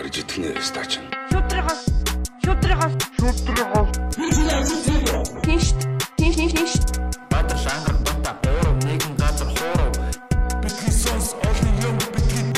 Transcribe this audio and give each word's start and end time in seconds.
барьж 0.00 0.16
итгэнэ 0.24 0.56
стач. 0.64 0.96
Шудрагаас 1.28 1.82
шудрагаас 2.40 2.94
шудрагаас 3.20 3.90
тийш 5.44 5.66
тийш 6.16 6.34
тийш 6.40 6.52
тийш 6.56 6.72
Баатар 7.28 7.58
шангар 7.64 7.96
дота 8.06 8.32
бороо 8.42 8.74
нэгэн 8.80 9.14
газар 9.20 9.48
хоороо 9.52 9.90
бидний 10.62 10.94
сонс 11.02 11.36
олон 11.48 11.74
юм 11.84 11.96
бидний 12.16 12.48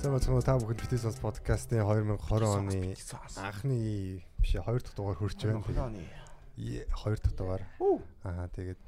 Сайн 0.00 0.12
бацхан 0.16 0.40
та 0.40 0.56
бүхэнд 0.56 0.80
Битээс 0.80 1.20
подкастын 1.20 1.84
2020 1.84 2.48
оны 2.48 2.96
анхны 3.44 4.24
биш 4.40 4.52
ээ 4.56 4.64
2 4.64 4.80
дахь 4.80 4.96
дугаар 4.96 5.20
хүрч 5.20 5.36
байна. 5.44 5.60
Тэгээ 6.56 6.88
2 6.88 7.20
дахь 7.20 7.36
дугаар. 7.36 7.62
Аа 8.24 8.48
тэгээд 8.48 8.80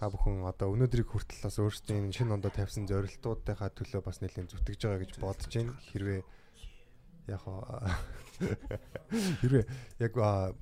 та 0.00 0.08
бүхэн 0.08 0.48
одоо 0.48 0.72
өнөөдрийг 0.72 1.12
хүртэл 1.12 1.44
бас 1.44 1.60
өөрсдийн 1.60 2.08
шинэ 2.08 2.40
ондоо 2.40 2.48
тавьсан 2.48 2.88
зорилтуудынхаа 2.88 3.70
төлөө 3.76 4.00
бас 4.00 4.24
нэлээд 4.24 4.48
зүтгэж 4.48 4.80
байгаа 4.88 5.00
гэж 5.04 5.12
бодож 5.20 5.52
байна. 5.52 5.76
Хэрвээ 5.92 6.20
яг 7.28 7.44
хэрвээ 9.44 9.64
яг 10.00 10.12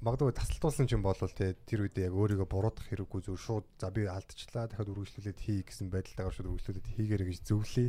магадгүй 0.02 0.34
тасалтуулсан 0.34 0.90
ч 0.90 0.98
юм 0.98 1.06
бол 1.06 1.14
тэр 1.14 1.80
үедээ 1.86 2.10
яг 2.10 2.14
өөрийгөө 2.18 2.48
буруудах 2.50 2.90
хэрэггүй 2.90 3.22
зөв 3.22 3.38
шууд 3.38 3.66
за 3.78 3.94
би 3.94 4.10
алдчихлаа 4.10 4.66
дахиад 4.66 4.90
үргэлжлүүлээд 4.90 5.38
хий 5.38 5.62
гэсэн 5.62 5.94
байдалтайгаар 5.94 6.34
шууд 6.34 6.50
үргэлжлүүлээд 6.58 6.92
хийгээрэй 6.98 7.28
гэж 7.30 7.40
зөвлөе. 7.46 7.88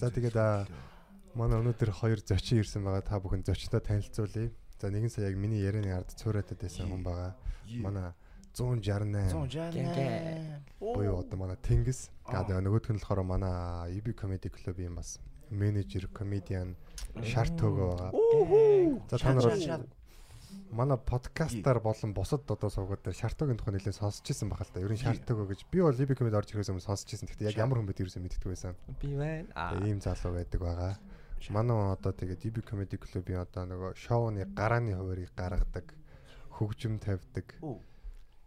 За 0.00 0.08
тэгээд 0.08 0.40
Манай 1.30 1.62
өнөөдөр 1.62 1.94
хоёр 1.94 2.18
зочин 2.26 2.58
ирсэн 2.58 2.82
байгаа. 2.82 3.06
Та 3.06 3.22
бүхэн 3.22 3.46
зочтой 3.46 3.78
танилцуулъя. 3.78 4.50
За 4.80 4.88
нэгэн 4.88 5.12
сая 5.12 5.28
яг 5.28 5.36
миний 5.36 5.60
ярианы 5.60 5.92
ард 5.92 6.16
цуурайтад 6.16 6.56
байсан 6.56 6.88
хүн 6.88 7.04
байгаа. 7.04 7.36
Манай 7.84 8.16
168 8.56 9.36
буюу 10.80 11.20
одоо 11.20 11.36
манай 11.36 11.56
Тэнгис. 11.60 12.08
За 12.24 12.40
нөгөөх 12.48 12.88
нь 12.88 12.96
болохоор 12.96 13.22
манай 13.22 13.92
EB 13.92 14.16
Comedy 14.16 14.48
Club-ийн 14.48 14.96
бас 14.96 15.20
менежер, 15.50 16.08
комедиан 16.08 16.76
Шарт 17.20 17.60
төгөө 17.60 17.92
байгаа. 17.92 18.10
За 19.10 19.18
та 19.18 19.34
нар 19.34 19.84
манай 20.70 20.98
подкастаар 20.98 21.80
болон 21.80 22.14
бусад 22.14 22.48
одоо 22.50 22.70
сувгууд 22.70 23.02
дээр 23.04 23.20
Шартогийн 23.20 23.58
тухай 23.58 23.74
нэлээд 23.74 24.00
сонсч 24.00 24.30
ирсэн 24.30 24.48
бахал 24.48 24.70
та. 24.72 24.80
Ер 24.80 24.90
нь 24.90 24.98
Шарт 24.98 25.26
төгөө 25.26 25.46
гэж 25.50 25.60
би 25.70 25.82
бол 25.82 25.92
EB 25.92 26.14
Comedy 26.14 26.38
орж 26.38 26.54
ирсэн 26.54 26.78
юм 26.78 26.80
сонсч 26.80 27.10
ирсэн. 27.12 27.28
Гэхдээ 27.28 27.50
яг 27.50 27.58
ямар 27.58 27.82
хүн 27.82 27.90
бэ 27.90 27.98
тэрсэн 27.98 28.22
мэддэг 28.22 28.48
байсан. 28.48 28.74
Би 29.02 29.14
байна. 29.18 29.50
Ийм 29.82 30.00
залуу 30.00 30.38
байдаг 30.38 30.60
байгаа. 30.62 30.94
Манай 31.48 31.96
одоо 31.96 32.12
тэгээд 32.12 32.44
DB 32.44 32.60
Comedy 32.60 33.00
Club-ийн 33.00 33.40
одоо 33.40 33.64
нөгөө 33.64 33.96
шоуны 33.96 34.44
гарааны 34.52 34.92
хуваарийг 34.92 35.32
гаргадаг, 35.32 35.96
хөгжим 36.52 37.00
тавьдаг, 37.00 37.56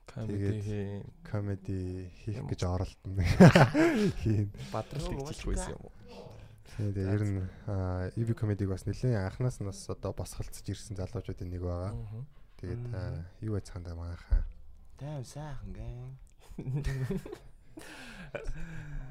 Комеди 0.06 0.62
хийн. 0.62 1.04
комеди 1.26 2.12
хийх 2.22 2.46
гэж 2.46 2.62
оролдсон. 2.70 3.18
Хийн. 4.22 4.54
Бадрал 4.70 5.10
тэгчих 5.10 5.48
байсан 5.50 5.74
юм 5.74 5.90
уу? 5.90 5.92
Тэгээд 6.78 6.98
ер 7.02 7.24
нь 7.26 7.42
аа, 7.66 8.12
EB 8.14 8.38
Comedy-г 8.38 8.70
бас 8.70 8.86
нэлээд 8.86 9.18
анханаас 9.18 9.58
нь 9.58 9.66
бас 9.66 9.90
одоо 9.90 10.14
босголцож 10.14 10.62
ирсэн 10.70 10.94
залуучуудын 11.00 11.50
нэг 11.50 11.66
байгаа. 11.66 11.98
Тэгээд 12.62 12.84
юу 13.42 13.58
байцгаанда 13.58 13.96
манайхаа. 13.98 14.46
Тайм 15.02 15.26
сайхан 15.26 15.72
гэн. 15.74 16.14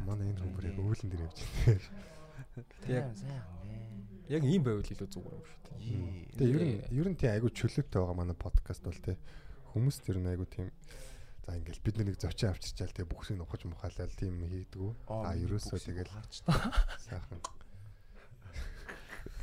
Манай 0.07 0.31
энэ 0.31 0.43
яг 0.71 0.79
өвлөн 0.79 1.09
дээр 1.11 1.27
явж 1.27 1.39
байна. 1.67 2.12
Яг 2.89 3.17
яг 4.28 4.42
ийм 4.45 4.62
байвал 4.64 4.84
илүү 4.84 5.08
зүгээр 5.08 5.36
юм 5.36 5.45
шүү 5.48 5.61
дээ. 5.67 5.78
Тэгээ 6.36 6.53
ер 6.53 6.64
нь 6.64 6.77
ер 7.00 7.08
нь 7.08 7.19
тийм 7.19 7.33
айгүй 7.33 7.50
чөлөөтэй 7.53 8.00
байгаа 8.00 8.17
манай 8.17 8.36
подкаст 8.36 8.84
бол 8.84 8.97
тий. 8.97 9.17
Хүмүүс 9.72 9.97
тэр 10.05 10.20
нь 10.20 10.31
айгүй 10.31 10.48
тийм 10.53 10.69
за 11.42 11.56
ингээл 11.58 11.84
бид 11.84 11.97
нэг 12.00 12.17
зочин 12.20 12.53
авчирчаал 12.53 12.92
тэгээ 12.92 13.12
бүхсийг 13.12 13.41
ухаж 13.42 13.64
мухаалал 13.67 14.14
тийм 14.14 14.45
хийдгүү. 14.46 14.91
А 15.11 15.35
ерөөсөө 15.36 15.79
тэгэл 15.80 16.12
сайхан. 17.02 17.41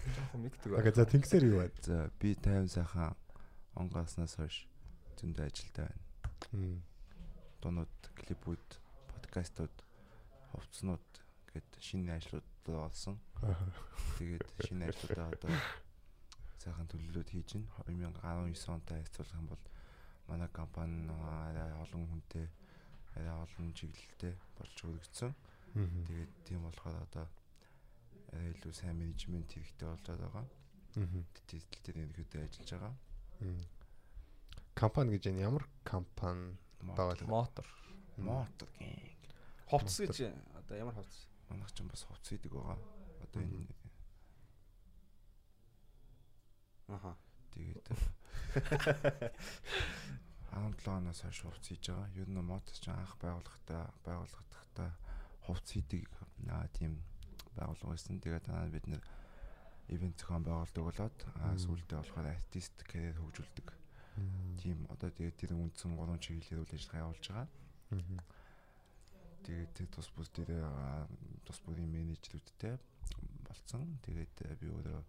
Жохон 0.10 0.40
мэддэг 0.42 0.74
Ага 0.80 0.92
за 0.96 1.06
тэнгисээр 1.06 1.44
юу 1.50 1.58
байна? 1.66 1.82
За 1.84 1.98
би 2.22 2.34
тайм 2.40 2.66
сайхан 2.70 3.18
онгооснаас 3.76 4.38
хойш 4.40 4.66
зөндөө 5.20 5.46
ажилтай 5.50 5.90
байна. 6.54 6.82
Дунууд, 7.60 7.98
клипүүд, 8.16 8.68
подкастууд, 9.12 9.76
хувцснууд 10.56 11.08
гэд 11.52 11.68
шинэ 11.84 12.16
ажлууд 12.16 12.48
болсон. 12.78 13.16
Тэгээд 14.20 14.44
шинэ 14.66 14.90
ажлуудаа 14.92 15.28
одоо 15.34 15.52
сайхан 16.60 16.88
төлөвлөлт 16.92 17.30
хийж 17.32 17.56
байна. 17.88 18.14
2019 18.14 18.76
онтой 18.76 18.98
харьцуулах 19.02 19.40
юм 19.40 19.48
бол 19.48 19.64
манай 20.28 20.50
компани 20.50 21.10
арай 21.10 21.72
олон 21.84 22.04
хүнтэй 22.12 22.48
арай 23.16 23.34
олон 23.34 23.74
чиглэлтэй 23.74 24.34
болж 24.58 24.76
өргөцсөн. 24.84 25.32
Мгм. 25.74 26.06
Тэгээд 26.06 26.32
тийм 26.46 26.62
болохоор 26.68 26.98
одоо 27.08 27.26
арай 28.34 28.52
илүү 28.54 28.74
сайн 28.74 28.98
менежмент 29.00 29.50
хэрэгтэй 29.50 29.88
болоод 29.88 30.20
байгаа. 30.20 30.46
Тэтгэл 31.48 31.84
дээр 31.86 31.98
нөхөдөө 32.10 32.42
ажиллаж 32.44 32.70
байгаа. 32.76 32.94
Компани 34.76 35.16
гэж 35.16 35.24
энэ 35.32 35.44
ямар 35.48 35.64
компани 35.84 36.58
вэ? 36.82 37.26
Мотор. 37.28 37.68
Мотор 38.18 38.70
гэнг. 38.80 39.20
Ховц 39.68 40.00
гэж 40.02 40.34
одоо 40.60 40.76
ямар 40.78 40.96
ховц? 40.96 41.29
Манайх 41.50 41.72
ч 41.74 41.84
бас 41.84 42.04
хувц 42.06 42.26
идэг 42.32 42.54
байгаа. 42.54 42.80
Одоо 43.26 43.42
энэ 43.42 43.68
Аха. 46.90 47.18
тэгээд 47.54 47.86
17 50.50 50.88
оноос 50.90 51.22
хойш 51.22 51.40
хувц 51.46 51.66
хийж 51.70 51.86
байгаа. 51.90 52.10
Ер 52.18 52.30
нь 52.30 52.42
мотор 52.42 52.74
ч 52.74 52.86
анх 52.90 53.14
байгуулахдаа 53.22 53.94
байгуулахдаа 54.06 54.90
хувц 55.46 55.68
хийдэг 55.74 56.10
аа 56.50 56.66
тийм 56.74 57.02
байгууллага 57.58 57.94
байсан. 57.94 58.18
Тэгээд 58.22 58.46
танаа 58.46 58.70
бид 58.74 58.88
нэр 58.90 59.04
ивент 59.90 60.18
зохион 60.18 60.44
байгуулдаг 60.46 60.84
болоод 60.86 61.18
сүүлдээ 61.62 61.98
болохоор 62.00 62.28
артист 62.34 62.76
карьер 62.90 63.18
хөгжүүлдэг. 63.22 63.68
Тийм 64.62 64.86
одоо 64.90 65.10
тэгээд 65.10 65.38
тэр 65.38 65.52
үндсэн 65.58 65.94
гурван 65.98 66.20
чиглэлээр 66.22 66.62
үйл 66.66 66.76
ажиллагаа 66.78 67.04
явуулж 67.06 67.26
байгаа. 67.30 67.48
Тэгээд 69.46 69.92
тус 69.96 70.10
бүс 70.16 70.30
дээр 70.36 70.52
тус 71.46 71.60
бүрийн 71.66 71.90
менежерүүдтэй 71.90 72.78
болцсон. 73.48 73.98
Тэгээд 74.06 74.36
э, 74.46 74.56
би 74.62 74.68
өөрөө 74.70 75.00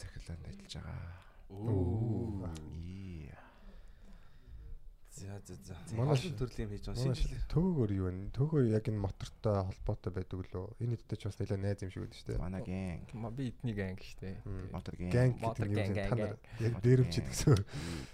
техланд 0.00 0.46
ажиллаж 0.48 0.74
байгаа. 0.80 1.12
Оо. 1.50 2.48
За 5.10 5.36
за 5.44 5.54
за. 5.54 5.74
Манай 5.98 6.16
төрлийн 6.16 6.70
юм 6.70 6.78
хийж 6.78 6.86
байгаа 6.88 7.14
шил- 7.18 7.44
Төөгөр 7.52 7.90
юу 7.92 8.06
вэ? 8.08 8.30
Төөгөр 8.32 8.64
яг 8.72 8.86
энэ 8.88 9.02
мотортой 9.04 9.66
холбоотой 9.68 10.12
байдаг 10.16 10.38
лөө. 10.48 10.70
Энэ 10.80 10.96
хэдтэй 10.96 11.18
ч 11.18 11.22
бас 11.28 11.36
нэлээд 11.36 11.60
найз 11.60 11.82
юм 11.82 11.90
шиг 11.90 12.02
байдаг 12.06 12.16
шүү 12.16 12.28
дээ. 12.30 12.38
Манай 12.40 12.62
гэнг. 12.64 13.34
Би 13.36 13.42
эдний 13.50 13.74
гэнг. 13.74 14.00
Мм. 14.46 14.70
Мотор 14.72 14.94
гэнг. 14.96 15.12
Гэнг 15.12 15.34
Мотор 15.42 15.66
гэдэг 15.68 15.90
нь? 15.90 16.08
Та 16.08 16.14
нар 16.14 16.38
яг 16.62 16.74
гэнг. 16.80 17.26
гэсэн. 17.28 17.58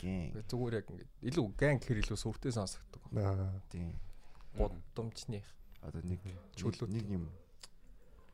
Гэнг. 0.03 0.32
Зүгээр 0.50 0.75
яг 0.81 0.87
ингэ 0.91 1.05
илүү 1.31 1.47
гэнг 1.55 1.81
хэр 1.84 1.99
илүү 2.03 2.19
сүртэй 2.19 2.53
сонсогддог. 2.56 3.03
Аа. 3.15 3.60
Тийм. 3.71 3.93
Будамчны. 4.56 5.43
Одоо 5.83 6.03
нэг 6.03 6.21
Чөлөөт. 6.56 6.91
нэг 6.91 7.06
юм 7.06 7.25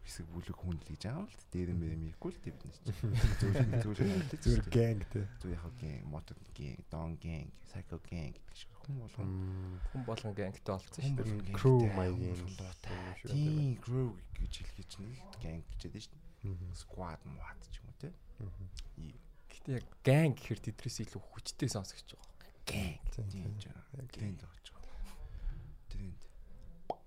хэсэг 0.03 0.27
бүлэг 0.35 0.57
хүн 0.59 0.77
л 0.79 0.87
гэж 0.87 1.03
байгаа 1.07 1.27
л 1.27 1.37
дээ. 1.53 1.67
дээр 1.67 1.71
мэр 1.79 1.93
юм 1.95 2.05
ихгүй 2.11 2.31
л 2.35 2.41
дээ 2.43 2.55
бид 2.59 2.59
нар. 2.67 2.77
Зүгээр 3.43 3.69
зүгээр 3.83 4.11
Зүгээр 4.43 4.67
гэнг 4.67 5.03
те. 5.15 5.21
Зүгээр 5.39 5.63
яг 5.63 5.75
гэнг, 5.79 6.03
мотор 6.11 6.39
гэнг, 6.59 6.81
дон 6.91 7.15
гэнг, 7.23 7.51
сайко 7.71 8.03
гэнг 8.03 8.35
гэдэг 8.35 8.57
шиг 8.59 8.71
хүн 8.83 8.99
болгоо. 8.99 9.23
Мм. 9.23 9.79
Хүн 9.95 10.03
болгон 10.03 10.35
гэнгтэй 10.35 10.73
болсон 10.75 10.91
шүү 10.91 11.15
дээ. 11.23 11.23
болгон 11.23 11.55
Crew 11.55 11.81
маягийн 11.95 12.35
шиг 12.35 13.31
Тийм, 13.31 13.79
crew 13.79 14.11
гэж 14.43 14.53
хэлгэж 14.59 14.89
чинь 14.91 15.15
гэнг 15.39 15.63
гэж 15.71 15.81
яддаг 15.87 16.03
шүү 16.03 16.19
дээ. 16.19 16.75
Squad 16.75 17.21
мод 17.23 17.61
ч 17.71 17.79
юм 17.79 17.87
уу 17.87 17.99
те. 18.03 18.11
Мгм. 18.43 18.67
Гэтэ 19.55 19.71
яг 19.79 19.87
гэнг 20.03 20.35
гэхэр 20.43 20.61
тэдрээс 20.67 20.99
илүү 21.07 21.23
хүчтэй 21.23 21.71
сонсогч 21.71 22.19
байгаа. 22.19 22.51
Гэнг. 22.67 22.99
Тийм, 23.15 23.31
Тийм 23.31 23.55
тийм. 24.11 24.35
ч 24.67 24.75
Тренд. 25.93 26.21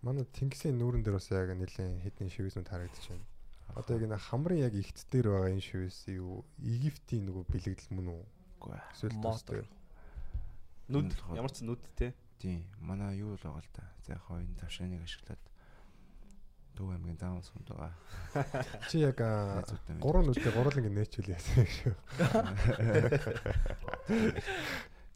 Манай 0.06 0.26
Тэнгисийн 0.30 0.78
нүүрэн 0.78 1.02
дээр 1.02 1.18
бас 1.18 1.30
яг 1.34 1.50
нэлээд 1.58 2.06
хэдэн 2.06 2.30
шивэснүүд 2.30 2.70
харагдаж 2.70 3.06
байна. 3.10 3.26
Одоо 3.74 3.98
яг 3.98 4.04
энэ 4.06 4.18
хамрын 4.22 4.62
яг 4.62 4.74
игт 4.78 5.00
дээр 5.10 5.28
байгаа 5.34 5.52
энэ 5.52 5.66
шивэс 5.66 6.00
юу? 6.14 6.46
Египтийн 6.62 7.26
нөгөө 7.26 7.44
бэлэгдэл 7.50 7.92
мөн 7.98 8.08
үү? 8.14 8.24
Үгүй 8.62 8.72
ээ. 8.78 8.84
Эсвэл 8.94 9.18
тустай. 9.20 9.66
Нүд 10.94 11.10
ямар 11.34 11.52
ч 11.52 11.66
нүд 11.66 11.82
те. 11.98 12.14
Тийм, 12.38 12.62
манай 12.78 13.18
юу 13.18 13.34
л 13.34 13.42
байгаа 13.42 13.66
л 13.66 13.74
та. 13.74 13.90
За 14.06 14.14
яг 14.14 14.22
хоо 14.30 14.38
энэ 14.38 14.62
тавшааныг 14.62 15.02
ашиглаад 15.02 15.42
Төв 16.76 16.92
аймгийн 16.92 17.18
заавал 17.18 17.44
сумд 17.44 17.70
байгаа. 17.72 17.96
Чи 18.92 19.00
яг 19.00 19.16
гурван 20.04 20.28
нүдтэй 20.28 20.52
гурлангийн 20.52 20.96
нээчүүл 21.00 21.32
яасан 21.32 21.68
шүү. 21.72 21.96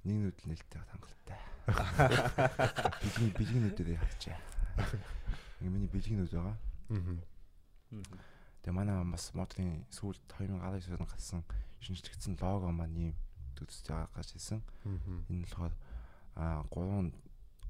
Нэг 0.07 0.17
нүд 0.23 0.37
л 0.39 0.47
нэлтэй 0.47 0.79
хангалттай. 0.87 1.39
Бидний 1.73 3.31
бэлгийн 3.37 3.63
нүдээр 3.69 3.99
хачаа. 3.99 4.37
Ингээ 5.61 5.71
миний 5.73 5.89
бэлгийн 5.91 6.19
нүд 6.23 6.31
байгаа. 6.33 6.57
Аа. 6.89 6.99
Тэгээ 8.63 8.75
манай 8.75 8.95
бас 9.05 9.31
модрын 9.33 9.85
сүүлд 9.93 10.21
2019 10.37 10.97
онд 10.99 11.09
гарсан 11.09 11.41
шинжлэгдсэн 11.81 12.35
лого 12.41 12.71
маань 12.71 12.97
ийм 12.97 13.15
төстэй 13.55 13.95
гаргаж 13.95 14.29
ирсэн. 14.35 14.61
Энэ 15.29 15.45
болохоор 15.47 15.73
аа 16.35 16.63
гурван 16.71 17.13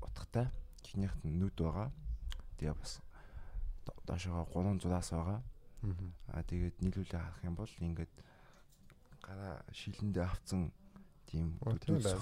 утгатай 0.01 0.47
эхнийхт 0.85 1.21
нь 1.25 1.37
нүд 1.39 1.55
байгаа. 1.57 1.91
Тэгээ 2.57 2.73
бас 2.77 3.01
до- 3.85 3.97
доошоо 4.05 4.45
гурван 4.53 4.79
зураас 4.79 5.09
байгаа. 5.11 5.41
Аа 6.33 6.43
тэгээд 6.43 6.81
нийлүүлээ 6.83 7.19
харах 7.21 7.43
юм 7.43 7.55
бол 7.55 7.69
ингээд 7.79 8.11
гараа 9.23 9.63
шилэндээ 9.71 10.23
авцсан 10.27 10.71
тийм 11.25 11.55
Оо, 11.61 11.71
тийм 11.77 11.97
байна. 12.03 12.19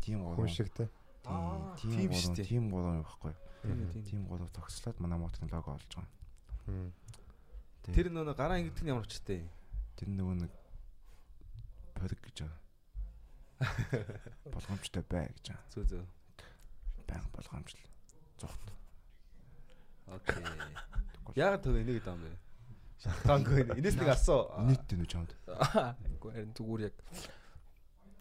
Тийм 0.00 0.24
гурван. 0.24 0.48
шиг 0.48 0.68
те. 0.74 0.88
Тийм 1.24 2.08
гурван, 2.08 2.20
шүү 2.20 2.34
дээ. 2.36 2.46
тийм 2.48 2.70
гурван 2.70 3.02
байхгүй? 3.04 3.34
Тийм 4.08 4.26
гурав 4.26 4.50
тогслоод 4.56 5.00
манай 5.00 5.18
мотын 5.18 5.48
лого 5.52 5.76
олж 5.76 5.90
байгаа. 5.94 6.92
Тэр 7.84 8.10
нөгөө 8.12 8.34
гараа 8.36 8.58
ингэдэг 8.60 8.84
нь 8.84 8.92
ямар 8.92 9.04
очтой. 9.04 9.44
тэр 10.00 10.08
нөгөө 10.08 10.36
нэг 10.40 10.52
пориг 11.92 12.20
гэж 12.24 12.36
байгаа. 12.48 12.60
Болгоомжтой 14.54 15.04
бай 15.04 15.28
гэж 15.28 15.52
байгаа. 15.52 15.68
Зөө 15.74 15.84
зөө. 15.92 16.04
Баян 17.04 17.26
болгоомжл. 17.36 17.80
Зүгт. 18.40 18.72
Окей. 20.08 20.44
Яг 21.36 21.60
төв 21.60 21.76
энийг 21.76 22.00
даам 22.04 22.24
бэ. 22.24 22.32
Шалтгаангүй 23.04 23.60
энэ. 23.64 23.76
Энэс 23.80 23.96
нэг 24.00 24.08
асуу. 24.16 24.48
Нийт 24.64 24.88
дээ 24.88 24.98
нүж 25.04 25.12
хамд. 25.12 25.32
Үгүй 26.16 26.32
харин 26.32 26.56
зүгээр 26.56 26.88
яг 26.88 26.96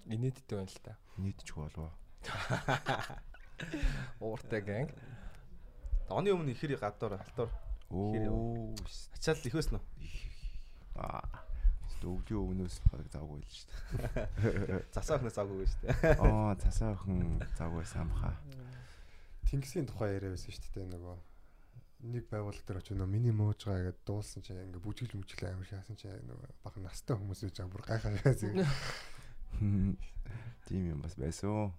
инээдтэй 0.09 0.57
байна 0.57 0.69
л 0.69 0.81
та. 0.83 0.97
Нийтч 1.17 1.53
болов. 1.53 1.93
Ууртай 4.19 4.61
гэнг. 4.61 4.89
Оны 6.09 6.33
өмнө 6.33 6.51
ихэр 6.57 6.77
гадуур 6.81 7.21
халтуур. 7.21 7.51
Оо. 7.93 8.73
Ачаал 9.13 9.45
ихөөс 9.45 9.69
нөө. 9.73 9.83
Аа. 10.97 11.45
Өвлийн 11.99 12.39
өвнөөс 12.39 12.79
баг 12.87 13.07
завгүй 13.11 13.43
л 13.43 13.49
шүү 13.51 13.67
дээ. 13.99 14.83
Засаа 14.95 15.19
өхнөөс 15.19 15.35
аваагүй 15.35 15.67
шүү 15.67 15.81
дээ. 15.83 16.15
Аа, 16.23 16.55
цасаа 16.63 16.95
охин 16.95 17.43
завгүй 17.59 17.83
самха. 17.93 18.31
Тэнгисийн 19.51 19.89
тухай 19.89 20.15
яриа 20.15 20.31
байсан 20.31 20.55
шүү 20.55 20.71
дээ 20.79 20.87
нөгөө 20.95 21.17
нэг 21.99 22.31
байгууллага 22.31 22.63
дээр 22.63 22.79
очиж 22.79 22.95
нөгөө 22.95 23.11
миний 23.11 23.35
мууж 23.35 23.67
байгаа 23.67 23.91
гэдээ 23.91 24.07
дуулсан 24.07 24.39
чинь 24.47 24.63
ингээ 24.63 24.79
бүжгэл 24.79 25.19
мүжгэл 25.19 25.51
амар 25.51 25.67
шаасан 25.67 25.99
чинь 25.99 26.23
нөгөө 26.23 26.47
бага 26.63 26.79
настай 26.79 27.19
хүмүүс 27.19 27.43
үж 27.43 27.55
байгаа 27.59 27.73
бүр 27.75 27.83
гайхаа 27.83 28.15
шаасан. 28.23 28.63
Тийм 30.69 30.83
юм 30.93 31.01
бас 31.01 31.15
байсан. 31.17 31.73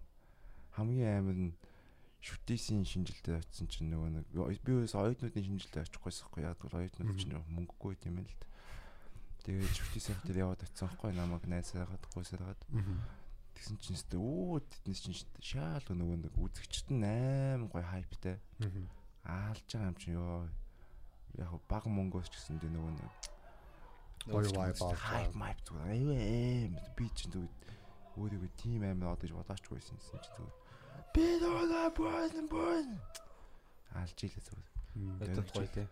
Хамгийн 0.74 1.18
амар 1.18 1.38
нь 1.38 1.52
шүтээсийн 2.20 2.84
шинжилтэд 2.84 3.40
очсон 3.40 3.66
чинь 3.70 3.88
нөгөө 3.88 4.10
нэг 4.20 4.26
би 4.60 4.72
бас 4.76 4.92
оюутнуудын 4.92 5.46
шинжилтэд 5.46 5.88
очихгүйсэхгүй 5.88 6.44
яг 6.44 6.60
бол 6.60 6.76
оюутнууд 6.76 7.16
чинь 7.16 7.32
мөнгөгүй 7.48 7.96
юм 8.04 8.20
л 8.20 8.28
л. 8.28 8.44
Тэгээд 9.40 9.72
шүтээсийн 9.72 10.20
дээр 10.28 10.44
яваад 10.44 10.60
очсон 10.68 10.92
байхгүй 10.92 11.16
намайг 11.16 11.44
найсаагаад 11.48 12.04
гуйсаагаад 12.12 12.60
тэгсэн 13.56 13.76
чинь 13.80 13.96
өстө 13.96 14.20
өө 14.20 14.60
тэднес 14.68 15.00
чинь 15.00 15.16
шаал 15.40 15.86
нөгөө 15.88 16.28
нэг 16.28 16.34
үзэгчд 16.36 16.92
нь 16.92 17.08
аим 17.08 17.72
гой 17.72 17.84
хайптай 17.88 18.36
аалж 19.24 19.64
байгаа 19.64 19.88
юм 19.88 19.96
чинь 19.96 20.16
ёо. 20.20 20.44
Яг 21.40 21.56
баг 21.72 21.88
мөнгөөс 21.88 22.28
ч 22.28 22.36
гэсэн 22.36 22.60
дээ 22.60 22.68
нөгөө 22.68 22.92
нэг 23.00 23.10
Гоё 24.26 24.50
vibe 24.52 24.74
хайп 24.76 25.32
байгаа. 25.32 25.38
майп 25.42 25.58
зүгээр 25.64 25.90
аюу 25.94 26.12
эм 26.12 26.72
би 26.96 27.06
чинь 27.16 27.32
зүгээр 27.32 27.54
өөрийгөө 28.20 28.50
тийм 28.60 28.82
амар 28.84 29.14
одоо 29.14 29.24
гэж 29.24 29.32
бодоач 29.38 29.64
гойсон 29.70 29.96
юм 29.96 30.20
чинь 30.20 30.34
зүгээр 30.36 30.56
би 31.14 31.24
доо 31.40 31.88
бон 31.96 32.48
бон 32.52 32.88
аалж 33.96 34.18
илээ 34.20 34.44
зүгээр 34.44 34.68
Өдөд 35.24 35.48
гоё 35.54 35.68
те. 35.72 35.88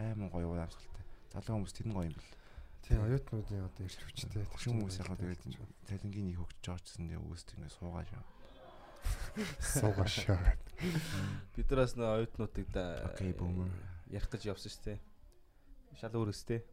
айман 0.00 0.30
гоё 0.32 0.48
уламжлалтай 0.48 1.04
залуу 1.32 1.54
хүмүүс 1.60 1.74
тэр 1.76 1.86
нь 1.90 1.96
гоё 1.96 2.08
юм 2.08 2.16
бэл 2.16 2.38
Тийм 2.88 3.04
оюутнуудын 3.04 3.68
одоо 3.68 3.84
ирч 3.84 4.00
хүчтэй. 4.00 4.48
Хөшин 4.48 4.80
хүмүүс 4.80 4.96
яг 5.02 5.12
тэгээд 5.20 5.42
цалингийн 5.92 6.32
их 6.32 6.40
хөгжиж 6.40 6.64
байгаа 6.64 6.80
ч 6.80 6.86
гэсэн 6.88 7.04
тэгээ 7.04 7.26
өөст 7.28 7.48
ингэ 7.52 7.68
суугаа 7.76 8.04
шүү. 8.08 8.24
суугаа 9.60 10.08
шаад. 10.08 10.62
Бидраас 11.52 11.92
нөө 12.00 12.08
оюутнуудыг 12.16 12.66
да 12.72 13.12
ярих 14.08 14.28
гэж 14.32 14.42
явсан 14.48 14.72
шүү 14.72 14.84
дээ. 14.88 14.98
Шал 16.00 16.16
өөрөөс 16.16 16.42
те. 16.48 16.64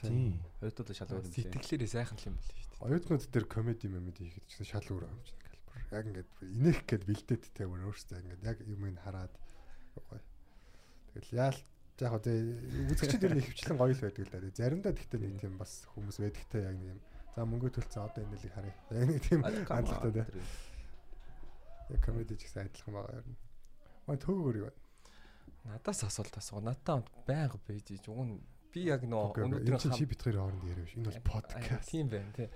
Тийм. 0.00 0.40
Оюутнууд 0.62 0.96
шал 0.96 1.12
өөр 1.12 1.26
юм 1.26 1.32
лээ. 1.32 1.52
Сэтгэлээрээ 1.52 1.90
сайхан 1.92 2.18
л 2.18 2.28
юм 2.30 2.36
байл 2.38 2.48
шүү 2.48 2.70
дээ. 2.72 2.86
Оюутнууд 2.86 3.24
дээр 3.28 3.46
комеди 3.46 3.86
мемэди 3.88 4.24
хийхэд 4.24 4.46
ч 4.48 4.52
гэсэн 4.56 4.68
шал 4.72 4.88
өөр 4.88 5.04
юм 5.06 5.20
чинь 5.22 5.40
галбар. 5.42 5.78
Яг 5.92 6.06
ингээд 6.08 6.30
инех 6.42 6.78
гээд 6.88 7.04
бэлдээдтэй 7.06 7.66
бүр 7.68 7.80
өөрөөсөө 7.92 8.18
ингээд 8.22 8.42
яг 8.42 8.58
юм 8.64 8.82
ин 8.88 8.98
хараад 9.02 9.34
гоё. 9.94 10.20
Тэгэл 11.12 11.36
яал 11.36 11.58
яг 12.02 12.10
хөө 12.16 12.34
үзэгчд 12.90 13.22
ер 13.22 13.34
нь 13.36 13.44
хөвчлэн 13.44 13.78
гоё 13.78 13.94
л 13.94 14.02
байдаг 14.02 14.24
л 14.26 14.32
да. 14.32 14.50
Заримдаа 14.56 14.92
тэгтээ 14.96 15.20
нэг 15.20 15.36
тийм 15.38 15.54
бас 15.60 15.84
хүмүүс 15.92 16.16
байдагтай 16.18 16.60
яг 16.66 16.76
нэг 16.80 16.88
юм. 16.96 17.00
За 17.36 17.44
мөнгө 17.46 17.70
төлцөн 17.76 18.02
одоо 18.02 18.20
энэ 18.24 18.32
нэлийг 18.32 18.52
харъя. 18.56 18.74
Яг 18.90 19.06
нэг 19.06 19.20
тийм 19.22 19.40
хандлагатай 19.44 20.12
да. 20.12 20.24
Яг 21.92 22.00
комеди 22.00 22.34
ч 22.40 22.48
гэсэн 22.48 22.66
адилхан 22.66 22.94
байгаа 22.96 23.22
нь. 23.22 23.36
Маа 24.08 24.18
төгөөр 24.18 24.56
юу? 24.66 24.72
Надаас 25.68 26.02
асуулт 26.02 26.34
асуу. 26.34 26.58
Надтай 26.58 26.98
хамт 26.98 27.08
байнга 27.28 27.60
байж 27.68 27.86
иж 27.94 28.08
уг 28.10 28.18
нь 28.26 28.40
би 28.72 28.86
яг 28.88 29.04
нөө 29.04 29.44
Өнөөдөр 29.44 29.78
чи 29.92 30.06
хоёр 30.08 30.36
хооронд 30.40 30.64
яриа 30.64 30.84
биш. 30.84 30.96
Энэ 30.96 31.06
бол 31.12 31.20
подкаст. 31.28 31.90
Тийм 31.92 32.08
байна 32.08 32.32
тий. 32.32 32.48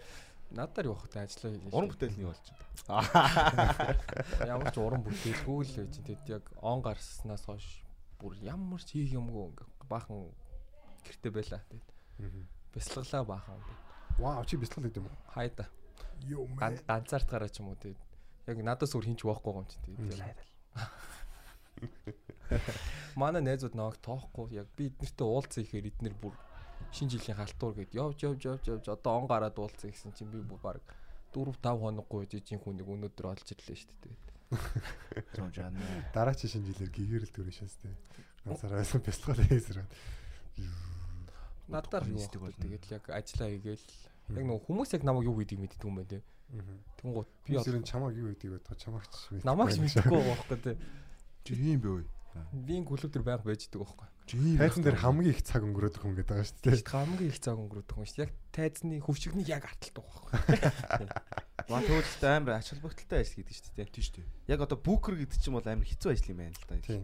Надаар 0.50 0.86
явах 0.86 1.08
та 1.12 1.22
ажиллаа 1.26 1.52
хийж. 1.52 1.74
Уран 1.74 1.90
бүтээлний 1.92 2.26
болж 2.26 2.46
байна. 2.88 4.46
Ямар 4.52 4.70
ч 4.72 4.76
уран 4.80 5.02
бүтээлгүй 5.04 5.60
л 5.66 5.74
байж. 5.76 5.94
Тэгэд 6.06 6.24
яг 6.32 6.44
он 6.62 6.80
гарснаас 6.80 7.44
хойш 7.44 7.66
бүр 8.20 8.38
ямар 8.40 8.80
ч 8.80 8.96
хийх 8.96 9.12
юмгүй 9.12 9.52
ингээ 9.52 9.68
баахан 9.90 10.32
гэрте 11.04 11.28
байла. 11.30 11.60
Тэгэд 11.68 11.88
бясалгалаа 12.72 13.24
баахан. 13.26 13.60
Вау 14.18 14.44
чи 14.48 14.56
бяцлал 14.56 14.88
гэдэг 14.88 15.02
юм 15.04 15.10
уу? 15.10 15.18
Хайда. 15.34 15.68
Йоо 16.24 16.46
Ган 16.56 16.80
мэ. 16.80 16.84
ганцаард 16.88 17.28
гараа 17.28 17.50
ч 17.52 17.60
юм 17.60 17.74
уу 17.74 17.76
тэгэд 17.76 18.00
яг 18.46 18.58
надаас 18.64 18.94
өөр 18.96 19.04
хинч 19.04 19.20
байхгүй 19.20 19.52
юм 19.52 19.66
чи 19.68 19.76
тэгэд. 19.84 20.40
Манай 23.20 23.42
найзууд 23.42 23.74
нааг 23.74 23.96
тоохгүй 24.04 24.56
яг 24.56 24.68
би 24.76 24.88
эднэртэй 24.90 25.26
уулзсан 25.26 25.64
ихээр 25.64 25.90
эднэр 25.90 26.14
бүр 26.20 26.34
шинэ 26.92 27.16
жилийн 27.16 27.38
халтуур 27.38 27.74
гэд 27.76 27.96
явж 27.96 28.18
явж 28.22 28.42
явж 28.46 28.64
явж 28.68 28.84
одоо 28.88 29.12
он 29.20 29.26
гараад 29.26 29.58
уулзсан 29.58 29.90
гэсэн 29.90 30.12
чинь 30.16 30.30
би 30.30 30.40
бүр 30.40 30.60
баг 30.62 30.84
4 31.34 31.52
5 31.52 31.82
хоноггүй 31.82 32.28
жижиг 32.30 32.62
хүнийг 32.62 32.88
өнөөдөр 32.88 33.26
олж 33.34 33.46
ирлээ 33.52 33.76
шүү 33.76 33.96
дээ. 34.02 34.16
Зүүн 35.36 35.52
жаана. 35.52 35.80
Дараа 36.14 36.34
чи 36.38 36.48
шинэ 36.48 36.70
жилээр 36.70 36.92
гэгэрэл 36.94 37.34
төрөн 37.34 37.56
шээс 37.56 37.76
тээ. 37.82 37.92
Ганцаараа 38.46 38.80
байсан 38.80 39.02
бяцлал 39.02 39.42
хийсрээд. 39.42 39.90
Надаар 41.68 42.04
вэ? 42.06 42.14
болно. 42.38 42.62
Тэгээд 42.62 42.84
яг 42.94 43.04
ажиллаа 43.10 43.50
хийгээл 43.50 43.86
яг 44.38 44.44
нөгөө 44.46 44.64
хүмүүс 44.70 44.90
яг 44.94 45.02
намайг 45.02 45.26
юу 45.26 45.36
гэдгийг 45.42 45.60
мэддэг 45.66 45.82
юм 45.82 45.98
байна 45.98 46.10
те. 46.14 46.22
Тэнгууд 47.02 47.28
би 47.42 47.58
нь 47.58 47.82
чамааг 47.90 48.14
юу 48.14 48.30
гэдэг 48.30 48.50
вэ? 48.54 48.58
Чамаагч 48.78 49.12
мэдгүй. 49.34 49.42
намайг 49.42 49.74
ч 49.74 49.82
мэдхгүй 49.82 50.14
байгаа 50.14 50.30
байхгүй 50.30 50.58
те. 50.62 50.72
Ой. 51.54 52.04
Би 52.52 52.76
энэ 52.76 52.86
клуб 52.86 53.08
дээр 53.12 53.24
байнга 53.24 53.46
байж 53.48 53.66
идэг 53.66 53.80
байхгүй. 53.80 54.08
Тайзан 54.26 54.82
дээр 54.82 54.98
хамгийн 54.98 55.32
их 55.32 55.42
цаг 55.46 55.62
өнгөрөөд 55.62 55.96
хүн 56.02 56.18
гэдэг 56.18 56.30
байгаа 56.34 56.50
шүү 56.50 56.62
дээ. 56.66 56.82
Хамгийн 56.82 57.30
их 57.30 57.38
цаг 57.38 57.56
өнгөрөөд 57.62 57.86
байгаа 57.86 58.02
юм 58.02 58.10
шүү. 58.10 58.22
Яг 58.26 58.32
тайзны 58.50 58.94
хөвчгний 58.98 59.46
яг 59.46 59.64
арталт 59.70 59.96
байгаа 60.02 60.20
байхгүй. 60.34 61.06
Маа 61.70 61.82
төвлөлтөй 61.86 62.30
амар 62.34 62.58
ач 62.58 62.66
холбогдолтой 62.74 63.18
ажил 63.22 63.38
гэдэг 63.40 63.54
шүү 63.54 63.74
дээ. 63.78 63.86
Тийм 63.86 64.02
шүү 64.02 64.16
дээ. 64.18 64.26
Яг 64.50 64.60
одоо 64.66 64.78
бүүкер 64.82 65.14
гэдэг 65.14 65.38
чинь 65.38 65.54
бол 65.54 65.66
амар 65.66 65.86
хэцүү 65.86 66.10
ажил 66.10 66.32
юм 66.34 66.40
байна 66.42 66.58
л 66.58 66.66
да. 66.66 66.82
Тийм. 66.82 67.02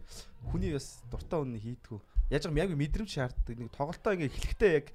Хүний 0.51 0.75
бас 0.75 0.87
дуртай 1.07 1.39
үнэ 1.43 1.63
хийдгүү. 1.63 1.99
Яаж 2.35 2.45
юм 2.51 2.59
яг 2.59 2.71
мэдрэмж 2.75 3.11
шаарддаг. 3.15 3.55
Нэг 3.55 3.71
тоглолтоо 3.71 4.13
ингээ 4.19 4.31
эхлэхдээ 4.35 4.71
яг 4.83 4.87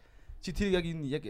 чи 0.42 0.54
тэрийг 0.54 0.78
яг 0.78 0.86
энэ 0.86 1.04
яг 1.10 1.24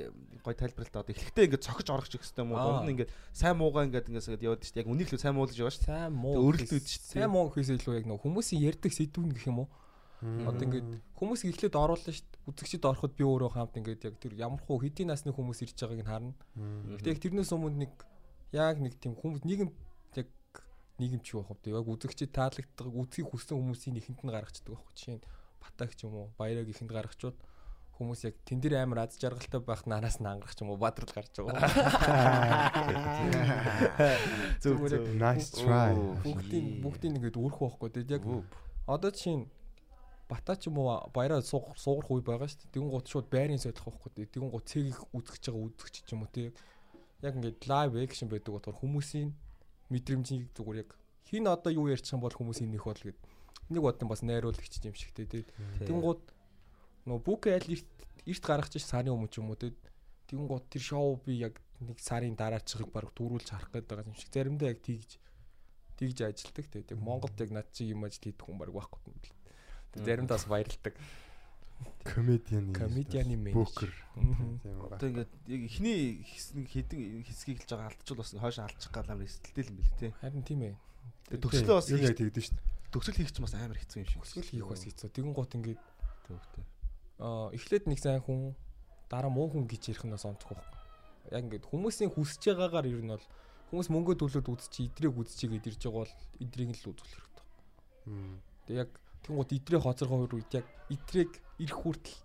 гой 0.43 0.55
тайлбарлалтаа 0.55 1.01
одоо 1.01 1.13
эхлэхдээ 1.15 1.45
ингээ 1.47 1.63
цохиж 1.63 1.87
орох 1.89 2.07
ч 2.11 2.19
гэсэн 2.19 2.43
юм 2.43 2.53
уу. 2.53 2.59
Дунд 2.59 2.85
нь 2.87 2.93
ингээ 2.93 3.09
сайн 3.31 3.55
муугаа 3.57 3.87
ингээ 3.87 4.07
ингээс 4.07 4.27
яваад 4.35 4.61
шүү 4.63 4.75
дээ. 4.75 4.83
Яг 4.83 4.91
үнийг 4.91 5.09
л 5.11 5.21
сайн 5.21 5.35
муулж 5.35 5.55
яваа 5.55 5.73
шүү 5.73 5.83
дээ. 5.87 5.91
Сайн 5.95 6.13
муу. 6.13 6.35
Өөрлөлтүүд 6.43 6.85
шүү 6.85 7.01
дээ. 7.01 7.13
Сайн 7.15 7.31
муу 7.31 7.45
гэхээс 7.47 7.71
илүү 7.77 7.95
яг 7.97 8.05
нөгөө 8.07 8.23
хүмүүсийн 8.27 8.61
ярьдаг 8.67 8.91
сэдвүүн 8.91 9.31
гэх 9.31 9.47
юм 9.47 9.59
уу? 9.63 9.69
Одоо 10.17 10.63
ингээд 10.65 10.89
хүмүүс 11.13 11.41
эхлээд 11.45 11.75
оруулаа 11.77 12.09
шүү 12.09 12.25
дээ. 12.25 12.45
Үзэгчд 12.49 12.83
ороход 12.89 13.13
би 13.13 13.23
өөрөө 13.23 13.51
хамт 13.53 13.77
ингээд 13.77 14.01
яг 14.09 14.15
тэр 14.17 14.33
ямар 14.33 14.61
хуу 14.65 14.81
хэдийн 14.81 15.13
насны 15.13 15.29
хүмүүс 15.29 15.61
ирж 15.61 15.77
байгааг 15.77 16.01
нь 16.01 16.09
харна. 16.09 16.33
Гэтэ 16.97 17.11
яг 17.13 17.19
тэрнээс 17.21 17.53
өмнө 17.53 17.85
нэг 17.85 17.93
яг 18.49 18.81
нэг 18.81 18.97
тийм 18.97 19.13
хүмүүс 19.13 19.45
нийгэм 19.45 19.69
яг 20.17 20.29
нийгэмч 20.97 21.25
юу 21.37 21.45
байх 21.45 21.61
вэ? 21.61 21.77
Яг 21.77 21.85
үзэгчд 21.85 22.33
таалагддаг 22.33 22.87
үзхийг 22.89 23.29
хүссэн 23.29 23.61
хүмүүсийн 23.61 24.01
ихэнд 24.01 24.25
нь 24.25 24.33
гаргацдаг 24.33 24.73
байхгүй. 24.73 24.93
Жишээ 24.97 25.15
нь 25.21 25.25
батаг 25.61 25.91
ч 25.93 26.09
юм 26.09 26.13
уу, 26.17 26.33
баяраг 26.33 26.65
ихэнд 26.65 26.89
гаргачвал 26.89 27.37
хүмүүс 27.97 28.29
яг 28.29 28.35
тэн 28.45 28.61
дээр 28.61 28.85
амар 28.85 29.09
аз 29.09 29.17
жаргалтай 29.17 29.57
байх 29.65 29.81
нараас 29.89 30.21
нь 30.21 30.29
ангарах 30.29 30.53
ч 30.53 30.61
юм 30.61 30.69
уу 30.69 30.77
бадрал 30.77 31.09
гарч 31.09 31.33
байгаа. 31.41 31.65
Зөв 34.61 34.85
зөв. 34.85 35.01
Nice 35.17 35.49
try. 35.57 35.97
Бүгдийн 36.21 36.85
бүгдийн 36.85 37.17
ингээд 37.17 37.41
өрөх 37.41 37.57
байхгүй. 37.57 37.89
Тэгээд 37.89 38.21
яг 38.21 38.23
одоо 38.85 39.09
чинь 39.09 39.49
бата 40.29 40.53
ч 40.53 40.69
юм 40.69 40.77
уу 40.77 41.09
баяраа 41.09 41.41
суугах 41.41 41.81
суугах 41.81 42.13
үе 42.13 42.21
байгаа 42.21 42.45
шүү 42.45 42.69
дээ. 42.69 42.73
Тэгүн 42.77 42.91
гут 42.93 43.09
шууд 43.09 43.27
байрын 43.33 43.57
сойдох 43.57 43.89
байхгүй. 43.89 44.29
Тэгүн 44.29 44.53
гут 44.53 44.69
цэг 44.69 44.85
их 44.93 45.01
үзэж 45.17 45.49
байгаа 45.49 45.65
үзэгч 45.65 45.95
ч 46.05 46.13
юм 46.13 46.21
уу 46.21 46.29
тий. 46.29 46.53
Яг 47.25 47.33
ингээд 47.33 47.65
лайв 47.65 47.97
экшн 47.97 48.29
байдаг 48.29 48.53
болохоор 48.53 48.77
хүмүүсийн 48.77 49.33
мэдрэмжийг 49.89 50.53
зүгээр 50.53 50.85
яг 50.85 50.93
хин 51.25 51.49
одоо 51.49 51.73
юу 51.73 51.89
ярьчих 51.89 52.13
юм 52.13 52.21
бол 52.21 52.35
хүмүүсийн 52.35 52.69
нөх 52.69 52.85
бодол 52.85 53.09
гэд. 53.09 53.19
Нэг 53.73 53.81
бодсон 53.81 54.07
бас 54.07 54.21
найруулагч 54.21 54.85
юм 54.85 54.93
шиг 54.93 55.17
тий. 55.17 55.49
Тэгүн 55.81 56.03
гут 56.05 56.36
нөө 57.07 57.23
бүк 57.23 57.47
айл 57.47 57.71
эрт 57.71 57.87
эрт 58.27 58.43
гаргаж 58.43 58.75
ш 58.75 58.83
сарын 58.83 59.15
өмнө 59.15 59.31
ч 59.31 59.39
юм 59.39 59.51
уу. 59.51 59.59
Тэгүн 60.27 60.47
гот 60.51 60.67
тэр 60.67 60.83
шоу 60.83 61.15
би 61.23 61.39
яг 61.39 61.55
нэг 61.79 62.03
сарын 62.03 62.35
дараа 62.35 62.59
чихийг 62.59 62.91
баг 62.91 63.07
дүүрүүлж 63.15 63.47
харах 63.47 63.71
гээд 63.71 63.87
байгаа 63.87 64.11
юм 64.11 64.19
шиг. 64.19 64.27
Заримдаа 64.35 64.75
яг 64.75 64.83
тэгж 64.83 65.15
тэгж 65.95 66.17
ажилдаг. 66.27 66.65
Тэг 66.67 66.99
Монголд 66.99 67.39
яг 67.39 67.51
над 67.55 67.71
чи 67.71 67.87
юм 67.87 68.03
ажил 68.03 68.27
хийдэг 68.27 68.43
хүн 68.43 68.59
баг 68.59 68.75
байхгүй 68.75 68.99
юм 69.07 69.15
бэл. 69.23 69.35
Тэг 69.95 70.03
заримдаа 70.03 70.35
бас 70.35 70.47
баярлдаг. 70.51 70.95
Комедиан. 72.03 72.73
Мгм. 74.19 74.59
Тийм 74.59 74.75
байна. 74.75 74.95
Одоо 74.99 75.07
ингээд 75.07 75.31
яг 75.47 75.61
ихний 75.63 76.25
хэсэг 76.27 76.67
хідэн 76.67 77.23
хэсгийг 77.23 77.63
хэлж 77.63 77.71
байгаа 77.71 77.87
алдчихвал 77.87 78.19
бас 78.19 78.31
хойш 78.35 78.57
алдчих 78.59 78.91
гал 78.91 79.07
амар 79.07 79.29
эсэлтэй 79.29 79.63
юм 79.63 79.77
билээ 79.79 79.99
тий. 80.01 80.11
Харин 80.19 80.43
тийм 80.43 80.61
ээ. 80.67 80.75
Төгслөө 81.37 81.77
бас 81.77 81.87
яг 81.87 82.17
тэгдэж 82.17 82.43
шүү 82.49 82.55
дээ. 82.57 82.65
төгсөл 82.91 83.17
хийх 83.21 83.31
ч 83.31 83.37
бас 83.39 83.53
амар 83.53 83.77
хэцүү 83.77 83.99
юм 84.01 84.09
шиг. 84.09 84.23
Өсгөл 84.25 84.49
хийх 84.49 84.67
бас 84.67 84.83
хэцүү. 84.83 85.07
Тэгүн 85.13 85.35
гот 85.37 85.53
ингээд 85.53 85.81
Төвхтэй. 86.27 86.65
Аа 87.19 87.49
эхлээд 87.53 87.85
нэг 87.89 87.99
сайн 87.99 88.21
хүн 88.21 88.53
дараа 89.09 89.31
муу 89.31 89.49
хүн 89.49 89.65
гэж 89.65 89.93
ярих 89.95 90.05
нь 90.05 90.13
бас 90.13 90.25
онцгүй 90.25 90.53
байхгүй. 90.53 90.79
Яг 91.31 91.43
ингээд 91.43 91.65
хүмүүсийн 91.67 92.11
хүсэж 92.13 92.41
байгаагаар 92.53 92.87
ер 92.87 93.01
нь 93.03 93.13
бол 93.13 93.25
хүмүүс 93.71 93.89
мөнгө 93.91 94.13
төлөөд 94.21 94.47
үзчих, 94.47 94.87
идрийг 94.87 95.15
үзчихье 95.17 95.51
гэдээ 95.57 95.71
ирж 95.75 95.81
байгаа 95.87 96.03
бол 96.05 96.15
идрийг 96.39 96.69
л 96.71 96.89
үзүүлэх 96.93 97.15
хэрэгтэй. 97.15 97.45
Тэг 98.67 98.75
яг 98.87 98.91
тэнгууд 99.27 99.51
идрээ 99.51 99.81
хоцоргоо 99.83 100.27
үед 100.31 100.51
яг 100.55 100.67
идрийг 100.87 101.31
ирэх 101.59 101.77
хүртэл 101.83 102.19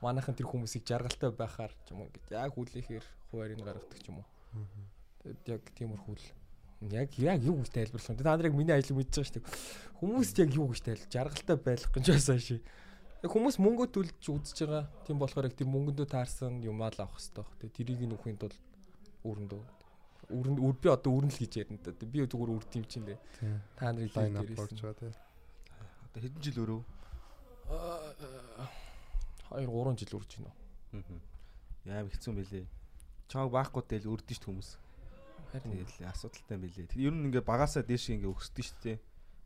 манайхан 0.00 0.36
тэр 0.36 0.48
хүмүүсийг 0.48 0.84
жаргалтай 0.88 1.30
байхаар 1.32 1.72
ч 1.84 1.92
юм 1.92 2.04
уу 2.04 2.08
ингээд 2.08 2.32
яг 2.32 2.52
хүлээхээр 2.56 3.06
хуваарийг 3.32 3.60
гаргадаг 3.60 4.00
ч 4.00 4.08
юм 4.08 4.20
уу. 4.20 4.28
Тэгэд 5.24 5.44
яг 5.52 5.62
тиймэрхүү 5.76 6.14
л 6.16 6.26
яг 6.92 7.10
яг 7.16 7.40
юу 7.44 7.60
гэж 7.60 7.70
тайлбарлах 7.72 8.08
юм. 8.12 8.16
Та 8.20 8.36
нар 8.36 8.48
яг 8.48 8.56
миний 8.56 8.76
ажлыг 8.76 8.96
мэдж 9.00 9.12
байгаа 9.16 9.28
шүү 9.28 9.36
дээ. 9.40 9.48
Хүмүүст 10.00 10.36
яг 10.40 10.50
юу 10.52 10.68
гэж 10.72 10.80
тайл 10.84 11.04
жаргалтай 11.12 11.56
байх 11.56 11.84
гэж 11.92 12.04
байсан 12.12 12.40
ши. 12.40 12.56
Хүмүүс 13.24 13.56
мөнгө 13.58 13.86
төлж 13.90 14.22
үзэж 14.28 14.58
байгаа. 14.68 14.84
Тийм 15.08 15.18
болохоор 15.18 15.48
яг 15.48 15.56
тэр 15.56 15.66
мөнгөндөө 15.72 16.06
таарсан 16.06 16.60
юмаа 16.62 16.92
л 16.92 17.00
авах 17.00 17.16
хэрэгтэй 17.16 17.42
баг. 17.42 17.54
Тэгээ 17.58 17.76
тэрийг 17.76 18.00
нөхөнд 18.12 18.38
бол 18.44 18.56
өрөндөө 19.24 19.62
өрөнд 20.36 20.58
үр 20.58 20.74
би 20.76 20.88
одоо 20.90 21.10
өрнөл 21.16 21.38
гэж 21.38 21.52
ярина 21.64 21.78
да. 21.82 21.94
Би 22.06 22.18
зүгээр 22.26 22.50
үрд 22.54 22.70
юм 22.76 22.84
чинь 22.86 23.06
лээ. 23.06 23.18
Тийм. 23.40 23.58
Та 23.78 23.90
нарыг 23.94 24.10
up 24.10 24.26
дээрээс 24.42 24.58
болж 24.58 24.78
байгаа 24.82 24.98
тий. 25.00 25.12
Одоо 26.06 26.20
хэдэн 26.22 26.42
жил 26.42 26.58
өрөө? 26.66 26.80
2 29.50 29.66
3 29.66 29.96
жил 29.96 30.12
үрж 30.18 30.30
байна. 30.38 30.54
Яам 31.86 32.08
хэцүү 32.10 32.30
юм 32.30 32.38
бэлээ. 32.42 32.66
Чааг 33.30 33.50
баахгүй 33.50 33.82
тэл 33.86 34.06
өрдөн 34.10 34.34
шүү 34.34 34.46
хүмүүс. 34.50 34.70
Харин 35.54 35.70
Тэгэл 35.72 36.10
асуудалтай 36.10 36.58
юм. 36.58 36.86
Тэр 36.90 37.00
ер 37.06 37.14
нь 37.14 37.26
ингээ 37.30 37.42
багасаа 37.46 37.82
дээш 37.86 38.10
ингээ 38.10 38.30
өсдөг 38.34 38.64
шүү 38.66 38.78
дээ. 38.82 38.98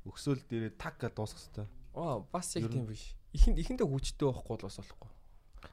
Өксөөл 0.08 0.40
дээрээ 0.48 0.72
таг 0.80 0.96
гэж 0.96 1.12
дуусах 1.12 1.38
хэрэгтэй. 1.44 1.66
аа 1.96 2.24
бас 2.32 2.56
яг 2.56 2.64
нь- 2.68 2.72
тийм 2.72 2.86
биш. 2.88 3.12
Ихэнд 3.36 3.58
ихэндээ 3.62 3.86
хүчтэй 3.86 4.26
байхгүй 4.26 4.54
бол 4.56 4.66
бас 4.66 4.78
болохгүй. 4.80 5.10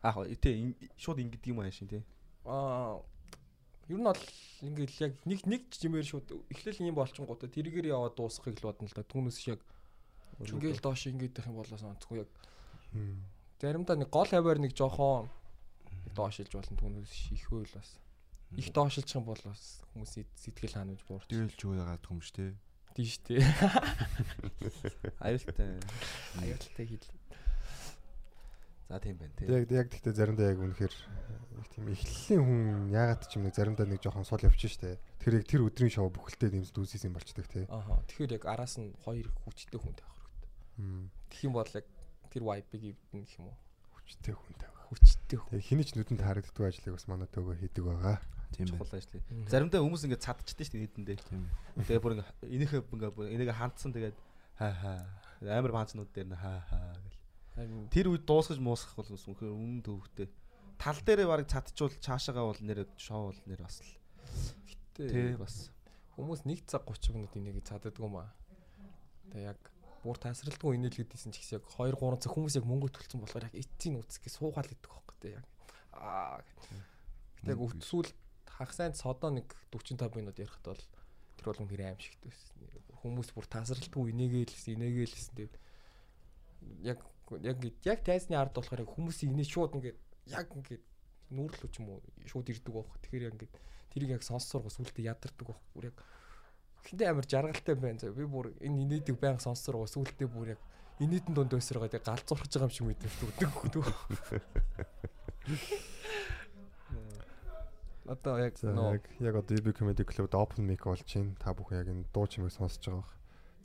Аа 0.03 0.25
тий 0.37 0.75
шууд 0.97 1.19
ингэдэг 1.23 1.51
юм 1.51 1.61
аашин 1.65 1.87
тий. 1.89 2.03
Аа 2.45 3.01
ер 3.89 3.97
нь 3.97 4.05
бол 4.05 4.23
ингээл 4.61 4.97
яг 5.09 5.13
нэг 5.25 5.41
нэг 5.47 5.61
жимээр 5.71 6.05
шууд 6.05 6.27
эхлээл 6.51 6.91
юм 6.91 6.97
болчингуудаа 6.99 7.49
тэрийгээр 7.49 7.91
яваад 7.95 8.19
дуусгахыг 8.19 8.59
л 8.61 8.67
бодно 8.69 8.85
л 8.85 8.93
да. 8.93 9.07
Түүнээс 9.07 9.39
яг 9.47 9.63
ингээл 10.43 10.83
доош 10.83 11.07
ингээд 11.07 11.39
их 11.39 11.47
юм 11.47 11.57
болоос 11.57 11.81
онцгүй 11.81 12.21
яг 12.21 12.29
заримдаа 13.57 13.97
нэг 13.97 14.09
гол 14.13 14.29
хаваар 14.29 14.59
нэг 14.61 14.77
жоохон 14.77 15.31
доошилж 16.13 16.51
болно 16.53 16.77
түүнээс 16.77 17.33
их 17.33 17.47
үйл 17.49 17.71
бас 17.73 17.97
их 18.53 18.69
доошилчих 18.69 19.17
юм 19.17 19.25
бол 19.25 19.41
бас 19.41 19.81
хүмүүсийн 19.95 20.27
сэтгэл 20.35 20.77
ханамж 20.77 21.01
буурч 21.09 21.27
Дээлж 21.31 21.57
байгаа 21.57 21.97
юм 21.97 22.21
шүү 22.21 22.35
дээ. 22.37 22.53
тийш 22.95 23.17
тээ. 23.25 23.41
Аюултай. 25.25 25.77
Аюултай 26.41 26.85
хэл. 26.85 27.07
За 28.87 28.99
тийм 29.03 29.19
байна 29.19 29.35
тий. 29.35 29.47
Яг 29.51 29.67
яг 29.71 29.87
гэхдээ 29.91 30.15
заримдаа 30.15 30.47
яг 30.55 30.59
үнэхээр 30.63 30.93
их 30.95 31.67
тийм 31.75 31.85
эхлэлийн 31.91 32.41
хүн 32.47 32.61
яагаад 32.95 33.27
ч 33.27 33.35
юм 33.35 33.43
нэг 33.43 33.55
заримдаа 33.59 33.83
нэг 33.83 33.99
жоохон 33.99 34.23
сул 34.23 34.39
явчих 34.39 34.71
штэ. 34.71 34.95
Тэр 35.19 35.43
яг 35.43 35.45
тэр 35.47 35.67
өдрийн 35.67 35.91
шоу 35.91 36.07
бүхэлдээ 36.07 36.55
дэмс 36.55 36.71
дүүсээс 36.71 37.03
юм 37.03 37.19
болчдөг 37.19 37.47
тий. 37.51 37.65
Аха. 37.67 37.99
Тэгэхээр 38.07 38.39
яг 38.39 38.43
араас 38.47 38.79
нь 38.79 38.95
хоёр 39.03 39.27
хүчтэй 39.43 39.75
хүн 39.75 39.91
тавих 39.91 40.15
хэрэгтэй. 40.23 41.11
Тэгэх 41.27 41.43
юм 41.43 41.53
бол 41.59 41.67
яг 41.67 41.85
тэр 42.31 42.43
vibe-ыг 42.47 42.83
ивдэн 42.95 43.19
гэх 43.27 43.35
юм 43.43 43.45
уу? 43.51 43.57
Хүчтэй 43.91 44.35
хүн 44.39 44.55
тавь. 44.55 44.77
Хүчтэй 44.87 45.37
хүн. 45.41 45.51
Тэгээ 45.51 45.67
хинич 45.67 45.89
нүдэнд 45.97 46.23
харагддаг 46.23 46.63
ажлыг 46.63 46.95
бас 46.95 47.07
манай 47.11 47.27
төөгөө 47.27 47.55
хийдэг 47.59 47.83
байгаа. 47.83 48.17
Тийм 48.55 48.71
байна. 48.71 48.79
чухал 48.79 48.95
ажил. 48.95 49.23
Заримдаа 49.51 49.81
хүмүүс 49.83 50.03
ингээ 50.07 50.23
цадчихдээ 50.23 50.67
дээ 50.71 50.83
хэдэндээ. 50.87 51.17
Тийм. 51.27 51.43
Тэгээ 51.83 51.99
бүр 51.99 52.13
ингээ 52.15 52.29
энийхээ 52.55 52.81
ингээ 52.87 53.11
бүр 53.11 53.27
энийг 53.35 53.51
хандсан 53.51 53.91
тэгээд 53.91 54.15
хаа 54.55 54.71
хаа 54.71 54.99
амар 55.43 55.75
панцнууд 55.75 56.11
дээр 56.15 56.31
нь 56.31 56.39
хаа 56.39 56.63
хаа 56.71 56.95
гэл. 56.95 57.19
Тэр 57.89 58.13
үед 58.13 58.23
дуусгаж 58.29 58.61
муусгах 58.61 58.93
бол 59.01 59.09
бас 59.17 59.25
үнэхээр 59.25 59.49
үнэн 59.49 59.81
төвхтэй. 59.81 60.29
Тал 60.77 60.99
дээрээ 61.01 61.25
барыг 61.25 61.49
цадчуул 61.49 61.93
цаашаагаа 61.97 62.53
бол 62.53 62.61
нэр 62.61 62.85
шоу 63.01 63.33
бол 63.33 63.41
нэр 63.49 63.65
бас 63.65 63.81
л 63.81 63.97
тий 64.93 65.09
Тэ 65.09 65.41
бас 65.41 65.73
хүмүүс 66.13 66.45
1 66.45 66.69
цаг 66.69 66.85
30 66.85 67.17
минут 67.17 67.33
энийг 67.33 67.65
цааддаг 67.65 67.97
юм 67.97 68.21
аа. 68.21 68.29
Тэгээ 69.33 69.49
яг 69.57 69.61
бүр 70.05 70.17
тасралтгүй 70.21 70.77
инээлгээд 70.77 71.09
дисэн 71.17 71.33
ч 71.33 71.41
гэсэн 71.41 71.57
яг 71.57 71.65
2 71.65 71.97
3 71.97 72.21
цаг 72.21 72.31
хүмүүс 72.37 72.57
яг 72.61 72.65
мөнгө 72.69 72.93
төлсөн 72.93 73.25
болохоор 73.25 73.49
яг 73.49 73.55
эцсийн 73.57 73.97
үцгээ 74.05 74.31
суугаал 74.37 74.69
гэдэг 74.69 74.89
байхгүй 74.93 75.17
тэ 75.17 75.29
яг. 75.41 75.45
Аа. 75.97 76.37
Гэтэ 77.41 77.53
яг 77.57 77.61
өвтсүүл 77.65 78.09
хагасанд 78.45 78.97
содоо 79.01 79.33
нэг 79.33 79.49
45 79.73 80.13
минут 80.13 80.37
ярихад 80.37 80.77
бол 80.77 80.83
тэр 81.41 81.45
бол 81.49 81.61
үнээр 81.65 81.89
аим 81.89 82.01
шигтэй 82.01 82.29
байсан. 82.29 82.53
Хүмүүс 83.01 83.29
бүр 83.33 83.45
тасралтгүй 83.49 84.13
инээгээл 84.13 84.77
инээгээл 84.77 85.13
гэсэн 85.17 85.33
тэгээд 85.37 85.55
яг 86.85 87.01
яг 87.43 87.57
ингэ- 87.59 87.83
яг 87.85 87.99
тайзны 88.03 88.35
ард 88.39 88.53
болохоор 88.55 88.81
яг 88.87 88.91
хүмүүсийн 88.95 89.31
инээ 89.35 89.47
шууд 89.51 89.75
ингээд 89.75 89.99
яг 90.31 90.47
ингээд 90.55 90.83
нүүрлүү 91.35 91.69
ч 91.71 91.75
юм 91.83 91.89
уу 91.91 92.01
шууд 92.25 92.47
ирдэг 92.49 92.73
байх. 92.73 92.87
Тэгэхээр 93.03 93.25
яг 93.27 93.33
ингээд 93.35 93.53
тэрийг 93.91 94.11
яг 94.15 94.23
сонссорго 94.23 94.69
сүултээ 94.71 95.11
ядардаг 95.11 95.47
байх. 95.47 95.61
Бүр 95.75 95.85
яг 95.91 95.97
хинтээ 96.87 97.09
амар 97.11 97.25
жаргалтай 97.27 97.75
байна. 97.75 97.99
Би 98.15 98.23
бүр 98.23 98.55
энэ 98.63 98.81
инээдэг 98.87 99.19
байнга 99.19 99.43
сонссорго 99.43 99.85
сүултээ 99.91 100.27
бүр 100.31 100.55
яг 100.55 100.61
инээдэн 101.03 101.33
дунд 101.35 101.51
өсрөгөө 101.53 101.93
яг 101.93 102.03
галзуурхаж 102.07 102.51
байгаа 102.55 102.71
юм 102.71 102.73
шиг 102.73 103.51
хөдөө. 103.59 103.85
Одоо 108.07 108.39
яг 108.39 108.55
яг 109.19 109.35
одоо 109.35 109.57
UB 109.57 109.67
Comedy 109.75 110.03
Club-д 110.07 110.33
open 110.39 110.63
mic 110.63 110.83
болж 110.87 111.03
байна. 111.03 111.35
Та 111.43 111.51
бүхэн 111.51 111.77
яг 111.83 111.87
энэ 111.91 112.05
дуу 112.15 112.23
чимээг 112.27 112.55
сонсож 112.55 112.79
байгаа. 112.87 113.03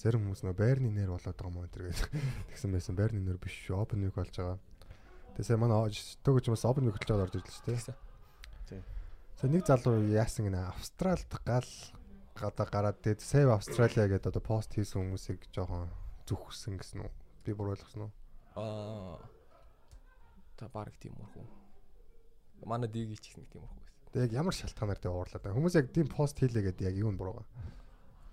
Зарим 0.01 0.25
хүмүүс 0.25 0.43
нөө 0.47 0.57
байрны 0.57 0.91
нэр 0.91 1.13
болоод 1.13 1.37
байгаа 1.37 1.53
юм 1.53 1.65
энэ 1.67 1.93
гэж 1.93 1.99
тэгсэн 2.53 2.71
байсан. 2.73 2.95
Байрны 2.97 3.21
нэр 3.21 3.39
биш 3.43 3.55
шүү. 3.67 3.83
Open 3.83 4.01
mic 4.03 4.15
болж 4.17 4.33
байгаа. 4.33 4.59
Тэгээ 5.37 5.49
сая 5.49 5.61
манай 5.61 5.93
төгөж 6.25 6.45
юмс 6.49 6.65
open 6.65 6.89
mic 6.89 6.97
байгаа 7.01 7.27
орж 7.27 7.37
ирлээ 7.37 7.53
шүү 7.53 7.93
дээ. 7.93 7.97
Тийм. 8.69 8.83
Сая 9.39 9.51
нэг 9.51 9.63
залуу 9.67 10.01
яасан 10.11 10.49
гинэ 10.49 10.61
Австралид 10.73 11.33
гал 11.45 11.71
гадаа 12.35 12.67
гараад 12.67 12.99
тэгээд 13.05 13.21
Save 13.21 13.53
Australia 13.53 14.09
гэдэг 14.09 14.33
одоо 14.33 14.43
пост 14.43 14.73
хийсэн 14.73 15.05
хүмүүсийг 15.05 15.47
жоохон 15.53 15.87
зүхсэн 16.27 16.81
гэсэн 16.81 17.05
үү? 17.05 17.13
Би 17.45 17.53
буруу 17.53 17.77
ойлгосон 17.77 18.09
уу? 18.09 18.13
аа 18.55 19.17
та 20.57 20.69
баг 20.69 20.93
тийм 21.01 21.17
мөрхүү. 21.17 21.47
Манай 22.69 22.89
дэгийг 22.89 23.21
ч 23.21 23.33
гэсэн 23.33 23.49
тийм 23.49 23.65
мөрхүү 23.65 23.81
байсан. 23.81 24.11
Тэгээд 24.13 24.33
яг 24.33 24.39
ямар 24.45 24.55
шалтгаанаар 24.55 25.01
тэг 25.01 25.13
уурлаад 25.13 25.43
байна. 25.43 25.57
Хүмүүс 25.57 25.77
яг 25.81 25.89
тийм 25.93 26.09
пост 26.13 26.37
хийлээ 26.37 26.69
гэдэг 26.69 26.85
яг 26.93 26.97
юу 27.01 27.11
нь 27.13 27.19
буруу 27.19 27.41
байгаа. 27.41 27.49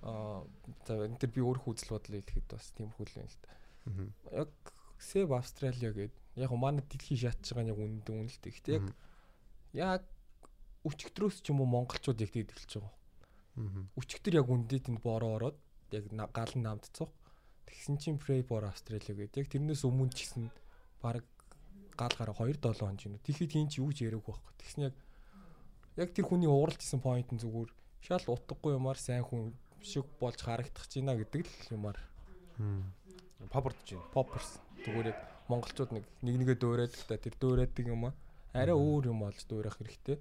Аа 0.02 0.48
за 0.88 1.06
энэ 1.06 1.20
төр 1.20 1.32
би 1.36 1.42
өөрөө 1.44 1.66
үзэл 1.76 1.94
бодол 1.96 2.16
хэлэхэд 2.16 2.48
бас 2.48 2.72
тийм 2.72 2.90
хөл 2.96 3.12
байна 3.16 3.28
л 3.28 3.40
та. 3.44 3.52
Аа. 3.52 4.46
Яг 4.46 4.52
Save 5.00 5.32
Australia 5.36 5.92
гэдэг 5.92 6.16
яг 6.40 6.52
манай 6.56 6.84
дэлхийн 6.88 7.20
шатж 7.20 7.52
байгаа 7.52 7.64
нь 7.68 7.72
яг 7.74 7.80
үнэндээ 7.80 8.16
үнэлтэй. 8.16 8.52
Гэтэ 8.56 8.72
яг 8.80 8.88
яг 9.76 10.04
өчигдрөөс 10.88 11.44
ч 11.44 11.52
юм 11.52 11.60
уу 11.64 11.68
монголчууд 11.68 12.20
яг 12.24 12.32
тэгж 12.32 12.52
эхэлж 12.56 12.72
байгаа. 12.80 12.96
Аа. 13.60 13.84
Өчигдөр 14.00 14.34
яг 14.40 14.48
үндэд 14.48 14.88
энд 14.88 15.04
бороо 15.04 15.36
ороод 15.36 15.58
яг 15.92 16.06
гал 16.32 16.54
нь 16.56 16.64
намд 16.64 16.88
цуг. 16.96 17.12
Тэгсэн 17.68 17.96
чинь 18.00 18.20
Pray 18.24 18.42
for 18.42 18.64
Australia 18.64 19.14
гэдэг. 19.14 19.44
Яг 19.44 19.50
тэрнээс 19.52 19.84
өмнө 19.84 20.16
ч 20.16 20.26
гэсэн 20.26 20.48
баг 21.04 21.28
гал 22.00 22.16
гараа 22.16 22.36
2 22.40 22.56
7 22.56 22.80
хоног 22.80 23.04
юм. 23.04 23.20
Тэгэхэд 23.20 23.52
хин 23.52 23.68
ч 23.68 23.84
юу 23.84 23.92
ч 23.92 24.08
яриаг 24.08 24.24
байхгүй. 24.24 24.54
Тэгсэн 24.64 24.82
яг 24.88 24.96
яг 26.00 26.10
тэр 26.16 26.26
хүний 26.26 26.48
ууралж 26.48 26.80
исэн 26.80 27.04
point 27.04 27.28
нь 27.28 27.42
зүгээр 27.44 27.70
шал 28.00 28.24
утгагүй 28.32 28.80
юмар 28.80 28.96
сайн 28.96 29.28
хүн 29.28 29.52
шиг 29.84 30.06
болж 30.20 30.40
харагдах 30.42 30.86
ийна 30.96 31.16
гэдэг 31.16 31.46
л 31.46 31.74
юмар 31.76 31.98
байна. 32.58 34.12
poppers 34.14 34.60
зүгээр 34.84 35.12
яг 35.12 35.20
монголчууд 35.48 35.92
нэг 35.96 36.06
нэг 36.26 36.36
нэгэ 36.40 36.56
дөөрээд 36.60 36.94
л 36.94 37.08
та 37.08 37.18
тэр 37.18 37.36
дөөрээдэг 37.40 37.88
юм 37.88 38.12
аа 38.12 38.14
арай 38.54 38.76
өөр 38.76 39.14
юм 39.14 39.24
олж 39.24 39.46
дөөрөх 39.46 39.78
хэрэгтэй. 39.78 40.18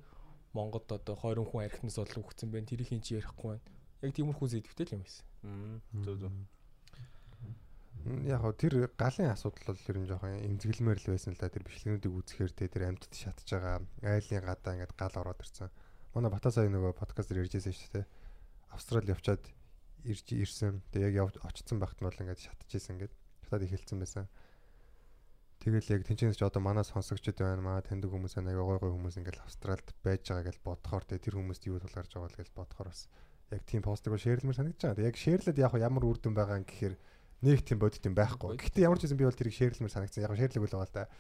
Монгод 0.53 0.89
одоо 0.93 1.17
20 1.17 1.49
хүн 1.49 1.65
архинаас 1.65 1.97
бол 1.97 2.25
үхсэн 2.25 2.53
байна. 2.53 2.69
Тэрийг 2.69 2.89
хин 2.89 3.01
ч 3.01 3.17
ярихгүй 3.17 3.57
байна. 3.57 3.65
Яг 4.05 4.13
тиймэрхүү 4.13 4.49
зэдвтэй 4.49 4.85
л 4.85 4.95
юм 4.97 5.03
байсан. 5.05 5.25
Зөв 6.05 6.17
зөв. 6.21 6.33
Яг 8.29 8.41
хоо 8.41 8.53
тэр 8.53 8.89
галын 8.97 9.33
асуудал 9.33 9.73
бол 9.73 9.89
ер 9.89 9.99
нь 9.99 10.09
жоохон 10.09 10.41
эмзэглэмээр 10.45 10.99
л 11.03 11.11
байсан 11.13 11.33
л 11.35 11.41
да 11.41 11.53
тэр 11.53 11.65
бичлэгнүүдийг 11.67 12.15
үзэхээр 12.15 12.53
те 12.53 12.69
тэр 12.69 12.89
амьтад 12.89 13.13
шатж 13.13 13.49
байгаа 13.49 13.83
айлын 14.05 14.45
гадаа 14.45 14.73
ингээд 14.77 14.95
гал 14.97 15.17
ороод 15.21 15.43
ирсэн. 15.43 15.69
Манай 16.15 16.31
Бата 16.33 16.49
сая 16.53 16.69
нөгөө 16.69 16.97
подкаст 16.97 17.29
дээр 17.29 17.45
ярьжсэн 17.45 17.75
шүү 17.75 17.93
дээ. 18.01 18.07
Австрали 18.71 19.13
явчаад 19.13 19.43
ирж 20.05 20.27
ирсэн. 20.33 20.83
Тэгээ 20.93 21.19
яг 21.19 21.37
очсон 21.43 21.79
багт 21.79 21.99
нь 22.01 22.07
бол 22.07 22.21
ингээд 22.23 22.45
шатж 22.45 22.71
исэн 22.77 22.97
ингээд 22.97 23.15
шатад 23.45 23.65
ихэлсэн 23.65 23.99
байсан. 23.99 24.27
Тэгэл 25.59 25.99
яг 25.99 26.03
тэнцэнс 26.07 26.39
ч 26.39 26.47
одоо 26.47 26.63
манай 26.63 26.87
сонсогчд 26.87 27.43
байна 27.43 27.63
маа 27.65 27.83
таньдаг 27.83 28.15
хүмүүс 28.15 28.39
аяга 28.39 28.63
гой 28.63 28.79
гой 28.79 28.93
хүмүүс 28.95 29.19
ингээл 29.19 29.43
Австралид 29.43 29.91
байж 30.07 30.23
байгаа 30.23 30.47
гэж 30.47 30.57
бодохоор 30.63 31.05
тэ 31.05 31.19
тэр 31.19 31.35
хүмүүст 31.35 31.67
юу 31.67 31.83
тулгарч 31.83 32.15
байгаа 32.15 32.31
л 32.31 32.39
гэж 32.39 32.49
бодохоор 32.55 32.89
бас 32.95 33.11
яг 33.51 33.63
тийм 33.67 33.83
постыг 33.83 34.15
шеэрлэмэр 34.15 34.55
санагдаж 34.55 34.95
байгаа. 34.95 35.09
Яг 35.11 35.17
шеэрлээд 35.19 35.59
яг 35.59 35.75
ямар 35.75 36.07
үр 36.07 36.19
дүн 36.23 36.39
байгаа 36.39 36.63
юм 36.63 36.67
гэхээр 36.69 36.95
нэг 37.43 37.59
тийм 37.67 37.83
бодит 37.83 38.07
юм 38.07 38.15
байхгүй. 38.15 38.55
Гэхдээ 38.55 38.87
ямар 38.87 39.03
ч 39.03 39.11
юм 39.11 39.19
би 39.19 39.27
бол 39.27 39.35
тэрийг 39.35 39.59
шеэрлэмэр 39.59 39.91
санагдсан. 39.91 40.23
Яг 40.23 40.39
шеэрлэг 40.39 40.63
үл 40.63 40.75
байгаа 40.79 40.87
л 40.87 40.95
да. 40.95 41.11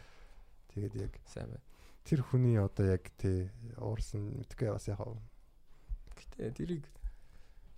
Тэгээд 0.70 0.94
яг 1.02 1.12
сайн 1.26 1.50
байна. 1.50 1.66
тэр 2.08 2.24
хүний 2.24 2.56
одоо 2.56 2.88
яг 2.88 3.04
тий 3.20 3.52
уурсан 3.76 4.40
мэдгүй 4.40 4.72
бас 4.72 4.88
яг 4.88 5.02
Гэтэ 6.16 6.56
тэрийг 6.56 6.88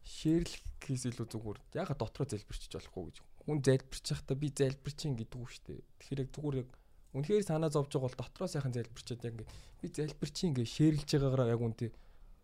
шеэрлэх 0.04 0.64
хийс 0.80 1.04
илүү 1.08 1.26
зүгээр. 1.28 1.58
Яга 1.76 1.94
дотроо 1.94 2.26
залбирчиж 2.26 2.72
болохгүй 2.72 3.04
гэж. 3.10 3.16
Хүн 3.44 3.58
залбирчих 3.64 4.20
та 4.24 4.34
би 4.34 4.48
залбирчин 4.52 5.16
гэдэг 5.16 5.38
үү 5.38 5.48
штэ. 5.48 5.80
Тэгэхээр 6.00 6.22
яг 6.24 6.30
зүгээр 6.34 6.56
яг 6.64 6.70
үнэхээр 7.16 7.44
санаа 7.44 7.70
зовж 7.70 7.90
байгаа 7.94 8.06
бол 8.08 8.20
дотроо 8.20 8.48
сайхан 8.48 8.74
залбирчаад 8.74 9.24
яг 9.26 9.34
ингээд 9.34 9.50
би 9.80 9.86
залбирчин 9.90 10.48
ингээд 10.54 10.74
шеэрлж 10.74 11.08
байгаагаараа 11.10 11.54
яг 11.54 11.62
үнтэй 11.62 11.90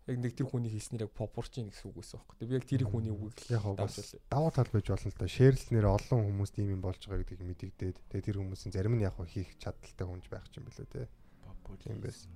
яг 0.07 0.17
нэг 0.23 0.33
тэр 0.39 0.47
хүний 0.47 0.71
хэлснээр 0.71 1.07
яг 1.11 1.13
попорчин 1.19 1.67
гэсэн 1.71 1.91
үг 1.91 1.99
байсан 1.99 2.23
байхгүй. 2.23 2.47
Би 2.47 2.55
яг 2.55 2.67
тэр 2.67 2.83
хүний 2.87 3.11
үгийг 3.11 3.51
яг 3.51 3.65
бас 3.75 4.15
даваа 4.31 4.53
тал 4.55 4.71
байж 4.71 4.87
болно 4.87 5.11
л 5.11 5.19
да. 5.19 5.27
Шеэрлснээр 5.27 5.87
олон 5.87 6.21
хүмүүс 6.31 6.51
тийм 6.55 6.69
юм 6.79 6.83
болж 6.83 7.03
байгаа 7.03 7.27
гэдгийг 7.27 7.43
мэдэгдээд 7.43 7.97
тэгээ 8.15 8.27
тэр 8.31 8.39
хүмүүсийн 8.39 8.75
зарим 8.75 8.95
нь 8.95 9.03
яг 9.03 9.19
хийх 9.19 9.51
чадaltaй 9.59 10.07
хүнж 10.07 10.27
байх 10.31 10.47
ч 10.51 10.63
юм 10.63 10.71
бэлээ 10.71 10.87
те. 10.95 11.11
Тийм 11.83 11.99
байсан. 11.99 12.31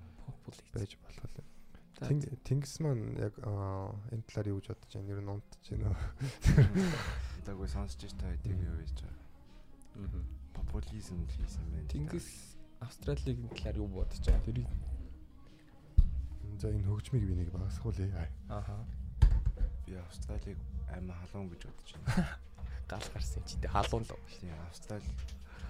байж 0.75 0.99
болох 0.99 1.31
л. 1.31 1.60
Тэнгис 1.99 2.81
маань 2.81 3.19
яг 3.19 3.35
энэ 3.43 4.25
талаар 4.29 4.49
юу 4.53 4.61
гэж 4.61 4.67
бодож 4.71 4.93
байна? 4.95 5.11
Ер 5.11 5.21
нь 5.21 5.33
унтж 5.35 5.65
байна 5.71 5.89
уу? 5.91 5.99
Даггүй 7.47 7.69
сонсож 7.69 8.13
та 8.15 8.31
хэдийг 8.31 8.61
юу 8.63 8.77
гэж 8.79 8.97
байгаа. 9.03 9.19
Аа. 9.99 10.23
Популизм 10.55 11.27
хийсэн 11.27 11.67
байна. 11.75 11.89
Тэнгис 11.91 12.57
Австралийн 12.81 13.49
талаар 13.53 13.77
юу 13.77 13.89
бодож 13.89 14.23
байгаа? 14.25 14.47
Тэрийг 14.47 14.71
За 16.61 16.69
энэ 16.69 16.85
хөгжмийг 16.85 17.25
би 17.25 17.35
нэг 17.41 17.49
багасгуулъя. 17.57 18.29
Ааха. 18.53 18.85
Би 19.87 19.97
Австралиг 19.97 20.59
аймаа 20.93 21.17
халуун 21.25 21.49
гэж 21.49 21.65
бодож 21.65 21.97
байна. 21.97 22.37
Гал 22.91 23.07
гарсан 23.15 23.45
чи 23.49 23.57
тэ 23.57 23.73
халуун 23.73 24.05
л 24.05 24.13
шүү. 24.13 24.21
Тийм 24.45 24.53
Австрали 24.69 25.09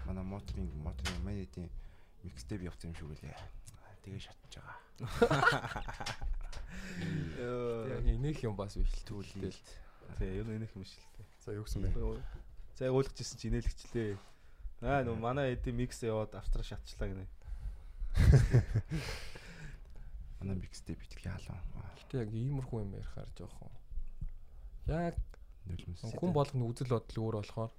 манай 0.03 0.25
моторын 0.27 0.67
моторын 0.83 1.23
манайдын 1.23 1.71
микстеп 2.27 2.67
явсан 2.67 2.91
юм 2.91 2.97
шиг 2.99 3.07
үлээ. 3.07 3.39
Тэгээ 4.03 4.19
шатж 4.19 4.59
байгаа. 4.59 4.90
Яг 7.01 8.05
энийх 8.05 8.45
юм 8.45 8.57
бас 8.57 8.77
биш 8.77 8.93
л 8.93 9.07
түүлдэл. 9.09 9.57
Тий, 10.19 10.31
ер 10.37 10.47
нь 10.47 10.57
энийх 10.61 10.77
юм 10.77 10.85
шиг 10.85 11.01
л 11.01 11.09
дээ. 11.17 11.27
За 11.45 11.53
юу 11.57 11.65
гэсэн 11.65 11.89
бэ? 11.89 12.21
За 12.77 12.85
яг 12.89 12.95
ойлгочихсон 12.95 13.39
чи 13.41 13.49
инээлгчлээ. 13.49 14.19
Аа 14.85 15.05
нөө 15.05 15.17
манай 15.17 15.57
эдийн 15.57 15.77
микс 15.77 16.03
яваад 16.05 16.35
австрал 16.37 16.65
шатчлаа 16.65 17.09
гинэ. 17.09 17.27
Манай 20.41 20.57
микстэй 20.57 20.97
битгий 20.97 21.29
хаалаа. 21.29 21.61
Гэтэ 22.01 22.25
яг 22.25 22.31
иймэрхүү 22.33 22.81
юм 22.81 22.97
ярихаар 22.97 23.29
жоохон 23.37 23.73
яг. 24.89 25.17
Хүн 26.17 26.33
болгоны 26.33 26.65
үзэл 26.65 26.93
бодол 26.97 27.21
өөр 27.21 27.37
болохоор 27.45 27.73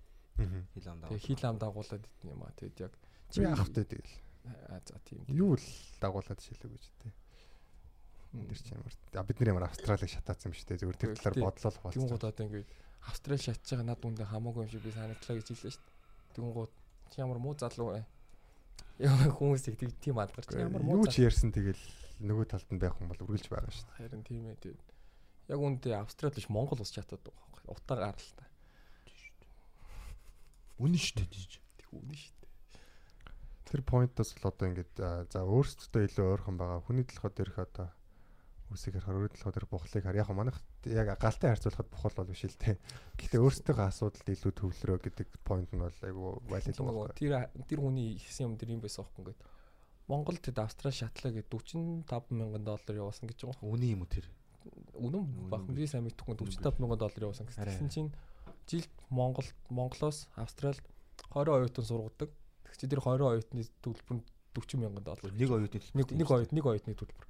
хил 0.73 0.87
ам 0.89 1.01
дагуулдаг. 1.01 1.09
Тэгээ 1.09 1.25
хил 1.25 1.45
ам 1.49 1.57
дагуулад 1.57 2.01
идэх 2.05 2.29
юм 2.29 2.41
аа. 2.45 2.53
Тэгэд 2.55 2.77
яг 2.85 2.93
чи 3.33 3.41
яахтай 3.41 3.85
тэгэл. 3.85 4.13
За 4.43 4.99
тийм. 5.05 5.25
Юу 5.29 5.55
л 5.55 5.67
дагуулад 6.01 6.41
шилэг 6.41 6.71
гэж 6.73 6.85
тээ. 7.01 7.13
Тэр 8.31 8.57
чинь 8.57 8.77
ямар. 8.79 8.93
А 9.13 9.23
бид 9.23 9.39
нар 9.39 9.49
ямар 9.53 9.65
Австралиг 9.67 10.09
шатаацсан 10.09 10.55
шүү 10.55 10.67
дээ. 10.73 10.81
Зүгээр 10.81 10.97
тэр 10.97 11.11
талаар 11.19 11.51
бодлоо 11.51 11.71
хаваа. 11.71 11.93
Тэгүн 11.93 12.09
гууд 12.09 12.25
одоо 12.25 12.45
ингээд 12.47 12.69
Австрали 13.05 13.41
шатж 13.41 13.65
байгаа 13.65 13.87
над 13.91 14.01
үндэ 14.05 14.25
хамаагүй 14.25 14.61
юм 14.65 14.71
шиг 14.71 14.81
би 14.85 14.93
санагдлаа 14.93 15.35
гэж 15.37 15.47
хэллээ 15.51 15.73
шүү 15.73 15.83
дээ. 15.83 16.33
Тэгүн 16.37 16.53
гууд 16.53 16.73
чи 17.11 17.17
ямар 17.21 17.39
муу 17.41 17.53
залуу 17.57 17.89
вэ? 17.97 18.05
Яа 19.01 19.29
хүмүүсийг 19.35 19.75
тэг 19.77 19.91
тийм 19.99 20.21
алдарч 20.21 20.47
ямар 20.53 20.85
муу. 20.85 21.01
Юу 21.01 21.09
ч 21.09 21.25
ярьсан 21.25 21.51
тэгэл 21.51 21.81
нөгөө 22.21 22.45
талд 22.49 22.69
нь 22.69 22.81
байх 22.81 22.95
юм 23.01 23.09
бол 23.09 23.25
үргэлж 23.25 23.49
байгаа 23.49 23.73
шүү 23.73 23.85
дээ. 23.89 23.97
Харин 23.99 24.23
тийм 24.23 24.45
ээ 24.47 24.61
тэгээд 24.61 24.81
яг 25.51 25.59
үүндээ 25.59 25.95
Австрали 25.97 26.37
биш 26.37 26.47
Монгол 26.47 26.79
ус 26.79 26.93
чатаад 26.93 27.25
байгаа 27.25 27.45
байхгүй. 27.51 27.73
Утаа 27.73 27.97
гарал 27.97 28.31
та. 28.37 28.45
Үнэн 30.77 31.01
шүү 31.01 31.15
дээ 31.19 31.29
тийж. 31.33 31.51
Тэг 31.81 31.89
үнэн 31.89 32.15
шүү 32.15 32.33
дээ. 32.37 32.40
Тэр 33.71 33.81
поинтоос 33.87 34.35
л 34.35 34.51
одоо 34.51 34.67
ингээд 34.67 34.93
за 35.31 35.39
өөрсдөө 35.47 36.11
илүү 36.11 36.25
ойрхон 36.35 36.59
байгаа. 36.59 36.83
Хүний 36.83 37.07
толгой 37.07 37.31
дээрх 37.31 37.57
одоо 37.63 37.87
үсийг 38.71 38.99
харахаар 38.99 39.31
өөрөө 39.31 39.35
толгой 39.39 39.53
дээрх 39.55 39.71
бухлыг 39.71 40.03
хар. 40.03 40.19
Яг 40.19 40.29
манайх 40.35 40.59
яг 40.83 41.07
галтай 41.19 41.55
харьцуулахад 41.55 41.87
бухал 41.87 42.15
бол 42.19 42.31
биш 42.31 42.43
л 42.47 42.59
те. 42.59 42.75
Гэхдээ 43.15 43.39
өөрсдийнхөө 43.39 43.87
асуудалд 43.87 44.27
илүү 44.27 44.51
төвлөрөө 44.59 44.99
гэдэг 45.07 45.27
поинт 45.47 45.71
нь 45.71 45.79
бол 45.79 45.99
айгу 46.03 46.43
valid 46.51 46.75
байгаа. 46.75 47.15
Тэр 47.15 47.33
тэр 47.67 47.79
хүний 47.79 48.19
хийсэн 48.19 48.51
юм 48.51 48.59
тэр 48.59 48.75
юм 48.75 48.83
байсан 48.83 49.07
байхгүй 49.07 49.23
ингээд 49.23 49.39
Монголд 50.11 50.41
тэд 50.43 50.59
Австрали 50.59 50.95
шатлаа 50.95 51.31
гэдэг 51.31 51.47
45 51.47 52.35
мянган 52.35 52.63
доллар 52.67 52.95
явуулсан 52.95 53.31
гэж 53.31 53.39
байгаа. 53.47 53.63
Үнэн 53.63 53.95
юм 53.95 54.03
уу 54.03 54.11
тэр? 54.11 54.27
Үнэн 54.99 55.23
баг 55.47 55.63
би 55.71 55.87
сайн 55.87 56.03
мэдэхгүй 56.07 56.35
45 56.35 56.83
мянган 56.83 56.99
доллар 56.99 57.23
явуулсан 57.31 57.47
гэсэн 57.47 57.87
чинь 57.87 58.11
жилд 58.67 58.91
Монголд 59.07 59.55
Монголоос 59.71 60.27
Австралид 60.35 60.83
20 61.31 61.55
оюутан 61.55 61.85
сургадаг. 61.85 62.29
Тэг 62.71 62.77
чи 62.79 62.87
тэр 62.87 63.03
20 63.03 63.27
оюутны 63.27 63.67
төлбөр 63.83 64.15
нь 64.17 64.23
40 64.55 64.79
мянган 64.79 65.03
доллар. 65.03 65.31
Нэг 65.35 65.51
оюутны 65.51 65.79
нэг 65.93 66.07
нэг 66.15 66.27
оюут 66.31 66.51
нэг 66.55 66.65
оюутны 66.65 66.95
төлбөр. 66.95 67.27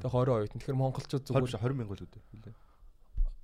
Тэг 0.00 0.10
20 0.10 0.32
оюутан. 0.32 0.58
Тэгэхээр 0.58 0.80
монголчууд 0.80 1.24
зүгээр 1.28 1.60
20 1.60 1.76
мянган 1.76 1.96
л 1.96 2.04
үүдээ. 2.08 2.56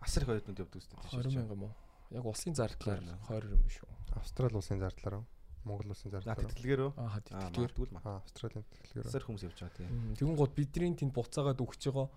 Асар 0.01 0.25
их 0.25 0.33
оюутнууд 0.33 0.61
явдаг 0.65 0.81
үстэй. 0.81 0.99
20 1.13 1.37
мянган 1.37 1.59
мó. 1.61 1.69
Яг 2.13 2.25
улсын 2.25 2.57
зардлаар 2.57 3.01
20 3.29 3.53
юм 3.53 3.69
шүү. 3.69 3.89
Австрали 4.17 4.57
улсын 4.57 4.81
зардлаар 4.81 5.21
уу? 5.21 5.27
Монгол 5.65 5.95
улсын 5.97 6.13
зардлаар. 6.13 6.37
Тэтгэлгээр 6.37 6.83
үү? 6.85 6.93
Аа 7.01 7.21
тэтгэлгээр. 7.25 7.73
Тэгвэл 7.73 7.95
маа. 7.97 8.05
Аа 8.05 8.17
Австралийн 8.21 8.65
тэтгэлгээр. 8.69 9.09
Сар 9.09 9.25
хүмүүс 9.25 9.45
явж 9.49 9.59
байгаа 9.65 9.77
тийм. 9.81 10.13
Тэгүн 10.21 10.37
гууд 10.37 10.53
бидний 10.53 10.93
тэнд 10.93 11.13
буцаагаад 11.17 11.61
өгч 11.65 11.83
байгаа 11.89 12.09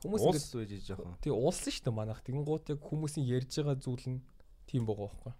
хүмүүс 0.00 0.22
улс 0.24 0.46
байж 0.56 0.72
жоохон. 0.88 1.16
Тий 1.20 1.32
улс 1.36 1.60
шүү 1.68 1.84
дээ 1.84 1.92
манайх. 1.92 2.24
Тэгүн 2.24 2.48
гууд 2.48 2.64
яг 2.72 2.80
хүмүүсийн 2.80 3.28
ярьж 3.28 3.52
байгаа 3.60 3.76
зүйл 3.76 4.06
нь 4.16 4.24
тийм 4.64 4.88
байгаа 4.88 5.12
байхгүй. 5.12 5.32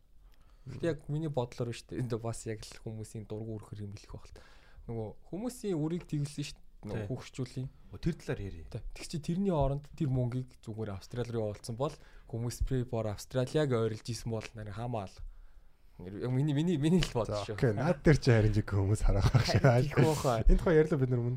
Гэтэ 0.68 0.87
яг 0.87 0.98
миний 1.09 1.33
бодлоор 1.33 1.75
шүү 1.75 1.96
дээ. 1.96 2.01
Энд 2.05 2.14
бас 2.22 2.46
яг 2.46 2.62
л 2.62 2.83
хүмүүсийн 2.87 3.27
дургу 3.27 3.59
өрхөр 3.59 3.83
юм 3.83 3.94
хэлэх 3.96 4.12
байх 4.14 4.27
л. 4.31 4.38
Нөгөө 4.87 5.09
хүмүүсийн 5.31 5.75
үрийг 5.79 6.07
тэглсэн 6.07 6.46
шүү 6.46 6.57
дээ. 6.59 6.70
Нөгөө 6.83 7.07
хүүхчүүлийн. 7.11 7.68
Тэр 8.03 8.14
талаар 8.18 8.40
ярив. 8.42 8.66
Тэг 8.70 9.07
чи 9.07 9.18
тэрний 9.22 9.55
оронд 9.55 9.87
тэр 9.94 10.11
мөнгийг 10.11 10.51
зүгээр 10.62 10.94
Австрали 10.94 11.31
руу 11.31 11.51
явуулсан 11.51 11.79
бол 11.79 11.94
хүмүүс 12.31 12.66
бор 12.90 13.11
Австралиаг 13.14 13.70
ойрлж 13.70 14.07
исэн 14.11 14.35
бол 14.35 14.46
нарийн 14.55 14.75
хамаа 14.75 15.07
алга 15.07 15.22
Яг 15.98 16.31
миний 16.31 16.55
миний 16.55 16.77
миний 16.77 17.01
л 17.01 17.12
бодсон 17.14 17.44
шүү. 17.46 17.55
Окей, 17.55 17.72
наад 17.77 18.03
дээр 18.03 18.18
чи 18.18 18.31
харин 18.33 18.55
жиг 18.57 18.66
хүмүүс 18.66 19.03
харах 19.07 19.29
байх 19.31 19.87
баха. 19.94 20.42
Энэ 20.48 20.59
тухай 20.59 20.75
ярьлаа 20.81 20.98
бид 20.98 21.11
нар 21.12 21.22
мөн. 21.22 21.37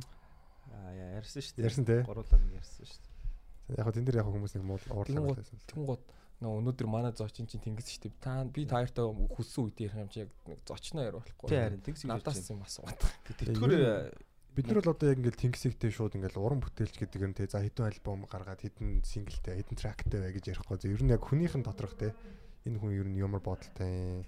Аа 0.73 0.91
яа 0.95 1.09
ярьсан 1.21 1.43
шүү 1.43 1.53
дээ. 1.59 1.65
Ярьсан 1.69 1.85
тий. 1.85 2.01
Гуруулаа 2.01 2.39
нэг 2.39 2.53
ярьсан 2.57 2.85
шүү 2.87 3.01
дээ. 3.03 3.77
Яг 3.77 3.93
тэн 3.93 4.05
дээр 4.07 4.19
яг 4.23 4.29
хүмүүс 4.31 4.53
нэг 4.57 4.63
муу 4.65 4.79
уурлаа 4.89 5.35
байсан. 5.37 5.59
Тэнгууд 5.69 6.01
нөө 6.43 6.59
өнөөдөр 6.59 6.87
манай 6.91 7.13
зочин 7.15 7.47
чинь 7.47 7.63
тэнгис 7.63 7.87
шүү 7.95 8.11
дээ. 8.11 8.19
Та 8.19 8.43
би 8.43 8.67
таартай 8.67 9.07
хүссэн 9.07 9.61
үед 9.71 9.79
ярих 9.79 9.99
юм 10.03 10.09
чи 10.11 10.25
яг 10.25 10.31
нэг 10.45 10.59
зочноо 10.67 11.03
ярих 11.07 11.23
болохгүй. 11.23 11.47
Тий 11.47 11.59
харин 11.63 11.83
тэнгис 11.85 12.03
надаас 12.09 12.43
юм 12.51 12.61
асуугаад. 12.67 12.99
Тэгэхээр 13.39 14.35
бид 14.55 14.67
нар 14.71 14.79
бол 14.79 14.91
одоо 14.95 15.07
яг 15.11 15.19
ингээл 15.19 15.43
тэнгисэгтэй 15.47 15.91
шууд 15.91 16.15
ингээл 16.15 16.39
уран 16.39 16.63
бүтээлч 16.63 16.95
гэдэг 16.95 17.21
юм 17.23 17.33
те 17.35 17.47
за 17.47 17.59
хэдэн 17.59 17.91
альбом 17.91 18.23
гаргаад 18.23 18.63
хэдэн 18.63 19.03
синглтэй 19.03 19.59
хэдэн 19.59 19.79
трактэй 19.79 20.19
бай 20.23 20.31
гэж 20.31 20.55
ярихгүй. 20.55 20.79
Ер 20.91 21.03
нь 21.03 21.11
яг 21.11 21.23
хүнийх 21.27 21.59
нь 21.59 21.63
доторх 21.63 21.95
те 21.99 22.15
энэ 22.63 22.79
хүн 22.79 22.95
ер 22.95 23.07
нь 23.11 23.19
ямар 23.19 23.43
бодолтой 23.43 24.23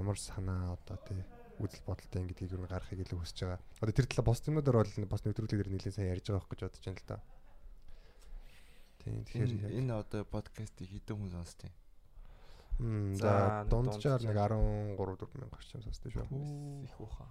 ямар 0.00 0.16
санаа 0.16 0.80
одоо 0.80 0.96
тий 1.04 1.20
үзэл 1.60 1.84
бодолтой 1.84 2.24
гэдгийг 2.24 2.56
юу 2.56 2.64
гаргахыг 2.64 3.04
илүү 3.04 3.20
хүсэж 3.20 3.38
байгаа. 3.44 3.60
Одоо 3.84 3.92
тэр 3.92 4.08
талаа 4.08 4.26
бос 4.32 4.40
юмнуудаар 4.48 4.76
бол 4.80 5.12
бас 5.12 5.22
нэвтрүүлгээр 5.28 5.68
нэлээд 5.76 5.96
сайн 5.96 6.12
ярьж 6.16 6.26
байгаа 6.32 6.48
гэж 6.48 6.60
бодож 6.64 6.84
байна 6.88 7.00
л 7.00 7.08
да. 7.08 7.16
Тийм. 9.04 9.24
Тэгэхээр 9.24 9.52
энэ 9.80 9.92
одоо 9.96 10.24
подкастыг 10.28 10.88
хэдэн 10.92 11.16
хүн 11.16 11.32
сонсдог 11.32 11.68
юм? 11.68 11.74
Мм 12.80 13.12
за 13.16 13.64
дунджаар 13.68 14.20
нэг 14.20 14.36
13 14.36 14.96
4000 14.96 15.52
орчим 15.56 15.82
сонсдог 15.84 16.12
шүү. 16.12 16.24
Их 16.84 16.96
баха. 17.00 17.26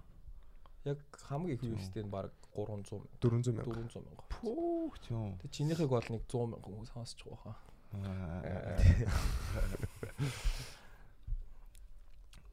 Яг 0.84 0.98
хамгийн 1.26 1.58
их 1.58 1.62
үстэй 1.78 2.02
нь 2.02 2.10
баг 2.10 2.32
300 2.54 3.02
400 3.22 3.52
мянга 3.54 3.74
400 3.86 4.02
мянга. 4.02 4.22
Пүүх 4.34 4.98
тийм. 5.02 5.38
Тэг 5.38 5.50
чинийхийг 5.50 5.90
бол 5.90 6.06
нэг 6.10 6.22
100 6.26 6.46
мянган 6.50 6.74
хүн 6.74 6.86
сонсож 6.90 7.22
байгаа 7.22 7.54
хаа. 7.54 7.58
Э, 7.90 7.94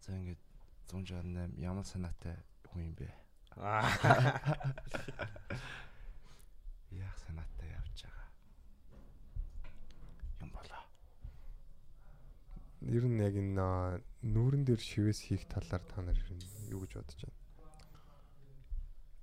за 0.02 0.10
ингээд 0.14 0.42
168 0.90 1.62
ямар 1.62 1.86
санаатай 1.86 2.36
хүн 2.70 2.82
юм 2.86 2.94
бэ? 2.98 3.10
Ер 12.88 13.04
нь 13.04 13.19
яг 13.19 13.36
энэ 13.36 14.00
нүүрэн 14.23 14.63
дээр 14.63 14.80
шивээс 14.80 15.28
хийх 15.28 15.43
талаар 15.52 15.84
та 15.84 16.00
нар 16.02 16.15
юу 16.71 16.88
гэж 16.88 17.04
бодож 17.04 17.19
байна? 17.19 17.38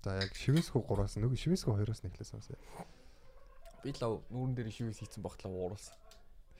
За 0.05 0.21
яг 0.21 0.37
шивээсгүй 0.37 0.85
3-аас 0.85 1.17
нөгөө 1.17 1.39
шивээсгүй 1.41 1.73
2-оос 1.73 2.05
нэхлээс 2.05 2.31
сонсъё. 2.37 2.61
Би 3.81 3.97
л 3.97 4.21
нүүрэн 4.29 4.53
дээр 4.53 4.69
шивээс 4.69 5.01
хийсэн 5.01 5.25
багтлаа 5.25 5.49
ууруулсан. 5.49 5.97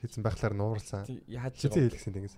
Хийсэн 0.01 0.25
байхлаар 0.25 0.53
нуурсан. 0.57 1.05
Яаж 1.29 1.53
хийсэн 1.61 1.93
хэлсэн 1.93 2.13
тэнгис. 2.17 2.35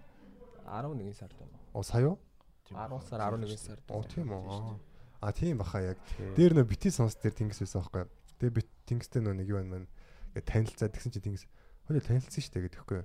11 0.68 1.16
сард 1.16 1.36
юм. 1.40 1.50
Оо 1.72 1.84
сая 1.84 2.04
юу? 2.12 2.20
10 2.68 3.08
сар 3.08 3.24
11 3.24 3.56
сар. 3.56 3.80
Оо 3.88 4.04
тийм 4.04 4.36
үү. 4.36 4.80
А 5.24 5.32
тийм 5.32 5.58
баха 5.58 5.80
яг. 5.82 5.98
Дээр 6.36 6.60
нөө 6.60 6.68
бити 6.68 6.92
сонс 6.92 7.16
дээр 7.16 7.34
тэнгис 7.34 7.64
байсан 7.64 7.82
байхгүй. 7.82 8.04
Тэгээ 8.44 8.56
бит 8.56 8.70
тэнгистэй 8.86 9.24
нөө 9.24 9.36
нэг 9.40 9.48
юу 9.48 9.58
байна 9.64 9.72
маань. 9.80 9.90
Ингээ 10.36 10.46
танилцаад 10.46 10.92
тэгсэн 10.94 11.12
чи 11.16 11.24
тэнгис. 11.24 11.44
Хөөе 11.88 12.04
танилцсан 12.04 12.44
шүү 12.44 12.54
дээ 12.54 12.66
гэдэхгүй. 12.68 13.02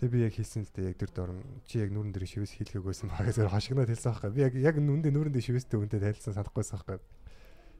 Тэгээ 0.00 0.12
би 0.16 0.24
яг 0.24 0.32
хэлсэн 0.32 0.64
л 0.64 0.72
дээ 0.72 0.88
яг 0.90 0.96
тэр 0.96 1.12
дорн 1.12 1.44
чи 1.68 1.76
яг 1.84 1.92
нүрэн 1.92 2.16
дээр 2.16 2.24
шивээс 2.24 2.56
хийлгээгөөсөн 2.56 3.12
багаа 3.12 3.36
зэрэг 3.36 3.52
хашигнаад 3.52 3.92
хэлсэн 3.92 4.08
байхгүй. 4.16 4.32
Би 4.32 4.40
яг 4.40 4.54
яг 4.56 4.76
нүндээ 4.80 5.12
нүрэн 5.12 5.34
дээр 5.36 5.44
шивээстэй 5.44 5.76
үнтэй 5.76 6.00
танилцсан 6.00 6.32
санахгүйсэн 6.40 6.76
байхгүй. 6.80 6.98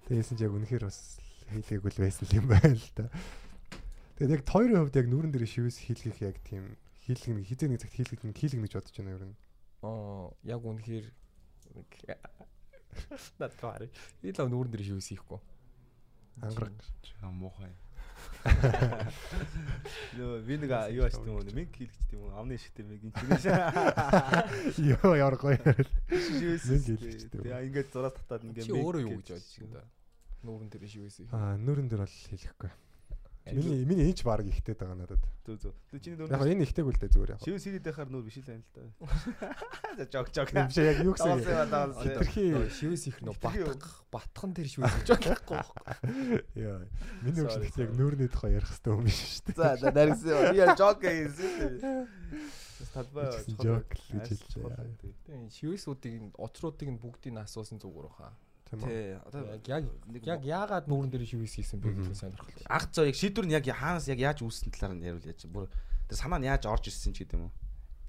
Тэгээсэн 0.05 0.37
чи 0.37 0.45
яг 0.45 0.53
үнэхээр 0.53 0.85
бас 0.85 1.17
хийлгээгүй 1.49 1.91
л 1.97 2.03
байсан 2.05 2.27
юм 2.37 2.47
байна 2.53 2.77
л 2.77 2.93
да. 2.93 3.09
Тэгээд 4.21 4.35
яг 4.37 4.43
тойрын 4.45 4.85
хувьд 4.85 5.01
яг 5.01 5.09
нүрэн 5.09 5.33
дээр 5.33 5.49
шивээс 5.49 5.81
хийлгэх 5.81 6.21
яг 6.21 6.37
тийм 6.45 6.77
хийлгэн 7.09 7.41
хизээ 7.41 7.73
нэг 7.73 7.81
цагт 7.81 7.97
хийлгэх 7.97 8.21
нэг 8.21 8.37
хийлгэн 8.37 8.65
гэж 8.69 8.73
бодож 8.77 8.95
байна 9.01 9.17
юу 9.17 9.25
юм. 9.25 9.35
Аа 9.81 10.29
яг 10.45 10.61
үнэхээр 10.61 11.09
Над 13.41 13.53
таарай. 13.57 13.89
Би 14.21 14.29
л 14.35 14.45
нүүрэн 14.45 14.73
дээр 14.77 14.85
шивээс 14.93 15.09
хийхгүй. 15.15 15.41
Ангараг. 16.43 16.75
Муухай. 17.23 17.73
Нөө 20.17 20.41
би 20.47 20.55
нэг 20.61 20.73
юу 20.97 21.05
аш 21.05 21.17
тийм 21.21 21.37
үү? 21.37 21.53
Минг 21.53 21.73
хийлгэж 21.77 22.05
тийм 22.09 22.21
үү? 22.25 22.33
Амны 22.41 22.57
шигтэй 22.57 22.85
мэг 22.89 23.05
ин 23.05 23.13
чигээс. 23.13 23.47
Йоо 24.81 25.13
яар 25.17 25.37
гоё 25.37 25.61
ярил. 25.61 25.93
Минг 26.09 26.87
үү? 26.89 27.31
Тэгээ 27.37 27.65
ингээд 27.69 27.89
зураас 27.93 28.17
татаад 28.17 28.49
ингээд 28.49 28.67
Чи 28.69 28.73
өөрөө 28.73 29.03
юу 29.05 29.21
гэж 29.21 29.29
бодож 29.37 29.57
байна 29.61 29.75
да? 29.77 29.85
Нүүрэн 30.41 30.69
дээр 30.73 30.89
шивээс. 30.89 31.17
Аа 31.37 31.61
нүрэн 31.61 31.89
дээр 31.93 32.01
бол 32.01 32.17
хийлгэхгүй. 32.33 32.71
Миний 33.47 33.85
миний 33.85 34.05
энэ 34.11 34.19
ч 34.19 34.23
баг 34.23 34.45
ихтэй 34.45 34.77
байгаа 34.77 34.97
надад. 35.01 35.23
Зүг 35.49 35.57
зүг. 35.59 35.75
Тэгээ 35.91 36.03
чиний 36.05 36.19
Яг 36.29 36.41
нөр 36.41 36.53
энэ 36.53 36.65
ихтэйг 36.69 36.87
үл 36.87 37.01
дээ 37.01 37.11
зүгээр 37.11 37.33
яг. 37.35 37.41
Шивээс 37.41 37.65
хийгээд 37.65 37.87
байхаар 37.89 38.11
нөр 38.13 38.25
биш 38.29 38.37
л 38.37 38.47
байна 38.47 38.63
л 38.63 38.73
да. 38.77 38.83
За 39.99 40.05
жог 40.13 40.27
жог. 40.31 40.49
Биш 40.53 40.79
яг 40.79 40.99
юу 41.01 41.15
гэсэн. 41.17 41.41
Хитрхи. 42.05 42.45
Шивээс 42.69 43.05
хийх 43.09 43.19
нөө 43.25 43.37
батгах 43.41 44.05
батхан 44.13 44.51
дээр 44.53 44.69
шивээс 44.69 44.95
хийж 45.01 45.09
болохгүй 45.09 45.57
байхгүй. 45.57 45.61
Яа. 46.69 46.85
Миний 47.25 47.43
үгс 47.43 47.57
яг 47.59 47.73
sorry. 47.75 47.97
нүүрний 47.97 48.29
тухай 48.29 48.55
ярих 48.55 48.69
хэрэгтэй 48.69 48.93
юм 48.93 49.03
биш 49.09 49.19
шүү 49.19 49.45
дээ. 49.51 49.57
За 49.57 49.69
за 49.81 49.89
наргисан. 49.91 50.53
Би 50.53 50.59
яг 50.61 50.77
жог. 50.77 51.01
Талбай. 52.95 53.29
Гэсэн 53.29 53.57
joke 53.61 53.95
л 53.95 54.05
гэж 54.21 54.41
хэлжээ. 54.41 55.15
Тийм 55.29 55.43
шивээсүүдийг 55.53 56.35
очруудыг 56.41 56.89
нь 56.89 57.01
бүгдийг 57.01 57.35
нь 57.37 57.43
асуусан 57.43 57.79
зүгээр 57.79 58.09
баха. 58.09 58.33
Тийм 58.71 59.19
үү. 59.35 59.67
Яг 59.67 59.85
яг 60.23 60.41
яагаад 60.47 60.87
нүүрэн 60.87 61.11
дээр 61.11 61.27
шивээс 61.27 61.55
хийсэн 61.59 61.83
бэ 61.83 61.91
гэдэг 61.91 62.15
нь 62.15 62.21
сонирхолтой. 62.23 62.65
анх 62.71 62.87
зөө 62.95 63.11
яг 63.11 63.17
шийдвэр 63.19 63.47
нь 63.51 63.55
яг 63.59 63.65
хаанаас 63.67 64.07
яг 64.07 64.21
яаж 64.23 64.39
үүссэн 64.47 64.71
талаар 64.71 64.95
нь 64.95 65.03
яриул 65.03 65.27
яаж 65.27 65.43
бүр 65.51 65.67
тэр 66.07 66.19
санаа 66.19 66.39
нь 66.39 66.47
яаж 66.47 66.71
орж 66.71 66.87
ирсэн 66.87 67.11
ч 67.11 67.27
гэдэм 67.27 67.51
үү. 67.51 67.53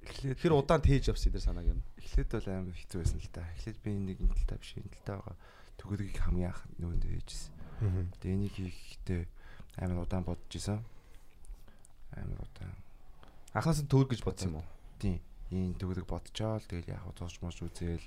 Эхлээд 0.02 0.38
Тэр 0.38 0.54
удаан 0.54 0.82
тээж 0.82 1.10
явсан 1.10 1.30
тэр 1.34 1.42
санааг 1.42 1.66
юм. 1.66 1.82
эхлээд 1.98 2.30
бол 2.30 2.46
амар 2.46 2.74
хэцүү 2.78 2.98
байсан 3.02 3.18
л 3.22 3.30
та. 3.34 3.42
Эхлээд 3.58 3.78
би 3.82 3.90
нэг 3.90 4.18
энэ 4.22 4.34
талтай 4.34 4.58
биш 4.58 4.72
энэ 4.78 4.90
талтай 5.02 5.14
байгаа. 5.18 5.36
Төгөлгийг 5.78 6.18
хамгийн 6.22 6.50
анх 6.50 6.62
ээжсэн. 6.78 7.52
Мгм. 7.82 8.04
Тэгээ 8.22 8.36
энийг 8.38 8.54
хийхдээ 8.54 9.22
амар 9.82 10.02
удаан 10.06 10.22
бодож 10.26 10.52
исэн. 10.54 10.78
Амар 12.14 12.38
удаан. 12.38 12.74
Анхаас 13.54 13.82
нь 13.82 13.90
төр 13.90 14.06
гэж 14.10 14.22
бодсон 14.22 14.54
юм 14.54 14.56
уу? 14.62 14.66
Тийм. 14.98 15.18
Ийм 15.52 15.74
төгөлөг 15.76 16.06
бодчоол 16.08 16.64
тэгэл 16.64 16.96
яг 16.96 17.04
зурж 17.18 17.38
мож 17.42 17.60
үзээл 17.60 18.02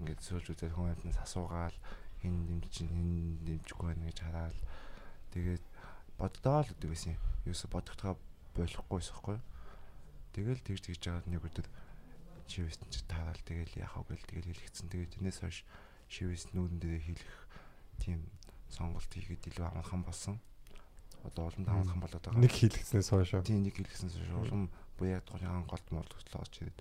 ингээд 0.00 0.20
суулж 0.24 0.46
үзээл 0.50 0.74
хүн 0.74 0.92
амтнаас 0.96 1.20
асуугаал 1.20 1.76
хин 2.24 2.34
дэмчин 2.48 2.88
хин 2.88 3.08
дэмжихгүй 3.44 3.86
байна 3.92 4.08
гэж 4.08 4.18
хараад 4.24 4.58
тэгээд 5.36 5.64
боддоо 6.20 6.60
л 6.60 6.68
гэдэг 6.68 6.88
байсан 6.90 7.12
юм. 7.16 7.22
Юусе 7.48 7.68
бодогдохоо 7.72 8.16
болохгүй 8.56 9.00
байхгүй. 9.00 9.38
Тэгэл 10.36 10.60
тэгж 10.60 10.82
тэгж 10.84 11.00
жагаад 11.00 11.26
нэг 11.32 11.44
өдөр 11.48 11.66
шивэст 12.44 12.84
чи 12.92 13.00
таараал 13.08 13.40
тэгэл 13.46 13.80
яхав 13.80 14.04
гэл 14.04 14.28
тэгэл 14.28 14.52
хэлчихсэн. 14.52 14.92
Тэгээд 14.92 15.12
тэрнээс 15.16 15.38
хойш 15.40 15.64
шивэст 16.12 16.52
нүүрэн 16.52 16.78
дээр 16.82 17.00
хийлэх 17.00 17.36
тийм 18.02 18.26
сонголт 18.68 19.08
хийгээд 19.08 19.48
илүү 19.48 19.66
амархан 19.70 20.02
болсон. 20.04 20.36
Одоо 21.24 21.48
улам 21.48 21.64
амархан 21.68 22.00
болоод 22.04 22.24
байгаа. 22.24 22.42
Нэг 22.42 22.52
хийлгэснээс 22.52 23.08
хойш. 23.10 23.32
тийм 23.46 23.64
нэг 23.64 23.74
хэлсэн 23.80 24.10
чинь 24.12 24.34
улам 24.36 24.68
буяа 24.98 25.24
тухайн 25.24 25.64
голд 25.64 25.86
ч 26.52 26.54
ирээд. 26.60 26.78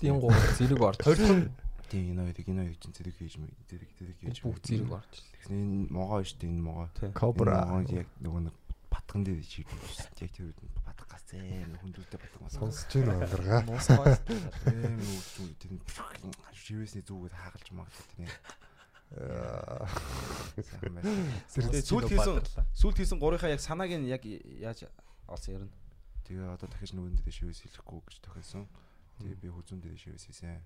Тийм 0.00 0.18
гоо 0.18 0.32
зэрэг 0.58 0.80
орж. 0.80 0.98
Хоёрхан 1.04 1.52
Тийм 1.90 2.14
энэ 2.14 2.22
хоёрыг 2.30 2.48
энэ 2.48 2.62
хоёрыг 2.64 2.80
чинь 2.80 2.94
зэрэг 2.94 3.16
хийж 3.18 3.34
мэ 3.40 3.46
зэрэг 3.68 3.90
зэрэг 3.98 4.18
хийж 4.20 4.38
бүгд 4.40 4.64
зэрэг 4.64 4.92
орж. 4.92 5.12
Тэгсэн 5.14 5.56
энэ 5.60 5.92
могоо 5.92 6.20
шүү 6.24 6.38
дээ 6.40 6.50
энэ 6.52 6.64
могоо. 6.64 6.88
Кобра. 7.12 7.84
Яг 7.90 8.08
нөгөө 8.20 8.42
нэг 8.48 8.56
батган 8.88 9.22
дээр 9.24 9.40
хийж 9.44 9.66
байсан. 9.68 10.08
Яг 10.20 10.30
тэр 10.32 10.48
үед 10.48 10.58
гас 11.14 11.22
зэм 11.30 11.76
хүндрэлтэй 11.78 12.18
батган 12.18 12.42
гас. 12.42 12.58
Сонсож 12.58 12.92
байна 12.96 13.14
ангаргаа. 13.22 13.60
Мосгой. 13.68 14.18
Эм 14.66 14.98
үү 14.98 15.52
тэр 15.60 15.72
шивээсний 16.56 17.04
зүгээд 17.06 17.34
хаагалж 17.38 17.68
байсан. 17.70 18.26
Тэгээ 21.54 21.86
сүүлд 21.86 22.10
хийсэн 22.10 22.42
сүүлд 22.74 22.98
хийсэн 22.98 23.18
гурийнхаа 23.22 23.54
яг 23.54 23.62
санааг 23.62 23.94
нь 23.94 24.10
яг 24.10 24.26
яаж 24.26 24.90
олсон 25.30 25.70
юм. 25.70 25.70
Тэгээ 26.26 26.50
одоо 26.50 26.66
дахиж 26.66 26.96
нөгөөнд 26.96 27.22
дээр 27.22 27.36
шивээс 27.36 27.62
хэлэхгүй 27.62 28.00
гэж 28.10 28.16
тохиолсон. 28.26 28.66
Тэгээ 29.22 29.38
би 29.38 29.48
хүзүүн 29.54 29.80
дээр 29.86 30.00
шивээс 30.00 30.26
хийсэн. 30.26 30.58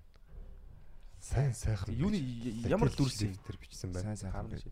Сайн 1.21 1.55
сайхан. 1.55 1.95
Юуны 1.95 2.19
ямар 2.69 2.91
дүрс 2.95 3.19
тэр 3.19 3.57
бичсэн 3.59 3.93
байна. 3.93 4.15
Сайн 4.15 4.31
сайхан 4.31 4.49
гэж. 4.49 4.65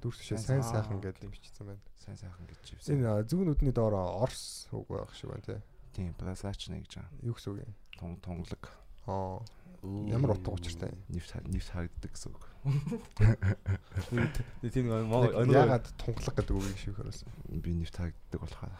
Дүрс 0.00 0.20
шээ 0.24 0.38
Сайн 0.38 0.62
сайн 0.62 0.82
сайхан. 0.82 1.00
гэдэг 1.00 1.30
бичсэн 1.30 1.66
байна. 1.66 1.80
Сайн 2.00 2.16
сайхан 2.16 2.46
гэж 2.46 2.58
шивсэн. 2.64 2.94
Энэ 2.96 3.06
а, 3.06 3.22
зүг 3.22 3.44
нүдний 3.44 3.72
доороо 3.72 4.22
орс 4.24 4.68
үг 4.72 4.88
байх 4.88 5.12
шиг 5.14 5.30
байна 5.30 5.44
тий. 5.44 5.60
Тийм, 5.92 6.14
плазачна 6.14 6.80
гэж 6.80 6.96
байгаа. 6.96 7.12
Юу 7.22 7.34
гэсэн 7.36 7.52
үг 7.52 7.60
юм? 7.64 7.74
Тун 7.98 8.16
тунглаг. 8.24 8.64
Аа. 9.06 9.40
Ямар 10.08 10.30
утга 10.36 10.52
учиртай 10.52 10.90
юм? 10.90 11.00
Нэвт 11.12 11.32
нэвт 11.44 11.70
харагддаг 11.70 12.10
гэсэн 12.12 12.32
үг. 12.32 12.44
Тийм 14.72 14.88
Ягаад 15.52 15.86
тунгалаг 16.00 16.34
гэдэг 16.36 16.56
үгийг 16.56 16.78
шивэх 16.80 16.98
харуулсан. 17.04 17.28
Би 17.52 17.70
нэвт 17.76 17.96
харагддаг 17.96 18.40
болохоор. 18.40 18.72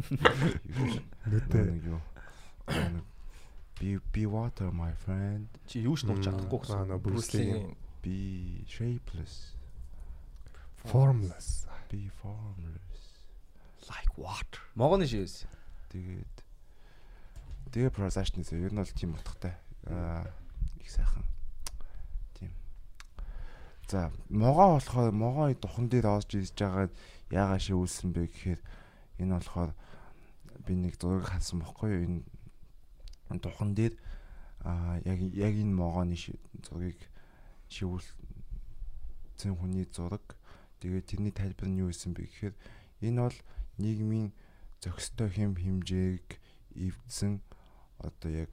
Юу. 1.90 2.00
Нэг 2.70 3.04
Be 3.80 3.96
be 4.12 4.26
water 4.28 4.68
my 4.70 4.92
friend. 4.92 5.48
чи 5.64 5.80
юу 5.80 5.96
ч 5.96 6.04
нууж 6.04 6.20
чадахгүй 6.20 6.60
Аа, 6.68 6.84
гэсэн. 6.84 7.00
Брюслигийн 7.00 7.00
Брюслигийн 7.00 7.76
Be 8.04 8.64
shapeless. 8.68 9.56
formless. 10.84 11.66
Be 11.88 12.08
formless. 12.22 13.02
like 13.88 14.12
water. 14.20 14.60
Могоны 14.76 15.08
шивээс. 15.08 15.48
Тэгээд 15.90 16.34
тэгээ 17.74 17.90
process-нээс 17.90 18.52
ер 18.54 18.70
нь 18.72 18.78
бол 18.78 18.92
тийм 18.94 19.16
утгатай. 19.16 19.56
Аа 19.88 20.28
их 20.78 20.88
сайхан. 20.92 21.24
Тийм. 22.38 22.52
За, 23.88 24.12
могоо 24.28 24.76
болохоор 24.78 25.10
могоо 25.10 25.50
духан 25.56 25.88
дээр 25.88 26.06
оож 26.20 26.28
ирж 26.36 26.52
байгаа 26.54 26.88
яагаа 27.32 27.58
шивүүлсэн 27.58 28.12
бэ 28.14 28.28
гэхээр 28.30 28.60
энэ 29.24 29.34
болохоор 29.40 29.72
би 30.68 30.72
нэг 30.78 30.94
зураг 31.00 31.26
хасан 31.26 31.64
бохгүй 31.64 31.90
юу 31.90 32.04
энэ 32.06 32.22
духан 33.38 33.78
дээр 33.78 33.94
аа 34.66 34.98
яг 35.06 35.20
яг 35.30 35.54
энэ 35.54 35.78
могооны 35.78 36.18
зургийг 36.66 36.98
шивүүлсэн 37.70 39.54
хүний 39.54 39.86
зураг 39.94 40.34
тэгээд 40.82 41.06
тэрний 41.06 41.30
тайлбар 41.30 41.70
нь 41.70 41.78
юу 41.78 41.94
байсан 41.94 42.10
бэ 42.18 42.26
гэхээр 42.26 42.54
энэ 43.06 43.22
бол 43.22 43.38
нийгмийн 43.78 44.34
зохистой 44.82 45.30
хэм 45.30 45.54
хэмжээг 45.54 46.26
эвдсэн 46.74 47.38
одоо 48.02 48.30
яг 48.34 48.52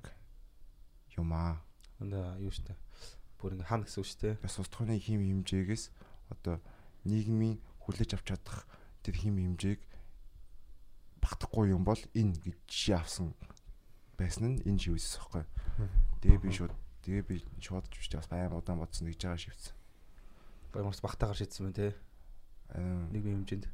юм 1.17 1.33
аа 1.33 1.65
Өнөө 1.97 2.45
юу 2.45 2.53
штэ. 2.53 2.77
Бүр 3.41 3.57
ингээ 3.57 3.69
хаана 3.73 3.89
гэсэн 3.89 4.01
үг 4.05 4.09
штэ. 4.09 4.37
бас 4.37 4.61
ус 4.61 4.69
тухайны 4.69 5.01
хим 5.01 5.17
хэмжээгээс 5.25 5.89
одоо 6.29 6.61
нийгмийн 7.09 7.57
хүлээж 7.81 8.13
авч 8.13 8.37
чадах 8.37 8.69
тэр 9.01 9.17
хим 9.17 9.41
хэмжээг 9.41 9.81
багтахгүй 11.17 11.73
юм 11.73 11.81
бол 11.81 11.97
энэ 12.13 12.37
гэж 12.37 12.69
авсан 12.93 13.33
байсан 14.17 14.57
нь 14.57 14.61
энэ 14.65 14.81
шивээс 14.81 15.21
байхгүй. 15.21 15.45
Тэгээ 16.25 16.41
би 16.41 16.49
шууд 16.49 16.73
тэгээ 17.05 17.23
би 17.23 17.35
шууд 17.61 17.85
ч 17.93 18.17
бас 18.17 18.27
баян 18.27 18.57
удаан 18.57 18.81
бодсон 18.81 19.07
гэж 19.07 19.21
байгаа 19.21 19.37
шивсэн. 19.37 19.73
Гоморс 20.73 21.01
багтаагаар 21.05 21.37
шийдсэн 21.37 21.69
байна 21.69 21.77
те. 21.77 21.87
Юм 23.13 23.45
хэмжээнд. 23.45 23.65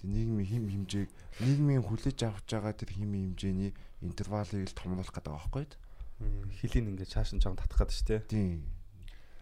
тэр 0.00 0.08
нийгмийн 0.08 0.48
хим 0.48 0.64
хэмжээг 0.72 1.08
нийгмийн 1.44 1.84
хүлээж 1.84 2.18
авч 2.24 2.48
байгаа 2.48 2.72
тэр 2.72 2.90
хим 2.96 3.12
хэмжээний 3.12 3.76
интервалыг 4.00 4.64
л 4.64 4.72
томруулах 4.72 5.12
гэдэг 5.12 5.28
байгаа 5.28 5.44
байхгүй. 5.44 5.66
Хилийн 6.56 6.96
ингээ 6.96 7.04
чааш 7.04 7.36
нь 7.36 7.44
жоон 7.44 7.60
татах 7.60 7.84
гэдэг 7.84 7.96
штэ. 8.00 8.24
Тийм. 8.24 8.64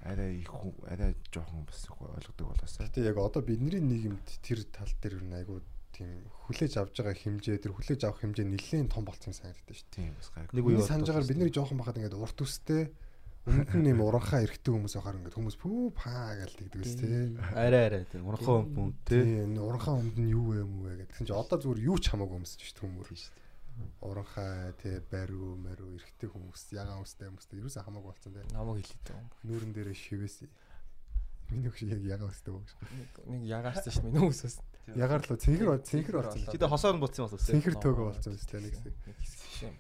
Арай 0.02 0.42
их 0.42 0.50
арай 0.90 1.14
жоохон 1.30 1.62
бас 1.62 1.86
их 1.86 1.94
ойлгодог 1.94 2.46
болоосаа. 2.50 2.90
Гэтэ 2.90 3.06
яг 3.06 3.18
одоо 3.22 3.42
бидний 3.46 3.78
нийгэмд 3.78 4.26
тэр 4.42 4.66
тал 4.66 4.90
дээр 4.98 5.22
ер 5.22 5.24
нь 5.30 5.38
айгу 5.38 5.62
тийм 5.92 6.10
хүлээж 6.46 6.72
авж 6.78 6.94
байгаа 7.00 7.16
хэмжээ 7.16 7.56
тэр 7.62 7.72
хүлээж 7.74 8.00
авах 8.04 8.20
хэмжээ 8.22 8.46
нэлээд 8.46 8.92
том 8.92 9.04
болсон 9.04 9.32
юм 9.32 9.38
санагддаг 9.38 9.76
шүү 9.76 9.88
Тийм 9.92 10.12
бас 10.16 10.28
гайг. 10.34 10.48
Нэг 10.52 10.64
дээ. 10.64 10.74
үе 10.74 10.84
байгаагаар 10.84 11.28
бид 11.28 11.38
нэр 11.38 11.52
жоохон 11.52 11.78
бахад 11.78 11.98
ингээд 11.98 12.16
урт 12.18 12.38
үстэй 12.44 12.82
өмнөд 13.48 13.72
нь 13.80 13.90
юм 13.96 14.00
уранхаа 14.04 14.44
эргэдэг 14.44 14.72
хүмүүс 14.76 14.94
байхаар 15.00 15.18
ингээд 15.18 15.36
хүмүүс 15.40 15.56
пүү 15.56 15.80
паа 15.96 16.36
гээл 16.36 16.58
тэгдэг 16.60 16.80
үс 16.84 16.94
тээ. 17.00 17.40
Арай 17.56 17.82
арай 17.88 18.04
те. 18.04 18.20
Урхан 18.20 18.68
юм 18.76 18.92
те. 19.08 19.24
Тийм 19.24 19.56
уранхаа 19.56 19.96
өмд 19.96 20.16
нь 20.20 20.32
юу 20.32 20.52
вэ 20.52 20.56
юм 20.60 20.72
вэ 20.84 20.92
гэдэг. 21.00 21.16
Тэгсэн 21.16 21.28
чи 21.28 21.32
одоо 21.32 21.56
зүгээр 21.56 21.80
юу 21.88 21.96
ч 21.96 22.04
хамаагүй 22.12 22.36
өмсөж 22.44 22.60
шүү 22.60 22.76
дээ 22.76 22.84
хүмүүс. 22.84 23.24
уранхай 24.02 24.74
тий 24.82 24.98
бариу 25.06 25.54
мариу 25.54 25.94
эрэгтэй 25.96 26.28
хүмүүс 26.28 26.62
ягаан 26.74 26.98
хүмүүстэй 26.98 27.30
хүмүүстэй 27.30 27.58
ерөөсөө 27.62 27.86
хамаагүй 27.86 28.10
болсон 28.10 28.32
тий. 28.34 28.44
намайг 28.52 28.82
хэлээд 28.84 29.06
байгаа 29.06 29.22
юм. 29.22 29.30
Нүүрэн 29.46 29.72
дээрээ 29.72 29.96
шивээс 29.96 30.36
миний 31.50 31.70
хөш 31.72 31.82
яг 31.88 32.00
ягаан 32.04 32.28
хүмүүстэй 32.28 32.52
байгаа 32.52 32.68
шүү. 32.68 33.26
Нэг 33.28 33.42
ягаарсан 33.48 33.90
шүү 33.92 34.02
дээ 34.02 34.08
миний 34.12 34.22
хүмүүсээс. 34.28 34.56
Ягаар 34.88 35.22
л 35.24 35.36
цэнхэр 35.36 35.68
цэнхэр 35.84 36.16
болсон. 36.16 36.40
Дэ 36.58 36.66
хосоор 36.68 36.94
нь 36.96 37.02
буцсан 37.02 37.22
бас 37.28 37.34
үстэй. 37.36 37.52
Цэнхэр 37.56 37.76
төөгөө 37.82 38.04
болсон 38.08 38.32
юм 38.32 38.40
шүү 38.40 38.50
дээ 38.52 38.62
нэг 38.64 38.74
хэсэг. 38.76 39.74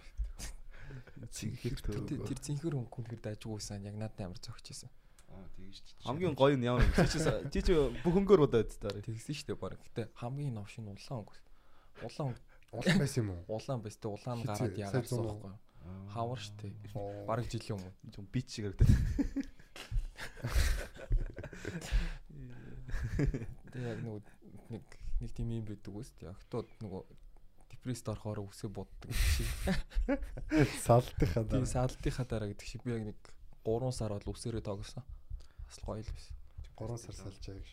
Цэнхэр 1.28 1.74
Тэр 1.82 2.02
төөгөө. 2.08 2.28
тэр 2.28 2.38
цэнхэр 2.40 2.74
өнгө 2.78 2.96
үнэхээр 3.02 3.22
дайжгүйсэн 3.24 3.84
яг 3.88 3.96
надад 3.98 4.20
амар 4.24 4.40
зөгчээсэн. 4.40 4.88
Аа 5.28 5.44
тэгэж 5.56 5.76
чи. 5.84 5.92
Хамгийн 6.08 6.34
гоё 6.38 6.56
нь 6.56 6.64
ямар 6.64 6.84
юм. 6.84 6.92
Чи 6.94 7.18
чи 7.52 7.60
чи 7.60 7.72
бүх 8.04 8.14
өнгөөр 8.16 8.48
удаа 8.48 8.64
үсттэй. 8.64 9.02
Тэгсэн 9.04 9.34
шүү 9.36 9.46
дээ 9.52 9.58
баг. 9.60 9.76
Гэтэ 9.92 10.08
хамгийн 10.16 10.54
новш 10.56 10.78
нь 10.80 10.88
улаан 10.88 11.24
өнгө. 11.26 11.36
Улаан 12.06 12.32
өнгө 12.32 12.42
Улаан 12.68 12.98
байсан 13.00 13.20
юм 13.24 13.30
уу? 13.32 13.44
улаан 13.60 13.80
байс 13.84 13.96
тэ 14.00 14.08
улаан 14.08 14.38
гараад 14.44 14.76
ягарсан 14.76 15.20
байхгүй. 15.24 15.52
Хавар 16.12 16.40
штэ. 16.40 16.68
Оо. 16.96 17.24
Бараг 17.28 17.46
жилийн 17.48 17.76
өмнө. 17.80 17.92
Жон 18.12 18.26
бит 18.32 18.48
шиг 18.52 18.64
харагдаад. 18.72 18.92
Тэгээ 23.72 23.88
яг 23.88 24.00
нөгөө 24.02 24.22
нэг 24.72 24.84
нэг 25.20 25.30
тийм 25.34 25.50
юм 25.52 25.64
байдаг 25.66 25.92
үст. 25.94 26.16
Ягтууд 26.22 26.68
нөгөө 26.82 27.02
депресд 27.68 28.08
орохоор 28.08 28.46
үсээ 28.48 28.70
буддаг 28.72 29.12
шиг. 29.12 29.48
Салтынхаа 30.86 31.44
Тийм 31.44 31.64
дараа 31.64 31.68
саалтынхаа 31.68 32.26
дараа 32.26 32.48
гэдэг 32.52 32.66
шиг 32.68 32.82
би 32.82 32.94
яг 32.96 33.04
нэг 33.12 33.18
3 33.64 33.92
сар 33.92 34.12
бол 34.14 34.32
үсээрээ 34.32 34.64
тоглосон. 34.64 35.04
Бас 35.68 35.78
гоё 35.84 36.02
л 36.02 36.12
байсан. 36.12 36.34
3 36.76 36.96
сар 36.98 37.14
салжаа 37.14 37.54
гэж. 37.58 37.70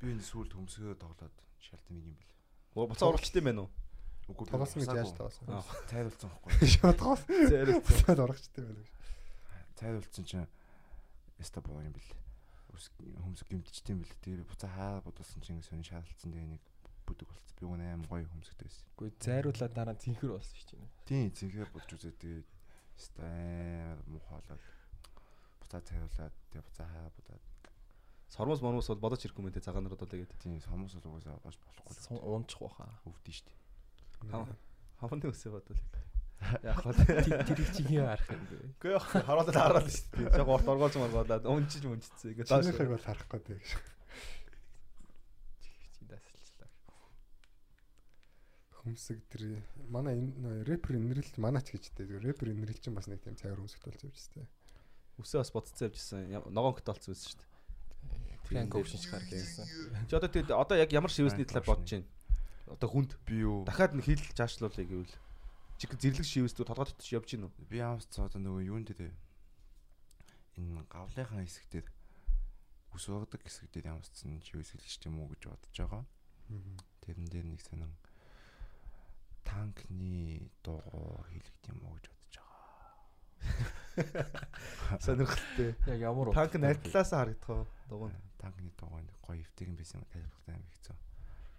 Би 0.00 0.12
энэ 0.12 0.24
сүүлд 0.24 0.52
хөмсгөө 0.56 0.96
тоглоод 0.98 1.36
шалтан 1.62 1.96
нэг 1.96 2.04
юм 2.10 2.16
бэл. 2.18 2.90
Буцаа 2.90 3.08
оруулчтай 3.14 3.40
юм 3.40 3.48
байна 3.48 3.62
уу? 3.64 3.70
Үгүй 4.26 4.46
Тоглосон 4.50 4.82
гэж 4.82 4.90
яаж 4.90 5.14
тоглосон? 5.14 5.46
Цайруулсан 5.86 6.30
байхгүй. 6.34 6.66
Шатгоос. 6.66 7.22
Зээрээ. 7.30 7.78
Цаад 7.78 8.20
орохчтой 8.26 8.64
байна. 8.66 8.82
Цайруулсан 9.78 10.24
чинь 10.26 10.50
яста 11.38 11.62
боо 11.62 11.78
юм 11.78 11.94
бэл 11.94 12.10
хүмс 12.76 12.92
хүмс 13.24 13.42
гимтжтэй 13.48 13.96
юм 13.96 14.04
билээ. 14.04 14.20
Тэгээ 14.20 14.40
би 14.44 14.50
буцаа 14.52 14.70
хаа 14.70 15.00
бодулсан 15.00 15.40
чинь 15.40 15.56
ингэ 15.56 15.68
сонь 15.72 15.80
шаардсан 15.80 16.28
тэгээ 16.28 16.52
нэг 16.52 16.62
бүдэг 17.08 17.28
болсон. 17.32 17.56
Би 17.56 17.64
гоо 17.64 17.80
аим 17.80 18.04
гоё 18.04 18.28
хүмсэд 18.28 18.60
байсан. 18.60 18.84
Үгүй 19.00 19.10
зайруулаад 19.16 19.72
дараа 19.72 19.96
зинхэр 19.96 20.36
болсон 20.36 20.56
шүү 20.60 20.76
дээ. 20.76 20.92
Тийм 21.08 21.26
зинхэр 21.32 21.70
болж 21.72 21.88
үзээ 21.88 22.14
тэгээ 22.20 22.42
стаа 23.00 23.96
мухаалаад 24.12 24.62
буцаа 25.64 25.80
цайруулаад 25.80 26.34
тэгээ 26.52 26.66
буцаа 26.68 26.86
хаа 26.86 27.08
бодаад 27.16 27.44
Сормос 28.28 28.60
мормос 28.60 28.90
бол 28.90 29.06
бодож 29.06 29.22
ирэхгүй 29.24 29.48
юм 29.48 29.54
те 29.54 29.62
цагаан 29.62 29.86
нар 29.86 29.94
бол 29.94 30.10
тэгээд. 30.10 30.34
Тийм 30.42 30.60
сормос 30.60 30.98
бол 30.98 31.14
угаасаа 31.14 31.38
гаш 31.46 31.56
болохгүй. 31.56 32.20
Унчих 32.20 32.60
واخа. 32.60 32.90
Өвдөн 33.06 33.32
штт. 33.32 33.48
Хавны 34.98 35.30
өсөө 35.30 35.54
бодвол. 35.54 35.80
Яг 36.62 36.76
хоо. 36.82 36.92
Тэр 36.92 37.60
их 37.60 37.70
чинь 37.74 38.00
харах 38.00 38.28
юм 38.30 38.42
бэ. 38.46 38.56
Үгүй 38.76 38.92
яг 38.92 39.04
харуулаад 39.08 39.56
хараад 39.56 39.88
шүү 39.90 40.06
дээ. 40.14 40.36
Яг 40.36 40.48
орт 40.48 40.68
оргоолж 40.68 40.94
маргуулаад 41.00 41.44
унжиж 41.48 41.84
унжицсан. 41.84 42.30
Ингээд 42.32 42.48
цааш. 42.48 42.64
Чинийхийг 42.66 42.90
бол 42.92 43.06
харахгүй 43.06 43.40
дээ 43.40 43.58
гэж. 43.58 43.70
Чи 45.96 46.02
дасалчлаа. 46.06 46.70
Хөмсөг 48.84 49.18
тэр 49.32 49.42
манай 49.88 50.20
энэ 50.20 50.62
рэпер 50.68 51.00
инрэлт 51.00 51.36
манаач 51.40 51.72
гэжтэй. 51.72 52.06
Рэпер 52.06 52.52
инрэлт 52.52 52.84
чинь 52.84 52.94
бас 52.94 53.08
нэг 53.10 53.24
тийм 53.24 53.34
цайвар 53.34 53.64
хөмсгт 53.64 53.82
болж 53.82 54.06
явж 54.06 54.20
байна. 54.36 54.50
Үсээ 55.18 55.40
бас 55.40 55.50
бодцоо 55.50 55.88
явжсэн. 55.88 56.30
Ногоон 56.52 56.76
кот 56.76 56.86
болсон 56.92 57.16
байсан 57.16 57.32
шүү 57.32 57.40
дээ. 57.40 57.56
Франк 58.46 58.74
Оушин 58.76 59.00
шиг 59.00 59.10
харагдсан. 59.10 59.66
Чи 60.06 60.14
одоо 60.14 60.30
тэгээд 60.30 60.54
одоо 60.54 60.76
яг 60.78 60.92
ямар 60.92 61.10
шивэсний 61.10 61.48
талаар 61.48 61.66
бодож 61.66 61.90
байна? 61.90 62.06
Одоо 62.70 62.88
хүнд 62.90 63.18
Би 63.26 63.42
юу 63.42 63.64
дахиад 63.66 63.94
нэг 63.94 64.06
хил 64.06 64.22
жаашлуулъя 64.34 64.86
гэвэл 64.86 65.14
чи 65.76 65.86
зэрлэг 65.86 66.24
шивэстүүд 66.24 66.68
толгой 66.68 66.88
дотор 66.88 67.08
явж 67.12 67.28
гин 67.28 67.46
үү? 67.46 67.68
би 67.68 67.78
амс 67.84 68.08
цаада 68.08 68.40
нөгөө 68.40 68.64
юун 68.72 68.84
дээр 68.88 69.12
энэ 70.56 70.84
гавлынхаа 70.88 71.44
хэсэг 71.44 71.68
дээр 71.68 71.86
ус 72.96 73.04
угадаг 73.12 73.44
хэсэг 73.44 73.68
дээр 73.72 73.92
ямарчсан 73.92 74.40
чивэсгэлж 74.40 75.04
юм 75.04 75.20
уу 75.20 75.28
гэж 75.36 75.52
бодож 75.52 75.76
байгаа. 75.76 76.04
Тэрэн 77.04 77.28
дээр 77.28 77.46
нэг 77.52 77.60
сонин 77.60 77.92
танкны 79.44 80.48
дуугоо 80.64 81.28
хийлгэж 81.28 81.64
юм 81.68 81.80
уу 81.84 81.94
гэж 82.00 82.08
бодож 82.08 82.34
байгаа. 82.40 82.56
Сонирхолтой. 85.04 85.76
Яг 85.92 86.00
ямар 86.00 86.32
Танк 86.32 86.56
нь 86.56 86.64
аль 86.64 86.80
талаас 86.80 87.12
харагдах 87.12 87.48
вэ? 87.52 87.68
Дугуй. 87.92 88.12
Танкны 88.40 88.72
дуугоо 88.80 89.04
нэг 89.04 89.16
гоё 89.20 89.44
эвтэгэн 89.44 89.76
байсан 89.76 90.00
юм 90.00 90.08
тайлбартай 90.08 90.56
юм 90.56 90.64
хэцүү. 90.72 90.96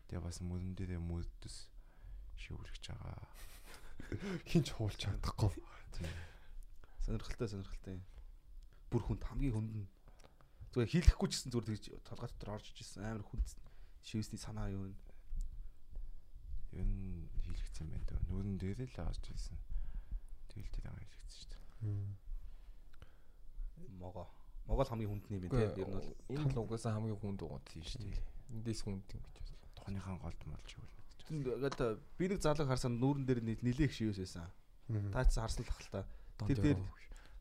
Тэгээ 0.10 0.26
бас 0.26 0.38
мөрөн 0.42 0.74
дээрээ 0.74 1.02
мөрдөс 1.06 1.56
шивэрч 2.42 2.84
байгаа. 2.90 3.22
Хинч 4.48 4.72
хуулж 4.72 4.98
чадахгүй. 4.98 5.52
Сонирхолтой 7.04 7.48
сонирхолтой. 7.48 8.00
Бүр 8.92 9.02
хүнд 9.04 9.24
хамгийн 9.28 9.54
хүнд 9.56 9.72
нь 9.76 9.88
зүгээр 10.72 10.92
хийлэхгүй 10.92 11.28
ч 11.28 11.34
гэсэн 11.36 11.52
зүгээр 11.52 11.68
тэгж 11.68 11.86
толгой 12.08 12.28
дотор 12.32 12.56
орж 12.60 12.72
ижсэн 12.72 13.04
амар 13.04 13.24
хүнд 13.28 13.44
шивэсний 14.04 14.40
санаа 14.40 14.72
юу 14.72 14.88
вэ? 14.88 14.96
Ер 16.80 16.88
нь 16.88 17.28
хийлгэсэн 17.44 17.84
юм 17.88 17.92
байна 17.92 18.08
дөө. 18.08 18.20
Нүүрэн 18.32 18.58
дээрээ 18.62 18.90
л 18.96 19.08
орж 19.08 19.24
ирсэн. 19.28 19.58
Тэгэл 20.52 20.72
тэр 20.72 20.84
байгаа 20.88 21.04
хийлгэсэн 21.04 21.36
шүү 21.36 21.50
дээ. 21.52 21.60
Мого. 24.00 24.28
Мого 24.68 24.82
л 24.84 24.92
хамгийн 24.92 25.12
хүндний 25.12 25.40
юм 25.40 25.52
тийм 25.52 25.72
ер 25.76 25.88
нь 25.88 25.96
бол 25.96 26.12
энэ 26.32 26.52
л 26.52 26.62
угаасаа 26.64 26.96
хамгийн 26.96 27.20
хүнд 27.20 27.42
уу 27.44 27.60
Тийм 27.68 27.84
шүү 27.84 28.08
дээ. 28.08 28.24
эндээс 28.56 28.82
хүнд 28.84 29.08
юм 29.16 29.24
гэж 29.36 29.48
байна. 29.52 29.68
Тухныхаа 29.76 30.16
голд 30.20 30.42
молж 30.48 30.70
юу. 30.80 30.88
Ингээд 31.32 32.00
би 32.18 32.26
нэг 32.28 32.40
залууг 32.42 32.70
харсан 32.70 32.98
нүүрэн 32.98 33.26
дээр 33.28 33.42
нэг 33.44 33.60
нилээх 33.64 33.94
шивэс 33.94 34.20
байсан. 34.22 34.48
Та 35.12 35.26
ч 35.28 35.40
харсан 35.40 35.64
л 35.66 35.72
ах 35.72 35.82
л 35.84 35.92
та. 35.92 36.02
Тэр 36.48 36.60
дээр 36.62 36.80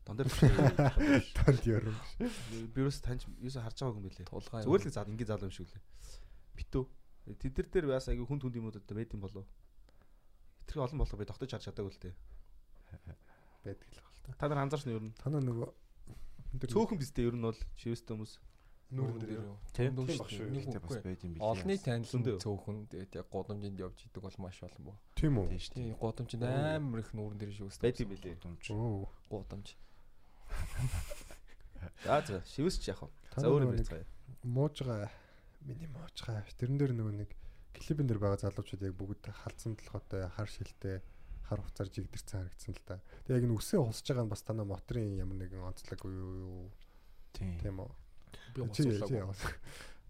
дон 0.07 0.15
дээр 0.17 0.29
Танд 1.37 1.63
яруу. 1.67 1.95
би 2.19 2.79
юус 2.81 2.99
таньж 3.03 3.27
юус 3.43 3.59
харж 3.59 3.77
байгаагүй 3.79 3.99
юм 3.99 4.07
билээ. 4.07 4.27
Зүгээр 4.63 4.83
л 4.87 4.95
зал 4.95 5.11
ингээ 5.11 5.31
залуу 5.31 5.47
юм 5.47 5.55
шиг 5.55 5.67
лээ. 5.67 5.83
Битүү. 6.55 6.83
Тэд 7.39 7.55
нар 7.59 7.67
дээр 7.67 7.87
бас 7.91 8.07
айгүй 8.07 8.27
хүн 8.27 8.39
түнд 8.39 8.55
юмудад 8.55 8.87
байд 8.87 9.11
юм 9.11 9.23
болов. 9.23 9.45
Хитрхи 10.63 10.79
олон 10.79 10.99
болов 11.03 11.19
би 11.19 11.27
тогтож 11.27 11.51
харж 11.51 11.67
чадаагүй 11.67 11.91
л 11.91 12.01
дээ. 12.03 12.15
байдаг 13.63 13.87
л 13.91 13.99
байна. 13.99 14.35
Та 14.39 14.47
нар 14.47 14.59
анзаарч 14.63 14.85
нь 14.87 14.95
ер 14.95 15.03
нь 15.03 15.15
Танаа 15.19 15.43
нөгөө 15.43 15.69
цөөхөн 16.71 16.99
бистэй 16.99 17.27
ер 17.27 17.35
нь 17.35 17.43
бол 17.43 17.59
шивэстэй 17.75 18.15
хүмүүс. 18.15 18.33
Нүүрэн 18.91 19.19
дээр 19.19 19.31
юу? 19.43 19.55
Тийм. 19.75 19.91
Дүн 19.95 20.05
Тийм 20.07 20.17
шүү 20.17 20.29
шүү. 20.31 20.45
дээ. 20.47 20.55
Нэг 20.57 20.65
Тэгтээ 20.67 20.83
бас 20.87 20.97
байд 21.03 21.21
юм 21.27 21.31
билээ. 21.35 21.47
Олны 21.51 21.75
танил 21.77 22.07
Зөндөө. 22.07 22.37
цөөхөн 22.39 22.77
тэгээд 22.87 23.13
яг 23.19 23.27
годомжинд 23.31 23.77
явж 23.83 23.97
идэг 24.07 24.21
бол 24.23 24.37
маш 24.39 24.57
олон 24.63 24.83
боо. 24.87 24.95
тийм 25.15 25.33
үү? 25.37 25.47
Тийм 25.75 25.95
годомжинд 25.99 26.43
амар 26.47 26.99
их 27.03 27.11
нүүрэн 27.11 27.37
дээр 27.39 27.51
шүү. 27.51 27.69
Байд 27.83 27.97
юм 27.99 28.09
билээ. 28.15 28.35
Гудамж. 28.39 28.63
Оо. 28.71 29.09
Годомж. 29.27 29.67
За 32.03 32.21
за 32.25 32.41
шивэс 32.47 32.79
ч 32.79 32.89
яах 32.91 33.03
вэ? 33.03 33.09
За 33.37 33.47
өөр 33.47 33.63
юм 33.67 33.71
нөгөө 33.71 33.79
байцгаая. 33.83 34.05
Муужгаа 34.43 35.11
миний 35.67 35.87
муужгаа. 35.91 36.43
Тэрэн 36.57 36.77
дээр 36.79 36.93
нөгөө 36.95 37.15
нэг 37.27 37.31
клипэн 37.75 38.07
дээр 38.07 38.19
байгаа 38.23 38.39
залуучууд 38.41 38.81
яг 38.87 38.95
бүгд 38.97 39.23
халдсан 39.29 39.75
толгойтой 39.77 40.27
хар 40.31 40.49
шилтэй 40.49 41.01
хар 41.47 41.59
хуцаар 41.61 41.89
жигдэрсэн 41.91 42.39
харагдсан 42.43 42.73
л 42.75 42.83
да. 42.87 42.95
Тэгээ 43.27 43.37
яг 43.39 43.45
энэ 43.47 43.55
үсээ 43.59 43.79
хусж 43.83 44.05
байгаа 44.09 44.25
нь 44.25 44.31
бас 44.33 44.41
танаа 44.43 44.65
моторын 44.67 45.15
ямар 45.19 45.37
нэгэн 45.37 45.63
онцлог 45.63 46.01
юу 46.07 46.71
Тийм. 47.35 47.59
тийм 47.61 47.77
үү? 47.85 47.91
Би 48.53 48.59
яваас. 49.21 49.41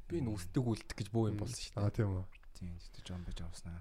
Би 0.07 0.13
энэ 0.21 0.31
үстэг 0.33 0.63
үлдэх 0.63 0.95
гэж 0.97 1.07
бөө 1.11 1.25
юм 1.31 1.37
болсон 1.41 1.61
шүү 1.61 1.77
Аа 1.77 1.89
дээ. 1.91 1.97
тийм 1.97 2.09
үү? 2.15 2.25
Тийм. 2.57 2.73
Тэгтээ 2.79 3.03
жон 3.05 3.21
бэж 3.27 3.37
авснаа. 3.45 3.77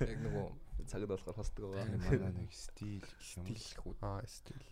Яг 0.00 0.18
нөгөө 0.24 0.46
Цагд 0.90 1.06
болохоор 1.06 1.36
хосдог 1.36 1.70
байгаа. 1.70 1.98
манай 1.98 2.32
нэг 2.34 2.50
стил 2.56 2.98
гэх 3.04 3.14
юм. 3.36 3.44
стил 3.46 3.82
хүү. 3.84 3.94
Аа 4.00 4.24
стил. 4.26 4.62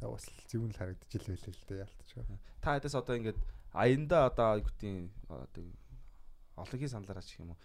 Яг 0.00 0.10
бас 0.10 0.24
зөвүүн 0.50 0.72
л 0.72 0.78
харагдаж 0.78 1.12
илээ 1.14 1.36
л 1.36 1.66
дээ 1.68 1.82
ялтчихгүй. 1.84 2.38
Та 2.64 2.74
хэдээс 2.78 2.96
одоо 2.98 3.14
ингээд 3.20 3.38
аянда 3.76 4.26
одоо 4.32 4.46
аюутын 4.58 5.10
одоо 5.28 5.62
олонхий 6.56 6.88
саналаараа 6.90 7.22
ч 7.22 7.38
юм 7.38 7.52
уу 7.54 7.58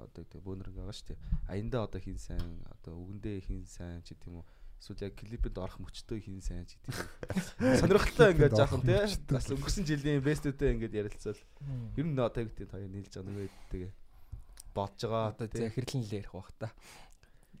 одоо 0.00 0.22
бөөнөр 0.40 0.70
байгаа 0.70 0.94
шүү 0.96 1.12
дээ. 1.12 1.18
Аянда 1.50 1.84
одоо 1.84 2.00
хин 2.00 2.16
сайн 2.18 2.62
одоо 2.72 2.94
үгэндээ 3.04 3.36
хин 3.42 3.66
сайн 3.68 4.00
ч 4.06 4.14
гэдэм 4.16 4.38
үү. 4.38 4.44
Эсвэл 4.80 5.04
яг 5.08 5.14
клипэд 5.16 5.56
орох 5.58 5.78
мөчтөө 5.80 6.18
хин 6.20 6.40
сайн 6.44 6.66
ч 6.66 6.76
гэдэм 6.76 6.94
үү. 7.64 7.78
Сонирхолтой 7.80 8.32
ингээд 8.34 8.56
жаахан 8.58 8.82
тий. 8.84 9.00
Бас 9.30 9.48
өнгөрсөн 9.48 9.84
жилийн 9.88 10.24
бестүүдээ 10.24 10.74
ингээд 10.74 10.98
ярилцвал 10.98 11.40
ер 11.96 12.06
нь 12.06 12.18
одоо 12.18 12.42
аюутын 12.44 12.68
хоёр 12.68 12.90
нийлж 12.92 13.12
байгаа 13.14 13.32
нэг 13.32 13.54
тэгээ 13.72 13.92
бодож 14.74 15.00
байгаа. 15.08 15.32
Одоо 15.32 15.46
тий. 15.48 15.62
захирлан 15.64 16.02
л 16.04 16.16
ярих 16.18 16.32
бах 16.34 16.50
та. 16.58 16.68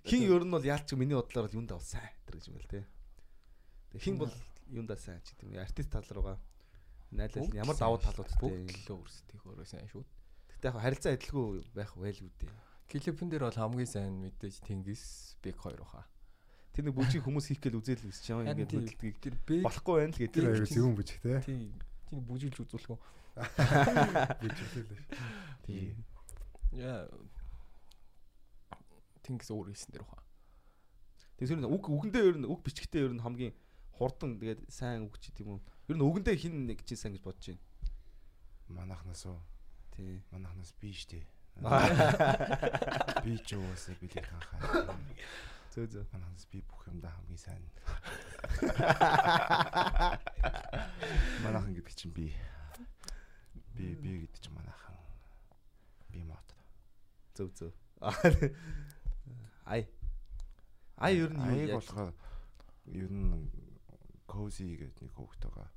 Хин 0.04 0.22
ер 0.28 0.44
нь 0.44 0.52
бол 0.52 0.64
яалч 0.64 0.88
миний 0.98 1.16
бодлоор 1.16 1.48
бол 1.48 1.56
юунд 1.56 1.70
бол 1.72 1.80
сайн 1.80 2.12
тэр 2.28 2.36
гэж 2.36 2.44
юм 2.52 2.56
байл 2.60 2.68
тий. 2.68 2.84
Тэг 3.94 4.00
хин 4.04 4.18
бол 4.20 4.32
юундаа 4.68 4.98
сайн 5.00 5.22
ч 5.24 5.32
гэдэм 5.32 5.56
үү. 5.56 5.64
Артист 5.64 5.90
тал 5.94 6.04
руугаа 6.12 6.36
найлал 7.14 7.48
ямар 7.54 7.76
давуу 7.78 8.00
талуудтай. 8.02 8.36
бүгд 8.36 8.84
л 8.84 9.00
өөрсдийн 9.00 9.40
өөрөө 9.48 9.68
сайн 9.68 9.88
шүү. 9.88 10.04
Гэтэ 10.58 10.68
яг 10.68 10.76
харилцаа 10.82 11.12
адилгүй 11.14 11.64
байх 11.72 11.92
байлгүй 11.94 12.30
дээ. 12.42 12.52
Клипэн 12.90 13.28
дээр 13.30 13.48
бол 13.48 13.60
хамгийн 13.62 13.88
сайн 13.88 14.12
мэдээж 14.20 14.60
Тэнгис 14.66 15.36
Бек 15.40 15.56
хоёр 15.56 15.80
баха. 15.80 16.04
Тэр 16.74 16.84
нэг 16.90 16.94
бүжиг 16.98 17.22
хүмүүс 17.22 17.46
хийх 17.54 17.60
гээл 17.62 17.78
үзэл 17.78 18.02
байгаа 18.02 18.18
Харин 18.34 18.50
ингээд 18.50 18.70
тийм, 18.70 18.82
хөдөлгөгийг 18.82 19.18
Тэр 19.22 19.34
болохгүй 19.62 19.94
байна 19.94 20.10
л 20.10 20.18
Тэр 20.18 20.26
гэдэг. 20.26 20.42
аяга 20.44 20.66
зөвүүн 20.74 20.96
бүжиг 20.98 21.18
те. 21.22 21.38
тийм 21.46 21.60
тийм 22.10 22.20
бүжиглж 22.26 22.58
үзүүлэх 22.66 22.90
үү. 22.90 22.98
Бүжиглээ. 24.42 25.02
Тийм. 25.66 25.94
Яа. 26.74 27.06
Тэнгис 29.24 29.50
өөр 29.54 29.70
хэлсэн 29.72 29.90
дээр 29.94 30.04
баха. 30.06 30.22
Тэгэхээр 31.38 31.58
ер 31.58 31.62
нь 31.62 31.70
үг 31.70 31.84
үгэндээ 31.90 32.24
ер 32.30 32.36
нь 32.38 32.46
үг 32.46 32.60
бичгтээ 32.62 33.06
ер 33.08 33.14
нь 33.16 33.22
хамгийн 33.24 33.54
хурдан 33.98 34.38
тэгээд 34.38 34.66
сайн 34.70 35.06
үг 35.08 35.18
ч 35.18 35.30
гэдэм 35.34 35.50
үү. 35.50 35.60
Ер 35.90 35.96
нь 35.98 36.04
үгэндээ 36.06 36.36
хин 36.38 36.66
нэг 36.68 36.82
чи 36.86 36.94
сайн 36.94 37.14
гэж 37.16 37.22
бодож 37.26 37.46
байна. 37.54 37.62
Манайхнаас 38.70 39.22
уу. 39.26 39.40
Тий. 39.96 40.22
Манайхнаас 40.30 40.74
би 40.78 40.90
штэ. 40.94 41.22
Би 43.24 43.38
ч 43.46 43.54
уусаа 43.54 43.94
би 44.02 44.10
л 44.10 44.18
ханхаа. 44.26 44.98
Зөө 45.74 45.86
зөө. 45.90 46.04
Манайхнаас 46.14 46.46
би 46.52 46.60
бүх 46.70 46.86
юмдаа 46.86 47.10
хамгийн 47.10 47.40
сайн. 47.42 47.66
Манайхан 51.42 51.74
гэдэг 51.74 51.94
чинь 51.98 52.14
би. 52.14 52.30
Би 53.74 53.94
би 53.98 54.22
гэдэг 54.22 54.38
чинь 54.38 54.54
манайхан. 54.54 54.94
Би 56.14 56.22
мод. 56.22 56.46
Зөө 57.34 57.50
зөө. 57.58 57.72
Ай. 59.66 59.88
Ай 60.94 61.12
ер 61.18 61.34
нь 61.34 61.42
юу 61.42 61.50
аяг 61.50 61.68
яаж 61.74 61.90
болохоор 61.90 62.14
ер 62.94 63.10
нь 63.10 63.50
cozy 64.30 64.78
гэдэг 64.78 65.10
нэг 65.10 65.14
хөөхт 65.18 65.42
байгаа. 65.42 65.68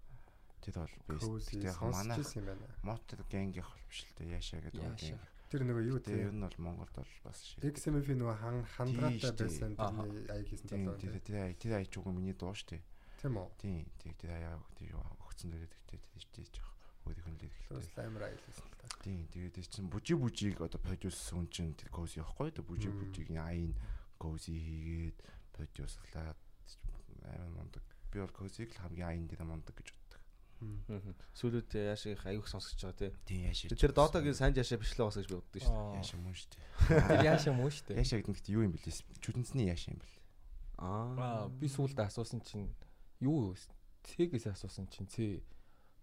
Тэр 0.61 0.77
бол 0.77 0.93
best. 1.09 1.25
Cozy 1.25 1.65
Яг 1.65 1.81
манай 1.81 2.21
сонсч 2.21 2.37
юм 2.37 2.45
байна. 2.53 2.69
мотор 2.85 3.25
гэнгийн 3.25 3.65
хол 3.65 3.81
биш 3.89 4.05
л 4.05 4.13
дээ. 4.21 4.37
Яашаа 4.37 4.61
гэдэг 4.61 4.77
үг. 4.77 5.17
Тэр 5.47 5.61
нөгөө 5.63 5.83
юу 5.87 5.99
тийм 6.03 6.35
нь 6.35 6.43
бол 6.43 6.57
Монголд 6.59 6.91
бол 6.95 7.13
бас 7.23 7.39
шил. 7.45 7.63
XMF 7.63 8.07
нөгөө 8.11 8.35
хан 8.35 8.57
хандраатай 8.67 9.31
байсан 9.47 9.73
тэрний 9.79 10.27
аяг 10.27 10.47
хийсэн 10.51 10.67
Тийм 10.67 10.83
талаа. 10.83 10.99
тэр 10.99 11.13
Тийм 11.15 11.23
тэр 11.23 11.55
тэр 11.55 11.73
аяч 11.79 11.93
үг 11.95 12.07
миний 12.11 12.35
дуу 12.35 12.51
штэ. 12.53 12.83
үү? 13.23 13.47
Тийм 13.57 13.87
тийм 14.03 14.13
тэр 14.19 14.31
аяа 14.35 14.59
тэр 14.75 14.91
юу 14.91 15.03
өгцөн 15.23 15.49
дээр 15.55 15.71
тэгтээ 15.71 15.99
тэр 16.03 16.25
тийч 16.35 16.51
жоох 16.59 16.75
өөрийнх 17.07 17.29
нь 17.31 17.39
л 17.47 17.55
хэлдэг. 17.71 17.95
амар 18.03 18.23
аяг 18.27 18.39
хийсэн 18.43 18.67
талаа. 18.75 18.99
Тийм 19.07 19.19
тэгээд 19.31 19.55
тэр 19.55 19.67
чинь 19.71 19.87
бужи 19.87 20.13
бужиг 20.19 20.59
одоо 20.59 20.79
продюс 20.83 21.15
хүн 21.31 21.47
чинь 21.47 21.73
тэр 21.79 21.89
кози 21.95 22.19
явахгүй 22.19 22.51
тэр 22.51 22.65
бужи 22.67 22.91
Мм. 22.91 22.99
бужигийн 23.07 23.39
аян 23.39 23.73
кози 24.19 24.51
хийгээд 24.51 25.17
продюсерлаад 25.55 26.39
амар 27.23 27.49
мундаг. 27.55 27.83
Би 28.11 28.19
бол 28.19 28.31
козиг 28.35 28.71
л 28.75 28.81
хамгийн 28.83 29.07
аян 29.07 29.25
дээр 29.27 29.43
мундаг 29.47 29.75
гэж 29.75 29.91
боддог. 29.95 30.06
Сүүлүүд 31.37 31.69
яашиг 31.77 32.21
аюух 32.25 32.49
сонсож 32.49 32.81
байгаа 32.81 33.13
тий. 33.25 33.45
Яашаа. 33.45 33.77
Тэр 33.77 33.93
дотогийн 33.93 34.33
санж 34.33 34.57
яашаа 34.57 34.81
бичлээ 34.81 35.05
бас 35.05 35.17
гэж 35.21 35.27
би 35.29 35.37
боддог 35.37 35.61
шүү 35.61 35.69
дээ. 35.69 36.01
яашаа 36.01 36.19
мөн 36.21 36.33
штэ. 36.33 36.57
Тэр 36.87 37.25
яашаа 37.29 37.53
мөн 37.53 37.69
шүү 37.69 37.85
дээ. 37.93 37.99
Яашаа 38.01 38.19
гэдэг 38.25 38.41
нь 38.41 38.53
юу 38.57 38.63
юм 38.65 38.73
бэлээ? 38.73 38.95
Чүдэнцний 39.21 39.69
яашаа 39.69 39.93
юм 39.93 40.01
бэл. 40.01 40.17
Аа. 40.81 41.45
Би 41.53 41.67
сүүлдээ 41.69 42.09
асуусан 42.09 42.41
чинь 42.41 42.73
юу 43.21 43.53
вэ? 43.53 43.61
Цэгээс 44.07 44.49
асуусан 44.49 44.89
чинь 44.89 45.05
цэ 45.05 45.45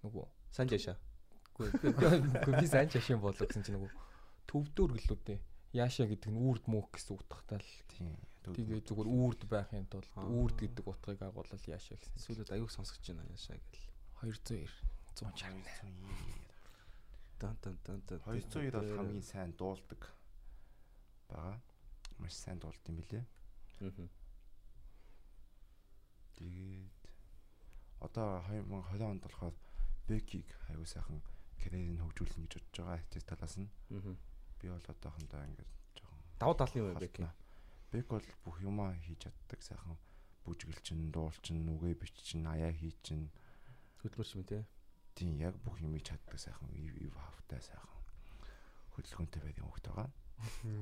нөгөө 0.07 0.27
Санж 0.55 0.71
яашаа. 0.71 0.97
Үгүй 1.59 2.55
би 2.62 2.67
сайн 2.71 2.87
чашин 2.90 3.19
болоо 3.19 3.35
гэсэн 3.47 3.67
чинь 3.67 3.75
нөгөө 3.75 3.90
төвдөр 4.47 4.95
гэлүүдээ 4.95 5.38
яашаа 5.75 6.07
гэдэг 6.07 6.31
нь 6.31 6.38
үрд 6.38 6.71
мөх 6.71 6.95
гэсэн 6.95 7.19
утгатай 7.19 7.59
л 7.59 7.71
Тийм. 7.90 8.14
тэгээ 8.55 8.87
зүгээр 8.87 9.09
үрд 9.11 9.43
байхын 9.51 9.87
тулд 9.90 10.07
үрд 10.14 10.59
гэдэг 10.62 10.87
утгыг 10.87 11.19
агуулал 11.27 11.67
яашаа 11.67 11.99
гэсэн. 11.99 12.23
Сүүлүүд 12.23 12.55
аюух 12.55 12.71
сонсож 12.71 13.03
байна 13.03 13.27
яашаа 13.35 13.59
гэл. 13.59 13.94
290 14.25 14.71
160. 15.15 15.85
Дан 17.39 17.57
дан 17.63 17.79
дан 17.85 18.03
дан. 18.09 18.21
290 18.25 18.73
бол 18.73 18.97
хамгийн 18.97 19.23
сайн 19.23 19.53
дуулдаг. 19.53 20.03
Бага. 21.29 21.61
Маш 22.19 22.33
сайн 22.33 22.59
дуулд 22.59 22.81
юм 22.89 22.97
билээ. 22.97 23.25
Аа. 23.81 24.09
Тэгээд 26.41 27.05
одоо 28.01 28.41
2020 28.49 29.03
онд 29.05 29.23
болохоор 29.23 29.55
Бекиг 30.09 30.49
аягүй 30.69 30.89
сайхан 30.89 31.21
карьерийг 31.61 32.01
хөгжүүлнэ 32.01 32.49
гэж 32.49 32.53
бодож 32.65 32.77
байгаа 32.81 32.97
артист 32.97 33.29
талаас 33.29 33.57
нь. 33.61 33.69
Аа. 33.93 34.17
Би 34.59 34.69
бол 34.73 34.89
одоохондоо 34.89 35.41
ингээд 35.45 35.71
жоохон 36.01 36.21
Давуу 36.41 36.57
тал 36.57 36.73
нь 36.73 36.81
юу 36.81 36.89
вэ 36.89 36.97
бэк? 36.97 37.21
халтна. 37.21 37.35
Бек 37.93 38.07
бол 38.09 38.27
бүх 38.45 38.57
юмаа 38.65 38.97
хийж 39.05 39.29
чаддаг 39.29 39.61
сайхан 39.63 39.97
бүжгэлчин, 40.45 41.13
дуулчин, 41.13 41.65
үгээ 41.73 41.95
биччин, 42.01 42.45
аяа 42.49 42.73
хийчин. 42.73 43.31
Хөдөлмөрч 44.05 44.31
юм 44.37 44.45
тий. 44.45 44.62
Тийм 45.17 45.40
яг 45.40 45.57
бүх 45.64 45.81
юмыг 45.81 46.05
чаддаг 46.05 46.37
сайхан 46.37 46.69
ив 46.77 47.17
хавтай 47.17 47.61
сайхан 47.64 47.93
хөдөлгөөнтэй 48.95 49.40
байдаг 49.43 49.64
хөлт 49.64 49.87
байгаа. 49.88 50.11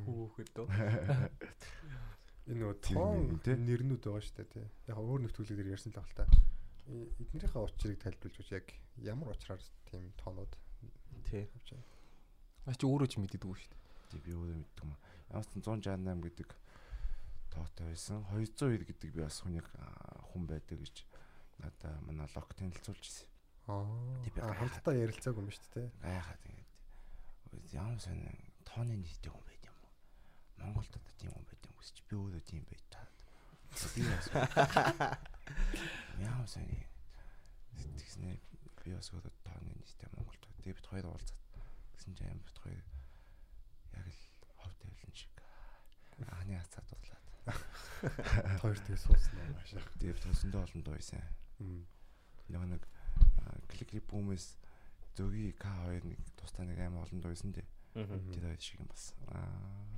Хүүхэд 0.07 0.51
дөө. 0.57 0.67
Энэ 2.51 2.59
нөгөө 2.59 2.77
тоон 2.83 3.39
тий. 3.47 3.55
нэрнүүд 3.55 4.03
байгаа 4.03 4.23
шүү 4.27 4.37
дээ 4.43 4.51
тий. 4.51 4.67
Яг 4.91 4.99
өөр 4.99 5.21
нөтгөлөг 5.23 5.57
дээр 5.63 5.73
ярьсан 5.79 5.95
л 5.95 5.99
баг 6.03 6.09
л 6.11 6.17
та. 6.19 6.27
Э- 6.91 7.11
Эднэрийнхээ 7.23 7.63
учрыг 7.63 7.99
тайлбарлаж 8.03 8.37
өгч 8.43 8.51
яг 8.51 8.67
ямар 8.99 9.31
учраар 9.31 9.63
тийм 9.87 10.11
тоонууд 10.19 10.51
Тий. 11.31 11.47
авч 11.55 11.69
байгаа. 11.79 11.87
А 12.67 12.75
чи 12.75 12.85
өөрөө 12.91 13.07
ч 13.07 13.15
мэддэг 13.23 13.47
үү 13.47 13.55
шүү 13.55 13.71
дээ. 13.71 13.83
Тийм 14.11 14.21
би 14.27 14.31
өөрөө 14.35 14.59
мэддэг 14.59 14.83
юм. 14.83 14.93
Ямар 15.31 15.47
ч 15.47 15.51
168 15.55 16.27
гэдэг 16.27 16.49
тоотой 17.55 17.87
байсан. 17.95 18.19
202 18.35 18.83
гэдэг 18.91 19.11
би 19.15 19.23
бас 19.23 19.39
хүнийг 19.47 19.67
хүн 20.35 20.43
байдаг 20.51 20.79
гэж 20.83 20.97
надаа 21.63 21.95
манай 22.03 22.29
лог 22.35 22.49
танилцуулж 22.59 23.01
ирсэн. 23.01 23.29
Аа. 23.71 23.87
Тий, 24.27 24.33
би. 24.35 24.41
Хамтдаа 24.43 24.95
ярилцаагүй 24.99 25.43
юм 25.47 25.51
шүү 25.55 25.71
дээ. 25.75 25.89
Гайхаад 26.03 26.43
ингээд 26.51 27.73
ямар 27.79 28.01
сонь 28.03 28.23
тооны 28.67 28.95
нийттэй 28.99 29.31
хүн 29.31 29.47
байд 29.47 29.65
юм 29.71 29.77
уу? 29.79 29.93
Монголд 30.59 30.93
одоо 30.99 31.15
тийм 31.17 31.31
хүн 31.31 31.47
байд 31.47 31.63
юм 31.63 31.75
уу? 31.79 31.87
Би 32.09 32.15
өөрөө 32.19 32.43
тийм 32.43 32.63
байж 32.67 32.83
таад. 32.91 33.15
Би 33.95 34.03
ямар 36.27 36.49
сонь 36.51 36.75
тэгснэ 37.79 38.35
би 38.83 38.91
бас 38.99 39.09
өөрөө 39.15 39.35
тооны 39.47 39.71
нийттэй 39.79 40.09
Монголд. 40.19 40.43
Тэгээ 40.63 40.77
бид 40.79 40.89
хоёр 40.91 41.07
уулзаад 41.07 41.43
гэсэн 41.95 42.19
чинь 42.19 42.43
бид 42.43 42.59
хоёр 42.59 42.83
яг 43.95 44.07
л 44.11 44.19
хов 44.59 44.75
тавилан 44.83 45.15
шиг 45.15 45.31
анхны 46.19 46.59
хацаад 46.59 46.87
дурлаад. 46.91 47.27
Хоёр 48.63 48.79
тэгээ 48.79 48.99
суусан 48.99 49.39
юм 49.39 49.55
аашаа. 49.59 49.87
Тэгээ 50.03 50.19
бид 50.19 50.27
өсөндөө 50.31 50.63
олон 50.67 50.83
дуу 50.83 50.99
Мм. 51.63 51.87
Нэг 52.53 52.83
клик 53.71 53.89
клип 53.95 54.07
бүүмэс 54.11 54.59
зөгийн 55.17 55.55
К2 55.57 56.11
нэг 56.11 56.21
тусдаа 56.37 56.67
нэг 56.67 56.79
амар 56.83 57.07
олон 57.07 57.23
дуу 57.23 57.33
дээ. 57.33 57.67
Аа. 57.95 58.19
Тэр 58.35 58.45
хоёр 58.51 58.61
шиг 58.61 58.81
юм 58.81 58.89
бас. 58.91 59.15
Аа 59.31 59.93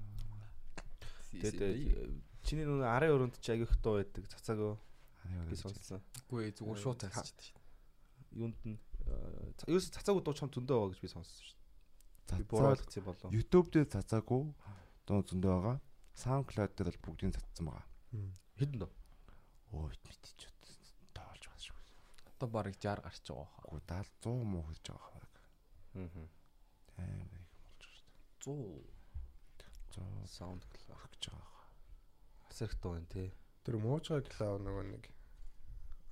Тэгээд 1.35 2.15
чиний 2.47 2.67
нүг 2.67 2.87
арын 2.87 3.15
өрөөнд 3.15 3.37
чи 3.43 3.51
агиох 3.55 3.75
дуу 3.83 3.99
байдаг 3.99 4.27
цацаагүй 4.31 4.75
би 5.51 5.57
сонссон. 5.59 6.03
Үгүй 6.31 6.55
зүгээр 6.55 6.79
шууд 6.79 6.99
тасчихдаг 7.03 7.43
шүү 7.43 7.59
дээ. 7.59 8.39
Юунд 8.39 8.59
нь 8.63 8.79
ерөөс 9.67 9.91
цацаагүй 9.99 10.23
дуу 10.23 10.35
чам 10.39 10.51
зөндөө 10.55 10.77
байгаа 10.79 10.93
гэж 10.95 11.01
би 11.03 11.11
сонссон 11.11 11.43
шүү 11.43 11.59
дээ. 11.59 12.39
Би 12.39 12.45
Цацаа 12.47 12.71
ойлгоц 12.71 12.95
юм 12.95 13.07
болов. 13.09 13.31
YouTube 13.35 13.69
дээр 13.75 13.89
цацаагүй 13.91 14.43
дуу 15.09 15.21
зөндөө 15.27 15.53
байгаа. 15.59 15.77
SoundCloud 16.15 16.73
дээр 16.79 16.89
бол 16.93 17.03
бүгдийг 17.09 17.35
цацсан 17.35 17.67
байгаа. 17.67 17.87
Хэдэн 18.61 18.79
дөө? 18.79 18.93
Өө 19.75 19.87
мэдчих 19.91 20.15
ч 20.15 20.23
тоолж 20.23 20.39
байгаа 20.39 20.53
шүү. 20.54 20.54
Одоо 22.45 22.61
барыг 22.61 22.77
60 22.77 23.01
гарч 23.01 23.25
байгаа 23.25 23.49
хаа. 23.57 23.65
Гү 23.73 23.79
70 23.89 24.21
100 24.21 24.45
муу 24.45 24.65
хэлж 24.69 24.85
байгаа 24.85 25.11
хаа. 25.17 25.29
Аа. 25.97 26.29
Амар 27.01 27.41
их 27.41 27.49
болж 27.57 27.81
шүү 27.89 28.53
100 28.53 28.85
дээ. 29.57 29.73
100 29.97 30.29
саунд 30.29 30.65
клав. 30.69 31.01
өгч 31.09 31.25
байгаа 31.33 31.49
хаа. 31.57 31.69
Асарх 32.53 32.77
дуу 32.85 33.01
энэ 33.01 33.09
тий. 33.09 33.29
Тэр 33.65 33.81
муужгаа 33.81 34.21
клав 34.21 34.61
нөгөө 34.61 34.85
нэг 34.93 35.05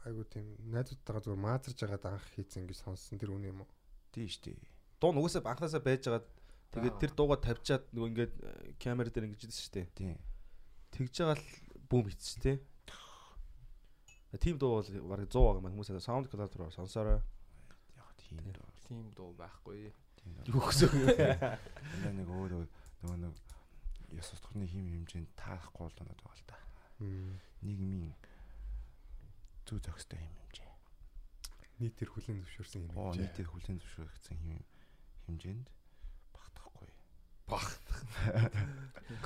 айгу 0.08 0.24
тийм 0.24 0.56
найзуудтайгаа 0.72 1.20
зүгээр 1.20 1.44
маазарж 1.44 1.78
байгаад 1.84 2.08
анх 2.08 2.24
хийцэн 2.32 2.64
гэж 2.64 2.80
сонссон 2.80 3.20
тэр 3.20 3.36
үнэ 3.36 3.52
юм 3.52 3.68
уу? 3.68 3.70
Тийм 4.16 4.24
шүү 4.32 4.56
дээ. 4.56 4.72
Дуу 5.04 5.12
нугасаа 5.12 5.44
анханасаа 5.44 5.84
байж 5.84 6.08
байгаа. 6.08 6.24
Тэгээд 6.72 6.96
тэр 6.96 7.12
дууга 7.12 7.36
тавьчаад 7.44 7.84
нөгөө 7.92 8.08
ингээд 8.08 8.34
э, 8.40 8.72
камер 8.80 9.12
дээр 9.12 9.28
ингэж 9.28 9.52
идсэн 9.52 9.60
шүү 9.68 9.74
дээ. 9.76 9.88
Тийм. 9.92 10.16
Тэгж 10.96 11.12
байгаа 11.12 11.36
л 11.36 11.46
бүүм 11.92 12.08
хийсэн 12.08 12.24
шүү 12.24 12.71
Тим 14.40 14.56
дуу 14.58 14.80
бол 14.80 14.88
бараг 15.12 15.28
100 15.28 15.36
байгаа 15.36 15.60
юм 15.60 15.68
хүмүүс 15.76 16.00
саунд 16.00 16.30
клав 16.32 16.54
руу 16.56 16.70
сонсороо. 16.72 17.20
Яг 18.00 18.08
тийм 18.16 18.40
дуу. 18.48 18.68
Тийм 18.88 19.12
дуу 19.12 19.32
байхгүй. 19.36 19.92
Тийм 20.16 20.32
дуу. 20.40 20.56
Юу 20.56 20.62
гэсэн 20.72 20.88
юм. 20.88 21.08
Энэ 22.08 22.24
нэг 22.24 22.28
өөр 22.32 22.52
нөгөө 23.04 23.18
нэг 23.28 23.34
ёс 24.16 24.28
суртахууны 24.32 24.64
хим 24.64 24.88
хэмжээнд 24.88 25.30
таахгүй 25.36 25.88
л 25.88 26.00
оноод 26.00 26.20
байгаа 26.24 26.36
л 26.40 26.48
та. 26.48 26.56
Мм. 27.00 27.36
Нийгмийн 27.60 28.12
зүй 29.68 29.80
зохистой 29.80 30.20
хим 30.20 30.36
хэмжээ. 30.36 30.72
Нийтээр 31.80 32.10
хүлэн 32.12 32.40
зөвшөөрсөн 32.44 32.80
юм. 32.88 32.96
Оо 32.96 33.12
хэмжээ. 33.12 33.20
нийтээр 33.24 33.48
хүлэн 33.48 33.76
зөвшөөрөгдсөн 33.80 34.36
хим 34.36 34.60
хэмжээнд 35.28 35.66
багтахгүй. 36.32 36.88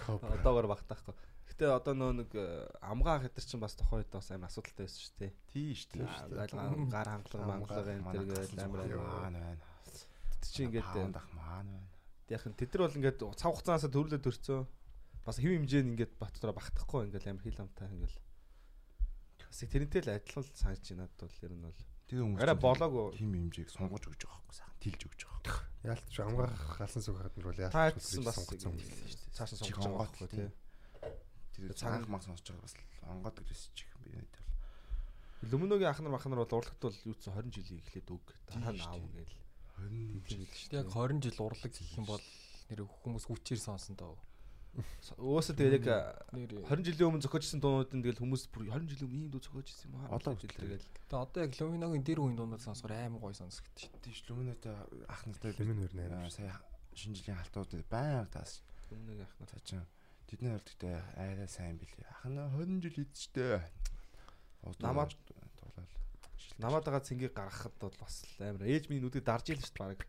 Кобра. 0.03 0.35
Одоогоор 0.39 0.67
багтаахгүй. 0.71 1.15
Гэтэ 1.57 1.73
одоо 1.73 1.95
нөө 1.97 2.13
нэг 2.21 2.31
э, 2.37 2.69
амгаа 2.85 3.25
хэтэр 3.25 3.45
чинь 3.49 3.65
бас 3.65 3.73
тохоо 3.81 4.05
хэд 4.05 4.13
бас 4.13 4.29
амар 4.29 4.53
асуудалтай 4.53 4.85
байсан 4.85 5.01
шүү 5.01 5.17
дээ. 5.25 5.33
Тийм 5.49 5.73
шүү 5.73 5.89
дээ. 5.97 6.93
гар 6.93 7.09
хангалга 7.09 7.47
мангалга 7.49 7.97
энэ 7.97 8.13
төр 8.13 8.25
гээл 8.29 8.61
амар 8.61 8.85
байна. 8.93 9.41
Тэд 10.37 10.53
чи 10.53 10.69
ингээд 10.69 11.17
дах 11.17 11.29
маань 11.33 11.89
байна. 12.29 12.53
нь 12.53 12.59
тэд 12.61 12.71
нар 12.77 12.83
бол 12.85 12.99
ингээд 13.01 13.19
цав 13.41 13.57
хугацаанаас 13.57 13.89
төрлөө 13.89 14.21
төрцөө 14.21 14.61
бас 15.25 15.41
хэв 15.41 15.49
хэмжээнд 15.57 15.91
ингээд 15.97 16.13
бат 16.21 16.37
дотроо 16.37 16.53
багтахгүй 16.61 17.09
ингээд 17.09 17.25
амар 17.25 17.41
хил 17.49 17.65
амтай 17.65 17.89
ингээд 17.89 18.21
бас 19.49 19.59
тэрнтэй 19.65 20.01
л 20.05 20.13
адилхан 20.13 20.45
л 20.45 20.53
санаж 20.61 20.85
байна 20.85 21.09
надад 21.09 21.25
бол 21.25 21.41
ер 21.41 21.53
нь 21.57 21.65
бол 21.65 21.81
Тэр 22.07 22.23
хүмүүс 22.23 22.39
арай 22.45 22.59
болоогүй 22.61 23.19
хим 23.19 23.33
хэмжээг 23.35 23.69
сунгаж 23.73 24.05
өгч 24.07 24.23
байгаа 24.23 24.39
байхгүй 24.45 24.55
сайхан 24.55 24.79
тэлж 24.79 25.01
өгч 25.09 25.21
байгаа. 25.27 25.59
Яалтч 25.91 26.15
амгаах 26.23 26.63
галсан 26.79 27.03
сүг 27.03 27.17
хаад 27.19 27.35
нар 27.35 27.47
бол 27.51 27.63
яалтч 27.65 27.75
бас 27.75 28.07
хэлсэн 28.07 28.23
шүү 28.31 28.61
дээ. 28.63 29.35
Цаашаа 29.35 29.59
сонгож 29.59 29.83
байгаа 29.83 29.99
байхгүй 30.07 30.29
тий. 30.31 30.49
Тэр 31.57 31.73
цаг 31.73 32.05
маг 32.09 32.23
сонсож 32.23 32.45
байгаа 32.45 32.65
бас 32.69 32.75
онгод 33.09 33.37
гэсэн 33.41 33.73
чих 33.73 33.91
би 34.05 34.13
нэг 34.13 34.29
тал. 34.29 34.47
Лүмнөгийн 35.51 35.91
ах 35.91 36.01
нар 36.05 36.13
мах 36.13 36.27
нар 36.29 36.45
бол 36.45 36.57
урлагт 36.61 36.81
бол 36.81 36.99
юу 37.09 37.17
ч 37.17 37.33
20 37.33 37.51
жилийн 37.53 37.81
эхлээд 37.81 38.09
өг. 38.13 38.27
Дараа 38.49 38.73
нь 38.73 38.81
аав 38.81 38.81
шүү 38.81 39.01
дээ. 39.01 39.25
гээл. 39.25 39.37
20 39.77 40.29
жил 40.29 40.45
Шүү 40.53 40.73
Яг 40.77 40.87
20 40.93 41.25
жил 41.25 41.39
урлаг 41.45 41.73
гэх 41.73 41.97
юм 41.97 42.07
бол 42.09 42.25
нэр 42.69 42.81
хүмүүс 42.85 43.25
хүчээр 43.29 43.61
сонсон 43.61 43.97
доо. 43.97 44.17
Уусаа 45.17 45.57
тэгээд 45.57 45.85
яг 45.89 46.29
Нэр 46.37 46.53
20 46.69 46.85
жилийн 46.85 47.09
өмнө 47.09 47.25
зохиожсэн 47.25 47.61
дуунуудын 47.65 48.05
тэгэл 48.05 48.21
хүмүүс 48.21 48.45
бүр 48.53 48.69
20 48.69 48.93
жилийн 48.93 49.09
өмнө 49.09 49.21
ийм 49.25 49.31
дуу 49.33 49.41
зохиож 49.41 49.69
ирсэн 49.73 49.89
юм 49.89 49.97
аа. 50.05 50.21
Одоо 50.21 50.37
тэгэл. 50.37 50.85
Тэгээ 50.85 51.17
одоо 51.17 51.41
яг 51.41 51.53
Луминогийн 51.57 52.05
дэр 52.05 52.21
үеийн 52.21 52.37
дуунууд 52.37 52.61
сонсохоор 52.61 52.93
амар 52.93 53.21
гоё 53.25 53.37
сонсогдчих 53.37 53.89
шин. 53.89 54.05
тийш 54.05 54.21
лүмнөтэй 54.29 54.77
ах 55.09 55.23
нартай 55.25 55.57
Лүмин 55.57 55.81
хоёр 55.81 55.95
нэр. 55.97 56.13
Аа, 56.13 56.29
сая 56.29 56.53
шинэ 56.93 57.17
жилийн 57.17 57.41
халтууд 57.41 57.73
баян 57.89 58.29
таас 58.29 58.61
Лүмнөгийн 58.93 59.25
ах 59.25 59.35
нар. 59.41 59.49
цаа 59.49 59.65
чин 59.65 59.81
тэдний 60.27 60.53
хувьд 60.53 60.69
гэдэг 60.69 60.93
арай 61.17 61.49
сайн 61.49 61.77
билээ. 61.79 62.07
Ах 62.11 62.25
нь 62.27 62.37
20 62.37 62.83
жил 62.83 63.05
эцтэй. 63.07 63.63
Намаад- 64.83 65.15
тоглол. 65.57 65.91
Намаад 66.59 66.85
байгаа 66.85 67.05
цэнгийг 67.07 67.33
гаргахад 67.35 67.75
бол 67.81 67.95
бас 68.01 68.25
амар 68.41 68.63
ээж 68.67 68.89
минь 68.91 69.03
нүдийг 69.05 69.25
дарж 69.25 69.51
ийл 69.55 69.63
шүү 69.63 69.75
дээ 69.77 69.95
баг. 69.95 70.03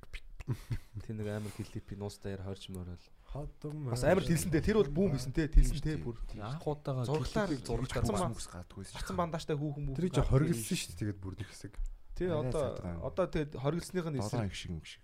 Тэр 1.05 1.15
нэг 1.19 1.27
амар 1.27 1.51
клипийн 1.53 1.99
нуустаяар 2.01 2.41
хорж 2.41 2.69
морол. 2.73 2.97
Хадам. 3.27 3.91
Бас 3.91 4.03
амар 4.07 4.23
тэлсэнтэй 4.23 4.63
тэр 4.63 4.79
бол 4.79 4.89
бүүм 4.95 5.11
хийсэн 5.19 5.33
те 5.35 5.51
тэлсэнтэй 5.51 5.99
бүр. 5.99 6.15
Анхудаага 6.39 7.03
Зурглаар 7.03 7.51
зурглаар 7.51 7.91
цацсан 8.07 8.15
ба- 8.15 8.31
мөс 8.31 8.47
гадаггүйсэн. 8.47 8.95
Цацсан 8.95 9.17
бандааштай 9.19 9.55
хүүхэн 9.59 9.83
мүү. 9.83 9.95
Тэр 9.99 10.07
жоо 10.15 10.23
хоригдсан 10.31 10.77
шүү 10.79 10.89
дээ 10.95 10.99
тэгээд 11.03 11.19
бүр 11.19 11.33
нэг 11.35 11.47
хэсэг. 11.51 11.73
Тий 12.15 12.27
одоо 12.31 12.63
одоо 13.03 13.25
тэгээд 13.27 13.51
Долоон 13.53 14.23
эсрэг 14.23 14.47
их 14.47 14.55
шиг 14.55 14.71
юм 14.71 14.83
шиг. 14.87 15.03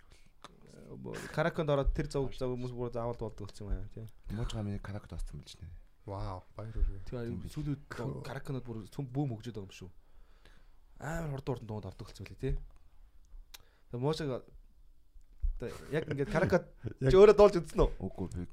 Караконд 1.34 1.70
ороод 1.70 1.94
тэр 1.94 2.08
зов 2.12 2.34
зов 2.36 2.54
хүмүүс 2.54 2.74
бүр 2.74 2.92
заавал 2.94 3.18
болдог 3.20 3.48
болсон 3.48 3.70
юм 3.70 3.78
аа 3.78 3.90
тий. 3.94 4.08
Муужгаа 4.32 4.64
миний 4.64 4.80
каракт 4.80 5.14
авсан 5.14 5.40
билж 5.40 5.56
нэ. 5.60 5.68
Вау, 6.06 6.44
баяр 6.58 6.76
үргээ. 6.76 7.08
Тэгээ 7.08 7.54
сүүлүүд 7.54 7.82
караконод 8.28 8.66
бүр 8.66 8.84
цөм 8.92 9.08
бүүм 9.08 9.34
хөгжөөд 9.38 9.56
байгаа 9.56 9.70
юм 9.70 9.78
шүү. 9.78 9.92
Амар 11.00 11.32
хурд 11.32 11.48
хурдан 11.48 11.68
дуунд 11.68 11.88
ордог 11.88 12.08
болсон 12.08 12.26
байлээ 12.26 12.44
тий. 12.44 12.54
Тэгээ 13.92 14.04
одоо 14.28 15.70
яг 15.92 16.04
ингээд 16.12 16.34
каракот 16.34 16.66
чи 17.10 17.16
өөрөө 17.16 17.38
дуулж 17.38 17.56
үзсэн 17.62 17.82
үү? 17.84 17.90
Үгүй 18.04 18.28
би 18.36 18.44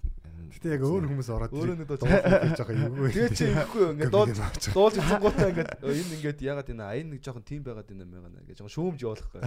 Гэтэ 0.49 0.69
яг 0.75 0.83
өөр 0.87 1.05
хүмүүс 1.11 1.29
ороод 1.35 1.53
Өөрөө 1.53 1.77
нэг 1.77 1.89
дуу- 1.91 2.01
гэж 2.01 2.57
байгаа 2.57 2.77
юм 2.81 2.95
уу? 2.97 3.09
Тэгээ 3.13 3.37
чи 3.37 3.45
ихгүй 3.53 3.83
ингээд 3.93 4.13
дуулж 4.15 4.39
дуулж 4.73 4.95
үзсэн 4.97 5.21
гутаа 5.21 5.49
ингээд 5.53 5.71
"Өө, 5.85 5.93
энэ 6.01 6.15
ингээд 6.17 6.39
ягаад 6.41 6.69
энэ 6.73 6.85
аян 6.89 7.09
нэг 7.13 7.21
жоохон 7.21 7.45
тим 7.45 7.61
байгаад 7.67 7.91
энэ 7.93 8.03
юм 8.07 8.11
байна 8.17 8.41
гэж 8.49 8.57
жоохон 8.65 8.75
шүүмж 8.75 9.01
явуулахгүй. 9.05 9.41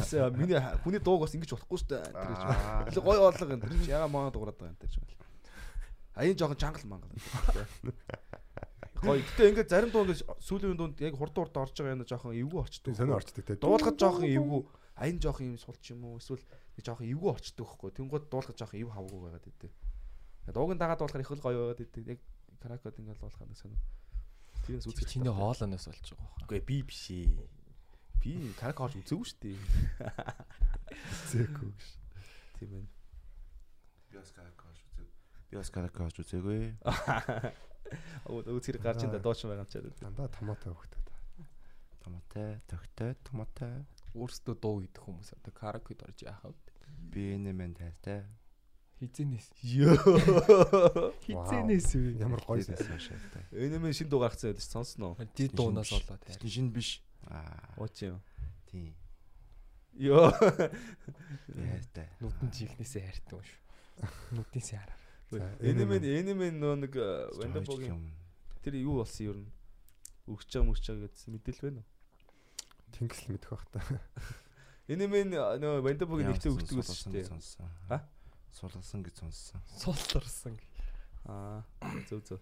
Бас 0.00 0.10
миний 0.38 0.58
хүний 0.80 1.00
дууг 1.04 1.20
бас 1.28 1.34
ингэж 1.36 1.50
болохгүй 1.52 1.78
шүү 1.78 1.88
дээ. 1.92 2.10
Тэр 2.16 2.28
гэж. 2.32 2.96
Гоё 3.04 3.20
бодлого 3.28 3.52
энэ 3.52 3.68
чи 3.84 3.90
яга 3.92 4.08
маа 4.08 4.30
дуурайд 4.32 4.56
байгаа 4.56 4.72
энэ 4.72 4.82
гэж. 4.82 4.92
Аян 6.18 6.34
жоохон 6.38 6.58
жангал 6.58 6.86
мангал. 6.88 7.12
Гоё. 8.98 9.22
Гэтэ 9.22 9.42
ингээд 9.54 9.70
зарим 9.70 9.90
дуунд 9.94 10.18
сүүлийн 10.42 10.74
дуунд 10.74 10.98
яг 10.98 11.14
хурд 11.14 11.34
хурд 11.38 11.54
орж 11.54 11.74
байгаа 11.78 11.94
юм 11.94 12.02
жоохон 12.02 12.34
эвгүй 12.34 12.58
орчдөг. 12.66 12.98
Сонио 12.98 13.14
орчдөг 13.22 13.44
те. 13.46 13.54
Дуулахад 13.54 13.94
жоохон 13.94 14.26
эвгүй. 14.26 14.66
Аян 14.98 15.22
жоохон 15.22 15.54
юм 15.54 15.58
сулч 15.62 15.94
юм 15.94 16.02
уу? 16.10 16.18
Эсвэл 16.18 16.42
жоохон 16.82 17.06
эвгүй 17.06 17.30
орчдөг 17.30 17.62
хөхгүй. 17.62 17.94
Тэнгууд 17.94 18.26
дуулахад 18.26 18.58
жоохон 18.58 18.82
эв 18.82 18.90
хавгүй 18.90 19.18
байгаад 19.22 19.46
идэв. 19.46 19.70
Дуугийн 20.52 20.78
дагаад 20.78 20.98
дуулахаар 20.98 21.24
их 21.24 21.32
л 21.32 21.44
гоё 21.44 21.58
байгаад 21.72 21.82
идэв. 21.84 22.06
Яг 22.16 22.20
каракод 22.62 22.98
ингээд 22.98 23.20
дуулахаар 23.20 23.48
нэг 23.48 23.58
сонио. 23.58 23.80
Тийм 24.66 24.80
Тэр 24.80 24.92
сүзэх. 24.92 25.08
чиний 25.08 25.32
хоолоноос 25.32 25.86
болж 25.88 26.08
байгаа 26.12 26.28
хаа. 26.28 26.44
Үгүй 26.44 26.60
би 26.64 26.76
биш 26.82 27.04
ээ. 27.10 27.30
Би 28.18 28.32
карак 28.58 28.78
хоолж 28.82 28.94
үзээгүй 28.98 29.26
шүү 29.28 29.40
дээ. 29.42 29.58
зээгүй. 31.32 31.70
Тийм 32.58 32.68
байна. 32.74 32.88
би 34.10 34.16
бас 34.18 34.30
каракаш 34.34 34.78
үзэг. 34.88 35.08
Би 35.50 35.54
бас 35.56 35.70
каракаш 35.70 36.16
үзээгүй. 36.18 36.60
Өө 38.28 38.60
зэрэг 38.60 38.82
гарч 38.82 39.04
энэ 39.06 39.22
дооч 39.22 39.40
байгаа 39.46 39.64
юм 39.64 39.70
чад. 39.72 39.86
Дандаа 40.00 40.28
томоотой 40.28 40.74
хөхтэй. 40.74 41.02
Томотой, 42.02 42.60
тогтой, 42.68 43.14
томотой. 43.24 43.84
Өөрсдөө 44.16 44.54
дуу 44.56 44.80
идэх 44.80 45.04
хүмүүс 45.04 45.36
одоо 45.36 45.52
каракуд 45.52 46.00
орж 46.04 46.24
яахав. 46.24 46.56
Би 47.12 47.36
энэ 47.36 47.52
мэн 47.52 47.76
тайтай. 47.76 48.24
Хизэнээс. 48.98 49.46
Йоо. 49.62 49.94
Хизэнээс 51.22 51.88
үү? 51.94 52.18
Ямар 52.18 52.42
гоё 52.42 52.58
байсан 52.66 52.98
шалтай. 52.98 53.42
Энэ 53.54 53.78
мэн 53.78 53.94
шин 53.94 54.10
дуу 54.10 54.26
гаргацсан 54.26 54.50
байлаа 54.50 54.66
сонсноо. 54.66 55.14
Дид 55.38 55.54
дуунаас 55.54 55.90
болоод 55.94 56.22
Тэр 56.26 56.50
шин 56.50 56.74
биш. 56.74 56.98
Аа, 57.30 57.78
Ууч 57.78 58.02
юм. 58.02 58.18
тийм. 58.66 58.94
Йоо. 59.94 60.34
Хайртай. 60.34 62.10
нүдэн 62.18 62.50
чихнээсээ 62.50 63.02
хайртай 63.06 63.38
юм 63.38 63.44
шүү. 63.46 63.60
Нүднээсээ 64.34 64.78
хараа. 64.82 64.98
Энэ 65.62 65.84
мэн 65.86 66.02
энэ 66.02 66.32
мэн 66.34 66.54
нөө 66.58 66.74
нэг 66.82 66.94
Вандабогийн 67.38 68.02
тэр 68.62 68.74
юу 68.82 69.02
болсон 69.02 69.26
юм 69.26 69.30
ер 69.30 69.38
нь 69.44 69.50
өгч 70.26 70.48
байгаа 70.58 70.66
мөрч 70.66 70.84
байгаа 70.90 71.06
гэдсэн 71.06 71.30
мэдээлэл 71.38 71.64
байна 71.70 71.80
уу? 71.82 71.88
Тэнгисл 72.98 73.30
мэдэх 73.30 73.50
бах 73.52 73.66
та. 73.70 73.80
Энэ 74.88 75.06
мэн 75.06 75.28
нөө 75.36 75.86
Вандабогийн 75.86 76.32
нэгтэй 76.32 76.50
өгдөг 76.50 76.80
байсан 76.80 76.96
шүү 76.96 77.12
дээ. 77.12 77.28
Сонссон. 77.28 77.68
Сулгасан 78.54 79.02
гэж 79.04 79.14
сонссон. 79.20 79.60
Суултарсан. 79.78 80.58
Аа 81.24 81.64
зөв 82.08 82.22
зөв. 82.24 82.40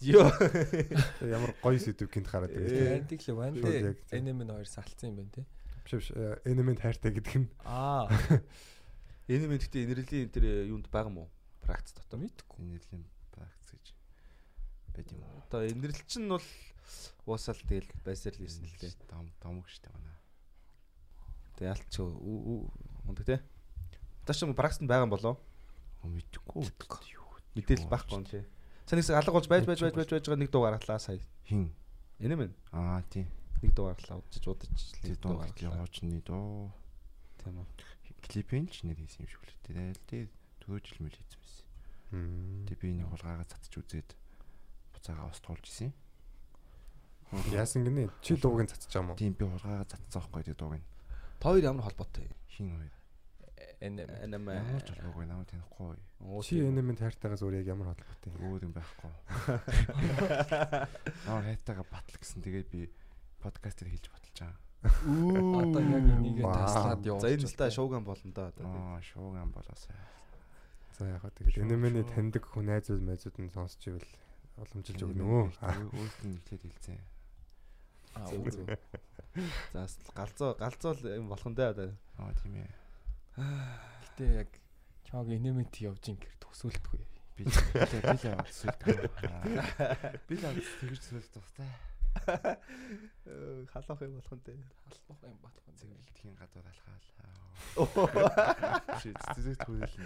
Йоо. 0.00 0.32
Ямар 1.20 1.52
гоё 1.62 1.78
сэдв 1.78 2.08
гинт 2.08 2.26
хараад 2.28 2.50
байгаа. 2.56 2.96
Антик 3.04 3.20
л 3.28 3.36
ванд 3.36 3.60
Шууд 3.60 3.74
яг 3.74 3.98
тийм. 4.08 4.24
энэм 4.32 4.42
нь 4.44 4.52
хоёр 4.52 4.68
салцсан 4.68 5.12
юм 5.12 5.16
байна 5.20 5.32
те. 5.36 5.44
Биш 5.84 5.92
биш. 5.92 6.08
Энемент 6.48 6.80
хайртай 6.80 7.12
гэдэг 7.12 7.36
нь 7.36 7.48
Аа. 7.64 8.08
Энэ 9.30 9.46
мэн 9.46 9.60
гэхдээ 9.60 9.84
инэрлийн 9.86 10.32
тэр 10.32 10.44
юунд 10.66 10.88
байгаа 10.90 11.12
юм 11.12 11.18
уу? 11.22 11.30
Практик 11.62 12.00
дотор. 12.00 12.18
Мэдхгүй. 12.18 12.64
Нэлийн 12.64 13.04
практик 13.30 13.76
гэж 13.78 13.86
байд 14.96 15.08
юм 15.12 15.20
уу? 15.22 15.44
Одоо 15.46 15.68
инэрлэл 15.68 16.08
чинь 16.08 16.26
бол 16.32 16.42
уусаал 17.28 17.60
тэгэл 17.68 17.86
байсаар 18.02 18.34
л 18.34 18.44
ирсэн 18.48 18.66
л 18.66 18.74
дээ. 18.80 18.96
Дам 19.06 19.28
дамг 19.38 19.68
штэ 19.68 19.92
манай. 19.92 20.16
Тэгээ 21.60 21.70
ялч 21.76 21.92
ундаг 22.00 23.24
те. 23.28 23.38
Одоо 24.30 24.38
ч 24.38 24.46
юм 24.46 24.54
практикт 24.54 24.86
байгаа 24.86 25.10
юм 25.10 25.10
болоо. 25.10 25.34
Мэдхгүй. 26.06 26.70
Мэдээлэл 27.58 27.90
байхгүй 27.90 28.14
юм 28.14 28.24
тий. 28.30 28.46
Сайн 28.86 29.02
нэгсэг 29.02 29.18
алга 29.18 29.34
болж 29.34 29.50
байж 29.50 29.66
байж 29.66 29.82
байж 29.82 29.94
байж 29.98 30.06
байж 30.06 30.22
байгаа 30.22 30.38
нэг 30.38 30.50
дуу 30.54 30.62
гаргалаа 30.70 31.02
сая. 31.02 31.18
Хин. 31.50 31.74
Энэ 32.22 32.38
мэн 32.38 32.54
Аа, 32.70 33.02
тийм. 33.10 33.26
нэг 33.58 33.74
дуу 33.74 33.90
гаргалаа 33.90 34.22
удаж 34.22 34.44
удаж 34.46 34.70
нэг 35.02 35.18
дуу 35.18 35.34
дуу 35.34 35.42
гаргалаа. 35.42 35.82
яваачны 35.82 36.22
доо. 36.22 36.70
Тийм 37.42 37.58
үү. 37.58 37.66
Клипэн 38.30 38.70
ч 38.70 38.86
нэр 38.86 39.02
хийсэн 39.02 39.26
юм 39.26 39.30
шиг 39.34 39.42
үлээ. 39.42 39.98
Тэгэл 40.06 40.30
дөрөв 40.62 40.78
жил 40.86 41.02
мэл 41.02 41.18
хийсэн 41.18 41.38
байсан. 41.42 41.66
Тэг 42.70 42.76
би 42.78 42.94
нэг 42.94 43.10
хулгайгаа 43.10 43.50
цацж 43.50 43.72
үзээд 43.82 44.14
буцаагаа 44.94 45.26
устгуулж 45.34 45.66
исэн. 45.66 45.90
Яасан 47.50 47.82
гинэ? 47.82 48.06
Чи 48.22 48.38
дуугийн 48.38 48.70
цацж 48.70 48.94
байгаа 48.94 49.02
юм 49.02 49.10
уу? 49.10 49.18
Тийм 49.18 49.34
би 49.34 49.42
хулгайгаа 49.42 49.90
цацсан 49.90 50.22
байхгүй 50.22 50.42
тэг 50.46 50.54
дууг 50.54 50.78
нь. 50.78 50.86
Хоёр 51.42 51.62
ямар 51.66 51.82
холбоотой. 51.90 52.30
Хин 52.54 52.70
хоёр. 52.78 52.94
Энэм. 53.80 54.12
Анам 54.20 54.44
Ямар 54.52 54.84
ч 54.84 54.92
холбоогүй 54.92 55.24
намайг 55.24 55.48
танихгүй. 55.48 55.96
Чи 56.44 56.60
энемент 56.60 57.00
хайртайгаас 57.00 57.40
өөр 57.40 57.64
яг 57.64 57.72
ямар 57.72 57.96
холбоотой 57.96 58.28
юм? 58.28 58.44
Өөр 58.44 58.68
юм 58.68 58.76
байхгүй. 58.76 59.08
Аа 61.32 61.40
хайтаага 61.40 61.88
батл 61.88 62.20
гэсэн 62.20 62.44
тэгээд 62.44 62.68
би 62.68 62.92
подкаст 63.40 63.80
дээр 63.80 63.96
хэлж 63.96 64.12
баталж 64.12 64.36
байгаа. 64.36 64.60
Одоо 65.64 65.80
яг 65.80 66.04
энийг 66.12 66.44
таслаад 66.44 67.08
явуулж. 67.08 67.24
За 67.24 67.32
энэ 67.32 67.48
л 67.48 67.56
та 67.56 67.72
шууган 67.72 68.04
болно 68.04 68.28
да 68.36 68.52
одоо. 68.52 68.68
Аа 68.68 69.00
шууган 69.00 69.48
болоосаа. 69.48 69.96
За 71.00 71.08
яг 71.08 71.24
хаа 71.24 71.32
тэгээд 71.32 71.64
энемений 71.64 72.04
таньдаг 72.04 72.44
хүн 72.52 72.68
найзууд 72.68 73.00
майзууд 73.00 73.40
нь 73.40 73.48
сонсч 73.48 73.80
ивэл 73.88 74.04
уламжилж 74.60 75.08
өгнө 75.08 75.24
өө. 75.24 75.56
Өөрт 75.56 76.20
нь 76.28 76.36
ихлээд 76.36 76.68
хэлсэн. 76.68 77.00
Аа. 78.12 78.28
За 79.72 79.88
галзуу 80.12 80.52
галзуу 80.60 81.00
л 81.00 81.16
юм 81.16 81.32
болох 81.32 81.48
нь 81.48 81.56
да 81.56 81.72
одоо. 81.72 81.96
Аа 82.20 82.36
тийм 82.36 82.60
ээ. 82.60 82.68
Гэтэ 83.40 84.24
яг 84.44 84.50
чааг 85.08 85.28
энемент 85.32 85.74
явж 85.80 86.12
ин 86.12 86.18
гэр 86.20 86.36
төсөөлтгүй. 86.44 87.00
Би 87.36 87.44
л 87.48 87.52
сүлт. 88.52 88.80
Би 90.28 90.34
л 90.36 90.44
тэгж 90.44 91.00
сүлт 91.00 91.30
тустай. 91.32 91.70
Халаах 93.72 94.00
юм 94.04 94.18
болох 94.18 94.34
нь 94.36 94.44
да. 94.44 94.52
Халах 95.08 95.22
юм 95.24 95.38
батх 95.40 95.64
юм. 95.64 95.74
Зингэлтгийн 95.80 96.36
гадуур 96.36 96.66
алхаал. 96.68 97.06
Ши 99.00 99.14
зүзэг 99.14 99.56
түүнэлэн. 99.64 100.04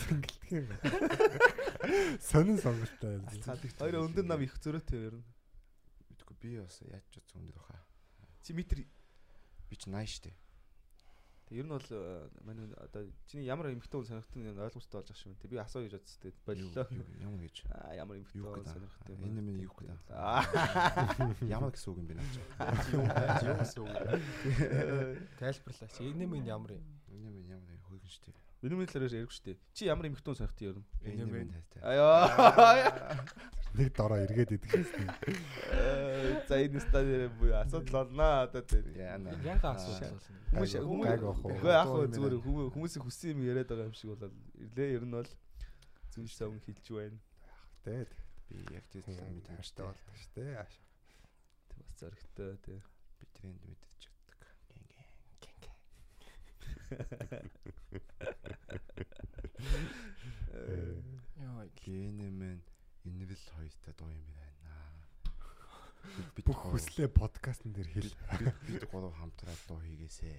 Зингэлтгий. 0.00 0.64
Сонин 2.24 2.58
сонголттой. 2.58 3.20
Хоёр 3.76 4.08
өндөр 4.08 4.24
нам 4.24 4.40
их 4.40 4.56
зөрөөтэй 4.62 5.12
нь. 5.12 5.24
Мэдгүй 6.08 6.36
би 6.40 6.56
бас 6.62 6.80
яаж 6.88 7.04
ч 7.12 7.20
өндөр 7.36 7.56
баха. 7.58 7.76
Чи 8.42 8.56
метр 8.56 8.80
Би 9.72 9.76
ч 9.80 9.88
80 9.88 10.04
штэ. 10.04 10.30
Ер 11.52 11.64
нь 11.64 11.68
бол 11.68 11.84
э, 11.90 12.28
манай 12.48 12.64
одоо 12.80 13.04
чиний 13.28 13.44
ямар 13.44 13.68
эмхтэн 13.68 14.00
хүн 14.00 14.08
сонирхтын 14.08 14.56
ойлгомжтой 14.56 15.04
болж 15.04 15.12
шиг 15.12 15.28
байна. 15.28 15.40
Тэг 15.44 15.50
би 15.52 15.56
асуу 15.60 15.84
гэж 15.84 15.92
бодсон. 16.00 16.20
Тэг 16.24 16.34
боллоо. 16.48 16.86
Ямар 17.20 17.40
гэж? 17.44 17.56
Аа 17.76 17.92
ямар 17.92 18.16
эмхтэн 18.24 18.40
Юу 18.40 18.56
хүн 18.56 18.64
сонирхтын. 18.72 19.20
Энэ 19.20 19.40
минь 19.44 19.60
юу 19.60 19.74
гэдэг? 19.76 20.00
Ямар 21.52 21.70
гэсэн 21.76 21.88
үг 21.92 21.98
юм 22.00 22.08
бэ 22.08 22.14
наач? 22.16 22.34
Юу 23.44 23.56
гэсэн 23.60 23.80
үг. 23.84 23.92
Тайлбарлаач. 25.36 25.94
Энэ 26.00 26.24
минь 26.24 26.48
ямар 26.48 26.72
юм? 26.80 26.84
Энэ 27.12 27.28
минь 27.28 27.52
ямар 27.52 27.76
хөөг 27.84 28.08
штэ. 28.08 28.32
Минь 28.62 28.86
талаар 28.86 29.10
ярих 29.12 29.30
штэ. 29.34 29.56
Чи 29.74 29.86
ямар 29.90 30.06
эмхтэн 30.06 30.32
хүн 30.32 30.38
сонирхтын 30.38 30.68
ер 30.70 30.76
нь? 30.78 30.86
Энэ 31.02 31.26
минь 31.26 31.50
тайтай. 31.50 31.82
Аяа. 31.82 33.26
Нэг 33.76 33.88
дороо 33.96 34.20
эргээд 34.22 34.52
идэх 34.54 34.70
гэсэн. 34.70 35.08
За 36.46 36.54
энэ 36.62 36.80
стадиэр 36.80 37.32
буюу 37.40 37.56
асуудал 37.58 38.06
болно 38.06 38.46
одоо 38.46 38.62
тэр. 38.62 38.84
Яана. 38.94 39.34
Яга 39.42 39.74
асуудал 39.74 40.14
болно. 40.14 40.38
Хүмүүс 40.52 40.72
Гайг- 40.78 41.24
авах 41.24 41.44
уу? 41.44 41.56
Яг 41.58 41.86
хөө 41.88 42.06
зүгээр 42.12 42.34
хүмүүс 42.44 42.68
хүмүүсийн 42.76 43.02
хүссэн 43.08 43.30
юм 43.32 43.40
яриад 43.48 43.68
байгаа 43.72 43.88
юм 43.88 43.96
шиг 43.96 44.12
болоод 44.12 44.34
ирлээ 44.60 44.94
ер 45.00 45.04
нь 45.08 45.14
бол 45.16 45.30
зүүн 46.12 46.28
савн 46.28 46.60
хэлж 46.60 46.86
байна. 46.92 47.18
Тэгээд 47.82 48.12
Би 48.52 48.60
яг 48.76 48.84
тийм 48.92 49.02
тийм 49.08 49.16
мэд 49.32 49.46
тааштай 49.48 49.86
болдог 49.88 50.16
шүү 50.20 50.32
дээ. 50.36 50.60
Ааш. 50.60 50.74
Тэг 51.72 51.78
бас 51.80 51.96
зөрөгтэй 51.96 52.50
тий. 52.60 52.78
би 53.16 53.24
тренд 53.32 53.62
мэдчихдэг. 53.64 53.91
Яа. 61.42 61.66
Гэнэмэн 61.82 62.58
инвэл 63.04 63.44
хоёртой 63.56 63.94
дуу 63.98 64.10
юм 64.10 64.26
байна. 64.36 64.72
Бид 66.36 66.46
Бүх 66.46 66.60
хүслээ 66.70 67.08
подкастн 67.08 67.70
дээр 67.72 67.88
хэл. 67.90 68.14
бид 68.66 68.84
гурав 68.90 69.14
хамтраад 69.18 69.60
дуу 69.68 69.80
хийгээсэ. 69.80 70.32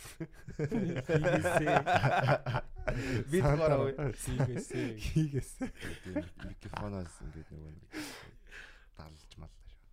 Бид 3.30 3.44
гараа 3.44 4.12
Хийгээсээ. 4.12 4.96
Хийгээсэ. 4.96 5.64
Микрофоноос 6.48 7.14
ингээд 7.20 7.48
нөгөө 7.52 7.72
нэг 7.74 7.84
далж 8.96 9.30
маллаа 9.36 9.68
шүү. 9.68 9.84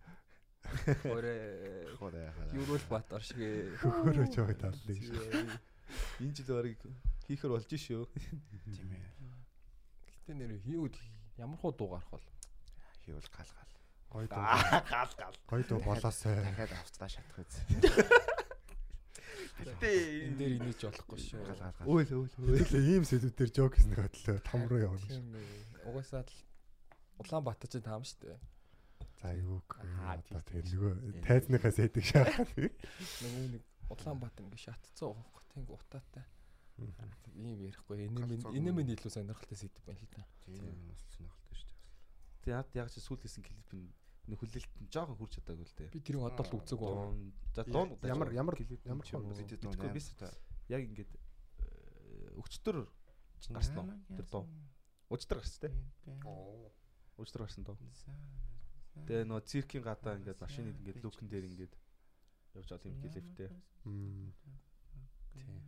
Орой 1.12 1.40
Хураа 2.00 2.32
хаа. 2.32 2.48
Юурал 2.56 2.86
Батар 2.88 3.20
шиг 3.22 3.36
Хөхөрөөж 3.84 4.32
байгаа 4.38 4.56
таллыг 4.64 4.98
шүү. 5.02 5.20
Энэ 6.20 6.34
жил 6.34 6.50
барыг 6.56 6.78
хийхэр 7.28 7.52
болж 7.52 7.68
шүү. 7.68 8.08
Тийм 8.72 8.88
ээ. 8.92 9.04
Гэтэ 10.28 10.32
нэр 10.32 10.52
хийвэл 10.64 10.96
ямар 11.36 11.58
хуу 11.60 11.72
дуу 11.72 11.92
гарах 11.92 12.08
бол. 12.08 12.26
Хийвэл 13.04 13.28
гал 13.28 13.52
гал. 13.52 13.72
Гой 14.08 14.26
дуу. 14.28 14.44
Гал 14.88 15.12
гал. 15.16 15.36
Гой 15.48 15.62
дуу 15.68 15.80
болоосай. 15.84 16.40
Дахиад 16.40 16.72
авцлаа 16.72 17.08
шатах 17.08 17.38
үз. 17.44 17.54
Гэтэ 19.58 19.88
Энэ 20.28 20.36
дээр 20.40 20.52
инеж 20.56 20.80
болохгүй 20.88 21.18
шүү. 21.20 21.44
Гал 21.44 21.60
гал. 21.60 21.88
Өөл 21.88 22.12
өөл 22.16 22.34
өөл. 22.38 22.76
Ийм 22.80 23.04
сэдвүүдээр 23.04 23.50
жок 23.52 23.76
хийснэ 23.76 23.96
хөтлөө 23.96 24.38
том 24.44 24.64
руу 24.68 24.80
явна 24.80 25.00
шүү. 25.04 25.20
Угаасаа 25.84 26.24
л 26.24 26.32
Улаанбаатар 27.18 27.68
чинь 27.68 27.82
таам 27.82 28.04
штэ. 28.06 28.38
За 29.18 29.34
юу 29.34 29.58
гэх 29.66 29.82
Аа, 30.06 30.14
одоо 30.22 30.40
тэгээ 30.46 30.70
нөгөө 30.70 30.92
тайзныхаа 31.26 31.72
сэдэг 31.74 32.04
шахаад. 32.06 32.48
Нөгөө 32.54 33.46
нэг 33.58 33.62
Улаанбаатар 33.90 34.46
ингээ 34.46 34.62
шатцсан 34.70 35.10
уухгүй 35.10 35.37
тийм 35.52 35.64
утаатай. 35.68 36.24
Ийм 37.34 37.58
ярихгүй. 37.66 38.06
Энэ 38.06 38.26
минь 38.26 38.42
энэ 38.54 38.70
минь 38.72 38.92
илүү 38.94 39.10
сонирхолтой 39.10 39.58
сэдв 39.58 39.82
байна 39.86 39.98
л 40.00 40.10
да. 40.14 40.24
Тийм 40.46 40.88
бас 40.88 41.00
сонирхолтой 41.16 41.56
шүү 41.58 41.68
дээ. 41.68 41.80
Тэг 42.42 42.52
яд 42.54 42.68
яг 42.78 42.88
чи 42.94 43.00
сүүл 43.02 43.18
хийсэн 43.22 43.42
клип 43.42 43.70
нь 43.74 44.36
хүлээлт 44.36 44.72
нь 44.84 44.90
жоохон 44.92 45.16
хурж 45.18 45.32
чадаагүй 45.40 45.66
л 45.66 45.74
дээ. 45.74 45.90
Би 45.90 46.00
тэрийг 46.04 46.22
одоо 46.28 46.44
л 46.46 46.54
үзег. 46.60 46.78
Дуун 46.78 47.32
за 47.56 47.64
дуун 47.64 47.88
Ямар- 48.04 48.32
ямар- 48.36 48.54
ямар 48.84 49.06
хон 49.08 49.24
Бид 49.24 49.48
Мэдгүй, 49.48 49.72
дуу 49.74 49.92
би 49.96 50.00
яг 50.68 50.80
ингээд 50.84 51.12
э, 51.16 52.38
өчтөр 52.38 52.76
гарсан 53.56 53.76
уу? 53.78 53.88
Тэр 54.16 54.26
дуу. 54.28 54.44
Өчтөр 55.10 55.36
гарсан 55.40 55.60
те. 55.64 55.68
Өчтөр 57.18 57.40
гарсан 57.42 57.64
дуу. 57.64 57.76
Тэгээ 59.08 59.24
нөө 59.26 59.40
циркийн 59.48 59.82
гадаа 59.82 60.14
ингээд 60.20 60.38
машины 60.44 60.70
ингээд 60.76 61.02
лүкэн 61.02 61.28
дээр 61.32 61.44
ингээд 61.48 61.74
явж 62.54 62.68
байгаа 62.68 62.90
юм 62.92 63.00
клиптэй. 63.00 63.48
Тийм. 65.38 65.62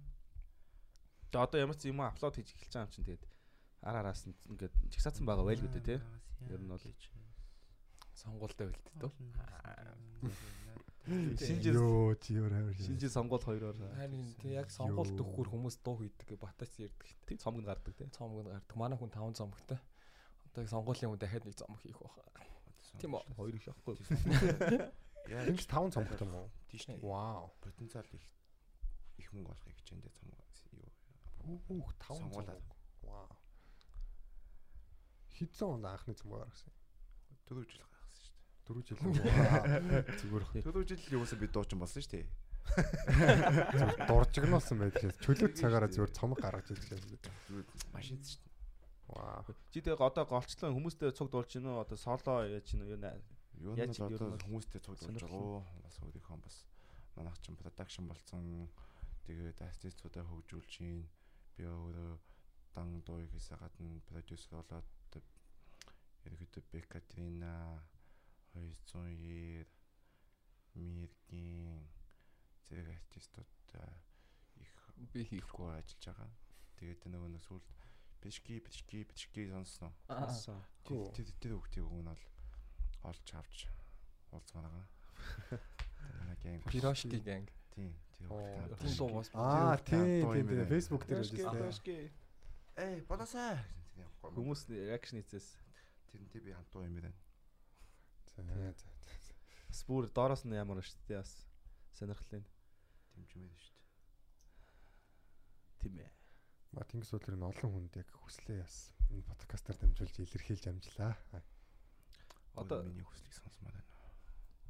Тэгээ 1.30 1.44
одоо 1.46 1.58
ямар 1.60 1.76
ч 1.78 1.88
юм 1.90 2.00
аплод 2.02 2.34
хийж 2.34 2.54
эхэлж 2.54 2.74
байгаа 2.74 2.86
юм 2.88 2.94
чинь 2.94 3.06
тэгээд 3.06 3.24
ар 3.86 3.96
араас 4.02 4.26
нь 4.26 4.34
ингээд 4.50 4.74
чагсаацсан 4.92 5.24
байгаа 5.26 5.46
байл 5.46 5.62
гэдэг 5.62 5.84
те. 5.84 5.96
Ер 6.50 6.60
нь 6.60 6.68
бол 6.68 6.82
Сонгуультай 8.20 8.66
байлт 8.68 8.86
жил 11.06 11.74
Йоо 11.74 12.14
чи 12.20 12.36
өөр 12.36 12.52
хавар 12.52 12.74
шинэ 12.76 13.00
жил 13.00 13.10
сонгуул 13.10 13.40
хоёроор 13.40 13.76
Харин 13.96 14.34
тий 14.36 14.52
яг 14.52 14.68
сонгуульт 14.70 15.16
өгөхөр 15.16 15.48
хүмүүс 15.48 15.80
дуу 15.80 15.96
хийдэг 16.04 16.28
гэ 16.28 16.36
батач 16.36 16.76
ярьдаг 16.76 17.08
штэ. 17.08 17.24
тийм 17.26 17.38
цомгонд 17.40 17.66
гардаг 17.66 17.94
те. 17.96 18.04
Цомгонд 18.12 18.52
гардаг. 18.52 18.76
Манай 18.76 18.98
хүн 19.00 19.08
5 19.08 19.40
цомгтой. 19.40 19.80
Одоо 20.52 20.66
сонгуулийн 20.68 21.10
хүн 21.10 21.20
дахиад 21.20 21.44
нэг 21.48 21.56
цомог 21.56 21.80
хийх 21.80 21.98
баха. 21.98 22.20
Тийм 23.00 23.16
үү? 23.16 23.24
Хоёр 23.32 23.54
их 23.56 23.64
явахгүй. 23.64 23.96
Яа, 25.32 25.48
Энд 25.48 25.64
5 25.64 25.94
цомгтой 25.96 26.26
юм 26.28 26.34
уу? 26.36 26.48
тийш 26.68 26.84
дээ. 26.84 27.00
Вау. 27.00 27.48
Потенциал 27.64 28.04
их 28.12 28.24
их 29.20 29.30
мөнгө 29.36 29.52
олохыг 29.52 29.76
хичээндээ 29.84 30.12
цом 30.16 30.28
юу. 30.32 31.60
Үүх 31.68 31.92
5 32.00 32.20
Сонгуулаад. 32.20 32.64
Вау. 33.04 33.28
Хитсэн 35.36 35.68
онд 35.76 35.86
анхны 35.88 36.14
цомог 36.16 36.44
гаргасан. 36.44 36.72
Дөрөв 37.48 37.64
жил 37.68 37.80
гаргасан 37.84 38.24
шүү 38.24 38.34
дээ. 38.34 38.72
4 38.72 38.84
жил. 38.88 38.98
Зүгээр 40.20 40.64
Дөрөв 40.64 40.84
жил 40.88 41.02
юусан 41.20 41.38
би 41.40 41.46
дуучин 41.48 41.80
болсон 41.80 42.02
шүү 42.02 42.12
дээ. 42.16 42.28
дуржигнуулсан 44.08 44.78
байдаг. 44.78 45.16
Чөлөөт 45.24 45.54
цагаараа 45.58 45.90
зүгээр 45.90 46.12
цомог 46.14 46.38
гаргаж 46.38 46.70
ирдэг 46.70 46.86
шээ. 46.86 47.24
Зүгээр 47.48 47.66
машин 47.94 48.20
шүү 48.20 48.40
дээ. 48.40 48.50
Вау. 49.10 49.42
Чи 49.74 49.80
тэгээ 49.82 49.98
одоо 49.98 50.24
голчлон 50.28 50.76
хүмүүстэй 50.76 51.10
цуг 51.16 51.28
дуулж 51.34 51.50
гинөө 51.50 51.82
одоо 51.82 51.98
соло 51.98 52.46
яаж 52.46 52.66
гинөө 52.70 52.94
юу 52.94 53.00
нэ. 53.00 53.10
Юу 53.58 53.74
нь 53.74 53.90
одоо 53.90 54.38
хүмүүстэй 54.38 54.80
цуг 54.84 54.94
дуулж 55.02 55.18
байгаа. 55.18 55.66
Бас 55.82 55.96
өөрийнхөө 55.98 56.38
бас 56.38 56.56
манайх 57.18 57.36
чинь 57.42 57.58
продакшн 57.58 58.06
болсон. 58.06 58.70
Тэгээд 59.30 59.62
артистуудаа 59.62 60.26
хөгжүүлж 60.26 60.72
гин. 60.82 61.06
Би 61.54 61.62
өөрөө 61.62 62.18
дан 62.74 62.98
дуу 63.06 63.22
хийхээс 63.22 63.54
гадна 63.54 64.02
продюсер 64.10 64.58
болоод 64.58 64.86
ерөөдөө 66.26 66.62
Бекатрина 66.74 67.78
290 68.58 69.70
Миргийн 70.74 71.86
зэрэг 72.66 72.90
артистуудаа 72.90 73.88
их 74.58 74.74
Би 75.14 75.22
хийхгүй. 75.30 75.70
ажиллаж 75.78 76.04
байгаа. 76.10 76.30
Тэгээд 76.82 77.06
нөгөө 77.06 77.30
нэг 77.38 77.42
сүлд 77.46 77.66
бишки 78.18 78.58
бишки 78.60 79.06
бишки 79.06 79.46
сонсноо. 79.46 79.94
Асан. 80.10 80.58
Тэр 80.82 81.06
тэр 81.14 81.30
тэр 81.38 81.52
хүүхдийн 81.54 81.86
үг 81.86 81.94
нь 82.02 82.10
бол 82.10 82.24
олж 83.06 83.26
авч 83.38 83.58
уулзмаар 84.34 84.66
байгаа. 84.74 84.88
Пирошки 86.68 87.18
гэнг. 87.22 87.48
Тийм. 87.74 87.94
Тийм 88.28 88.96
дуу 88.96 89.08
бас. 89.14 89.30
Аа 89.34 89.76
тийм 89.84 90.04
тийм 90.04 90.32
тийм 90.32 90.46
байна. 90.46 90.66
Facebook 90.68 91.04
дээр 91.06 91.24
үзсэн. 91.24 92.10
Эй, 92.76 93.00
болоосаа. 93.08 93.58
Хүмүүс 94.22 94.68
реакшн 94.70 95.20
хийцээс 95.20 95.48
тэрнтэй 96.12 96.40
би 96.44 96.54
хамт 96.54 96.70
дуу 96.72 96.84
юм 96.84 97.00
байна. 97.00 97.12
За 98.36 98.42
за. 98.44 98.88
бас 99.68 99.82
бүр 99.86 100.10
доороос 100.10 100.44
нь 100.46 100.54
ямар 100.54 100.82
шүү 100.82 100.98
дээ 101.08 101.20
бас 101.22 101.32
сонирхлын. 101.98 102.44
Тэмчмээр 103.14 103.54
шүү 103.54 103.74
дээ. 103.76 103.88
Тийм 105.80 105.94
ээ. 106.04 106.10
Ма 106.72 106.86
тэнгис 106.86 107.10
бол 107.10 107.28
энэ 107.34 107.48
олон 107.50 107.70
хүнд 107.74 107.98
яг 107.98 108.10
хүслээ 108.14 108.62
яс. 108.62 108.94
Энэ 109.10 109.26
подкастаар 109.26 109.78
дамжуулж 109.78 110.16
илэрхийлж 110.22 110.64
амжлаа. 110.70 111.14
Одоо 112.54 112.82
миний 112.86 113.06
хүслийг 113.06 113.34
сонсмаар 113.34 113.74
байна. 113.74 113.90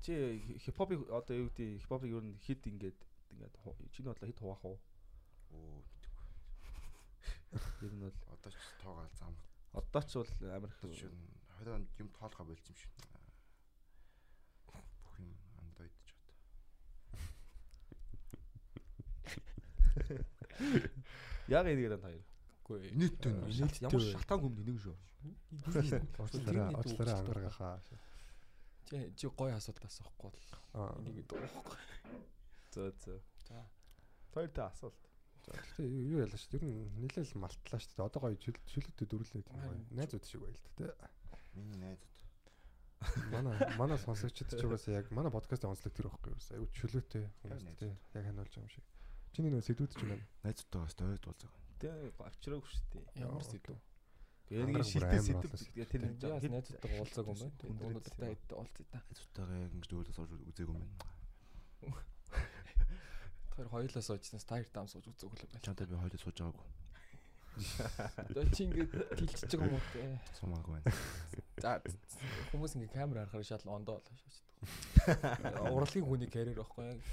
чи 0.00 0.40
хипхопыг 0.64 1.04
одоо 1.12 1.36
юу 1.36 1.48
гэдэг 1.52 1.80
хипхопыг 1.84 2.10
ер 2.10 2.24
нь 2.24 2.40
хит 2.40 2.64
ингээд 2.64 2.96
ингээд 3.40 3.92
чиний 3.92 4.12
бодлоо 4.12 4.28
хит 4.28 4.38
хуваах 4.40 4.64
уу? 4.64 4.78
Оо, 5.50 5.82
Ер 7.82 7.92
нь 7.92 8.00
бол 8.04 8.12
одоо 8.28 8.50
ч 8.52 8.56
тоогоо 8.82 9.08
зам. 9.18 9.34
одоо 9.72 10.02
ч 10.04 10.12
бол 10.20 10.28
амар 10.52 10.70
20 10.82 11.08
онд 11.74 11.88
юм 11.98 12.08
тоолхоо 12.12 12.44
болчих 12.46 12.68
юм 12.68 12.76
шиг. 12.76 12.92
Бүх 14.68 15.16
юм 15.18 15.32
Android 15.64 15.92
ч 16.04 16.12
одоо. 16.20 16.34
яг 21.48 21.66
энийг 21.66 21.88
данд 21.90 22.04
хоёр. 22.04 22.22
Үгүй. 22.64 22.90
Нийттэй 22.94 23.32
нь. 23.32 23.40
Нийттэй. 23.48 23.88
Ямар 23.88 24.02
шатаан 24.14 24.40
хүм 24.40 24.54
нэг 24.60 24.78
шүү. 24.78 24.96
Уучлаарай, 25.66 26.74
уучлаарай 26.76 27.14
ангаргахаа. 27.18 27.80
Чи 28.86 28.96
чи 29.16 29.26
гоё 29.28 29.54
асуулт 29.56 29.84
асуухгүй 29.84 30.30
бол 30.30 30.46
энийг 31.08 31.26
дуухгүй. 31.26 31.78
Зөө 32.70 32.90
зөө. 33.02 33.18
За. 33.48 33.64
Хоёртой 34.34 34.64
асуулт. 34.70 35.00
Гэтэ 35.50 35.82
юу 35.82 36.22
ялаа 36.22 36.38
шүү. 36.38 36.60
Ер 36.60 36.64
нь 36.68 36.86
нэлээл 37.02 37.34
малтлаа 37.40 37.80
шүү. 37.82 38.06
Одоо 38.06 38.20
гоё 38.30 38.38
чөлөөтэй 38.38 39.06
дөрүлээд 39.10 39.46
юм. 39.50 39.82
Найзууд 39.90 40.24
шиг 40.28 40.40
байл 40.44 40.60
та 40.62 40.70
тий. 40.78 40.90
Миний 41.58 41.78
найзууд. 41.82 42.18
Манай 43.32 43.56
манай 43.80 43.98
сонсогчид 43.98 44.52
ч 44.54 44.62
угаасаа 44.62 45.00
яг 45.00 45.10
манай 45.10 45.32
подкастын 45.32 45.72
онцлог 45.72 45.94
тэр 45.96 46.12
байхгүй 46.12 46.30
юу? 46.30 46.40
Аюу 46.54 46.68
чөлөөтэй 46.78 47.24
хүмүүс 47.42 47.64
тий. 47.80 47.90
Яг 48.14 48.24
ханиулж 48.28 48.52
байгаа 48.54 48.62
юм 48.62 48.70
шиг. 48.70 48.84
Чиний 49.32 49.50
нөө 49.50 49.64
сэдвүүд 49.66 49.92
ч 49.96 50.04
юм 50.04 50.10
байна. 50.14 50.26
Найзтайгаас 50.44 50.94
дойд 51.00 51.24
уулзаг. 51.26 51.52
Тэгээ 51.80 52.12
авчраагүй 52.20 52.68
шүү 52.70 52.86
дээ. 52.92 53.24
Ямар 53.24 53.44
сэдв. 53.48 53.74
Нэг 54.50 54.84
шилтэй 54.84 55.18
амар 55.18 55.26
сэдв 55.26 55.52
тэгээ 55.64 55.86
тэр 55.88 56.02
Би 56.12 56.28
бас 56.28 56.44
найзуудтай 56.44 56.90
уулзааг 57.00 57.26
юм 57.26 57.38
байна. 57.40 57.82
Өнөөдөр 57.88 58.14
та 58.20 58.26
хэд 58.30 58.52
уулзъя 58.52 58.86
та. 58.92 58.98
Найзтайгаа 59.08 59.58
яг 59.64 59.72
ингэж 59.74 59.88
дөөлөс 59.90 60.18
орж 60.20 60.32
үзээгүй 60.50 60.76
юм 60.76 60.84
байна. 60.84 62.04
Тэр 63.60 63.68
хоёулаа 63.68 64.00
суужснаас 64.00 64.48
та 64.48 64.56
хоёр 64.56 64.72
дам 64.72 64.88
сууж 64.88 65.04
үзээг 65.04 65.36
л 65.36 65.44
байна. 65.44 65.60
Чантай 65.60 65.84
би 65.84 66.00
хоёул 66.00 66.16
сууж 66.16 66.36
байгаагүй. 66.40 66.68
Одоо 68.32 68.44
чи 68.56 68.64
ингээд 68.64 68.88
тэлчихэж 69.20 69.52
байгаа 69.52 69.68
юм 69.68 69.76
уу 69.76 69.84
те. 69.92 70.00
Сумаагүй 70.40 70.72
байна. 70.80 70.88
За 71.60 71.76
хүмүүс 72.56 72.72
ингээд 72.80 72.96
камер 72.96 73.20
харахаар 73.20 73.44
шал 73.44 73.68
ондоо 73.68 74.00
болоо 74.00 74.16
шээ. 74.16 74.48
Урлагийн 75.76 76.08
хүний 76.08 76.30
карьер 76.32 76.56
байхгүй 76.56 76.88
яг. 76.88 77.04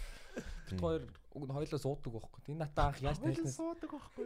Бид 0.71 0.79
хоёр 0.79 1.03
уг 1.35 1.43
нь 1.43 1.51
хоёулаа 1.51 1.83
суудаг 1.83 2.11
байхгүй. 2.15 2.39
Энэ 2.47 2.63
натаа 2.63 2.95
анх 2.95 3.03
яаж 3.03 3.19
таньснаа 3.19 3.51
суудаг 3.51 3.91
байхгүй. 3.91 4.25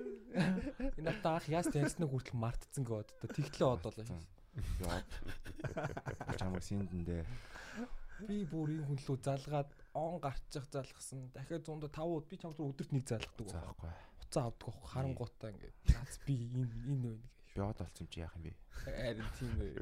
энэ 1.01 1.07
натаа 1.09 1.33
анх 1.41 1.49
яаж 1.49 1.67
таньснаа 1.73 2.05
хүртэл 2.05 2.37
мартцсан 2.37 2.85
гээд 2.85 3.09
одоо 3.17 3.29
тэгтлээ 3.33 3.65
од 3.65 3.81
болоо 3.81 4.05
шээ. 4.05 4.21
Яа. 4.85 5.01
Чамаг 6.37 6.61
синдэндээ. 6.61 7.25
Би 8.27 8.37
бүр 8.45 8.69
энэ 8.75 8.85
хүн 8.87 8.99
лөө 9.01 9.17
залгаад 9.25 9.69
он 9.97 10.19
гарчих 10.21 10.65
залгасан. 10.71 11.31
Дахиад 11.33 11.65
105 11.65 11.91
удаа 11.91 12.29
би 12.29 12.35
чамд 12.37 12.59
өдөрт 12.59 12.91
нэг 12.95 13.05
залгадаг 13.07 13.47
байхгүй. 13.47 13.51
Заахгүй. 13.51 13.91
Хуцаа 14.21 14.43
авдаг 14.47 14.67
байхгүй. 14.71 14.89
Харангуутаа 14.91 15.49
ингээд. 15.51 15.75
Наац 15.91 16.13
би 16.25 16.35
энэ 16.53 16.67
энэ 16.87 17.01
байна 17.01 17.19
гэж. 17.19 17.35
Би 17.51 17.59
од 17.61 17.79
олцсон 17.83 18.07
чи 18.07 18.19
яах 18.23 18.35
юм 18.39 18.43
бэ? 18.47 18.53
Харин 18.71 19.29
тийм 19.35 19.53
ээ. 19.59 19.73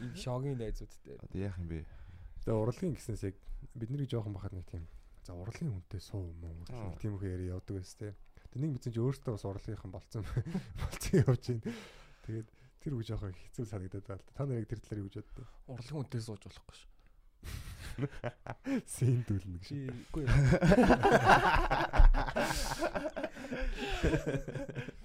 Энэ 0.00 0.16
шогийн 0.16 0.58
найзууд 0.58 0.92
дээр. 1.04 1.20
Одоо 1.20 1.40
яах 1.40 1.58
юм 1.60 1.68
бэ? 1.68 1.80
Тэгээ 2.46 2.56
урлагийн 2.56 2.94
гэснээс 2.96 3.22
яг 3.28 3.36
бид 3.76 3.90
нарыг 3.92 4.08
жоохон 4.08 4.32
бахад 4.32 4.56
нэг 4.56 4.66
тийм 4.66 4.84
за 5.22 5.36
урлагийн 5.36 5.70
хүнтэй 5.76 6.00
суу 6.00 6.32
муу 6.40 6.56
Аа. 6.72 6.96
тийм 6.98 7.14
их 7.20 7.22
яри 7.22 7.52
явдаг 7.52 7.76
байс 7.78 7.94
тээ. 8.00 8.16
Тэгээ 8.50 8.62
нэг 8.64 8.72
мэдсэн 8.80 8.92
чи 8.96 9.00
өөртөө 9.04 9.32
бас 9.36 9.44
урлагийнхан 9.46 9.92
болцсон 9.92 10.24
болцсон 10.80 11.14
явж 11.22 11.44
байна. 11.52 11.76
Тэгээд 12.26 12.48
тэр 12.82 12.98
үг 12.98 13.06
жоохон 13.06 13.32
хэцүү 13.32 13.64
санагдаад 13.70 14.06
байна. 14.10 14.18
л 14.18 14.26
да. 14.26 14.34
Та 14.34 14.42
нарыг 14.44 14.66
тэр 14.66 14.82
талаар 14.82 15.02
юу 15.02 15.08
гэж 15.08 15.22
боддог? 15.22 15.46
Урлагийн 15.70 16.02
үнтэй 16.02 16.20
сууж 16.20 16.42
болохгүй 16.42 16.74
ш. 16.74 16.82
Син 18.94 19.22
дүүлнэ 19.28 19.58
гэж. 19.62 19.70
Үгүй. 20.10 20.24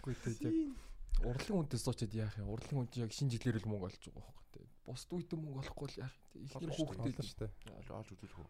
Үгүй 0.01 0.13
яг 0.17 0.78
урлагийн 1.25 1.59
үнтэй 1.65 1.80
суучаад 1.82 2.13
яах 2.13 2.38
юм? 2.38 2.53
Урлагийн 2.53 2.78
хүн 2.78 2.89
чинь 2.93 3.03
яг 3.05 3.13
шинэ 3.13 3.32
жилээр 3.34 3.57
л 3.61 3.69
мөнгө 3.69 3.88
олж 3.89 4.01
байгаа 4.05 4.21
байхгүй. 4.21 4.45
Тэг 4.53 4.65
бусд 4.86 5.09
үйдэн 5.09 5.39
мөнгө 5.41 5.61
олохгүй 5.65 5.88
л 5.89 5.99
яах 6.05 6.13
юм? 6.13 6.45
Ихнэр 6.45 6.73
хүүхдээ 6.78 7.13
Болно 7.17 7.25
шүү 7.25 7.39
дээ. 7.41 7.51
Олж 7.73 8.09
үзүүлэх 8.13 8.38
үү? 8.38 8.49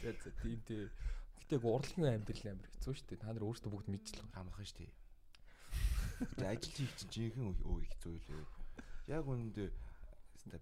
За 0.00 0.10
за 0.24 0.30
тийм 0.40 0.60
тий. 0.64 0.88
Гэтэ 1.44 1.60
урлагийн 1.60 2.16
амьдрал 2.16 2.48
амар 2.48 2.68
хэцүү 2.72 2.94
шүү 2.96 3.08
дээ. 3.12 3.20
Та 3.20 3.28
нар 3.36 3.44
өөрсдөө 3.44 3.70
бүгд 3.72 3.88
мэдчихлээ. 3.92 4.32
Хамрах 4.32 4.64
нь 4.64 4.70
штий. 4.72 4.88
Ажил 6.38 6.72
хийх 6.72 6.92
чинь 6.96 7.12
жинхэнэ 7.34 7.64
өө 7.66 7.78
хэцүү 7.84 8.12
үлээ. 8.14 8.44
Яг 9.10 9.24
үүнд 9.26 9.56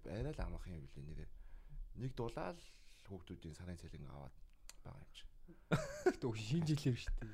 арай 0.09 0.33
л 0.33 0.45
амах 0.45 0.65
юм 0.67 0.81
билээ 0.83 1.05
нэрээ. 1.05 1.31
Нэг 2.01 2.13
дулаал 2.17 2.61
хүүхдүүдийн 3.07 3.57
сарын 3.57 3.79
цалин 3.79 4.09
аваад 4.09 4.35
байгаа 4.85 5.03
юм 5.03 5.13
чи. 5.13 5.25
Өг 6.25 6.37
шинэ 6.39 6.67
жилээр 6.73 6.99
шүү 6.99 7.15
дээ. 7.21 7.33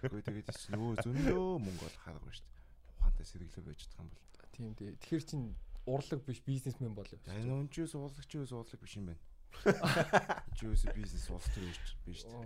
Гэхдээ 0.00 0.24
тэгээд 0.24 0.48
чинь 0.56 0.80
өө 0.80 0.94
зөндөө 1.04 1.46
мөнгө 1.60 1.84
олох 1.84 2.06
аргагүй 2.08 2.34
штий. 2.34 2.58
Ухаантай 2.98 3.26
сэргэлээ 3.28 3.64
байж 3.66 3.78
чадах 3.84 4.00
юм 4.00 4.08
бол. 4.08 4.24
Тийм 4.54 4.72
тий. 4.78 4.90
Тэгэхээр 4.98 5.24
чин 5.28 5.42
урлаг 5.84 6.20
биш 6.24 6.40
бизнесмен 6.46 6.94
болов. 6.96 7.20
Энэ 7.28 7.52
үнчээс 7.68 7.94
уулах 7.94 8.26
чи 8.26 8.40
өөс 8.40 8.52
уулах 8.56 8.80
биш 8.80 8.96
юм 8.96 9.12
байна. 9.12 9.22
Чи 10.54 10.66
өөс 10.68 10.84
бизнес 10.94 11.26
уулах 11.30 11.48
гэж 11.54 11.78
биш 12.04 12.20
штий. 12.24 12.44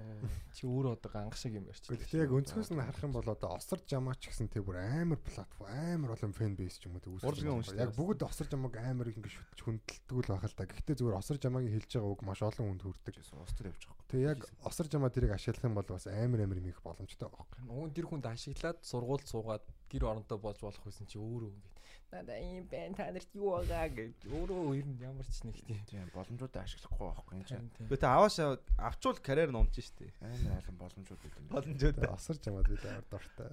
Чи 0.55 0.63
өөрөө 0.69 0.93
одоо 0.99 1.11
ганг 1.11 1.35
шиг 1.35 1.57
юм 1.59 1.67
ярьчих. 1.67 1.91
Гэхдээ 1.93 2.25
яг 2.25 2.33
өнцгөөс 2.37 2.71
нь 2.73 2.83
харах 2.83 3.03
юм 3.03 3.13
бол 3.17 3.29
одоо 3.29 3.51
осор 3.59 3.81
жамаач 3.83 4.23
гэсэн 4.29 4.49
тэр 4.53 4.63
бүр 4.63 4.79
амар 4.81 5.19
платформ 5.19 5.67
амар 5.69 6.15
олон 6.15 6.33
фэн 6.33 6.55
бейс 6.55 6.79
ч 6.79 6.87
юм 6.87 6.97
уу 6.99 7.19
шүү 7.21 7.75
дээ. 7.75 7.83
Яг 7.83 7.93
бүгд 7.97 8.23
осор 8.23 8.47
жамааг 8.47 8.75
амар 8.79 9.11
ингэ 9.11 9.29
шүтж 9.29 9.61
хүндэлдэг 9.67 10.19
л 10.19 10.31
байх 10.31 10.47
л 10.47 10.57
та. 10.57 10.69
Гэхдээ 10.69 10.97
зүгээр 10.99 11.19
осор 11.19 11.37
жамаагийн 11.43 11.75
хэлж 11.75 11.91
байгаа 11.99 12.13
үг 12.15 12.23
маш 12.23 12.41
олон 12.45 12.67
хүнд 12.79 12.83
хүрдэг. 12.87 13.15
Суустар 13.27 13.71
явж 13.73 13.83
байгаа. 13.89 14.07
Тэгээ 14.09 14.31
яг 14.31 14.41
осор 14.63 14.87
жамаа 14.89 15.11
тэрийг 15.11 15.33
ашиглах 15.35 15.67
юм 15.67 15.75
бол 15.75 15.89
бас 15.89 16.07
амар 16.07 16.41
амар 16.45 16.61
юм 16.63 16.71
их 16.71 16.81
боломжтой 16.81 17.29
байгаа. 17.29 17.47
Уун 17.69 17.91
тэр 17.93 18.07
хүнд 18.07 18.25
ашиглаад 18.31 18.79
сургууль 18.87 19.27
суугаад 19.27 19.65
гэр 19.89 20.05
оронтой 20.05 20.39
болж 20.39 20.61
болох 20.61 20.85
байсан 20.85 21.07
чи 21.09 21.19
өөрөө 21.19 21.51
ингэ. 21.51 21.71
Надаа 22.09 22.41
юм 22.41 22.65
байна 22.73 22.97
та 22.97 23.13
нарт 23.13 23.31
юу 23.37 23.53
байгаа 23.53 23.89
гэж 23.93 24.17
өөрөө 24.33 24.81
ер 24.81 24.87
нь 24.89 24.97
ямар 25.05 25.29
ч 25.29 25.45
нэг 25.45 25.61
тийм. 25.61 26.09
Боломжуудаа 26.17 26.65
ашиглахгүй 26.65 27.05
байхгүй 27.05 27.35
юм 27.37 27.45
чинь. 27.45 27.69
Гэхдээ 27.85 28.01
та 28.01 28.17
авааш 28.17 28.37
авчвал 28.81 29.21
карьер 29.21 29.53
нь 29.53 29.61
унж 29.61 29.77
штэ. 29.77 30.09
Амар 30.25 30.65
олон 30.65 30.77
боломжууд. 30.81 31.21
Боломжтой. 31.53 31.93
Тэгээ 31.93 32.17
осор 32.17 32.37
жамаад 32.41 32.69
бид 32.69 32.85
амар 32.89 33.07
дуртай. 33.13 33.53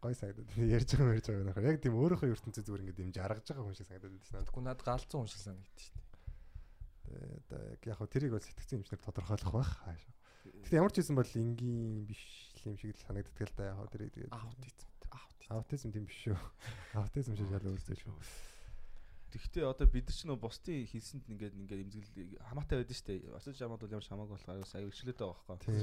Гой 0.00 0.14
санагдаад 0.16 0.48
ярьж 0.56 0.90
байгаа 0.96 1.16
ярьж 1.20 1.26
байгаа 1.28 1.46
нөхөр. 1.52 1.68
Яг 1.68 1.80
тийм 1.84 2.00
өөрийнхөө 2.00 2.32
ертөнцийн 2.32 2.64
зүгээр 2.64 2.84
ингэ 2.88 2.96
дэмж 2.96 3.16
аргаж 3.20 3.44
байгаа 3.44 3.64
хүн 3.68 3.76
шиг 3.76 3.88
санагдаад 3.92 4.16
байсан 4.16 4.34
надад. 4.40 4.48
Тэгвэл 4.48 4.68
над 4.72 4.80
галзуу 4.80 5.18
хүн 5.20 5.28
шиг 5.28 5.42
санагдчих 5.44 5.84
шүү 5.84 6.00
дээ. 6.00 6.10
Тэгээ 7.04 7.36
одоо 7.44 7.60
яг 7.76 7.82
яг 7.84 7.96
хөө 8.00 8.08
тэрийг 8.08 8.32
бол 8.32 8.46
сэтгцэн 8.48 8.78
юмчнэр 8.80 9.04
тодорхойлох 9.04 9.52
байх. 9.52 9.72
Гэтэ 10.64 10.80
ямар 10.80 10.92
ч 10.96 11.04
байсан 11.04 11.16
бол 11.20 11.28
энгийн 11.36 12.08
биш 12.08 12.24
юм 12.64 12.80
шиг 12.80 12.96
л 12.96 13.04
санагддаг 13.04 13.36
л 13.36 13.56
да 13.60 13.68
яг 13.68 13.76
хөө 13.76 13.92
тэрийг 13.92 14.12
тэгээд 14.16 14.32
Аутизм. 14.32 14.89
Аутизм. 15.50 15.90
тийм 15.92 16.06
биш 16.06 16.18
шүү. 16.24 16.38
Аутизм 17.00 17.36
шиг 17.36 17.50
шал 17.50 17.68
өөрсдөө 17.70 17.98
шүү. 17.98 18.14
Тэгэхдээ 19.30 19.62
одоо 19.66 19.86
бид 19.86 20.10
нар 20.10 20.16
ч 20.16 20.26
нөө 20.26 20.38
бусдын 20.42 20.86
хийсэнд 20.90 21.26
ингээд 21.30 21.54
ингээд 21.54 21.82
имзгэл 21.86 22.38
хамаатай 22.50 22.82
байдаг 22.82 22.98
штэ. 22.98 23.30
Осож 23.30 23.54
жамаад 23.54 23.78
бол 23.78 23.94
ямар 23.94 24.02
ч 24.02 24.10
хамаагүй 24.10 24.34
болохоор 24.34 24.58
аяг 24.58 24.90
өчлөөтэй 24.90 25.22
байгаа 25.22 25.46
байхгүй. 25.46 25.74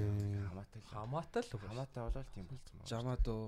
Хамаатай 0.52 0.80
л. 0.84 0.92
Хамаатай 0.92 1.42
л 1.48 1.52
уу. 1.56 1.64
Хамаатай 1.64 2.02
болол 2.04 2.28
тийм 2.36 2.46
болцсон 2.52 2.76
байна. 2.76 2.92
Жамаад 2.92 3.26
уу. 3.32 3.46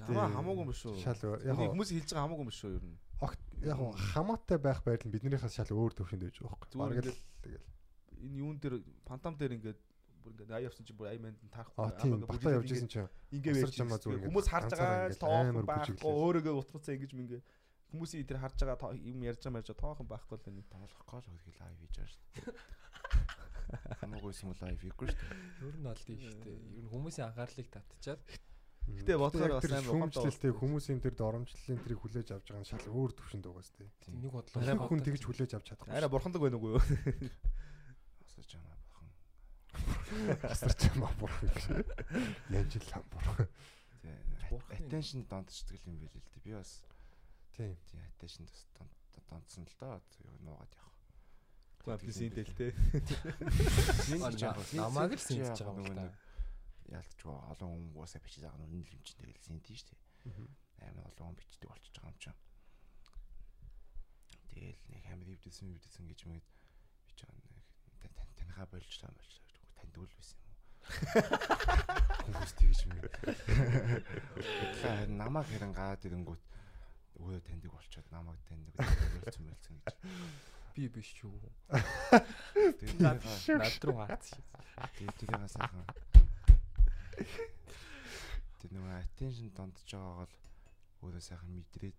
Хамаа 0.00 0.28
хамаагүй 0.32 0.64
юм 0.64 0.72
шүү. 0.72 0.96
Шал 1.04 1.20
яг 1.44 1.60
хүмүүс 1.60 1.90
хэлж 1.92 2.08
байгаа 2.08 2.24
хамаагүй 2.24 2.44
юм 2.48 2.56
шүү 2.56 2.72
ер 2.72 2.84
нь. 2.88 2.96
огт 3.20 3.40
яг 3.62 3.78
хамаатай 4.14 4.58
байх 4.62 4.80
байдал 4.86 5.08
нь 5.10 5.14
биднийхээс 5.14 5.58
шал 5.58 5.72
өөр 5.74 5.92
төвшөнд 5.98 6.22
байж 6.22 6.36
байгаа 6.38 6.56
байхгүй. 6.56 6.70
Зүгээр 6.72 7.08
л 7.10 7.20
тэгэл. 7.42 7.66
Энэ 8.24 8.36
юун 8.38 8.56
дээр 8.62 8.74
фантом 9.06 9.34
дээр 9.34 9.52
ингээд 9.58 9.80
бүр 10.22 10.32
ингээд 10.34 10.52
аяа 10.52 10.66
явсан 10.68 10.84
чи 10.86 10.94
бүр 10.94 11.08
ая 11.10 11.20
манд 11.22 11.38
таарахгүй. 11.52 11.84
А 11.84 11.96
тийм 11.98 12.20
бата 12.26 12.54
явж 12.54 12.70
исэн 12.72 12.90
чинь 12.90 13.08
Ингээ 13.32 13.52
Усар 13.54 13.68
байж 13.68 13.78
жамаа 13.78 13.98
зүгээр 13.98 14.18
байгаа. 14.18 14.28
Хүмүүс 14.28 14.48
харж 14.48 14.70
байгаа 14.72 14.98
ингээд 14.98 15.22
тоохон 15.22 15.66
байхгүй 15.68 15.94
өөрөөгөө 16.08 16.54
утгацаа 16.58 16.94
ингэж 16.96 17.12
мингээ 17.18 17.40
хүмүүсийн 17.92 18.28
тэр 18.28 18.38
харж 18.42 18.58
байгаа 18.64 18.92
юм 18.98 19.18
ярьж 19.24 19.40
байгаа 19.42 19.56
мэрж 19.56 19.68
тоохон 19.72 20.06
байхгүй 20.08 20.36
л 20.36 20.44
байна. 20.44 20.68
Тоглохгүй 20.68 21.18
л 21.18 21.30
хөргий 21.32 21.54
лайв 21.56 21.76
хийж 21.80 21.94
байгаа 21.96 22.12
шүү 22.12 22.22
дээ. 22.34 22.46
Хамаагүй 24.00 24.32
юм 24.32 24.52
лайв 24.60 24.78
хийхгүй 24.82 25.06
шүү 25.08 25.20
дээ. 25.24 25.68
Ер 25.68 25.76
нь 25.78 25.86
бол 25.88 26.02
тийм 26.04 26.18
шүү 26.20 26.40
дээ. 26.44 26.58
Ер 26.78 26.84
нь 26.84 26.92
хүмүүсийн 26.92 27.26
анхаарлыг 27.28 27.68
татчихад 27.72 28.20
Гэтэ 28.88 29.20
бодохоор 29.20 29.52
бас 29.60 29.68
амар 29.68 29.92
ухаантай 29.92 30.16
шүүмжлэлтэй 30.16 30.52
хүмүүсийн 30.56 31.00
тэр 31.04 31.14
доромжлалын 31.20 31.80
тэрийг 31.84 32.00
хүлээж 32.00 32.28
авч 32.32 32.46
байгаа 32.48 32.64
нь 32.64 32.70
шал 32.72 32.88
өөр 32.88 33.12
төвшөнд 33.12 33.44
тээ. 33.44 33.88
тийм 34.00 34.14
нэг 34.24 34.32
бодлоо 34.32 34.88
хүн 34.88 35.04
тэгж 35.04 35.22
хүлээж 35.28 35.52
авч 35.60 35.66
чадахгүй. 35.76 35.92
арай 35.92 36.08
бурхандаг 36.08 36.40
байна 36.40 36.56
уу? 36.56 36.80
Асарч 40.42 40.88
юмаа 40.94 41.12
бурхан 41.20 41.48
гэж. 41.52 41.64
Янж 42.48 42.72
л 42.80 42.88
хам 42.92 43.04
юм. 43.12 43.48
attention 44.72 45.24
дондчдаг 45.28 45.80
юм 45.84 45.98
байл 46.00 46.14
л 46.16 46.24
дээ. 46.32 46.44
Би 46.44 46.52
бас 46.56 46.82
Тийм. 47.56 47.76
тийм 47.90 48.00
attention 48.08 48.46
дондсон 49.28 49.64
л 49.68 49.76
доо. 49.78 50.00
Нуугаад 50.40 50.72
явах. 50.72 52.00
Плюс 52.00 52.20
интэл 52.20 52.52
те. 52.56 52.72
намайг 54.76 55.12
л 55.12 55.20
сэнтэж 55.20 55.60
байгаа 55.60 55.84
юм 55.84 55.96
та. 55.96 56.12
Яалтч 56.88 57.20
олон 57.24 57.68
хүн 57.68 57.92
уусаа 57.96 58.20
бичиж 58.24 58.42
байгаа 58.44 58.60
нь 58.60 58.66
үнэн 58.68 58.84
л 58.84 58.94
юм 58.96 59.02
чинь 59.04 59.18
тэгэл 59.20 59.44
сэнтэж 59.44 59.76
штэ. 59.76 59.94
Амар 60.88 61.04
олон 61.12 61.32
хүн 61.32 61.38
бичдэг 61.38 61.68
болчихж 61.68 61.96
байгаа 62.00 62.12
юм 62.12 62.20
чинь. 62.22 62.40
Тэгэл 64.52 64.82
нэг 64.88 65.04
амар 65.12 65.28
ивдэсэн 65.36 65.68
ивдэсэн 65.76 66.04
гэж 66.08 66.20
мэд 66.24 66.46
бич 67.04 67.18
байгаа 67.20 67.44
нэг 67.44 67.64
тань 68.00 68.32
таньхаа 68.36 68.66
болж 68.72 68.92
таа 68.96 69.12
болж 69.12 69.32
танд 69.78 69.96
үл 69.98 70.12
байсан 70.12 70.38
юм 70.42 70.52
уу? 70.52 70.66
Хүмүүс 72.28 72.52
тэгж 72.58 72.80
мэд. 72.90 73.04
Тэгэхээр 74.38 75.10
намайг 75.14 75.46
хэрэн 75.48 75.72
гаад 75.72 76.02
ирэнгүүт 76.04 76.42
өөдөө 77.18 77.42
таньдаг 77.46 77.72
болчиход 77.72 78.08
намайг 78.12 78.40
таньдаг 78.46 78.74
болцсон 78.78 79.44
байлцсан 79.48 79.74
гэж. 79.82 79.96
Би 80.74 80.82
биш 80.92 81.08
шүү. 81.18 81.34
Тэгээд 82.78 83.00
Над 83.02 83.22
руу 83.82 83.98
хаац 84.02 84.24
шиг. 84.34 84.46
Тэгээд 84.98 85.16
тэрийг 85.18 85.50
сайхан 85.50 85.82
Тэр 88.58 88.70
нөгөө 88.74 88.94
attention 89.02 89.50
дондж 89.54 89.86
байгааг 89.94 90.30
л 90.30 90.46
өөрөө 91.06 91.22
сайхан 91.22 91.50
мэдрээд 91.54 91.98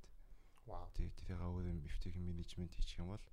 Вау. 0.67 0.87
тэгээд 0.95 1.15
тэрийг 1.19 1.39
өөрөө 1.39 1.75
эфтиг 1.87 2.15
менежмент 2.19 2.75
хийчих 2.75 2.99
юм 2.99 3.15
бол 3.15 3.25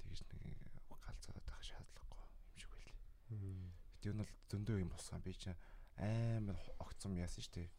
тэгж 0.00 0.24
нэг 0.44 0.56
галзаад 1.04 1.44
байх 1.44 1.62
шаардлагагүй 1.64 2.24
юм 2.52 2.56
шиг 2.56 2.72
Гэтэ 3.30 4.10
энэ 4.10 4.22
бол 4.22 4.32
зөндөө 4.50 4.76
юм 4.82 4.90
босгоо 4.90 5.20
би 5.22 5.34
чинь 5.34 5.58
амар 5.96 6.58
огцом 6.82 7.14
яасан 7.14 7.44
штэ. 7.46 7.70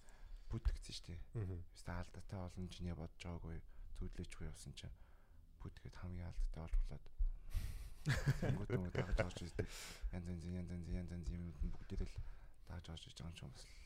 Бүтгцэн 0.48 0.96
штэ. 0.96 1.16
Бистэ 1.36 1.92
алдаатай 1.92 2.40
олон 2.40 2.68
чиний 2.72 2.96
бодож 2.96 3.20
байгаагүй 3.20 3.60
зүудлээчгүй 4.00 4.48
явсан 4.48 4.74
чинь 4.76 4.96
бүтгээд 5.60 5.96
хамгийн 6.00 6.30
алдаатай 6.32 6.62
болж 6.64 6.78
болоод 6.88 7.06
Тэнгүүд 8.02 8.70
нөгөө 8.74 8.94
дагаж 8.98 9.20
орж 9.22 9.40
ирсэн. 9.46 9.68
Янз 10.10 10.26
янз 10.26 10.44
янз 10.50 10.70
янз 10.74 10.88
янз 10.90 11.12
янз 11.14 11.28
юмуд 11.30 11.60
нь 11.62 11.70
бүгдээ 11.70 12.02
л 12.02 12.16
дагаж 12.66 12.86
орж 12.90 13.04
иж 13.06 13.18
байгаа 13.22 13.46
юм 13.46 13.54
бас 13.54 13.66
л 13.70 13.78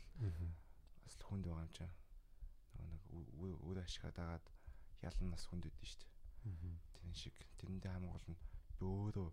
бас 1.03 1.13
л 1.19 1.25
хүнд 1.27 1.43
байгаа 1.51 1.67
юм 1.67 1.73
чаа. 1.75 1.91
Нөгөө 3.11 3.47
нэг 3.51 3.59
үр 3.67 3.77
ашигаа 3.83 4.13
дагаад 4.15 4.45
ялан 5.03 5.27
нас 5.35 5.43
хүнд 5.51 5.67
өгдөн 5.67 5.89
шүү 5.91 5.99
дээ. 5.99 6.79
Тэн 6.95 7.11
шиг 7.11 7.35
тэрэндээ 7.59 7.91
хамгийн 7.91 8.15
гол 8.15 8.27
нь 8.31 8.39
би 8.79 8.83
өөрөө 8.87 9.29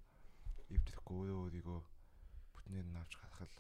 эвдэхгүй 0.75 1.15
өөрөө 1.15 1.39
өөрийгөө 1.47 1.81
бүтнээр 2.73 2.89
нь 2.89 2.97
авч 2.97 3.13
гарах 3.21 3.45
л 3.45 3.53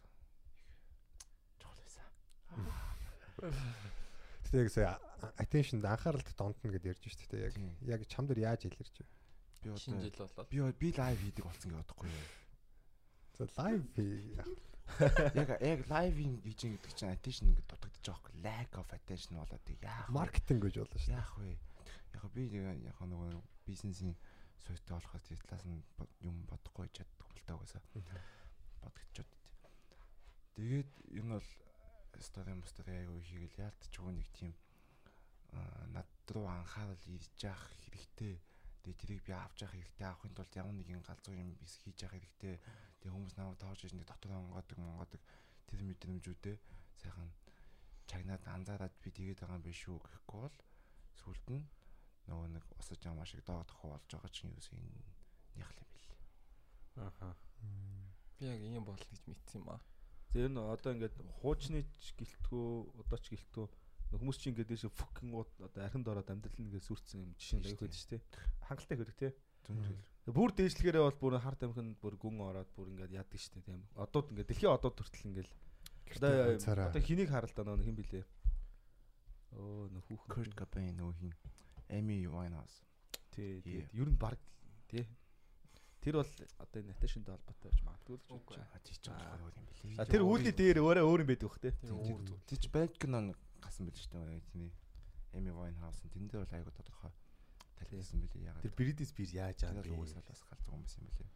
чухал 1.61 1.77
байсан. 1.85 2.09
Тэгтээ 4.49 4.63
яг 4.65 4.71
сая 4.73 4.97
attention 5.37 5.85
анхааралд 5.85 6.29
донтно 6.33 6.73
гэдээ 6.73 6.93
ярьж 6.97 7.05
штэ 7.13 7.37
яг 7.45 7.53
Тийм. 7.53 7.77
яг 7.85 8.01
чам 8.09 8.25
дээр 8.27 8.57
яаж 8.57 8.65
илэрч 8.65 9.05
вэ? 9.05 9.07
Би 9.63 9.69
Шинэ 9.77 10.01
одоо 10.01 10.09
жил 10.09 10.17
болоод. 10.17 10.49
би 10.49 10.59
би 10.81 10.89
лайв 10.97 11.19
хийдэг 11.21 11.45
болсон 11.45 11.69
гэж 11.71 11.77
бодохгүй 11.77 12.09
юу. 12.09 12.29
За 13.37 13.45
live 13.61 13.85
Яг 15.37 15.49
яг 15.61 15.81
лайв 15.93 16.17
хийж 16.17 16.61
гэдэг 16.65 16.93
чинь 16.97 17.13
attention 17.13 17.47
ингээд 17.53 17.69
дутагдчих 17.69 18.05
жоох. 18.05 18.25
Lack 18.41 18.73
of 18.81 18.89
attention 18.97 19.37
болоод 19.37 19.69
яах 19.85 20.09
вэ? 20.09 20.17
маркетинг 20.17 20.61
гэж 20.65 20.75
болно 20.81 20.99
штэ. 20.99 21.13
яах 21.13 21.33
вэ? 21.37 21.53
Яг 22.17 22.25
би 22.33 22.43
яг 22.49 22.97
нөгөө 23.01 23.41
бизнесийн 23.69 24.17
суйтай 24.65 24.97
болохоос 24.97 25.23
тэр 25.27 25.41
талаас 25.45 25.65
нь 25.69 25.81
юм 26.25 26.45
бодохгүй 26.49 26.89
чаддаг 26.93 27.29
бол 27.29 27.41
дээ. 28.83 29.41
Тэгээд 30.57 30.91
энэ 31.19 31.31
бол 31.39 31.49
стори 32.21 32.53
мстори 32.55 32.93
аягүй 32.93 33.23
хийгээл 33.23 33.63
яалтчгүй 33.67 34.13
нэг 34.13 34.29
тийм 34.37 34.53
над 35.97 36.09
руу 36.29 36.47
анхаарал 36.49 37.05
ирж 37.07 37.37
явах 37.45 37.69
хэрэгтэй. 37.81 38.41
Тэгээд 38.83 39.01
тэрийг 39.01 39.23
би 39.25 39.33
авч 39.33 39.63
явах 39.63 39.75
хэрэгтэй. 39.77 40.07
Авахын 40.07 40.35
тулд 40.35 40.53
ямар 40.57 40.75
нэгэн 40.77 41.03
галзуу 41.05 41.35
юм 41.35 41.55
бис 41.61 41.77
хийж 41.83 42.03
явах 42.03 42.17
хэрэгтэй. 42.17 42.57
Тэгээд 43.01 43.15
хүмүүс 43.15 43.35
намайг 43.37 43.59
тоож 43.61 43.81
иж 43.85 43.93
нэг 43.95 44.07
дотор 44.09 44.33
онгоодаг 44.33 44.79
монгоодаг 44.79 45.23
тэр 45.69 45.81
мэдрэмжүүдээ 45.89 46.57
сайхан 47.03 47.31
чагнаад 48.11 48.45
анзаараад 48.45 48.95
би 49.03 49.09
тэгээд 49.11 49.41
байгаа 49.41 49.59
юм 49.59 49.65
биш 49.67 49.83
үү 49.89 49.99
гэхгүй 49.99 50.41
бол 50.45 50.59
сүлд 51.19 51.47
нь 51.53 51.65
нөгөө 52.29 52.49
нэг 52.55 52.65
усаж 52.81 53.01
ямаа 53.09 53.27
шиг 53.29 53.43
доодох 53.45 53.81
болж 53.83 54.09
байгаа 54.09 54.33
чинь 54.33 54.53
юу 54.53 54.63
энэ 54.77 55.01
нях 55.59 55.71
юм 55.81 55.89
бэл. 55.93 56.09
Аха. 57.09 57.29
Би 58.43 58.51
яг 58.51 58.59
ийм 58.59 58.83
болно 58.83 59.07
гэж 59.07 59.23
мэдсэн 59.31 59.63
юм 59.63 59.71
аа. 59.71 59.79
За 60.35 60.43
энэ 60.43 60.59
одоо 60.59 60.91
ингээд 60.99 61.15
хуучны 61.39 61.87
ч 62.03 62.11
гэлтгүү 62.19 62.67
одоо 63.07 63.19
ч 63.23 63.39
гэлтгүү 63.39 63.67
хүмүүс 64.19 64.39
чинь 64.43 64.51
ингээд 64.51 64.75
дэше 64.75 64.91
фукин 64.91 65.31
одоо 65.31 65.79
архинд 65.79 66.11
ороод 66.11 66.27
амьдрал 66.27 66.59
нь 66.59 66.67
ингээд 66.67 66.89
сүрцэн 66.91 67.23
юм 67.23 67.31
жишээ 67.39 67.59
нь 67.63 67.67
аяг 67.71 67.79
хэд 67.79 67.95
ч 67.95 68.03
тий. 68.11 68.21
Хангалттай 68.67 68.99
хэрэг 68.99 69.15
тий. 69.15 69.33
Бүр 70.27 70.51
дээшлэгээрээ 70.59 71.07
бол 71.07 71.19
бүр 71.23 71.35
харт 71.39 71.63
амхинд 71.63 71.95
бүр 72.03 72.19
гүн 72.19 72.43
ороод 72.43 72.71
бүр 72.75 72.91
ингээд 72.91 73.15
яадаг 73.15 73.39
штэ 73.39 73.63
тийм. 73.63 73.87
Одууд 73.95 74.35
ингээд 74.35 74.51
дэлхийн 74.51 74.75
одууд 74.75 74.99
хүртэл 74.99 75.29
ингээд 75.31 75.51
одоо 76.91 76.99
хэнийг 76.99 77.31
харалдаа 77.31 77.63
нөө 77.63 77.87
хэн 77.87 77.95
блэ? 77.95 78.27
Оо 79.55 79.87
нөх 79.87 80.05
хүүхэн. 80.11 80.35
Kurt 80.35 80.55
Cobain 80.59 80.99
нөө 80.99 81.15
хин 81.15 81.33
Amy 81.95 82.27
Winehouse. 82.27 82.83
Тий, 83.31 83.63
тий. 83.63 83.87
Ер 83.95 84.11
нь 84.11 84.19
баг 84.19 84.35
тий. 84.91 85.07
Тэр 86.03 86.19
бол 86.19 86.33
одоо 86.59 86.79
энэ 86.83 86.93
attention-тэй 86.99 87.33
холбоотой 87.33 87.71
байж 87.71 87.79
магадгүй 87.87 88.17
л 88.19 88.27
гэж 88.27 88.59
бодож 88.75 88.97
байгаа 89.07 89.39
юм 89.39 89.67
бэлээ. 89.71 90.03
А 90.03 90.11
тэр 90.11 90.23
үүлний 90.27 90.55
дээр 90.55 90.79
өөрөө 90.83 91.07
өөр 91.07 91.23
юм 91.23 91.31
байдаг 91.31 91.49
бах 91.49 91.63
зүйл. 91.63 92.43
Тийч 92.51 92.63
Belkin 92.75 93.15
гасан 93.63 93.87
бэл 93.87 94.03
шүү 94.03 94.19
дээ 94.19 94.43
тийм. 94.51 94.71
Amy 95.33 95.55
Winehouse 95.55 96.03
тэн 96.11 96.27
дээр 96.27 96.43
бол 96.43 96.57
айгу 96.59 96.75
тодорхой 96.75 97.13
талхилсан 97.79 98.19
бэлээ 98.19 98.51
ягаад. 98.51 98.63
Тэр 98.67 98.75
Britney 98.75 99.07
Spears 99.07 99.33
яаж 99.33 99.63
аа 99.63 99.79
бол 99.79 100.03
угаасаа 100.03 100.21
л 100.21 100.29
бас 100.29 100.43
галзуу 100.51 100.75
хүмүүс 100.75 100.95
юм 100.99 101.07
бэлээ. 101.07 101.31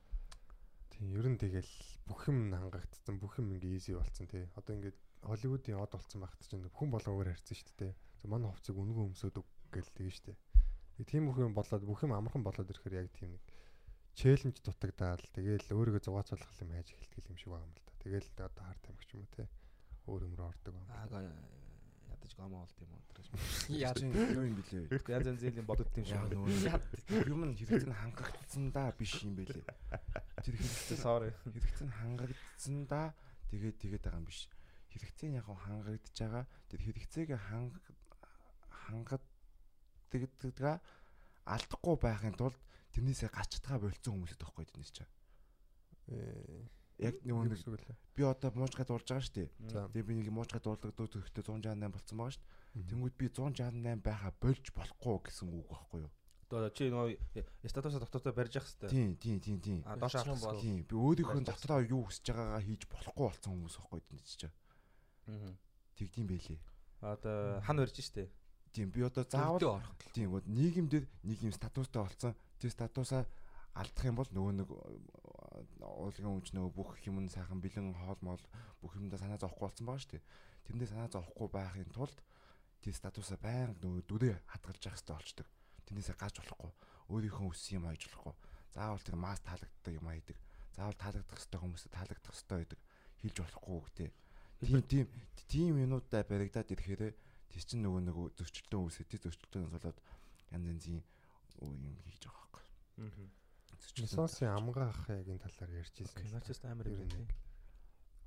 Тийм 0.92 1.06
ер 1.14 1.26
нь 1.30 1.40
тэгэл 1.40 1.72
бүх 2.10 2.20
юм 2.28 2.38
хангагдсан 2.52 3.16
бүх 3.22 3.38
юм 3.40 3.54
ингээ 3.56 3.76
easy 3.78 3.94
болцсон 3.94 4.26
тий. 4.26 4.50
Одоо 4.58 4.74
ингээд 4.76 4.98
Холливуудын 5.24 5.80
од 5.80 5.92
болцсон 5.94 6.20
багт 6.22 6.40
чинь 6.44 6.64
бүхэн 6.66 6.90
болон 6.92 7.14
өөр 7.16 7.28
харьцсан 7.32 7.56
шүү 7.56 7.76
дээ. 7.80 7.92
За 8.20 8.26
манай 8.28 8.50
хувцыг 8.52 8.76
үнгэн 8.76 9.10
өмсөд 9.10 9.36
үг 9.40 9.48
гэл 9.72 9.90
тэгээ 9.96 10.12
шүү 10.12 10.26
дээ. 10.28 10.38
Тийм 11.08 11.28
бүх 11.28 11.40
юм 11.40 11.52
болоод 11.56 11.82
бүх 11.84 12.00
юм 12.04 12.16
амархан 12.16 12.44
болоод 12.44 12.70
ирэхээр 12.70 13.00
яг 13.00 13.08
тийм 13.16 13.36
нэг 13.36 13.42
челленж 14.16 14.64
дутагдаал 14.64 15.20
тэгээл 15.36 15.76
өөрийгөө 15.76 16.08
зугаацуулах 16.08 16.56
юм 16.64 16.72
хайж 16.72 16.96
эхэлдэг 16.96 17.28
юм 17.28 17.36
шиг 17.36 17.52
байгаа 17.52 17.68
юм 17.68 17.76
л 17.76 17.84
да. 17.84 17.92
Тэгээл 18.00 18.48
одоо 18.48 18.64
хард 18.64 18.80
тамхич 18.80 19.12
юм 19.12 19.20
уу 19.20 19.28
тий. 19.36 19.44
Өөр 20.08 20.24
юмроо 20.24 20.48
ордог 20.48 20.72
юм. 20.72 20.88
Аа 20.88 21.04
ядаж 22.16 22.32
гомоо 22.32 22.64
болт 22.64 22.80
юм 22.80 22.96
уу 22.96 23.04
тэр. 23.12 23.28
Яа. 23.76 23.92
Чи 23.92 24.08
юу 24.08 24.48
юм 24.48 24.56
бэлээ. 24.56 25.04
Янз 25.04 25.28
янз 25.28 25.44
зэлийн 25.44 25.68
бодогдсон 25.68 26.00
юм 26.00 26.08
шиг. 26.08 26.32
Нөгөө 26.32 27.28
юм 27.28 27.44
нь 27.44 27.60
хэрэгцээ 27.60 27.92
нь 27.92 28.00
хангагдсан 28.00 28.64
да 28.72 28.88
биш 28.96 29.20
юм 29.20 29.36
бэлээ. 29.36 29.68
Тэр 30.40 30.56
хэрэгцээ 30.64 30.96
Sorry. 30.96 31.36
хэрэгцээ 31.44 31.84
нь 31.84 31.92
хангагдсан 32.00 32.88
да 32.88 33.12
тэгээд 33.52 33.76
тэгээд 33.84 34.00
байгаа 34.00 34.16
юм 34.16 34.24
биш. 34.24 34.48
Хэрэгцээ 34.96 35.28
нь 35.28 35.36
яг 35.36 35.44
хангагдж 35.44 36.16
байгаа. 36.16 36.48
Тэр 36.72 36.80
хэрэгцээг 36.88 37.36
ханг 37.36 37.76
хангаддаг 38.72 40.80
алдахгүй 41.46 41.94
байхын 42.00 42.34
тулд 42.34 42.58
тэрнээсээ 42.96 43.28
гачтгаа 43.28 43.76
болцсон 43.84 44.12
хүмүүсэд 44.16 44.40
тахгүй 44.40 44.64
тэрнээс 44.64 44.92
чаа. 44.96 45.08
Э 46.08 46.64
Яг 46.96 47.20
нэг 47.28 47.60
нэг 47.60 47.60
би 48.16 48.24
одоо 48.24 48.48
муужгаа 48.56 48.88
дуулж 48.88 49.04
байгаа 49.04 49.20
шүү 49.20 49.36
дээ. 49.36 49.48
Тэгээ 49.92 50.08
би 50.08 50.12
нэг 50.16 50.32
муужгаа 50.32 50.64
дуулдаг 50.64 50.96
төгтөө 50.96 51.28
168 51.28 51.92
болцсон 51.92 52.16
байгаа 52.16 52.32
шүү 52.32 52.40
дээ. 52.40 52.88
Тэнгүүд 52.88 53.14
би 53.20 53.26
168 53.28 54.00
байха 54.00 54.32
болж 54.40 54.64
болохгүй 54.72 55.16
гэсэн 55.28 55.48
үг 55.52 55.68
байхгүй 55.68 56.00
юу? 56.08 56.12
Одоо 56.48 56.70
чи 56.72 56.88
нөгөө 56.88 57.68
статусаа 57.68 58.00
дотоодоо 58.00 58.32
барьж 58.32 58.56
явах 58.56 58.72
хэвээр. 58.72 58.92
Тийм 58.96 59.10
тийм 59.20 59.38
тийм 59.44 59.58
тийм. 59.60 59.80
А 59.84 60.00
доош 60.00 60.16
юм 60.24 60.40
бол. 60.40 60.56
авах. 60.56 60.64
Тийм 60.64 60.80
би 60.88 60.94
өөрийнхөө 60.96 61.42
дотроо 61.44 61.80
юу 61.84 62.02
хүсэж 62.08 62.26
байгаагаа 62.32 62.64
хийж 62.64 62.82
болохгүй 62.88 63.24
болсон 63.28 63.50
хүмүүс 63.52 63.76
байхгүй 63.76 64.00
тэрнээс 64.08 64.36
чаа. 64.40 64.52
Тэгдэм 66.00 66.26
байлээ. 66.32 66.60
Одоо 67.04 67.60
хан 67.60 67.76
барьж 67.76 67.96
штэ. 68.00 68.32
Тийм 68.72 68.88
би 68.88 69.04
одоо 69.04 69.24
заавал. 69.28 69.84
Тийм 70.16 70.32
нийгэмдэр 70.48 71.04
нэг 71.28 71.38
юм 71.44 71.52
статустай 71.52 72.00
болсон. 72.00 72.32
Тэр 72.60 72.70
статусаа 72.72 73.22
алдах 73.76 74.04
юм 74.08 74.16
бол 74.16 74.30
нөгөө 74.32 74.52
нэг 74.56 74.68
уулын 75.84 76.28
өмч 76.40 76.56
нөгөө 76.56 76.72
бүх 76.72 76.90
юм 77.04 77.20
нь 77.20 77.32
сайхан 77.32 77.60
бэлэн 77.60 77.92
хоол 77.92 78.20
моол 78.24 78.44
бүх 78.80 78.96
юмдаа 78.96 79.20
санаа 79.20 79.36
зовхгүй 79.36 79.68
болсон 79.68 79.86
байгаа 79.86 80.00
шүү 80.00 80.12
дээ. 80.16 80.24
Тэрэндээ 80.64 80.90
санаа 80.92 81.10
зовхгүй 81.12 81.48
байхын 81.52 81.92
тулд 81.92 82.18
тэр 82.80 82.94
статусаа 82.96 83.36
байнга 83.36 83.76
нөгөө 83.84 84.02
дүрээ 84.08 84.36
хадгалж 84.48 84.80
явах 84.80 84.96
хэрэгтэй 84.96 85.16
болчдөг. 85.16 85.48
Тэрнээсээ 85.86 86.16
гаж 86.16 86.34
болохгүй. 86.40 86.72
Өөрийнхөө 87.12 87.46
өссөн 87.52 87.76
юм 87.78 87.86
хайж 87.86 88.02
болохгүй. 88.08 88.34
Заавал 88.72 89.04
тэр 89.04 89.16
мас 89.20 89.40
таалагддаг 89.44 89.92
юм 89.92 90.06
хайдаг. 90.08 90.38
Заавал 90.72 90.96
таалагдах 90.96 91.36
хэрэгтэй 91.36 91.60
хүмүүсээ 91.60 91.90
таалагдах 91.92 92.32
хэрэгтэй 92.32 92.56
байдаг. 92.56 92.80
Хилж 93.20 93.36
болохгүй 93.44 93.74
үгтэй. 93.76 94.08
Тийм 94.56 94.82
тийм 94.88 95.06
тийм 95.46 95.74
юмудаа 95.84 96.22
баригдаад 96.24 96.72
ирэхээр 96.72 97.02
тэр 97.12 97.62
чинь 97.62 97.84
нөгөө 97.84 98.02
нэг 98.08 98.16
зөрчилдөөн 98.40 98.84
үүсээ 98.88 99.04
тэр 99.04 99.20
зөрчилдөөнөөс 99.28 99.72
болоод 99.76 99.98
янз 100.50 100.66
янзын 100.66 101.00
юм 101.62 101.96
хийж 102.04 102.22
байгаа 102.26 102.42
байхгүй. 102.42 102.64
Нисосын 104.02 104.52
амгаах 104.52 105.08
яг 105.08 105.26
энэ 105.28 105.44
талаар 105.44 105.72
ярьж 105.80 105.94
ирсэн. 106.00 106.40
тест 106.44 106.64
амар 106.64 106.88
юм 106.88 107.08
тийм. 107.08 107.24
яг 107.24 107.46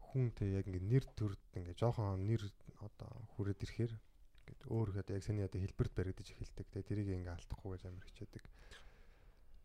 хүн 0.09 0.33
тэг 0.33 0.49
яг 0.57 0.65
ингээ 0.65 0.89
нэр 0.89 1.05
төрд 1.13 1.41
ингээ 1.53 1.77
жоохон 1.77 2.25
нэр 2.25 2.41
одоо 2.81 3.11
хүрээд 3.37 3.61
ирэхээр 3.61 3.93
ингээд 3.93 4.61
өөр 4.65 4.87
одоо 4.97 5.13
яг 5.13 5.23
саний 5.23 5.45
одоо 5.45 5.61
хэлбэрт 5.61 5.93
баригдаж 5.93 6.27
эхэлдэг. 6.33 6.65
Тэгээ 6.73 6.89
тэрийг 6.89 7.09
ингээ 7.13 7.37
алдахгүй 7.37 7.77
гэж 7.77 7.83
амар 7.85 8.05
хичээдэг. 8.09 8.43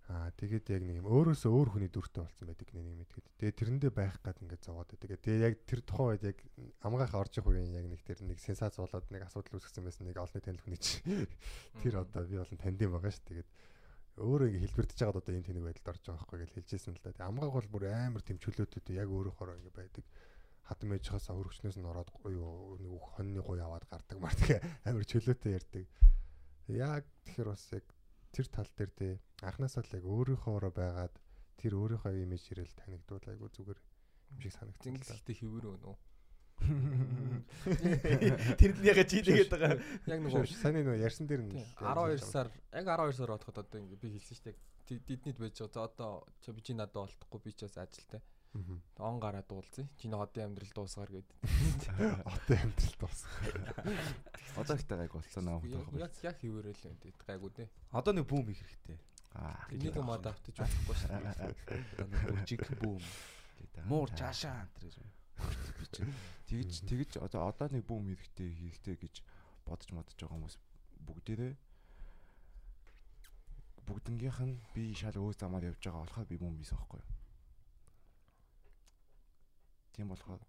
Аа 0.05 0.29
тэгээд 0.37 0.69
яг 0.69 0.83
нэг 0.85 1.01
юм 1.01 1.09
өөрөөсөө 1.09 1.49
өөр 1.49 1.69
хүний 1.73 1.89
дүртэй 1.89 2.21
болсон 2.21 2.45
байдаг 2.45 2.69
нэг 2.77 2.85
юм 2.93 3.01
итгэд. 3.09 3.25
Тэгээ 3.41 3.57
тэрэндээ 3.57 3.93
байх 3.97 4.21
гад 4.21 4.37
ингээ 4.37 4.61
зовоод 4.61 4.93
байдаг. 4.93 5.17
Тэгээ 5.17 5.45
яг 5.49 5.55
тэр 5.65 5.81
тухайн 5.81 6.13
үед 6.13 6.25
яг 6.29 6.39
амгаах 6.85 7.17
орж 7.17 7.41
их 7.41 7.49
үеийн 7.49 7.73
яг 7.73 7.89
нэг 7.89 8.05
тэр 8.05 8.21
нэг 8.21 8.37
сенсац 8.37 8.77
болоод 8.77 9.09
нэг 9.09 9.25
асуудал 9.25 9.57
үүсгэсэн 9.57 9.81
байсан 9.81 10.05
нэг 10.05 10.21
олонний 10.21 10.45
танил 10.45 10.61
хүний 10.61 10.77
чи. 10.77 11.01
Тэр 11.81 12.05
одоо 12.05 12.21
би 12.29 12.37
болон 12.37 12.61
танд 12.61 12.85
юм 12.85 12.93
байгаа 13.01 13.17
ш. 13.17 13.25
Тэгээд 13.25 13.49
өөрөө 14.21 14.47
ингээ 14.53 14.65
хэлбэрдэж 14.69 14.99
байгаад 15.01 15.21
одоо 15.25 15.33
энэ 15.33 15.49
тэнэг 15.49 15.65
байдалд 15.73 15.89
орж 15.89 16.03
байгаа 16.05 16.21
байхгүй 16.21 16.39
гэж 16.45 16.51
хэлжсэн 16.53 16.93
л 16.93 17.01
да. 17.01 17.17
Тэгээ 17.17 17.29
амгаах 17.33 17.55
бол 17.57 17.73
бүр 17.73 17.85
амар 17.89 18.23
тэм 18.29 18.37
чөлөөтэй 18.45 19.01
яг 19.01 19.09
өөрөөхөө 19.09 19.57
ингээ 19.57 19.73
байдаг 19.73 20.05
хатам 20.65 20.97
ээжхээс 20.97 21.29
хөргчнөөс 21.29 21.77
нь 21.77 21.89
ороод 21.89 22.09
юу 22.25 22.77
нэг 22.81 22.93
хоньны 22.97 23.41
гуй 23.45 23.61
аваад 23.61 23.85
гардаг 23.85 24.17
мар 24.17 24.33
тэгээ 24.33 24.61
амар 24.89 25.05
чөлөөтэй 25.05 25.53
ярддаг. 25.61 25.85
Яг 26.73 27.05
тэгэхээр 27.29 27.49
бас 27.53 27.65
яг 27.73 27.85
тэр 28.33 28.47
тал 28.49 28.71
дээр 28.73 28.93
те 28.97 29.09
анхнаасаа 29.45 29.85
л 29.85 29.97
яг 29.99 30.05
өөрийнхоороо 30.05 30.73
байгаад 30.73 31.15
тэр 31.61 31.73
өөрийнхөө 31.79 32.25
имиж 32.25 32.45
ирэл 32.53 32.73
танигдуул 32.81 33.27
айгу 33.29 33.49
зүгээр 33.53 33.79
юм 33.79 34.39
шиг 34.41 34.53
санагдсан 34.53 34.97
л. 34.97 35.05
Зингэлтэй 35.05 35.37
хөвөр 35.39 35.67
өнөө. 35.79 35.97
Нь 36.65 37.45
яга 38.87 39.05
чи 39.05 39.21
тэгээд 39.21 39.51
байгаа. 39.53 39.79
Яг 40.09 40.21
нөгөө 40.25 40.49
Саний 40.55 40.85
нөө 40.87 41.03
ярьсан 41.03 41.27
дээр 41.29 41.43
нь 41.45 41.53
Тийм, 41.53 41.67
л 41.67 41.85
яаж 41.85 42.25
12 42.25 42.31
сар 42.31 42.49
яг 42.73 42.87
12 42.89 43.19
сар 43.19 43.31
бодоход 43.35 43.59
одоо 43.59 43.79
ингээ 43.81 44.01
би 44.01 44.09
хэлсэн 44.17 44.37
шүү 44.39 44.47
дээ. 44.49 44.57
Диднийд 45.05 45.39
байж 45.39 45.57
байгаа. 45.61 45.75
За 45.75 45.81
одоо 45.85 46.13
чи 46.41 46.53
би 46.53 46.61
чи 46.63 46.73
надад 46.73 47.05
олдохгүй 47.05 47.41
би 47.45 47.53
ч 47.53 47.69
бас 47.69 47.77
ажилтай. 47.77 48.23
Он 49.03 49.19
гараа 49.19 49.43
дуулзъя. 49.43 49.89
Чиний 49.99 50.15
одын 50.15 50.55
амьдрал 50.55 50.71
дуусгаар 50.75 51.11
гэд. 51.11 51.27
Одоо 52.23 52.55
амьдрал 52.55 52.95
дуусах. 53.03 53.35
Одоо 54.55 54.77
ихтэй 54.79 54.99
гайг 54.99 55.11
болсон 55.11 55.49
аа 55.51 55.59
Яг 55.99 56.15
яг 56.23 56.39
юм 56.39 56.63
дээ. 56.63 57.19
Гайгүй 57.27 57.51
дээ. 57.51 57.69
Одоо 57.91 58.15
нэг 58.15 58.31
бүүм 58.31 58.47
их 58.55 58.63
хэрэгтэй. 58.63 58.99
Аа. 59.35 59.67
Энийг 59.75 59.99
мод 59.99 60.27
автаж 60.31 60.55
болохгүй 60.63 60.97
шүү 60.99 61.09
дээ. 61.11 62.47
Жиг 62.47 62.63
бүүм. 62.79 63.03
Муур 63.91 64.11
чаашаа 64.15 64.63
энэ 64.63 65.15
тэгж 66.47 66.73
тэгж 66.87 67.13
одоо 67.19 67.51
одоо 67.51 67.69
нэг 67.71 67.85
бүүм 67.89 68.07
хэрэгтэй 68.15 68.51
хэрэгтэй 68.55 68.97
гэж 69.03 69.15
бодож 69.67 69.91
модож 69.91 70.15
байгаа 70.15 70.35
хүмүүс 70.39 70.57
бүгдээрээ 71.07 71.55
бүгднгийнх 73.87 74.41
нь 74.47 74.55
би 74.75 74.95
шал 74.95 75.19
өөр 75.19 75.35
замаар 75.35 75.69
явж 75.71 75.83
байгаа 75.83 76.03
болохоор 76.05 76.29
би 76.31 76.37
бүүм 76.39 76.57
хийсэн 76.59 76.79
байхгүй 76.79 77.01
юу? 77.03 77.13
Тийм 79.93 80.09
болохоор 80.09 80.41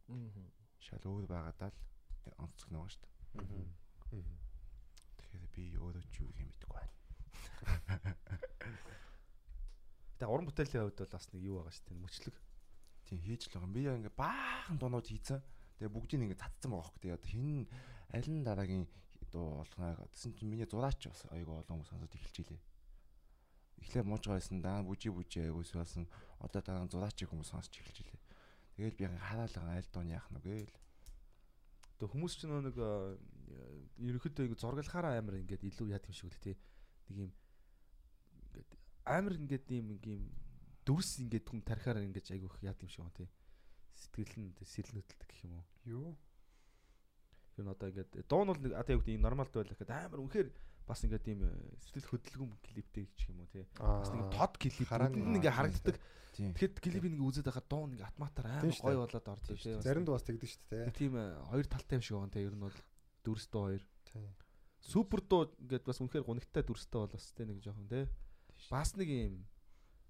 шал 0.86 1.03
өөр 1.09 1.25
байгаадаа 1.25 1.71
л 1.73 2.39
онцгой 2.43 2.71
нэг 2.77 2.89
шүү 2.93 3.01
дээ. 3.01 4.23
Тэгэхээр 5.17 5.45
би 5.55 5.63
өөрөө 5.81 6.03
ч 6.13 6.15
юу 6.21 6.31
юм 6.38 6.47
мэдэхгүй 6.53 6.77
байна. 6.77 6.93
Тэгээ 10.16 10.32
уран 10.32 10.47
бүтээлийн 10.47 10.84
хувьд 10.88 10.99
бол 11.03 11.16
бас 11.16 11.28
нэг 11.34 11.41
юу 11.43 11.55
байгаа 11.59 11.74
шүү 11.76 11.86
дээ. 11.91 12.03
Мөчлөг. 12.03 12.36
Тийм 13.05 13.20
хийж 13.20 13.41
л 13.49 13.53
байгаа. 13.59 13.76
Би 13.76 13.82
яа 13.84 13.99
ингээ 13.99 14.16
баахан 14.16 14.78
дуунууд 14.80 15.07
хийцэн. 15.11 15.43
Тэгээ 15.78 15.91
бүгдийг 15.91 16.22
ингээ 16.24 16.39
цацсан 16.39 16.72
байгаа 16.72 16.88
хөх. 16.88 16.99
Тэгээ 17.03 17.18
одоо 17.20 17.30
хин 17.30 17.68
аль 18.16 18.30
нь 18.32 18.47
дараагийн 18.47 18.86
дуу 19.36 19.59
болгоно 19.59 20.07
гэсэн 20.16 20.32
чинь 20.39 20.49
миний 20.49 20.66
зураач 20.66 21.01
бас 21.11 21.22
айгу 21.36 21.59
олон 21.59 21.84
хүмүүс 21.84 21.91
сонсоод 21.91 22.16
эхэлж 22.16 22.38
илээ. 22.47 22.61
Эхлээд 23.84 24.07
муужгаа 24.07 24.39
байсан 24.39 24.63
даа 24.63 24.80
бүжи 24.88 25.11
бүжи 25.11 25.43
айгуус 25.43 25.76
болсон. 25.76 26.07
Одоо 26.39 26.61
дараа 26.63 26.88
зураачийг 26.88 27.30
хүмүүс 27.30 27.51
сонсч 27.51 27.76
эхэлж 27.76 27.97
илээ. 28.07 28.22
Тэгэл 28.80 28.99
би 28.99 29.05
хараалга 29.20 29.76
аль 29.76 29.91
дууны 29.91 30.16
яах 30.16 30.28
нүгэ 30.32 30.55
л. 30.63 30.76
Тэгээ 31.99 32.11
хүмүүс 32.16 32.34
ч 32.39 32.47
нэг 32.47 32.76
ерөнхийдөө 33.99 34.43
ингээ 34.47 34.63
зургалахаараа 34.63 35.20
амар 35.20 35.43
ингээд 35.43 35.68
илүү 35.68 35.91
яд 35.91 36.07
юм 36.07 36.16
шиг 36.16 36.32
үл 36.32 36.39
тээ. 36.39 36.55
Нэг 37.11 37.18
юм 37.28 37.32
амар 39.06 39.34
ингээд 39.38 39.70
юм 39.72 39.88
юм 40.01 40.22
дүрс 40.86 41.22
ингээд 41.22 41.45
хүн 41.49 41.62
тарихаар 41.66 42.01
ингээд 42.06 42.34
айгүйх 42.34 42.62
яд 42.66 42.82
юм 42.82 42.89
шиг 42.89 43.01
байна 43.06 43.18
тий. 43.22 43.30
Сэтгэл 43.95 44.34
нь 44.38 44.53
сэрэлнөтөлдөг 44.60 45.30
гэх 45.30 45.45
юм 45.45 45.53
уу? 45.58 45.66
Юу? 45.86 46.10
Нь 47.58 47.70
одоо 47.70 47.89
ингээд 47.89 48.28
дуу 48.28 48.43
нь 48.43 48.51
бол 48.51 48.62
нэг 48.62 48.74
одоо 48.76 48.93
юу 48.97 49.01
гэдэг 49.01 49.18
юм 49.18 49.26
нормалд 49.26 49.53
байлах 49.53 49.80
гэдэг 49.80 49.95
амар 49.95 50.20
үнэхээр 50.26 50.49
бас 50.86 50.99
ингээд 51.01 51.26
ийм 51.26 51.41
сэтгэл 51.82 52.10
хөдлөм 52.14 52.51
клиптэй 52.62 53.06
гэх 53.10 53.30
юм 53.34 53.41
уу 53.41 53.49
тий. 53.49 53.66
Бас 53.80 54.12
нэг 54.14 54.30
тод 54.30 54.53
клип 54.62 54.78
ингээд 54.78 55.58
харагддаг. 55.58 55.97
Тэгэхэд 56.36 56.76
клипийг 56.84 57.14
нэг 57.16 57.24
үзээд 57.24 57.47
байхад 57.47 57.68
дуу 57.72 57.88
нэг 57.88 58.01
автоматар 58.03 58.45
амар 58.45 58.76
гоё 58.76 58.99
болоод 59.08 59.28
ордог 59.32 59.58
тий. 59.58 59.80
Заримд 59.80 60.12
бас 60.12 60.28
тэгдэг 60.28 60.49
шүү 60.51 60.64
дээ. 60.70 60.91
Тийм 60.93 61.14
хоёр 61.47 61.66
талтай 61.66 61.95
юм 61.97 62.03
шиг 62.03 62.20
байна 62.20 62.34
тий. 62.36 62.43
Ер 62.43 62.53
нь 62.53 62.66
бол 62.68 62.78
дүрс 63.24 63.47
дуу 63.47 63.72
хоёр. 63.72 63.84
Супер 64.84 65.24
дуу 65.24 65.41
ингээд 65.64 65.88
бас 65.88 65.97
үнэхээр 66.03 66.28
гунигтай 66.28 66.62
дүрстэй 66.68 66.99
бол 66.99 67.16
бас 67.16 67.32
тий 67.32 67.47
нэг 67.47 67.64
жоохон 67.64 67.88
тий. 67.88 68.06
Бас 68.70 68.95
нэг 68.97 69.09
юм 69.09 69.45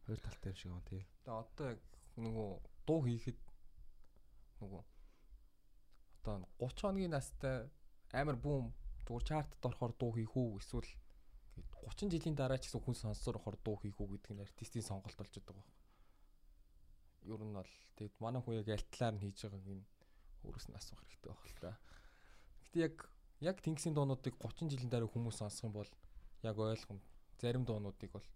хоёр 0.06 0.20
талтай 0.22 0.52
юм 0.52 0.58
шиг 0.58 0.72
байна 0.72 0.90
тий. 0.90 1.04
Тэгээ 1.26 1.40
одоо 1.44 1.66
яг 1.76 1.82
нөгөө 2.16 2.50
дуу 2.88 3.00
хийхэд 3.04 3.40
нөгөө 4.62 4.84
одоо 6.24 6.48
30 6.60 6.82
хоногийн 6.82 7.14
настай 7.14 7.68
амар 8.16 8.38
бүүм 8.40 8.72
зүгээр 9.06 9.28
чартад 9.28 9.66
орохоор 9.68 9.94
дуу 10.00 10.12
хийх 10.16 10.34
үү 10.34 10.60
эсвэл 10.62 10.90
30 11.84 12.12
жилийн 12.14 12.36
дараа 12.36 12.58
ч 12.58 12.72
гэсэн 12.72 12.82
хүн 12.82 12.96
сонсоор 12.96 13.38
орохоор 13.38 13.58
дуу 13.60 13.78
хийх 13.84 14.00
үү 14.00 14.18
гэдэг 14.18 14.32
нь 14.34 14.44
артистийн 14.46 14.88
сонголт 14.88 15.18
болж 15.20 15.34
байгаа 15.36 15.56
байна. 15.60 15.74
Ер 17.28 17.42
нь 17.44 17.54
бол 17.58 17.74
тэгэд 18.00 18.16
манай 18.24 18.42
хүн 18.42 18.58
яг 18.62 18.70
альтлаар 18.72 19.14
нь 19.16 19.24
хийж 19.24 19.38
байгааг 19.44 19.66
нь 19.68 19.86
өөрөөс 20.48 20.68
нь 20.70 20.78
асуух 20.80 21.02
хэрэгтэй 21.02 21.30
байх 21.30 21.46
л 21.46 21.60
та. 21.62 21.72
Гэтэ 22.64 22.78
яг 22.88 22.96
яг 23.42 23.58
тэнгисийн 23.62 23.96
дуунуудыг 23.96 24.34
30 24.40 24.72
жилийн 24.72 24.92
дараа 24.92 25.10
хүмүүс 25.12 25.38
сонсох 25.42 25.68
юм 25.68 25.74
бол 25.76 25.92
яг 26.42 26.56
ойлгом 26.58 27.00
зарим 27.42 27.64
дуунуудыг 27.66 28.12
бол 28.16 28.28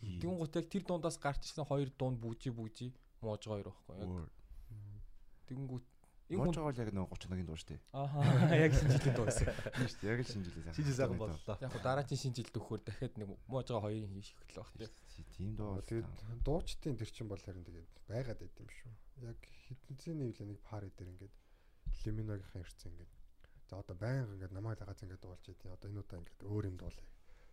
Тэгүн 0.00 0.38
гут 0.38 0.56
яг 0.56 0.66
тэр 0.72 0.84
дундаас 0.86 1.18
гарч 1.18 1.42
ирсэн 1.52 1.66
хоёр 1.68 1.90
дуун 1.98 2.16
бүжи 2.16 2.50
бүжи 2.50 2.92
мууж 3.20 3.42
хоёр 3.46 3.68
байхгүй 3.70 3.96
яг. 4.00 4.30
Тэгэнгүүт 5.46 5.86
энэ 6.32 6.42
хүн 6.48 6.64
бол 6.64 6.80
яг 6.80 6.90
нэг 6.90 7.06
30 7.12 7.30
нагийн 7.30 7.48
дуу 7.48 7.58
шүү 7.60 7.70
дээ. 7.70 7.80
Ааха 7.92 8.56
яг 8.56 8.72
шинжилгээ 8.72 9.14
дуу 9.14 9.26
байсан. 9.28 9.46
Тийм 9.76 9.88
шүү 9.90 10.00
дээ. 10.00 10.12
Яг 10.12 10.20
л 10.22 10.32
шинжилгээ 10.32 10.62
сайхан. 10.64 10.76
Шинжил 10.78 10.98
сайхан 10.98 11.18
боллоо. 11.20 11.56
Яг 11.60 11.70
хуу 11.72 11.82
дараагийн 11.84 12.22
шинжилт 12.22 12.56
өгөхөөр 12.56 12.82
дахиад 12.82 13.14
нэг 13.20 13.28
мууж 13.46 13.66
байгаа 13.68 13.84
хоёрын 13.84 14.14
хийх 14.16 14.32
эхэллээ 14.32 14.64
баг 14.64 14.70
тийм. 15.12 15.26
Тийм 15.36 15.50
дуу. 15.60 15.82
Тэгээд 15.84 16.08
дуучдын 16.46 16.96
тэр 16.96 17.10
чин 17.12 17.28
бол 17.28 17.42
харин 17.42 17.66
тэгээд 17.68 17.90
байгаад 18.08 18.40
байд 18.40 18.56
юм 18.58 18.70
шүү. 18.72 18.92
Яг 19.28 19.38
хитэнцний 19.68 20.16
нэвлээ 20.16 20.48
нэг 20.48 20.60
пари 20.64 20.88
дээр 20.96 21.12
ингээд 21.12 21.34
лиминогийнхан 22.06 22.64
ирсэн 22.64 22.90
ингээд. 22.96 23.12
За 23.68 23.78
одоо 23.78 23.96
байнга 23.96 24.32
ингээд 24.32 24.56
намайг 24.56 24.80
дагаад 24.80 25.02
ингээд 25.04 25.20
дуулж 25.20 25.44
идэв. 25.46 25.76
Одоо 25.76 25.88
энэ 25.92 26.00
удаа 26.00 26.18
ингээд 26.18 26.40
өөр 26.48 26.64
юм 26.72 26.76
дуулаа. 26.80 27.11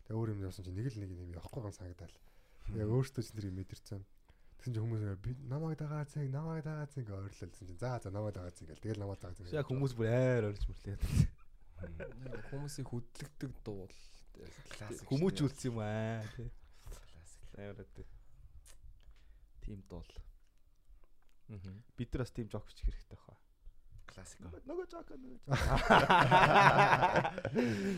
Тэгээ 0.09 0.17
өөр 0.17 0.33
юм 0.33 0.41
явсан 0.41 0.65
чинь 0.65 0.73
нэг 0.73 0.89
л 0.89 0.97
нэг 1.05 1.11
юм 1.13 1.29
явахгүй 1.37 1.61
ган 1.61 1.75
санагдал. 1.77 2.15
Яг 2.73 2.89
өөртөө 2.89 3.21
ч 3.21 3.29
тэр 3.29 3.53
юм 3.53 3.61
мэдэрсэн. 3.61 4.01
Тэгсэн 4.57 4.73
чинь 4.73 4.83
хүмүүс 4.89 5.03
би 5.21 5.37
намайг 5.45 5.77
дагаад 5.77 6.09
зэн 6.09 6.33
намайг 6.33 6.65
дагаад 6.65 6.89
зэн 6.89 7.05
гэж 7.05 7.13
ойрлолсон 7.13 7.53
чинь 7.53 7.77
за 7.77 8.01
за 8.01 8.09
намайг 8.09 8.33
дагаад 8.33 8.57
зэн 8.57 8.73
гэл 8.73 8.81
тэгэл 8.81 9.05
намайг 9.05 9.21
дагаад 9.21 9.37
зэн. 9.37 9.53
Яг 9.53 9.69
хүмүүс 9.69 9.93
бүр 9.93 10.09
аяар 10.09 10.49
орж 10.49 10.65
мөрлээ. 10.65 10.97
Хүмүүсийг 12.49 12.89
хөдлөгдөг 12.89 13.51
дуу 13.61 13.85
бол 13.85 13.97
хүмүүжүүлсэн 15.13 15.69
юм 15.69 15.77
аа 15.77 16.25
тий. 16.33 16.49
Классик. 16.89 17.53
Аяараад. 17.53 17.93
Тим 19.61 19.79
дуул. 19.85 20.09
Бид 21.93 22.09
нар 22.17 22.25
бас 22.25 22.33
тим 22.33 22.49
жок 22.49 22.65
бичих 22.65 22.89
хэрэгтэй 22.89 23.13
баха. 23.13 23.37
Классик. 24.19 24.39
Нөгөө 24.67 24.85
жок 24.91 25.07
нөгөө 25.15 25.37
жок. 25.47 25.55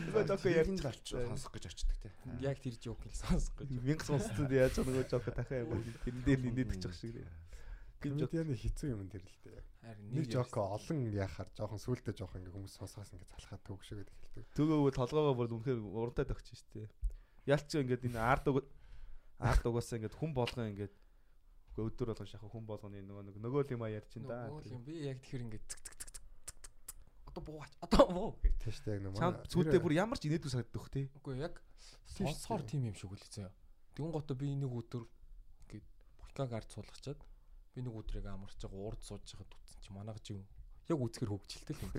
Нөгөө 0.06 0.24
жок 0.30 0.44
ярьж 0.62 0.82
гарч 0.84 1.06
сонсох 1.10 1.52
гэж 1.56 1.64
очдөг 1.70 1.96
те. 2.02 2.10
Яг 2.44 2.62
тэр 2.62 2.76
жок 2.78 3.02
л 3.02 3.14
сонсох 3.16 3.54
гэж. 3.58 3.68
Мянга 3.82 4.06
сонсцод 4.06 4.54
яаж 4.54 4.78
нөгөө 4.78 5.04
жок 5.10 5.26
дахиад 5.34 5.66
юм 5.66 5.82
тэрэн 6.06 6.22
дээр 6.22 6.40
нэнээд 6.46 6.70
очих 6.78 6.94
шиг. 6.94 7.26
Комедианы 8.02 8.54
хэцүү 8.54 8.94
юм 8.94 9.10
тэр 9.10 9.26
л 9.26 9.38
дээ. 9.46 9.62
Нэг 10.14 10.30
жок 10.30 10.54
олон 10.62 11.10
яхаар 11.10 11.50
жоохон 11.58 11.82
сүултээ 11.82 12.14
жоохон 12.14 12.42
ингээ 12.42 12.54
хүмүүс 12.54 12.78
сонсоос 12.78 13.10
ингээ 13.14 13.30
залхаад 13.34 13.62
төгшөөд 13.66 14.06
эхэлдэг. 14.06 14.46
Төгөөгөө 14.54 14.94
толгоогоо 14.94 15.34
бүр 15.34 15.54
үнэхээр 15.58 15.80
урантайд 15.82 16.30
өгч 16.30 16.54
штэ. 16.54 16.86
Ялч 17.50 17.74
ингээд 17.74 18.06
энэ 18.06 18.22
ард 18.22 18.46
уг 18.50 18.62
ард 19.42 19.62
угаасаа 19.66 19.98
ингээд 19.98 20.18
хүн 20.18 20.30
болгоо 20.34 20.70
ингээд 20.70 20.94
өдөр 21.80 22.12
болгон 22.12 22.28
шахах 22.28 22.52
хүн 22.52 22.66
болгоны 22.68 23.00
нөгөө 23.00 23.40
нөгөө 23.40 23.62
л 23.64 23.72
юм 23.72 23.82
а 23.82 23.88
ярьчин 23.88 24.28
да. 24.28 24.44
Нөгөө 24.52 24.76
юм 24.76 24.84
би 24.84 25.08
яг 25.08 25.24
тэр 25.24 25.40
ингээд 25.48 25.64
цэг 25.64 25.80
цэг 25.80 25.94
цэг 26.04 26.11
одоо 27.32 27.42
буугач 27.48 27.72
одоо 27.80 28.04
буу 28.12 28.30
тийм 28.60 28.72
шүү 28.76 28.84
дээ 28.84 29.00
яг 29.08 29.16
Чам 29.16 29.34
зүудээ 29.48 29.80
бүр 29.80 29.96
ямар 29.96 30.20
ч 30.20 30.28
инээдгүй 30.28 30.52
санагдах 30.52 30.92
тий. 30.92 31.08
Үгүй 31.16 31.40
яг 31.40 31.56
сонсоор 32.12 32.62
тим 32.68 32.84
юм 32.84 32.94
шиг 32.94 33.08
үлээсэн. 33.08 33.48
Тэгүн 33.96 34.12
гото 34.12 34.36
би 34.36 34.52
нэг 34.52 34.68
өдөр 34.68 35.08
ингээд 35.64 35.86
булкаг 36.20 36.52
ард 36.52 36.68
суулгачаад 36.68 37.20
би 37.72 37.80
нэг 37.80 37.94
өдрийг 37.96 38.28
амарч 38.28 38.60
байгаа 38.60 38.84
урд 38.84 39.00
сууж 39.00 39.24
байгаад 39.24 39.56
утсан 39.56 39.80
чи 39.80 39.90
манайх 39.96 40.20
жив 40.20 40.44
яг 40.92 40.98
үзгэр 41.00 41.30
хөвгчлээ 41.32 41.72
л 41.72 41.84
юм. 41.88 41.92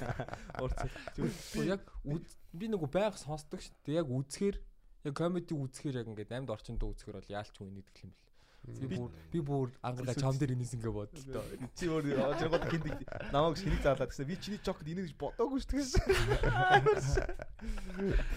Урд 0.64 0.78
би 1.56 1.60
яг 1.64 1.82
би 2.52 2.66
нэг 2.68 2.82
байг 2.92 3.16
сонсдог 3.16 3.64
шүү 3.64 3.74
дээ. 3.86 4.00
Яг 4.04 4.08
үзэхэр 4.12 4.56
яг 5.08 5.14
комеди 5.16 5.56
үзэхэр 5.56 6.04
яг 6.04 6.08
ингээд 6.12 6.36
амьд 6.36 6.52
орчин 6.52 6.76
дуу 6.76 6.92
үзэхэр 6.92 7.16
бол 7.16 7.32
яалч 7.32 7.54
хүн 7.56 7.72
инээдэг 7.72 7.96
юм 8.04 8.12
бэл. 8.12 8.29
Би 8.60 8.86
бүр 8.92 9.10
би 9.32 9.40
бүр 9.40 9.70
ангараа 9.80 10.14
чам 10.14 10.36
дээр 10.36 10.52
инээс 10.54 10.76
ингээ 10.76 10.92
бодлоо. 10.92 11.44
Чи 11.74 11.88
өөр 11.88 12.04
очрогод 12.20 12.64
хиндэг 12.68 13.00
намайг 13.32 13.56
шинийг 13.56 13.80
заалаад 13.80 14.12
гэсэн. 14.12 14.28
Би 14.28 14.36
чиний 14.36 14.60
жокд 14.60 14.84
инээ 14.84 15.08
гэж 15.08 15.16
бодоогүй 15.16 15.60
шүү 15.64 15.80
дээ. 15.80 15.88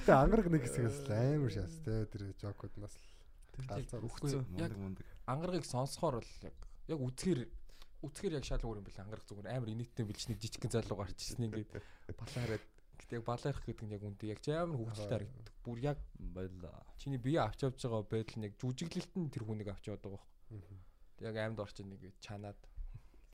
Тэгээ 0.08 0.16
ангараг 0.16 0.48
нэг 0.48 0.64
хэсгээс 0.64 1.12
амар 1.12 1.52
шас 1.52 1.76
те 1.84 2.08
тэр 2.08 2.32
жокууд 2.40 2.74
нас 2.80 2.96
галзаар 3.68 4.08
өгсөн. 4.08 4.48
Яг 4.58 4.72
ангарагыг 5.28 5.68
сонсохоор 5.68 6.24
бол 6.24 6.34
яг 6.48 6.56
яг 6.88 7.00
үзэхэр 7.04 7.40
үзэхэр 8.08 8.38
яг 8.40 8.48
шал 8.48 8.64
өөр 8.64 8.80
юм 8.80 8.88
бэл 8.88 9.04
ангараг 9.04 9.28
зүгээр 9.28 9.52
амар 9.52 9.70
инээдтэй 9.76 10.08
билч 10.08 10.32
нэг 10.32 10.40
жижигхэн 10.40 10.72
залуу 10.72 11.04
гарч 11.04 11.20
ирсэн 11.20 11.52
ингээд 11.52 11.72
балаараад 12.20 12.64
Гэтэ 13.04 13.20
яг 13.20 13.26
балаарх 13.28 13.62
гэдэг 13.66 13.86
нь 13.86 13.94
яг 13.94 14.04
үндэ 14.06 14.26
яг 14.32 14.40
амар 14.48 14.78
хөвгөлтэй 14.80 15.10
харагддаг. 15.12 15.53
Бүр 15.64 15.80
яг 15.80 16.00
байлаа. 16.20 16.84
Чиний 17.00 17.20
бие 17.20 17.40
авч 17.40 17.64
явж 17.64 17.80
байгаа 17.80 18.04
байдал 18.04 18.38
нь 18.40 18.48
яг 18.48 18.56
жүжиглэлт 18.60 19.14
нь 19.16 19.32
тэр 19.32 19.48
хүнийг 19.48 19.72
авч 19.72 19.88
яваад 19.88 20.04
байгаа 20.04 20.20
байхгүй. 20.20 20.80
Яг 21.24 21.36
амьд 21.40 21.60
орчин 21.64 21.88
нэг 21.90 22.04
чанаад 22.20 22.60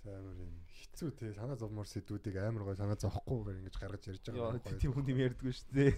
амар 0.08 0.38
юм 0.40 0.54
хэцүү 0.64 1.10
тий 1.20 1.32
санаа 1.36 1.58
зовмор 1.60 1.88
сэдвүүдийг 1.90 2.40
амар 2.40 2.64
гой 2.64 2.78
санаа 2.80 2.96
зовхгүйгээр 2.96 3.60
ингэж 3.60 3.76
гаргаж 3.76 4.04
ярьж 4.08 4.24
байгаа 4.32 4.56
байхгүй. 4.56 4.80
Тийм 4.80 4.94
хүн 4.96 5.12
юм 5.12 5.20
ярьдгүй 5.28 5.52
шүү 5.52 5.70
дээ. 5.76 5.92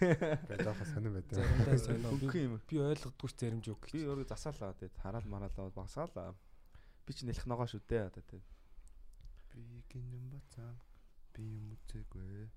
Гэ 0.49 0.55
жоохон 0.65 0.89
сонирн 0.89 1.15
байд. 1.21 1.29
Заримдаа 1.29 1.77
сонио. 1.86 2.57
Би 2.65 2.77
ойлгодгүй 2.82 3.29
ч 3.29 3.36
зарим 3.38 3.61
жок. 3.61 3.86
Би 3.93 4.01
өөрөө 4.09 4.25
засаалаа 4.25 4.73
тий 4.73 4.89
хараал 5.03 5.27
мараалаа 5.29 5.69
багсаалаа. 5.69 6.34
Би 7.05 7.11
ч 7.13 7.27
нэлэх 7.29 7.45
ногоо 7.45 7.69
шүү 7.69 7.86
дээ 7.86 8.09
одоо 8.09 8.23
тий. 8.25 8.41
Би 9.53 9.61
гинэн 9.93 10.25
бацаа. 10.34 10.73
Би 11.38 11.45
юм 11.45 11.77
үзээгүй. 11.77 12.49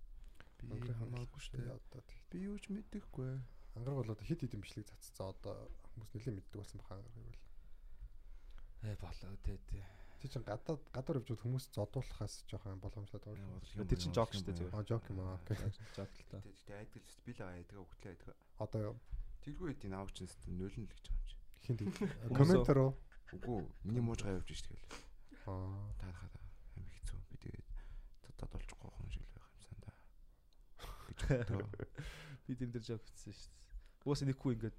Би 0.65 0.93
хамаагүй 0.97 1.41
шүү 1.45 1.61
дээ 1.61 1.77
одоо 1.77 2.03
тий. 2.09 2.21
Би 2.33 2.49
юу 2.49 2.57
ч 2.57 2.73
мэдэхгүй. 2.73 3.37
Ангараг 3.75 3.97
бол 3.99 4.13
одоо 4.15 4.27
хит 4.27 4.41
хит 4.41 4.55
юм 4.55 4.63
бичлэг 4.63 4.87
цацсан 4.87 5.35
одоо 5.35 5.69
хүмүүс 5.95 6.11
нэлээд 6.15 6.37
мэддэг 6.39 6.59
болсон 6.59 6.79
баха 6.81 6.95
ангараг 6.95 7.15
бол. 7.15 7.43
Э 8.85 8.97
болоо 9.01 9.37
тий 9.43 9.59
тий. 9.71 9.83
Тэг 10.21 10.31
чин 10.33 10.43
гадаад 10.47 10.81
гадуур 10.95 11.19
явж 11.21 11.37
хүмүүс 11.43 11.69
зодуулахаас 11.75 12.45
жоохон 12.49 12.81
боломжтой 12.81 13.21
байна. 13.21 13.61
Тэр 13.89 13.99
чин 13.99 14.15
жок 14.15 14.31
дээ 14.33 14.57
зүгээр. 14.57 14.73
Аа 14.73 14.87
жок 14.89 15.05
юм 15.11 15.21
аа. 15.21 15.37
Жок 15.97 16.09
л 16.09 16.29
та. 16.31 16.41
Тэгтээ 16.41 16.81
айдгал 16.81 17.09
би 17.27 17.33
л 17.35 17.41
айдгаа 17.45 17.83
өгтлээ 17.85 18.13
айдгаа. 18.15 18.37
Одоо? 18.63 18.97
Тэргүй 19.45 19.67
хэдийн 19.75 19.95
аав 19.99 20.09
чинь 20.17 20.31
нөлн 20.49 20.87
л 20.87 20.93
гэж 20.95 21.05
байгаа 21.05 21.21
юм 21.21 21.29
чи. 21.29 21.37
Хин 21.67 21.77
тэг. 21.77 21.89
Комментор 22.41 22.79
уу? 22.81 22.93
Үгүй 23.37 23.69
миний 23.85 24.01
мууж 24.01 24.25
гай 24.25 24.39
явж 24.39 24.49
штэ 24.49 24.73
тэгэл. 24.73 24.89
Аа. 25.45 25.93
Та 26.01 26.09
хахад 26.09 26.35
амин 26.79 26.89
хэцүү 26.95 27.19
би 27.29 27.37
тэгээд 27.45 27.69
татад 28.25 28.57
олчихгүй 28.57 28.91
хүн 28.97 29.11
шиг 29.13 29.25
л 29.29 29.35
байх 29.37 29.49
юмсан 29.53 29.77
да. 29.85 29.93
гэж 31.09 31.21
бодлоо. 31.53 31.69
Би 32.49 32.53
тэн 32.57 32.73
дээр 32.73 32.85
жог 32.85 33.03
бичсэн 33.05 33.33
шүү 33.37 33.53
дээ. 33.53 33.64
Уус 34.05 34.21
нэг 34.23 34.39
хүү 34.39 34.53
ингээд 34.55 34.77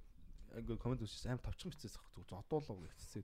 ингээд 0.62 0.82
комент 0.82 1.02
бичсэн 1.02 1.34
аим 1.34 1.42
тавчхан 1.42 1.70
бичсэн 1.74 1.90
сах 1.90 2.06
зүг 2.14 2.24
зодуулаа 2.30 2.78
гэсэн. 2.94 3.22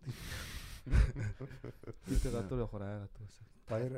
Би 2.07 2.15
тэр 2.19 2.35
гадуур 2.37 2.67
явахаар 2.67 3.07
айгаад 3.07 3.15
байсан. 3.17 3.45
Баяр 3.71 3.93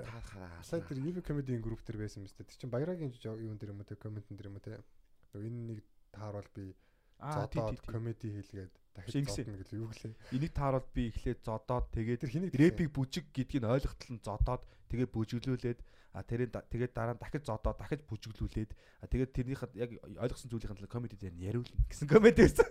Асаа 0.60 0.84
тэр 0.84 1.00
UV 1.00 1.24
comedy 1.24 1.56
group 1.58 1.80
дээр 1.82 2.04
байсан 2.04 2.22
мэт. 2.22 2.36
Тэр 2.36 2.58
чинь 2.60 2.70
баярагийн 2.70 3.10
юун 3.10 3.56
дээр 3.56 3.72
юм 3.72 3.80
уу 3.80 3.88
те 3.88 3.96
комментэн 3.96 4.36
дээр 4.36 4.52
юм 4.52 4.60
уу 4.60 4.64
те. 4.64 4.84
Энэ 5.32 5.80
нэг 5.80 5.80
тааруул 6.12 6.48
би 6.54 6.62
Аа 6.62 6.72
тий 6.72 6.93
зодоод 7.20 7.80
комеди 7.86 8.30
хийлгээд 8.30 8.72
дахиж 8.94 9.26
зодно 9.26 9.58
гэл 9.58 9.78
юу 9.82 9.88
гэлээ. 9.90 10.14
Энийг 10.34 10.52
тааруулд 10.54 10.88
би 10.94 11.10
эхлээд 11.10 11.40
зодоод 11.42 11.86
тэгээд 11.90 12.22
рэпиг 12.54 12.88
бүжиг 12.94 13.26
гэдгийг 13.34 13.62
нь 13.62 13.72
ойлгохтол 13.74 14.12
нь 14.14 14.22
зодоод 14.22 14.62
тэгээд 14.90 15.10
бүжиглүүлээд 15.10 15.80
а 16.14 16.22
тэрийн 16.22 16.50
тэгээд 16.50 16.92
дараа 16.94 17.14
нь 17.18 17.22
дахиж 17.22 17.42
зодоод 17.42 17.78
дахиж 17.78 18.00
бүжиглүүлээд 18.06 18.70
а 19.02 19.06
тэгээд 19.10 19.34
тэрнийхэд 19.34 19.72
яг 19.74 19.90
ойлгосон 20.22 20.48
зүйлийн 20.50 20.70
талаар 20.70 20.94
комеди 20.94 21.18
дээр 21.18 21.34
нь 21.34 21.42
яриулна 21.42 21.74
гэсэн 21.90 22.06
комеди 22.06 22.46
байсан. 22.46 22.70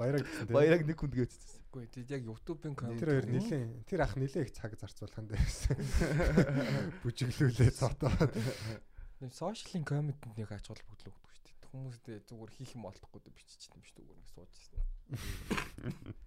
Баяраг 0.00 0.24
гэсэн 0.24 0.46
те. 0.48 0.54
Баяраг 0.56 0.82
нэг 0.88 0.96
хүнд 0.96 1.14
гээдсэн. 1.20 1.60
Үгүй 1.68 1.84
тийм 1.92 2.06
яг 2.08 2.22
YouTube-ийн 2.24 2.74
комент. 2.76 3.00
Тэр 3.00 3.12
хоёр 3.12 3.28
нилээн 3.28 3.70
тэр 3.84 4.00
ах 4.08 4.16
нилээн 4.16 4.44
их 4.48 4.56
цаг 4.56 4.72
зарцуулах 4.80 5.20
нь 5.20 5.28
байсан. 5.28 5.76
Бүжиглүүлээ 7.04 7.70
зодоод. 7.76 8.32
Сошиалын 9.20 9.84
комментэнд 9.84 10.36
нэг 10.40 10.48
ач 10.48 10.64
холбогдол 10.64 11.12
өгдөг 11.12 11.31
шүү 11.72 12.04
дээ. 12.04 12.20
Хүмүүстэй 12.20 12.20
зүгээр 12.28 12.52
хийх 12.52 12.72
юм 12.76 12.84
олдохгүй 12.84 13.20
дэ 13.24 13.32
биччихсэн 13.32 13.72
юм 13.72 13.84
шүү 13.88 13.96
дээ. 13.96 14.06
Зүгээр 14.12 14.28
сууж 14.28 14.52
ирсэн. 14.52 14.80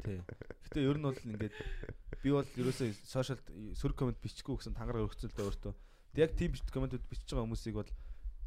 Тий. 0.02 0.20
Гэтэ 0.66 0.80
ер 0.82 0.98
нь 0.98 1.06
бол 1.06 1.22
ингээд 1.22 1.56
би 2.26 2.30
бол 2.34 2.50
ерөөсөө 2.58 2.90
сошиал 3.06 3.42
сөрөг 3.78 3.98
комент 3.98 4.20
бичихгүй 4.26 4.58
гэсэн 4.58 4.74
тангараг 4.74 5.06
өргөцөл 5.06 5.34
дээ 5.38 5.46
өөртөө. 5.46 5.74
Тэг 6.18 6.22
яг 6.26 6.32
тийм 6.34 6.52
комментүүд 6.74 7.06
бичиж 7.06 7.30
байгаа 7.30 7.46
хүмүүсийг 7.46 7.76
бол 7.78 7.92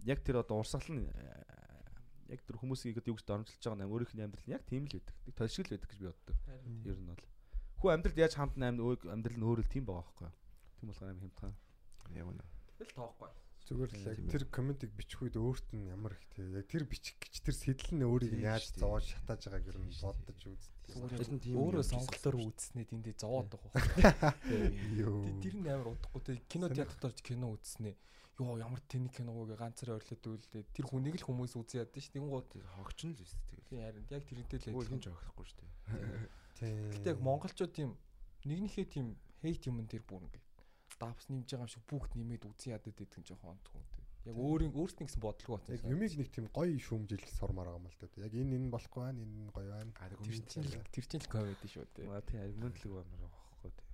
яг 0.06 0.18
тэр 0.26 0.42
одоо 0.42 0.58
урсгал 0.58 0.90
нь 0.90 1.06
э, 1.06 2.34
яг 2.34 2.40
тэр 2.42 2.58
хүмүүсийг 2.58 2.98
одоо 2.98 3.14
юу 3.14 3.18
гэж 3.18 3.26
дормжилж 3.30 3.62
байгаа 3.62 3.86
юм 3.86 3.94
өөрийнх 3.94 4.14
нь 4.18 4.24
амьдрал 4.26 4.46
нь 4.46 4.54
яг 4.58 4.64
тийм 4.66 4.84
л 4.90 4.94
байдаг. 4.98 5.14
Тэг 5.22 5.34
тошгил 5.38 5.70
байдаг 5.70 5.88
гэж 5.94 5.98
би 6.02 6.08
боддог. 6.10 6.36
Ер 6.82 6.98
нь 6.98 7.08
бол. 7.08 7.24
Хүү 7.78 7.88
амьдралд 7.94 8.18
яаж 8.18 8.34
хамтна 8.34 8.74
амин 8.74 8.82
амьдрал 9.06 9.38
нь 9.38 9.46
өөрөө 9.46 9.64
л 9.64 9.72
тийм 9.72 9.84
байгаа 9.86 10.02
байхгүй 10.02 10.26
юу? 10.26 10.34
Тийм 10.82 10.86
болохоор 10.90 11.10
аим 11.14 11.22
хямдхан. 11.22 11.54
яг 12.18 12.26
үнэ. 12.26 12.44
Тэгэл 12.78 12.94
тоохгүй. 12.94 13.30
Зүгээр 13.68 13.92
л 13.92 14.06
яг 14.08 14.18
тэр 14.32 14.44
комментиг 14.48 14.90
бичих 14.96 15.20
үед 15.20 15.36
өөрт 15.36 15.68
нь 15.76 15.92
ямар 15.92 16.16
их 16.16 16.24
те. 16.32 16.40
Яг 16.40 16.64
тэр 16.72 16.88
бичих 16.88 17.20
гэж 17.20 17.34
тэр 17.44 17.52
сэтэл 17.52 17.92
нь 18.00 18.08
өөрийг 18.08 18.40
яаж 18.40 18.72
зовоож 18.80 19.04
шатааж 19.04 19.44
байгааг 19.44 19.68
ер 19.68 19.76
нь 19.76 19.92
боддож 20.00 20.40
үз. 20.48 20.64
Өөрөө 20.96 21.84
байсан. 21.84 22.48
үзснээ 22.48 22.86
тэндээ 22.88 23.14
зовоод 23.20 23.52
байгаа 23.52 23.72
хөө. 23.76 24.32
Йоо. 25.04 25.20
Тэр 25.44 25.54
нь 25.60 25.68
амар 25.68 25.92
удахгүй 25.92 26.22
те 26.24 26.40
кино 26.48 26.72
Сонир. 26.72 26.88
театрт 26.88 27.04
орж 27.12 27.20
кино 27.20 27.52
үзснээ. 27.52 27.92
Йоо 28.40 28.56
ямар 28.56 28.80
тэний 28.88 29.12
киног 29.12 29.36
ганцаараа 29.52 30.00
ойрлоод 30.00 30.24
үйлдээ. 30.24 30.64
Тэр 30.72 30.86
хүнийг 30.88 31.20
л 31.20 31.26
хүмүүс 31.28 31.52
үзье 31.60 31.84
ядсан 31.84 32.00
ш. 32.00 32.08
Тэнгууд 32.16 32.48
Тэр 32.48 32.64
хогч 32.72 33.04
нь 33.04 33.12
л 33.12 33.20
өстэй 33.20 33.44
тэгэл. 33.52 33.68
тийм 33.68 33.80
харин 33.84 34.06
яг 34.08 34.24
тэрнтэй 34.24 34.58
л 34.64 34.80
адилхан. 34.80 35.02
ч 35.04 35.06
огохгүй 35.12 35.44
шүү 35.44 35.60
дээ. 35.60 35.68
Тийм. 36.56 36.88
Гэтэ 36.96 37.10
яг 37.12 37.20
монголчууд 37.20 37.72
тийм 37.76 37.90
нэгнийхээ 38.48 38.86
тийм 38.88 39.06
хейт 39.44 39.62
юм 39.68 39.84
дээр 39.84 40.06
бүр 40.08 40.24
ингээд 40.24 40.47
давс 40.98 41.24
нэмж 41.30 41.48
байгаа 41.48 41.66
юм 41.66 41.72
шиг 41.72 41.84
бүгд 41.88 42.12
нэмээд 42.18 42.44
үзэн 42.50 42.74
ядад 42.76 42.98
идэх 42.98 43.18
нь 43.18 43.28
жоохон 43.28 43.54
онцгой. 43.54 43.84
Яг 44.28 44.36
өөрийн 44.36 44.74
өөрснөө 44.76 45.06
гэсэн 45.08 45.22
бодлого 45.22 45.56
Яг 45.56 45.80
батсан. 45.80 45.88
юмыг 45.94 46.12
нэг 46.18 46.28
тийм 46.34 46.46
гоё 46.52 46.76
шүүмжил 46.76 47.24
сурмаар 47.38 47.70
байгаа 47.70 47.80
юм 47.80 47.88
л 47.88 47.98
да. 48.02 48.06
Яг 48.26 48.32
энэ 48.34 48.54
энэ 48.58 48.68
болохгүй 48.74 49.00
байна, 49.06 49.20
энэ 49.24 49.34
энэ 49.46 49.52
гоё 49.56 49.68
байна. 49.72 49.92
Тэр 50.20 50.42
чинь 50.50 50.66
л 50.68 50.92
тэр 50.92 51.06
чинь 51.08 51.22
л 51.22 51.32
комеди 51.32 51.66
шүү 51.70 51.86
дээ. 51.96 52.10
Аа 52.12 52.22
тий 52.26 52.38
мөндлөг 52.60 52.92
баймар 52.92 53.20
байхгүй 53.24 53.72
тий. 53.72 53.86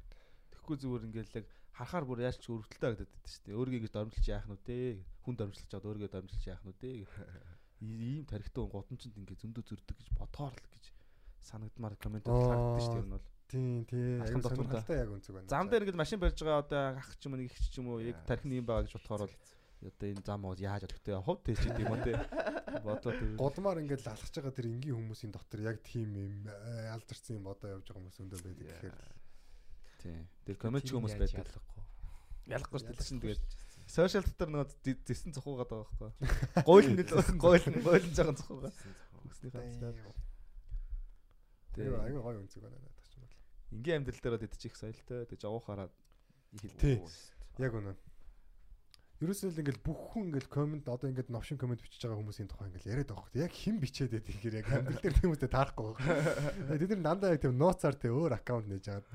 Тэгэхгүй 0.51 0.77
зүгээр 0.81 1.07
ингээл 1.07 1.39
яг 1.39 1.47
харахаар 1.77 2.05
бүр 2.09 2.21
яаж 2.25 2.37
ч 2.41 2.47
өрөвдөлтэй 2.51 2.83
харагдаад 2.83 3.13
байдаг 3.15 3.31
шүү 3.31 3.43
дээ. 3.45 3.59
Өөрийгөө 3.59 3.79
ингэж 3.85 3.95
дормжилж 3.95 4.27
яах 4.31 4.47
нь 4.49 4.55
үү? 4.55 5.03
Хүн 5.23 5.35
дормжилж 5.39 5.69
чад 5.71 5.85
өөрийгөө 5.87 6.11
дормжилж 6.15 6.45
яах 6.51 6.63
нь 6.65 6.71
үү? 6.73 7.07
Ийм 7.85 8.25
тарихтун 8.25 8.71
гудамжинд 8.73 9.19
ингээ 9.19 9.43
зөндөө 9.45 9.65
зөрдөг 9.67 9.97
гэж 9.99 10.09
бодохоор 10.19 10.55
л 10.57 10.71
гэж 10.73 10.85
санагдмаар 11.45 11.95
комент 12.01 12.25
харагддаг 12.25 12.81
шүү 12.81 12.97
дээ. 12.97 13.07
нь 13.07 13.13
бол. 13.13 13.27
Тийм 13.49 13.85
тийм. 13.85 14.23
Аюу 14.25 14.43
сонирхолтой 14.43 14.97
яг 14.99 15.11
үнцэг 15.13 15.33
байна. 15.35 15.49
Зам 15.49 15.69
дээр 15.69 15.85
ингээд 15.85 16.01
машин 16.01 16.21
барьж 16.21 16.39
байгаа 16.41 16.65
одоо 16.65 16.83
ах 16.99 17.11
ч 17.19 17.23
юм 17.29 17.35
уу 17.37 17.45
их 17.45 17.55
ч 17.55 17.75
юм 17.79 17.87
уу 17.93 18.01
яг 18.01 18.19
тархины 18.25 18.61
юм 18.61 18.67
байгаа 18.67 18.85
гэж 18.89 18.95
бодохоор 18.97 19.29
бол 19.29 19.37
одоо 19.85 20.09
энэ 20.09 20.25
зам 20.25 20.45
уу 20.45 20.57
яаж 20.57 20.83
өдөртэй 20.89 21.15
хов 21.21 21.39
тийч 21.45 21.61
гэдэг 21.61 21.85
юм 21.85 22.01
те. 22.01 22.13
Бодлоо 22.85 23.13
тэр. 23.13 23.37
Гудмаар 23.37 23.79
ингээд 23.85 24.07
лалхаж 24.09 24.33
байгаа 24.33 24.55
тэр 24.57 24.67
энгийн 24.73 24.97
хүмүүсийн 24.97 25.33
дотор 25.33 25.61
яг 25.61 25.79
тийм 25.85 26.11
юм 26.17 26.49
э, 26.49 26.89
алдарсан 26.89 27.37
юм 27.37 27.47
одоо 27.53 27.77
явж 27.77 27.85
байгаа 27.85 28.01
хүмүүс 28.01 28.19
өндөө 28.25 28.41
байдаг 28.45 28.65
гэхээр 28.65 28.97
л. 28.97 29.13
Тий. 30.01 30.19
Тэр 30.49 30.57
комент 30.57 30.85
Тэр 30.89 30.97
хүмүүс 30.97 31.17
байдаг. 31.21 31.53
ялахгүй. 32.49 32.81
Шүү 32.81 32.93
дээ 32.93 33.09
чинь 33.09 33.23
тэгээд 33.25 33.45
сошиал 33.89 34.25
дотор 34.25 34.49
нөгөө 34.53 34.97
зэсэн 35.09 35.33
цохуугаад 35.37 35.69
байгаа 35.69 35.89
байхгүй. 35.89 36.11
Гойлн 36.69 36.97
гойлн 37.41 37.77
гойлн 37.85 38.13
жоохон 38.13 38.39
цохуугаа. 38.41 38.73
Хүснийхээ 39.25 39.81
ганцлаад. 39.81 39.97
Тэр 41.75 41.97
аюу 42.01 42.21
гоё 42.21 42.39
үнцэг 42.41 42.61
байна 42.65 42.77
надад 42.81 43.09
ч 43.09 43.17
юм 43.17 43.25
бол. 43.25 43.37
Ингийн 43.75 44.01
амьдрал 44.01 44.23
дээр 44.23 44.35
бол 44.39 44.47
идчих 44.47 44.79
соёлтой. 44.79 45.27
Тэг 45.27 45.39
жавуухаараа 45.43 45.91
Тий. 46.79 47.03
Яг 47.59 47.75
үнэ. 47.75 47.95
Ерөөсөө 49.23 49.55
л 49.55 49.61
ингээл 49.63 49.83
бүх 49.87 50.01
хүн 50.11 50.31
ингээл 50.31 50.51
комент 50.51 50.87
одоо 50.91 51.07
ингээд 51.07 51.31
новшин 51.31 51.59
комент 51.59 51.81
бичиж 51.81 52.03
байгаа 52.03 52.19
хүмүүсийн 52.19 52.51
тухай 52.51 52.67
ингээл 52.69 52.91
яриад 52.99 53.09
байгаа 53.15 53.25
хөөх. 53.31 53.39
Яг 53.47 53.55
хэн 53.55 53.79
бичээд 53.79 54.11
байдаг 54.11 54.35
гэхээр 54.35 54.59
яг 54.59 54.67
амьдрал 54.75 55.01
дээр 55.01 55.17
тийм 55.23 55.33
үстэй 55.33 55.51
таарахгүй 55.55 55.85
байгаа. 55.95 56.79
Тэд 56.83 56.91
нар 56.99 57.03
дандаа 57.15 57.35
яг 57.35 57.41
тийм 57.41 57.55
нууцаар 57.55 57.95
тий 57.95 58.11
өөр 58.11 58.35
аккаунт 58.37 58.67
нээж 58.69 58.87
аваад 58.91 59.07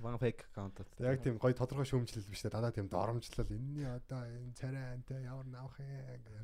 one 0.00 0.18
fake 0.18 0.48
account. 0.48 0.80
Яг 1.00 1.20
тийм 1.20 1.36
гоё 1.38 1.54
тодорхой 1.56 1.86
шүүмжлэл 1.88 2.28
биш 2.28 2.40
тий 2.40 2.52
дандаа 2.52 2.72
тийм 2.72 2.88
доромжлол 2.88 3.52
энэний 3.52 3.84
одоо 3.84 4.24
энэ 4.24 4.56
царай 4.56 4.84
антай 4.96 5.22
ямар 5.28 5.48
наах 5.48 5.76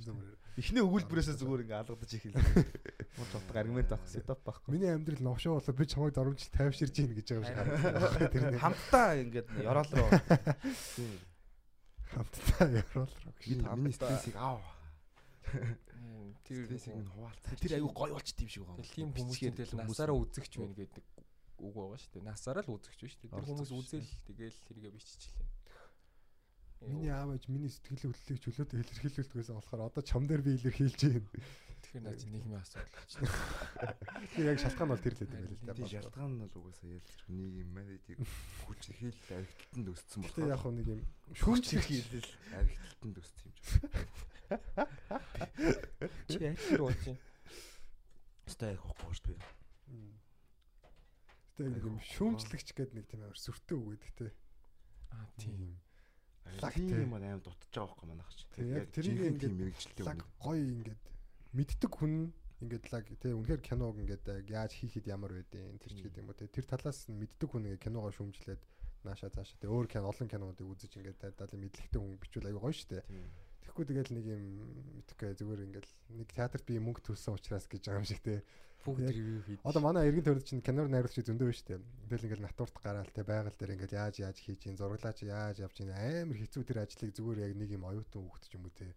юм. 0.04 0.20
Эхний 0.60 0.84
өгүүлбэрээсээ 0.84 1.40
зүгээр 1.40 1.64
ингээ 1.66 1.80
алгадаж 1.88 2.10
ихэл. 2.20 2.36
Муу 3.18 3.26
тотог 3.32 3.56
аргумент 3.56 3.90
авах 3.92 4.08
сетап 4.08 4.40
байхгүй. 4.44 4.74
Миний 4.74 4.92
амьдрал 4.94 5.22
новшин 5.22 5.52
болоо 5.52 5.74
би 5.74 5.86
чамайг 5.86 6.14
доромжлол 6.14 6.54
тайвширж 6.54 6.94
гин 6.94 7.14
гэж 7.14 7.26
байгаа 7.34 7.42
юм 7.42 8.30
шиг 8.30 8.42
нэг 8.44 8.60
Хамтдаа 8.64 9.08
ингээд 9.18 9.48
ёроол 9.66 9.90
руу 9.98 10.10
хамтдаа 12.14 12.66
гэж. 12.70 12.86
Би 13.46 13.54
миний 13.58 13.92
стрессийг 13.92 14.36
аав. 14.36 14.62
Тэр 16.46 16.66
Стрессийг 16.66 16.96
нь 16.98 17.06
хуваалцаа. 17.06 17.54
тэр 17.58 17.72
аюу 17.78 17.90
гоё 17.94 18.14
болчт 18.14 18.38
юм 18.40 18.50
шиг 18.50 18.62
байгаа. 18.66 18.86
Тийм 18.94 19.10
хүмүүсийн 19.14 19.54
тэл 19.54 19.74
насаараа 19.78 20.16
үзэгч 20.18 20.52
байна 20.58 20.74
гэдэг 20.74 21.04
үг 21.62 21.74
байгаа 21.74 21.98
шүү 21.98 22.12
дээ. 22.14 22.26
Насаараа 22.26 22.64
л 22.66 22.74
үзэгч 22.74 22.98
шүү 22.98 23.20
дээ. 23.26 23.34
Тэр 23.34 23.46
хүмүүс 23.46 23.70
үзэл 23.70 24.10
тэгэл 24.26 24.58
хэрэгэ 24.66 24.90
биччихлээ. 24.90 25.48
Миний 26.80 27.12
аав 27.12 27.30
ээж 27.36 27.44
миний 27.52 27.68
сэтгэл 27.68 28.08
хөдлөлийг 28.08 28.40
чөлөөтэй 28.40 28.80
илэрхийлүүлдгээс 28.80 29.50
болохоор 29.52 29.82
одоо 29.92 30.02
чам 30.02 30.24
дээр 30.24 30.40
би 30.40 30.56
илэрхийлж 30.56 30.96
байна. 30.96 31.28
Тэгэхээр 31.90 32.06
наа 32.06 32.14
чи 32.14 32.30
нийгмийн 32.30 32.62
асуудал 32.62 32.86
байна. 32.86 33.98
Тэр 34.38 34.46
яг 34.46 34.62
шалтгаан 34.62 34.90
бол 34.94 35.02
тэр 35.02 35.14
л 35.18 35.26
байдаг 35.26 35.42
байл 35.42 35.58
л 35.58 35.74
Тийм 35.74 35.90
шалтгаан 35.90 36.30
нь 36.30 36.42
бол 36.46 36.54
угаасаа 36.62 36.86
нэг 36.86 37.02
юм 37.34 37.70
медийг 37.74 38.18
хүч 38.62 38.82
хийл 38.94 39.18
аригталтанд 39.34 39.90
өссөн 39.90 40.22
Гэтэ 40.22 40.46
яг 40.46 40.54
болохоор 40.54 40.78
нэг 40.78 40.86
юм 40.86 41.02
шүүмж 41.34 41.66
хийлэл 41.82 42.30
аригталтанд 42.54 43.16
өссөн 43.18 43.42
юм 43.42 43.54
шиг. 43.58 43.82
Чи 46.30 46.38
яг 46.46 46.62
тэр 46.62 46.78
болж 46.86 47.02
байна. 47.10 47.18
Стай 48.46 48.70
яг 48.70 48.82
хохгүй 48.86 49.10
шүү 49.10 49.34
дээ. 49.34 49.42
Гэтэ 51.42 51.66
яг 51.66 51.74
нэг 51.74 51.84
юм 51.90 51.98
шүүмжлэгч 52.06 52.68
гэдэг 52.70 52.94
нэг 52.94 53.06
тийм 53.10 53.26
амар 53.26 53.34
сүртэй 53.34 53.74
үг 53.74 53.98
гэдэг 53.98 54.14
те. 54.14 54.30
Аа 55.10 55.26
тийм. 55.42 55.74
Лаг 56.62 56.74
Тийм 56.78 57.02
юм 57.02 57.18
аа 57.18 57.34
аим 57.34 57.42
дутаж 57.42 57.66
байгаа 57.74 57.90
байхгүй 57.90 58.06
манайх 58.06 58.30
ч. 58.30 58.46
Тийм, 58.54 58.78
яг 58.78 58.86
тэрийг 58.94 59.18
ингээд 59.26 59.58
мэрэгчлээ 59.58 60.06
Лаг 60.06 60.22
гоё 60.38 60.62
ингээд 60.62 61.09
мэддэг 61.56 61.90
хүн 61.90 62.32
ингээд 62.60 62.86
лаг 62.92 63.04
те 63.16 63.32
үнэхээр 63.32 63.62
киног 63.64 63.96
ингээд 63.96 64.24
яаж 64.52 64.72
хийхэд 64.76 65.08
ямар 65.08 65.32
байдیں۔ 65.32 65.80
Тэр 65.80 65.92
ч 65.96 65.98
гэдэг 66.04 66.20
юм 66.20 66.28
уу 66.30 66.36
те. 66.36 66.46
Тэр 66.46 66.66
талаас 66.68 67.08
нь 67.08 67.16
мэддэг 67.16 67.48
хүн 67.48 67.64
ингээд 67.66 67.84
киногоо 67.88 68.12
шүүмжлээд 68.12 68.62
нааша 69.04 69.32
цаашаа 69.32 69.56
те 69.56 69.68
өөр 69.68 69.88
кино 69.88 70.12
олон 70.12 70.28
кинонуудыг 70.28 70.68
үзэж 70.68 71.00
ингээд 71.00 71.18
дадал 71.24 71.56
мэдлэгтэй 71.56 72.00
хүн 72.00 72.20
бичвэл 72.20 72.50
аюу 72.52 72.60
гоё 72.60 72.76
штэ. 72.76 73.00
Тийм. 73.08 73.24
Тэгэхгүй 73.64 73.84
тэгэл 73.88 74.12
нэг 74.12 74.26
юм 74.28 74.42
мэдхгүй 75.00 75.28
зүгээр 75.40 75.60
ингээд 75.72 75.88
нэг 76.20 76.28
театрт 76.36 76.64
би 76.68 76.76
мөнгө 76.76 77.00
төлсөн 77.08 77.36
учраас 77.36 77.64
гэж 77.64 77.82
байгаа 77.88 78.02
юм 78.04 78.08
шиг 78.08 78.20
те. 78.20 78.44
Бүгд 78.84 79.08
ревю 79.08 79.40
хийж. 79.44 79.60
Одоо 79.64 79.80
манай 79.84 80.08
эргэн 80.08 80.24
тойрон 80.24 80.44
чинь 80.44 80.64
кинор 80.64 80.88
найруулагч 80.88 81.28
зөндөө 81.28 81.48
байна 81.48 81.56
шүү 81.56 81.68
дээ. 81.68 81.80
Тэгэл 82.08 82.26
ингээл 82.28 82.46
натурт 82.48 82.76
гараал 82.80 83.12
те 83.12 83.22
байгаль 83.24 83.56
дээр 83.56 83.74
ингээд 83.76 83.96
яаж 83.96 84.14
яаж 84.24 84.36
хийж 84.40 84.60
ин 84.68 84.76
зураглаач 84.80 85.20
яаж 85.28 85.60
явж 85.60 85.76
ин 85.84 85.92
амар 85.92 86.36
хэцүү 86.40 86.64
тэр 86.64 86.84
ажлыг 86.84 87.12
зүгээр 87.12 87.44
яг 87.44 87.52
нэг 87.60 87.70
юм 87.76 87.84
оюутан 87.84 88.24
хүүхэд 88.24 88.44
ч 88.48 88.52
юм 88.56 88.64
уу 88.64 88.72
те. 88.72 88.88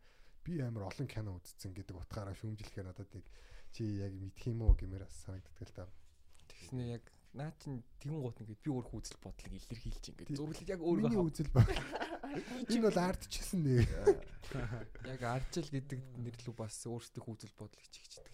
Би 0.43 0.59
амар 0.59 0.91
олон 0.91 1.07
кино 1.07 1.39
үзсэн 1.39 1.71
гэдэг 1.71 1.95
утгаараа 1.95 2.35
шүүмжлэхээр 2.35 2.87
надад 2.91 3.11
яг 3.15 3.25
чи 3.71 3.87
яг 4.03 4.13
мэдх 4.13 4.43
юм 4.51 4.61
уу 4.67 4.75
гэмээр 4.75 5.07
санагддаг 5.07 5.63
л 5.63 5.75
да. 5.75 5.87
Тэгснэ 6.51 6.83
яг 6.99 7.03
наа 7.33 7.49
чин 7.57 7.81
тэгэн 7.97 8.21
гут 8.21 8.37
ингээд 8.45 8.61
би 8.61 8.69
өөрөө 8.69 8.93
үзэл 8.93 9.17
бодлыг 9.23 9.53
илэрхийлж 9.57 10.05
ингээд 10.13 10.29
Тий. 10.29 10.37
зурлал 10.37 10.69
яг 10.69 10.81
Миний 10.85 11.17
өөрөө 11.17 11.25
үзэл 11.33 11.49
баг. 11.49 11.65
Энэ 12.69 12.85
бол 12.85 12.99
ардчилсан 13.01 13.59
нэ. 13.65 13.87
яг 15.15 15.21
арчил 15.25 15.69
гэдэг 15.73 15.99
нэрлүү 16.21 16.53
бас 16.53 16.77
өөрсдөө 16.85 17.23
үзэл 17.25 17.57
бодлыг 17.57 17.87
чигчдэг. 17.89 18.33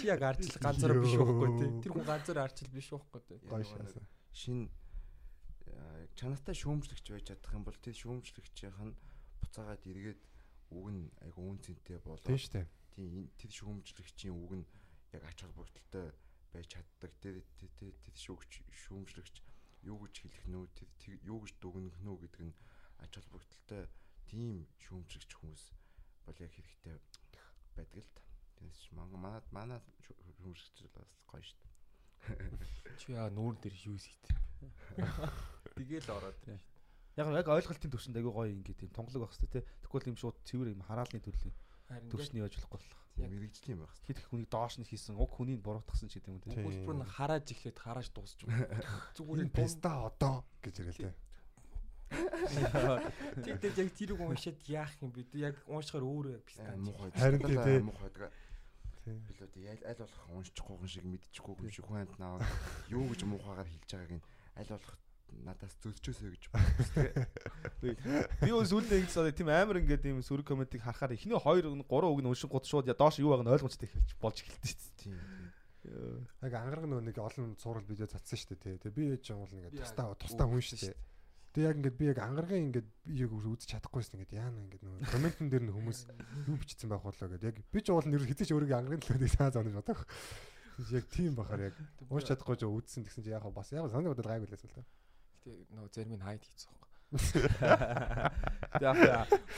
Чи 0.00 0.08
яг 0.08 0.24
арчил 0.24 0.56
ганцаараа 0.56 1.00
биш 1.04 1.16
байхгүй 1.16 1.50
тий. 1.60 1.68
Тэр 1.84 1.92
хүн 1.92 2.08
ганцаараа 2.08 2.44
арчил 2.48 2.72
биш 2.72 2.88
байхгүй 2.88 3.20
тий. 3.28 3.38
Гоё 3.44 3.64
шаасан. 3.68 4.04
Шин 4.32 4.68
яг 5.68 6.12
чанартай 6.16 6.56
шүүмжлэгч 6.56 7.06
байж 7.12 7.24
чадах 7.28 7.52
юм 7.52 7.64
бол 7.68 7.76
тэр 7.76 7.96
шүүмжлэгчийнх 8.00 8.80
нь 8.80 8.96
буцаагаад 9.44 9.82
эргээд 9.84 10.20
үг 10.70 10.86
нь 10.90 11.10
айгу 11.22 11.42
үнцэнтэй 11.50 11.98
болоо. 12.02 12.22
Тийм 12.26 12.40
шүү 12.40 12.52
дээ. 12.54 12.66
Тийм 12.94 13.30
тэр 13.38 13.50
шүүмжлэгчийн 13.52 14.34
үг 14.34 14.52
нь 14.62 14.66
яг 15.12 15.22
ач 15.28 15.38
холбогдолтой 15.42 16.06
байж 16.52 16.66
чаддаг. 16.72 17.12
Тэр 17.22 17.44
тэр 17.60 17.70
тэр 18.02 18.14
шүүгч 18.16 18.52
шүүмжлэгч 18.66 19.36
юу 19.86 19.98
гэж 20.02 20.14
хэлэх 20.24 20.46
нөө 20.50 20.64
тэр 20.74 21.18
юу 21.22 21.38
гэж 21.44 21.54
дүгнэх 21.62 21.96
нөө 22.02 22.16
гэдэг 22.26 22.42
нь 22.50 22.54
ач 23.02 23.12
холбогдолтой 23.14 23.86
тийм 24.26 24.66
шүүмжлэгч 24.82 25.30
хүмүүс 25.38 25.64
бол 26.26 26.38
яг 26.42 26.52
хэрэгтэй 26.54 26.96
байдаг 27.76 28.02
л 28.02 28.10
та. 28.16 28.22
Тэгээс 28.58 28.82
манай 28.96 29.42
манай 29.52 29.80
шүүмжлэгч 30.02 30.90
бас 30.90 31.10
гоё 31.30 31.44
шүү 31.44 31.60
дээ. 31.62 31.74
Чи 33.00 33.14
яа 33.14 33.30
нүүр 33.30 33.54
дээр 33.62 33.76
юу 33.86 33.98
хийх 34.00 34.18
Тэгэл 35.76 36.10
ороод 36.10 36.38
тийм. 36.42 36.60
Яг 37.16 37.32
яг 37.32 37.48
ойлголтын 37.48 37.88
төвшөнд 37.88 38.18
айгүй 38.20 38.32
гоё 38.32 38.52
ингээд 38.52 38.76
тийм 38.76 38.92
тонглог 38.92 39.24
байх 39.24 39.32
хэрэгтэй 39.32 39.64
тий. 39.64 39.64
Тэгвэл 39.88 40.10
юм 40.12 40.18
шууд 40.20 40.36
цэвэр 40.44 40.76
юм 40.76 40.84
хараалны 40.84 41.24
төрлийн 41.24 41.54
төвшний 42.12 42.44
яаж 42.44 42.60
болохгүй 42.60 42.76
болох. 42.76 43.00
Яг 43.16 43.30
мэрэгжил 43.32 43.72
юм 43.72 43.80
байх. 43.88 43.94
Хэд 44.04 44.20
их 44.20 44.28
хүнийг 44.28 44.50
доош 44.52 44.76
нь 44.76 44.84
хийсэн, 44.84 45.16
уг 45.16 45.32
хүнийг 45.32 45.64
буруутгасан 45.64 46.12
ч 46.12 46.20
гэдэг 46.20 46.28
юм 46.28 46.40
тий. 46.44 46.60
Хөлбөр 46.60 46.96
нь 47.00 47.08
харааж 47.08 47.48
эхлээд 47.48 47.78
харааж 47.80 48.12
дуусч 48.12 48.44
юм. 48.44 48.52
Зүгээр 49.16 49.48
песта 49.48 50.04
одоо 50.04 50.44
гэж 50.60 50.76
ирэл 50.84 51.00
тий. 51.08 51.14
Тэг 52.12 53.64
тэг 53.64 53.72
яг 53.80 53.90
тэрийг 53.96 54.20
уншаад 54.20 54.60
яах 54.68 54.92
юм 55.00 55.08
бэ? 55.16 55.24
Яг 55.40 55.56
уншихаар 55.72 56.04
өөрөө 56.04 56.44
песта. 56.44 56.68
Харин 57.16 57.40
тий. 57.40 57.80
Муухайдаг. 57.80 58.28
Билүүд 59.08 59.56
аль 59.88 60.00
болох 60.04 60.22
уншчихгүй 60.36 60.76
юм 60.76 60.90
шиг 60.90 61.04
мэдчихгүй 61.08 61.64
юм 61.64 61.72
шиг 61.72 61.86
хүн 61.88 62.04
амт 62.04 62.18
наа 62.20 62.42
юу 62.90 63.06
гэж 63.08 63.22
муухайгаар 63.22 63.70
хэлж 63.70 63.90
байгааг 63.94 64.18
нь 64.18 64.24
аль 64.58 64.70
болох 64.74 65.05
надаас 65.44 65.74
зөлчөөсэй 65.82 66.30
гэж 66.32 66.44
бодсон. 66.54 67.26
Би 67.82 68.50
өөс 68.54 68.72
үлдээ 68.72 69.04
ингэж 69.04 69.12
сая 69.12 69.34
тийм 69.34 69.50
амар 69.52 69.82
ингээд 69.82 70.06
ийм 70.06 70.22
сүрэг 70.24 70.46
комментиг 70.48 70.80
харахаар 70.80 71.16
эхний 71.18 71.36
2 71.36 71.84
3 71.84 71.84
үг 71.84 72.20
нь 72.22 72.30
уншин 72.30 72.48
гот 72.48 72.64
шууд 72.64 72.88
доош 72.88 73.20
юу 73.20 73.34
байгааг 73.34 73.44
нь 73.44 73.52
ойлгомжтой 73.52 73.88
эхэлж 73.90 74.12
болж 74.22 74.38
эхэлдэг 74.40 74.78
тийм. 74.96 75.18
Яг 76.42 76.54
ангараг 76.54 76.86
нөө 76.86 77.02
нэг 77.04 77.18
олон 77.18 77.54
цуврал 77.60 77.86
видео 77.86 78.06
цацсан 78.10 78.38
шүү 78.38 78.56
дээ 78.58 78.78
тий. 78.80 78.90
Би 78.90 79.14
ээж 79.14 79.30
юм 79.30 79.44
бол 79.44 79.54
ингээд 79.54 79.78
тустаа 79.78 80.14
тустаа 80.18 80.46
хүн 80.48 80.62
шүү 80.62 80.78
дээ. 80.82 80.96
Тэгээ 81.56 81.68
яг 81.72 81.76
ингээд 81.80 81.96
би 81.96 82.04
яг 82.10 82.18
ангарагын 82.20 82.64
ингээд 82.68 82.88
биеийг 83.06 83.32
үзэж 83.32 83.70
чадахгүйсэн 83.70 84.18
ингээд 84.18 84.36
яана 84.36 84.60
ингээд 84.66 84.82
нөгөө 84.84 85.08
комментэн 85.08 85.48
дээр 85.48 85.64
нь 85.64 85.72
хүмүүс 85.72 86.00
юу 86.52 86.56
бичсэн 86.60 86.90
байх 86.90 87.00
болоо 87.00 87.28
гэдэг. 87.32 87.48
Яг 87.48 87.56
би 87.72 87.80
ч 87.80 87.88
уул 87.94 88.04
нэр 88.04 88.28
хизээч 88.28 88.50
өөрийгөө 88.52 88.76
ангарагын 88.76 89.04
төлөө 89.06 89.30
цаа 89.30 89.48
зоонож 89.54 89.74
бодох. 89.78 90.04
Яг 90.92 91.08
тийм 91.08 91.32
бахаар 91.32 91.72
яг 91.72 91.76
унш 92.12 92.28
чадахгүй 92.28 92.60
ч 92.60 92.68
үзсэн 92.68 93.08
гэсэн 93.08 93.24
чи 93.24 93.32
яг 93.32 93.48
бас 93.48 93.72
яг 93.72 93.88
санаа 93.88 94.12
бодол 94.12 94.28
гайгүй 94.28 94.52
лээс 94.52 94.68
л 94.68 94.76
та. 94.76 94.84
Нөгөө 95.46 95.90
зарим 95.94 96.16
нь 96.18 96.24
хайд 96.26 96.42
хийцэн 96.42 96.72
байхгүй. 96.74 96.94
Тэгээ 98.82 98.90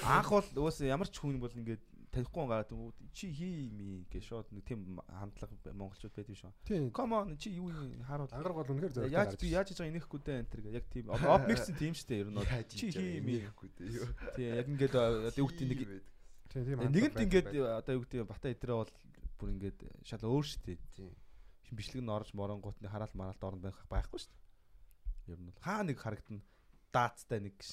анх 0.04 0.28
бол 0.28 0.48
уус 0.68 0.80
ямар 0.84 1.08
ч 1.08 1.16
хүн 1.16 1.40
бол 1.40 1.52
ингээд 1.52 1.80
танихгүй 2.12 2.44
гараад 2.48 2.72
чи 3.12 3.32
хий 3.32 3.68
ми 3.72 4.04
гэж 4.12 4.24
шууд 4.24 4.48
нэг 4.52 4.64
тийм 4.64 5.00
хандлага 5.08 5.72
монголчууд 5.72 6.12
байдаг 6.12 6.36
шүү. 6.36 6.52
Come 6.92 7.12
on 7.16 7.36
чи 7.36 7.52
юу 7.56 7.72
харуул. 8.04 8.32
Ангараг 8.32 8.56
бол 8.56 8.72
үнэхээр 8.72 8.92
зөв. 8.92 9.08
Яаж 9.12 9.36
би 9.40 9.52
яаж 9.52 9.68
хийж 9.68 9.80
байгаа 9.80 9.92
инехгүй 9.92 10.20
дээ 10.24 10.38
энэ 10.40 10.50
төр 10.52 10.60
яг 10.72 10.84
тийм 10.88 11.06
оп 11.12 11.44
микс 11.48 11.68
тийм 11.76 11.92
шүү 11.92 12.08
дээ 12.08 12.20
ер 12.24 12.28
нь 12.32 12.40
чи 12.68 12.86
хий 12.92 13.20
ми 13.20 13.32
инехгүй 13.44 13.68
дээ. 13.76 13.88
Тийм 14.36 14.48
яг 14.56 14.66
ингээд 14.68 14.94
одоо 14.96 15.32
юу 15.36 15.48
гэдэг 15.52 15.68
нэг 15.68 15.80
тийм 16.48 16.80
нэгэнт 16.88 17.18
ингээд 17.28 17.48
одоо 17.60 17.92
юу 17.96 18.04
гэдэг 18.08 18.28
бата 18.28 18.52
идрээ 18.52 18.76
бол 18.76 18.92
бүр 19.36 19.48
ингээд 19.52 19.78
шал 20.08 20.24
өөр 20.24 20.44
шүү 20.48 20.60
дээ. 20.64 20.78
Тийм. 20.96 21.12
Бичлэг 21.68 22.00
нь 22.00 22.08
орж 22.08 22.32
моронгууд 22.32 22.80
нь 22.80 22.88
хараал 22.88 23.12
мараалт 23.12 23.44
орнд 23.44 23.62
байх 23.68 23.76
байхгүй 23.92 24.16
шүү 24.16 24.32
дээ. 24.32 24.47
Ер 25.28 25.38
нь 25.38 25.48
бол 25.48 25.60
хаа 25.62 25.84
нэг 25.84 25.98
харагдана 26.00 26.42
даацтай 26.92 27.40
нэг 27.44 27.54
гэж. 27.60 27.70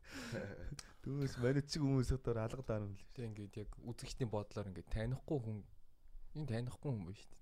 Түүнээс 1.04 1.36
манайд 1.40 1.68
чиг 1.68 1.80
хүмүүс 1.84 2.12
өдөр 2.16 2.40
алгадаар 2.44 2.84
юм 2.84 2.96
л. 2.96 3.04
Тэг 3.16 3.24
ингээд 3.30 3.54
яг 3.64 3.70
үзэгчдийн 3.84 4.28
бодлоор 4.32 4.68
ингээд 4.68 4.92
танихгүй 4.92 5.38
хүн 5.40 5.58
энэ 6.36 6.48
танихгүй 6.48 6.90
хүн 6.92 7.04
дээ. 7.08 7.38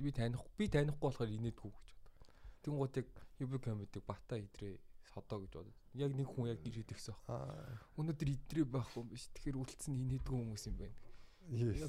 Би 0.00 0.10
танихгүй 0.16 0.52
би 0.56 0.64
танихгүй 0.72 1.06
болохоор 1.08 1.30
инээдгүй 1.32 1.70
гэж 1.72 1.88
боддог. 1.92 2.28
Тэнгууд 2.64 2.94
яг 3.00 3.08
UB 3.42 3.52
comedy 3.60 4.00
бата 4.00 4.38
идрээ 4.40 4.76
содоо 5.12 5.44
гэж 5.44 5.52
бодод. 5.60 5.76
Яг 5.92 6.12
нэг 6.16 6.28
хүн 6.28 6.48
яг 6.48 6.60
ирээд 6.64 6.92
ирсэн 6.96 7.16
баг. 7.28 7.84
Өнөөдөр 8.00 8.28
идрээ 8.32 8.66
байхгүй 8.72 9.00
юм 9.02 9.08
биш. 9.12 9.28
Тэгэхээр 9.36 9.60
үлдсэн 9.60 9.92
инээдгүй 9.92 10.36
хүмүүс 10.40 10.64
юм 10.72 10.76
байна. 10.80 10.96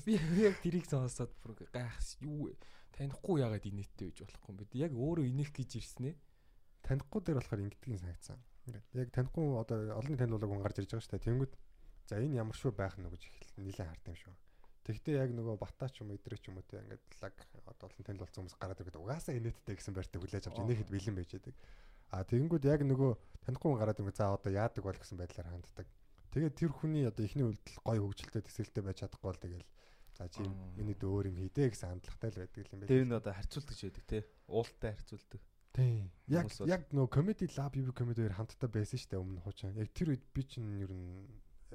Би 0.04 0.18
яг 0.44 0.60
тэрийг 0.60 0.86
сонсоод 0.90 1.32
бүр 1.40 1.56
гайхс 1.72 2.18
юу? 2.20 2.52
Танихгүй 2.92 3.42
яагаад 3.42 3.64
инээдтэй 3.64 4.12
гэж 4.12 4.18
болохгүй 4.28 4.52
юм 4.52 4.58
бэ? 4.60 4.66
Яг 4.76 4.92
өөрөө 4.92 5.26
инех 5.30 5.52
гэж 5.56 5.80
ирсэн 5.80 6.12
ээ. 6.12 6.16
Танихгүй 6.84 7.22
дээр 7.24 7.40
болохоор 7.40 7.64
ингэдгийг 7.64 8.00
санагдсан. 8.04 8.40
Ингээд 8.68 8.86
яг 8.96 9.10
танихгүй 9.16 9.46
одоо 9.60 9.78
олон 10.00 10.16
танилцуулаг 10.20 10.50
хүн 10.52 10.64
гарч 10.64 10.78
ирж 10.84 10.92
байгаа 10.92 11.04
шүү 11.04 11.14
дээ. 11.16 11.28
Тэнгүүд 11.28 11.54
за 12.08 12.14
энэ 12.20 12.40
ямар 12.44 12.58
шүү 12.60 12.72
байх 12.76 12.96
нь 13.00 13.08
гэж 13.08 13.24
их 13.24 13.52
нэлээд 13.60 13.90
хард 13.90 14.08
юм 14.08 14.18
шүү. 14.20 14.36
Тэгвэл 14.84 15.16
яг 15.16 15.32
нөгөө 15.32 15.56
бата 15.64 15.88
ч 15.88 16.04
юм 16.04 16.12
уу 16.12 16.20
идрээ 16.20 16.40
ч 16.44 16.52
юм 16.52 16.60
уу 16.60 16.68
те 16.68 16.84
ингээд 16.84 17.04
лаг 17.24 17.36
одоо 17.72 17.88
олон 17.88 18.04
танилцуулсан 18.04 18.40
хүмүүс 18.44 18.60
гараад 18.60 18.80
ирэхэд 18.84 19.00
угаасаа 19.00 19.36
инээдтэй 19.40 19.76
гэсэн 19.80 19.96
байртаа 19.96 20.20
хүлээж 20.20 20.46
авч 20.52 20.60
инээхэд 20.60 20.92
бэлэн 20.92 21.16
байж 21.16 21.30
байдаг. 21.40 21.56
А 22.12 22.28
тэгэнгүүт 22.28 22.66
яг 22.68 22.82
нөгөө 22.84 23.12
танихгүй 23.48 23.68
хүн 23.72 23.80
гараад 23.80 24.00
ирэхэд 24.04 24.20
за 24.20 24.36
одоо 24.36 24.52
яадаг 24.52 24.84
бол 24.84 25.00
гэсэн 25.00 25.18
байдлаар 25.24 25.48
ханддаг. 25.56 25.88
Тэгээд 26.36 26.56
тэр 26.60 26.72
хүний 26.76 27.08
одоо 27.08 27.24
ихний 27.24 27.48
үйлдэл 27.48 27.80
гой 27.80 27.98
хөгжилтэй 28.04 28.44
төсөөлтөй 28.44 28.84
байж 28.84 28.98
чадахгүй 29.00 29.28
бол 29.32 29.40
тэгэл 29.40 29.68
за 30.20 30.28
чи 30.28 30.44
миний 30.76 30.98
дөө 31.00 31.12
өөр 31.16 31.26
юм 31.32 31.38
хийдэ 31.40 31.72
гэсэн 31.72 31.90
хандлагатай 31.96 32.30
л 32.34 32.42
байдаг 32.44 32.60
юм 32.60 32.80
байна. 32.84 32.92
Тэр 32.92 33.04
нь 33.08 33.16
одоо 33.16 33.34
харьцуулдаг 33.34 33.76
ч 33.78 33.82
байдаг 33.88 34.06
те. 34.10 34.20
Уулттай 34.52 34.92
харьцуулдаг. 34.94 35.42
Тийм. 35.74 36.12
Яг 36.30 36.54
яг 36.70 36.86
нөө 36.94 37.10
comedy 37.10 37.50
lab 37.58 37.74
UB 37.74 37.90
comedy-ээр 37.98 38.38
хамтдаа 38.38 38.70
байсан 38.70 39.00
шүү 39.02 39.10
дээ 39.10 39.24
өмнө 39.24 39.42
хуучаа. 39.42 39.74
Яг 39.74 39.90
тэр 39.98 40.14
үед 40.14 40.24
би 40.30 40.42
чинь 40.46 40.70
ер 40.78 40.94
нь 40.94 41.26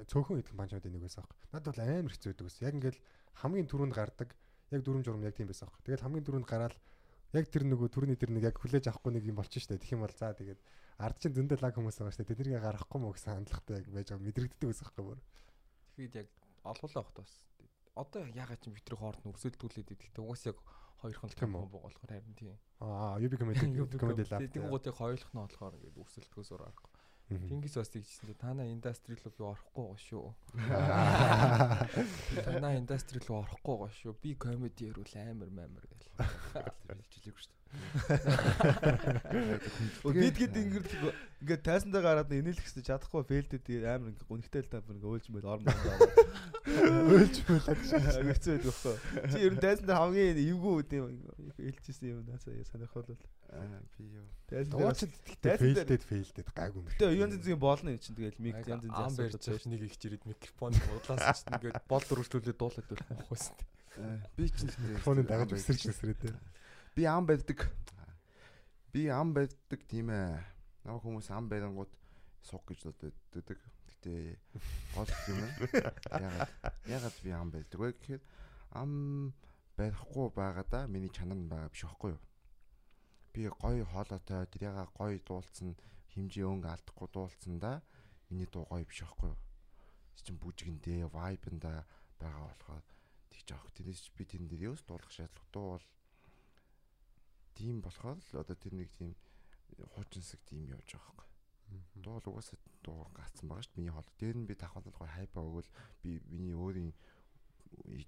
цөөхөн 0.07 0.39
идэх 0.39 0.55
банчуудын 0.55 0.95
нэг 0.95 1.03
байсан 1.03 1.27
аах. 1.27 1.35
Надад 1.51 1.75
бол 1.75 1.83
амар 1.83 2.13
хэцүү 2.15 2.31
байдаг 2.31 2.47
ус. 2.47 2.57
Яг 2.63 2.73
ингээл 2.79 2.99
хамгийн 3.43 3.67
түрүүнд 3.67 3.95
гардаг. 3.99 4.31
Яг 4.71 4.81
дүрм 4.87 5.03
журм 5.03 5.23
яг 5.27 5.35
тийм 5.35 5.51
байсан 5.51 5.67
аах. 5.67 5.83
Тэгэл 5.83 6.05
хамгийн 6.07 6.23
түрүүнд 6.23 6.47
гараад 6.47 6.75
яг 7.35 7.45
тэр 7.51 7.67
нөгөө 7.67 7.91
түрүүний 7.91 8.15
тэр 8.15 8.31
нэг 8.31 8.47
яг 8.47 8.55
хүлээж 8.55 8.87
авахгүй 8.87 9.19
нэг 9.19 9.27
юм 9.27 9.37
болчих 9.37 9.67
шүү 9.67 9.75
дээ. 9.75 9.83
Тэгэх 9.83 9.95
юм 9.99 10.03
бол 10.07 10.15
за 10.15 10.31
тэгээд 10.31 10.61
ард 11.03 11.17
чинь 11.19 11.35
зөндөө 11.35 11.59
лаг 11.59 11.75
хүмүүс 11.75 11.99
байгаа 11.99 12.15
шүү 12.15 12.23
дээ. 12.23 12.31
Тэднийг 12.39 12.63
гаргахгүй 12.63 12.99
мө 13.03 13.13
гэсэн 13.13 13.35
хандлагатай 13.35 13.75
яг 13.83 13.87
байж 13.91 14.07
байгаа 14.09 14.25
мэдрэгддэг 14.25 14.67
байсан 14.71 14.85
аахгүй 14.87 15.05
бүр. 15.05 15.19
Тэгэхэд 15.99 16.15
яг 16.23 16.29
олголоо 16.63 17.03
хот 17.03 17.17
бас. 17.19 17.33
Одоо 17.99 18.23
ягаад 18.31 18.61
чи 18.63 18.69
битрий 18.71 18.97
хоорт 18.97 19.21
нь 19.27 19.31
өрсөлдүүлээд 19.35 19.93
идэхтэй 19.93 20.23
угаас 20.23 20.43
яг 20.47 20.57
хоёрхан 21.01 21.29
л 21.31 21.39
том 21.39 21.51
болохоор 21.55 21.95
харин 21.99 22.35
тийм. 22.35 22.55
Аа, 22.79 23.19
UB 23.19 23.33
comedy 23.39 23.65
comedy 23.99 24.23
lab. 24.29 24.43
Тэнгуудыг 24.51 24.95
хоёулах 24.95 25.31
нь 25.31 25.41
болохоор 25.43 25.73
ингээд 25.79 25.99
өрсөлдөхөөс 25.99 26.51
өөр 26.53 26.63
аргагүй. 26.67 26.91
Тэнгис 27.29 27.77
бас 27.77 27.93
тэгжсэн 27.93 28.25
чинь 28.25 28.41
танаа 28.41 28.65
индастри 28.65 29.13
руу 29.21 29.53
орохгүй 29.53 29.85
гоо 29.85 29.97
шүү. 30.01 30.33
Танаа 32.41 32.73
индастри 32.73 33.21
руу 33.21 33.45
орохгүй 33.45 33.75
гоо 33.77 33.89
шүү. 33.93 34.17
Би 34.17 34.33
комеди 34.33 34.89
ярил 34.89 35.13
амар 35.13 35.53
маамар 35.53 35.85
гэл. 35.85 36.09
Хэлчихлээгүй 36.89 37.41
шүү 37.45 37.53
дээ. 37.53 37.58
Бид 40.03 40.35
гээд 40.37 40.55
ингээд 40.57 40.89
ингээд 41.39 41.63
тайсандаа 41.63 42.01
гараад 42.01 42.33
инээлэх 42.33 42.65
гэсэн 42.65 42.85
чадахгүй 42.85 43.23
фейлдэд 43.25 43.65
амар 43.85 44.09
ингээд 44.13 44.25
гүнхтэй 44.25 44.61
л 44.65 44.71
та 44.73 44.81
бүр 44.81 44.97
ингээд 44.97 45.09
өөлж 45.09 45.27
мэйл 45.29 45.47
орно. 45.53 45.69
Өөлж 47.13 47.35
мэйл 47.45 47.65
хэцүү 47.69 48.51
байдаг 48.57 48.73
байхгүй. 48.73 48.95
Чи 49.29 49.37
ер 49.45 49.53
нь 49.53 49.61
тайсандаа 49.61 49.97
хамгийн 50.01 50.37
эвгүй 50.37 50.81
тийм 50.89 51.03
ээлжсэн 51.61 52.09
юм 52.09 52.25
наасаа 52.25 52.57
сонирхол 52.73 53.05
бол. 53.05 53.23
Аа 53.53 53.81
би 53.97 54.03
юу. 54.17 54.25
Тайсандаа 54.49 54.93
фейлдэд 55.61 56.03
фейлдэд 56.09 56.49
гайгүй 56.53 56.81
юм. 56.81 56.89
Тэгээ 56.97 57.21
янз 57.21 57.37
янзын 57.37 57.59
болно 57.61 57.93
юм 57.93 58.01
чинь 58.01 58.17
тэгэл 58.17 58.41
миг 58.41 58.65
янз 58.65 58.83
ам 58.89 59.13
барьж 59.13 59.65
нэг 59.69 59.81
их 59.85 59.97
чирээд 59.97 60.25
микрофон 60.25 60.73
бодлаас 60.73 61.45
чинь 61.45 61.53
ингээд 61.53 61.85
бол 61.85 62.03
дөрвөлжлүүлээ 62.03 62.57
дуулаад 62.57 62.87
байх 62.89 63.29
байсан. 63.29 63.55
Би 64.35 64.49
чинь 64.49 64.69
телефоныг 64.69 65.27
дагаж 65.27 65.55
өсөрч 65.55 65.89
өсрээд. 65.91 66.33
Би 66.99 67.05
ам 67.05 67.25
барьдаг. 67.25 67.71
Би 68.91 69.07
ам 69.07 69.31
барьдаг 69.33 69.79
тийм 69.87 70.09
ээ. 70.11 70.35
Намайг 70.83 70.99
хүмүүс 70.99 71.29
ам 71.31 71.47
барингууд 71.47 71.87
суг 72.43 72.67
гэж 72.67 72.91
боддог. 72.91 73.55
Гэтэ 73.87 74.35
гол 74.91 75.07
юм 75.31 75.39
ээ. 75.39 76.43
Ягаад 76.91 77.15
би 77.23 77.31
ам 77.31 77.55
барьдаг 77.55 77.79
вэ 77.79 77.95
гэхээр 77.95 78.19
ам 78.75 79.31
барихгүй 79.79 80.27
байгаадаа 80.35 80.91
миний 80.91 81.07
чанар 81.07 81.39
нь 81.39 81.47
байгаа 81.47 81.71
биш 81.71 81.87
байхгүй 81.87 82.19
юу? 82.19 82.23
Би 83.31 83.47
гоё 83.47 83.87
хоолойтой 83.87 84.43
тэрийг 84.51 84.91
гоё 84.91 85.23
дуулцсан 85.23 85.79
хэмжээ 86.11 86.51
өнгө 86.51 86.67
алдахгүй 86.67 87.07
дуулцсандаа 87.15 87.79
миний 88.27 88.51
дуу 88.51 88.67
гоё 88.67 88.83
биш 88.83 89.07
байхгүй 89.07 89.31
юу? 89.31 89.39
Чин 90.19 90.35
бүжгэндээ, 90.35 91.07
вайбанда 91.15 91.87
байгаа 92.19 92.43
болохоор 92.43 92.83
тэгж 93.31 93.55
авах. 93.55 93.71
Тэрнээс 93.71 94.11
би 94.19 94.27
тэн 94.27 94.51
дээр 94.51 94.75
юус 94.75 94.83
дуулах 94.83 95.07
шаардлагатай 95.15 95.63
бол 95.63 95.85
тийм 97.59 97.83
болохоор 97.83 98.15
л 98.15 98.39
одоо 98.39 98.55
тэр 98.55 98.73
нэг 98.79 98.89
тийм 98.95 99.11
хуучинсаг 99.95 100.39
тийм 100.47 100.63
явж 100.71 100.95
байгаа 100.95 101.15
байхгүй. 101.19 101.83
Дуул 101.99 102.23
угаасаа 102.31 102.57
дуу 102.83 103.03
гацсан 103.11 103.51
байгаа 103.51 103.63
шүү 103.67 103.75
дээ. 103.75 103.79
Миний 103.83 103.93
хоол. 103.93 104.09
Дээр 104.19 104.37
нь 104.39 104.47
би 104.47 104.55
давханал 104.55 104.95
гоё 104.95 105.11
хайпа 105.11 105.43
өгвөл 105.43 105.69
би 106.01 106.23
миний 106.31 106.55
өөрийн 106.55 106.91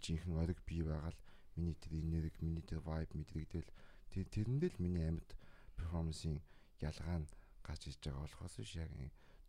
жинхэнэ 0.03 0.39
ориг 0.39 0.59
бий 0.63 0.81
байгаа 0.87 1.11
л 1.11 1.19
миний 1.59 1.75
тэр 1.75 1.99
энерги, 1.99 2.39
миний 2.39 2.63
тэр 2.63 2.79
vibe 2.79 3.11
мэдрэг 3.11 3.45
тэгэл 3.51 3.71
тэр 4.15 4.25
тэрэндээ 4.31 4.71
л 4.71 4.83
миний 4.83 5.05
амьд 5.11 5.29
перформансийн 5.75 6.39
ялгаа 6.79 7.19
нь 7.19 7.27
гарч 7.67 7.91
иж 7.91 7.99
байгаа 7.99 8.23
болохоос 8.23 8.55
биш 8.55 8.73
яг 8.79 8.89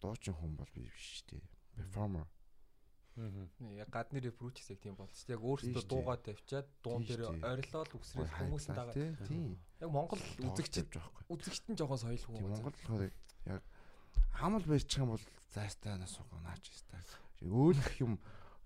дуучин 0.02 0.34
хүн 0.34 0.52
бол 0.58 0.70
би 0.74 0.82
биш 0.90 1.22
шүү 1.22 1.38
дээ. 1.38 1.44
Performer. 1.78 2.26
Яг 3.16 3.90
гадны 3.93 4.20
репрочс 4.24 4.70
яг 4.72 4.80
тийм 4.80 4.97
болчих. 4.97 5.28
Яг 5.28 5.44
өөрсдөө 5.44 5.84
дуугаа 5.84 6.16
тавьчаад 6.16 6.68
дуун 6.80 7.05
дээр 7.05 7.28
орилол 7.44 7.93
үсрэл 8.01 8.32
хүмүүсийн 8.40 8.76
дагаа. 8.76 8.94
Тийм. 9.28 9.59
Яг 9.84 9.90
Монгол 9.93 10.22
үзэгчд 10.48 10.89
байхгүй. 10.89 11.24
үзэгчд 11.28 11.66
нь 11.68 11.76
жоохон 11.76 12.01
соёлгүй. 12.01 12.40
Тийм 12.40 12.48
Монгол 12.48 12.72
болохоор 12.72 13.12
яг 13.52 13.62
хамал 14.32 14.64
барьчих 14.64 15.05
юм 15.05 15.12
бол 15.12 15.24
зайстай 15.52 15.98
нас 16.01 16.16
уу 16.16 16.40
наач 16.40 16.64
ястай. 16.72 17.05
Өөлөх 17.44 18.01
юм 18.01 18.16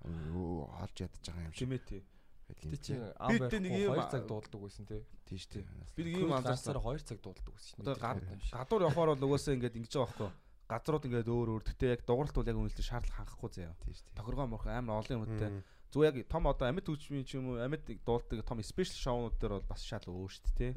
олж 0.07 0.95
ядж 0.95 1.19
байгаа 1.27 1.43
юм 1.43 1.53
шиг. 1.53 1.67
Тийм 1.67 1.73
ээ 1.75 1.83
тий. 1.83 2.03
Тэ 2.47 2.79
чи 2.79 2.95
Би 2.95 3.39
тэ 3.51 3.59
нэг 3.59 3.75
юм 3.83 3.99
2 3.99 4.07
цаг 4.15 4.23
дуулдаг 4.31 4.61
байсан 4.63 4.87
тий. 4.87 5.03
Шүү 5.27 5.59
дээ. 5.59 5.67
Би 5.99 6.03
нэг 6.07 6.15
юм 6.23 6.31
ганцаар 6.31 6.79
анзаарсан. 6.79 6.79
2 6.79 7.03
цаг 7.03 7.19
дуулдаг 7.19 7.51
байсан. 7.51 7.75
Одоо 7.83 7.95
гадуур 7.99 8.83
явахаар 8.87 9.11
бол 9.19 9.27
угаасаа 9.35 9.59
ингээд 9.59 9.75
ингэж 9.83 9.93
байгаа 9.99 10.07
байхгүй. 10.07 10.31
Газрууд 10.67 11.07
ингээд 11.07 11.31
өөр 11.31 11.49
өөр. 11.55 11.63
Гэтэ 11.63 11.95
яг 11.95 12.03
дууралт 12.03 12.35
бол 12.35 12.51
яг 12.51 12.59
үнэлтэ 12.59 12.83
шаардлага 12.83 13.23
хангахгүй 13.23 13.51
заяа. 13.55 13.75
Тохиргоо 14.19 14.47
морх 14.51 14.67
амар 14.67 14.99
олон 14.99 15.23
юмтай. 15.23 15.63
Зүгээр 15.95 16.27
яг 16.27 16.27
том 16.27 16.51
одоо 16.51 16.67
амьд 16.67 16.87
хөгжмийн 16.91 17.23
ч 17.23 17.39
юм 17.39 17.55
уу 17.55 17.63
амьд 17.63 17.87
дуулдаг 18.03 18.43
том 18.43 18.59
спешиал 18.67 19.31
шоунууд 19.31 19.39
дээр 19.39 19.63
бол 19.63 19.71
бас 19.71 19.87
шал 19.87 20.03
өөр 20.03 20.31
шүү 20.35 20.59
дээ. 20.59 20.73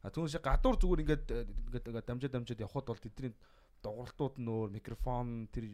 А 0.00 0.08
түүнээс 0.08 0.40
гадуур 0.40 0.76
зүгээр 0.80 1.02
ингээд 1.04 1.26
ингээд 1.28 1.86
ингээд 1.92 2.08
дамжаа 2.08 2.30
дамжаад 2.32 2.64
явхад 2.64 2.86
бол 2.88 3.04
тэдний 3.04 3.32
дууралтууд 3.84 4.34
нь 4.40 4.48
өөр 4.48 4.68
микрофон 4.72 5.50
тэр 5.52 5.66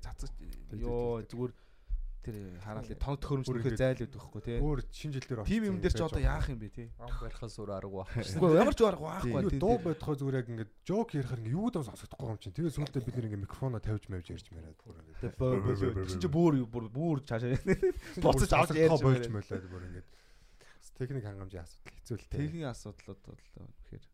цацаж 0.00 0.32
ёо 0.72 1.20
зүгээр 1.26 1.52
тэр 2.24 2.36
хараалын 2.64 2.98
тоног 2.98 3.20
төхөөрөмжлөхөө 3.20 3.76
зайлууд 3.76 4.14
байхгүй 4.16 4.42
тий. 4.48 4.58
Өөр 4.64 4.80
шинэ 4.88 5.12
жил 5.14 5.26
дээр 5.28 5.44
Тим 5.44 5.62
юм 5.68 5.76
дээр 5.84 5.94
ч 5.94 6.00
одоо 6.00 6.22
яах 6.24 6.48
юм 6.48 6.58
бэ 6.58 6.68
тий. 6.72 6.88
ам 6.96 7.12
барихаас 7.20 7.56
өөр 7.60 7.70
арга 7.76 7.96
баг. 8.00 8.08
Үгүй 8.16 8.56
ямар 8.56 8.74
ч 8.74 8.80
арга 8.88 9.04
байхгүй 9.04 9.30
Юу 9.44 9.60
дуу 9.60 9.76
бодхоо 9.84 10.14
зүгээр 10.16 10.38
яг 10.40 10.48
ингээд 10.48 10.72
жок 10.88 11.08
ярихаар 11.12 11.40
ингээд 11.44 11.56
юу 11.60 11.68
даа 11.68 11.84
сонсохдохгүй 11.84 12.28
юм 12.32 12.40
чинь. 12.40 12.56
Тэгээ 12.56 12.74
сүултээ 12.80 13.04
бид 13.04 13.16
нэр 13.20 13.28
ингээд 13.28 13.44
микрофоноо 13.44 13.80
тавьж 13.84 14.04
мавж 14.08 14.26
ярьж 14.32 14.46
мэрээд 14.48 14.80
бүр 14.80 14.96
ингээд. 15.04 16.18
Чи 16.24 16.28
бүр 16.32 16.54
бүр 16.64 16.84
бүр 16.88 17.18
цаашаа 17.28 17.60
буцаж 18.24 18.52
авч 18.58 18.72
ярьж 18.72 19.00
болж 19.04 19.28
мөлөөд 19.28 19.68
бүр 19.68 19.84
ингээд 19.92 20.08
техник 20.94 21.24
хангамжийн 21.26 21.66
асуудал 21.66 21.92
хэцүү 21.92 22.16
л 22.16 22.26
те. 22.30 22.38
Техникийн 22.38 22.70
асуудлууд 22.70 23.20
бол 23.26 23.40
тэгэхээр 23.44 24.04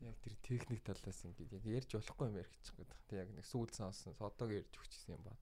Яг 0.00 0.16
тэр 0.24 0.34
техник 0.40 0.80
талаас 0.80 1.18
ингээд 1.28 1.52
яг 1.60 1.64
ярьж 1.68 1.90
болохгүй 1.92 2.28
юм 2.30 2.36
ярих 2.40 2.52
гэж 2.56 2.66
байгаа. 2.72 3.00
Тэг 3.04 3.18
яг 3.20 3.30
нэг 3.36 3.44
сүүл 3.44 3.68
сонсон 3.68 4.16
одоог 4.16 4.48
ярьж 4.48 4.72
өгчихсэн 4.80 5.12
юм 5.12 5.22
баа. 5.28 5.36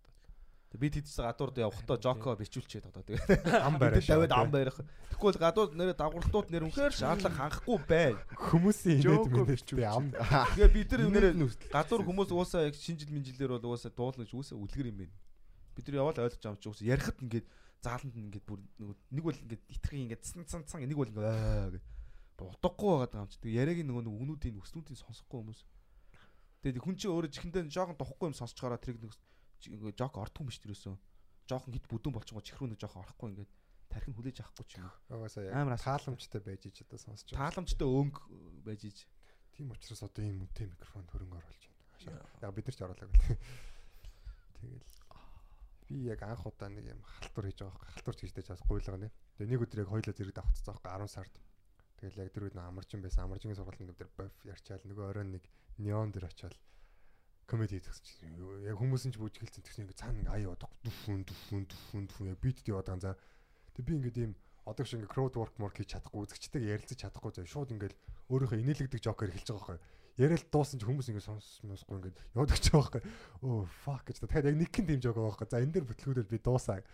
Би 0.77 0.91
тэдс 0.93 1.17
гадуур 1.17 1.57
явахдаа 1.57 1.97
жоко 1.97 2.37
бичүүлчихэд 2.37 2.93
одоо 2.93 3.01
тэгээд 3.01 3.41
Ам 3.65 3.81
бариа. 3.81 4.05
тавиад 4.05 4.33
ам 4.37 4.51
барих. 4.53 4.77
Тэгвэл 5.17 5.41
гадуур 5.41 5.73
нэр 5.73 5.97
дагвартууд 5.97 6.53
нэр 6.53 6.69
үнэхээр 6.69 6.93
шаардлага 6.93 7.41
хангахгүй 7.41 7.79
бай. 7.89 8.13
Хүмүүсийн 8.37 9.01
инээд 9.01 9.33
мэдээж 9.33 9.69
би 9.73 9.85
ам 9.89 10.13
Тэгээ 10.13 10.69
бид 10.77 10.93
нар 10.93 11.33
нэр 11.33 11.49
гадуур 11.73 12.05
хүмүүс 12.05 12.29
угаасаа 12.37 12.69
яг 12.69 12.77
шинжил 12.77 13.09
минжилээр 13.09 13.57
бол 13.57 13.73
угаасаа 13.73 13.97
дуулна 13.97 14.29
гэж 14.29 14.37
үсээ 14.37 14.61
үлгэр 14.61 14.93
юм 14.93 15.09
байна. 15.09 15.17
Бид 15.73 15.87
нар 15.89 15.97
яваал 16.05 16.21
ойлгож 16.21 16.37
чи 16.37 16.69
угаасаа 16.69 16.85
ярихад 16.85 17.19
ингээд 17.25 17.47
зааланд 17.81 18.15
ингээд 18.19 18.45
бүр 18.45 18.61
нэг 19.09 19.25
бол 19.25 19.41
ингээд 19.41 19.63
итгэх 19.73 19.97
ингээд 19.97 20.23
цан 20.29 20.45
цан 20.45 20.63
цан 20.69 20.85
нэг 20.85 21.01
бол 21.01 21.09
ингээд 21.09 21.33
аа 21.33 21.73
гэж 21.73 21.85
утгагүй 22.39 23.09
байгаа 23.09 23.25
юм 23.25 23.31
чи. 23.33 23.41
Тэгээ 23.41 23.59
яриаг 23.65 23.79
нөгөө 23.89 24.05
нэг 24.05 24.15
өгнүүдийн 24.15 24.61
өснүүдийн 24.63 25.01
сонсохгүй 25.01 25.39
хүмүүс. 25.43 25.61
Тэгээд 26.63 26.83
хүн 26.83 26.95
чинь 26.99 27.11
өөрөө 27.11 27.31
чихэндээ 27.35 27.71
жоохон 27.71 27.99
тохгүй 27.99 28.27
юм 28.31 28.37
сонсч 28.39 28.59
гараа 28.59 28.79
тэрийг 28.79 29.03
нэг 29.03 29.15
жок 29.67 30.19
ортгүй 30.23 30.43
юм 30.45 30.51
биш 30.51 30.61
тэрөөсөө. 30.63 30.95
Жоохон 31.49 31.75
хит 31.75 31.87
бүдүүн 31.91 32.15
болчихгоо 32.15 32.45
чихрүү 32.45 32.69
нэг 32.71 32.79
жоохон 32.79 33.03
орохгүй 33.03 33.29
ингээд 33.33 33.53
тархин 33.89 34.15
хүлээж 34.15 34.41
авахгүй 34.45 34.67
ч 34.69 34.73
юм. 34.79 34.91
Угаасаа 35.09 35.49
яг 35.49 35.81
тааламжтай 35.81 36.41
байж 36.45 36.63
ич 36.69 36.85
одоо 36.85 36.99
сонсож 37.01 37.33
байгаа. 37.33 37.41
Тааламжтай 37.49 37.89
өнгө 37.89 38.21
байж 38.69 38.83
иж. 38.85 38.99
Тийм 39.57 39.73
учраас 39.73 40.05
одоо 40.05 40.23
ийм 40.23 40.45
үнэтэй 40.45 40.69
микрофон 40.69 41.09
хөрөнгө 41.09 41.41
оруулж 41.41 41.63
байна. 42.05 42.21
Яг 42.45 42.53
бид 42.53 42.69
нар 42.69 42.77
ч 42.77 42.81
оруулаагүй. 42.85 43.39
Тэгэл 44.61 44.87
би 45.89 45.97
яг 46.05 46.21
анх 46.23 46.45
удаа 46.45 46.69
нэг 46.69 46.85
юм 46.93 47.01
халтур 47.01 47.49
хийж 47.49 47.65
байгаа 47.65 47.73
байхгүй. 47.73 47.93
Халтурч 47.97 48.19
хийжтэй 48.21 48.45
чаас 48.45 48.63
гуйлгаа 48.69 49.01
нэ. 49.01 49.09
Тэгээ 49.41 49.51
нэг 49.57 49.65
өдөр 49.65 49.83
яг 49.83 49.89
хоёлаа 49.89 50.15
зэрэг 50.15 50.37
давхцсан 50.37 50.77
байхгүй 50.77 50.91
10 50.93 51.09
сард. 51.09 51.35
Тэгэл 51.97 52.21
яг 52.23 52.31
тэр 52.31 52.45
үед 52.45 52.57
амарчин 52.61 53.01
байсан. 53.01 53.25
Амарчингийн 53.25 53.57
сургалтын 53.57 53.89
дэвтэр 53.89 54.11
боф 54.15 54.37
ярьчаал 54.45 54.85
нөгөө 54.85 55.07
оройн 55.09 55.33
нэг 55.33 55.45
неон 55.81 56.13
дэр 56.13 56.29
очиад 56.29 56.55
комеди 57.49 57.81
хийх 57.81 57.89
гэсэн 57.89 58.05
чинь 58.05 58.37
яг 58.69 58.77
хүмүүс 58.77 59.05
нь 59.09 59.13
ч 59.13 59.17
бүжгэлцэн 59.17 59.65
тэгсэн 59.65 59.83
ингээ 59.89 59.97
цаана 59.97 60.21
ингээ 60.21 60.37
аяа 60.37 60.53
удах 60.53 60.73
дүфүн 60.85 61.25
дүфүн 61.25 61.65
дүфүн 61.65 62.05
дүфүн 62.05 62.31
яг 62.37 62.39
бит 62.45 62.61
яваад 62.69 62.93
байгаа. 62.93 63.17
За 63.17 63.73
тэг 63.73 63.85
би 63.89 63.97
ингээ 63.97 64.29
ийм 64.29 64.33
одоо 64.69 64.85
шиг 64.85 65.01
ингээ 65.01 65.15
crowd 65.17 65.35
work 65.41 65.57
work 65.57 65.81
хийж 65.81 65.97
чадахгүй 65.97 66.29
үзэгчтэйгээ 66.29 66.75
ярилцаж 66.77 66.99
чадахгүй 67.01 67.33
заа 67.33 67.49
шууд 67.49 67.73
ингээл 67.73 67.97
өөрийнхөө 68.29 68.61
инээлгдэг 68.61 69.01
жокер 69.01 69.33
эхэлж 69.33 69.49
байгаа 69.49 69.81
байхгүй. 69.81 69.81
Яриад 70.21 70.45
дуусан 70.53 70.77
ч 70.77 70.85
хүмүүс 70.85 71.09
ингээ 71.09 71.25
сонсмосгүй 71.25 71.97
ингээ 71.97 72.15
яваад 72.37 72.53
гэж 72.53 72.65
байгаа 72.69 73.01
байхгүй. 73.01 73.03
Оо 73.49 73.65
fuck 73.65 74.05
гэж. 74.05 74.17
Тэгэхээр 74.21 74.49
яг 74.53 74.57
нэг 74.61 74.69
гин 74.69 74.87
тийм 74.93 75.01
жок 75.01 75.17
байгаа 75.17 75.33
байхгүй. 75.33 75.49
За 75.49 75.63
энэ 75.65 75.73
дэр 75.73 75.89
бүтлгүүдэл 75.89 76.29
би 76.29 76.39
дуусаа. 76.45 76.85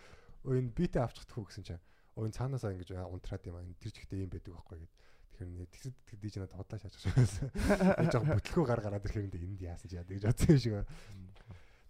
Энэ 0.46 0.70
битээ 0.70 1.02
авчихдаггүй 1.02 1.44
гэсэн 1.50 1.64
чинь. 1.66 1.82
Өө 2.14 2.30
энэ 2.30 2.36
цаанаасаа 2.38 2.76
ингээ 2.78 3.10
унтраад 3.10 3.42
юм 3.48 3.56
аа. 3.58 3.66
Тэр 3.82 3.90
чихтэй 3.90 4.22
юм 4.22 4.30
байдаг 4.30 4.54
байхгүй 4.54 4.76
гэдэг. 4.86 4.92
Тэгэхээр 5.34 5.70
тэгсэд 5.74 5.94
тэг 6.06 6.18
диж 6.22 6.34
надад 6.38 6.54
худлаа 6.54 6.78
шаачих 6.78 7.14
байсан. 7.14 7.50
Би 7.50 8.06
жоо 8.06 8.22
бүтлгүү 8.22 8.64
гар 8.70 8.80
гараад 8.86 9.02
ирэхээр 9.02 9.26
энд 9.34 9.60
яасан 9.66 9.90
ч 9.90 9.98
яа 9.98 10.06
гэж 10.06 10.30
бодсон 10.30 10.54
юм 10.54 10.62
шиг. 10.62 10.86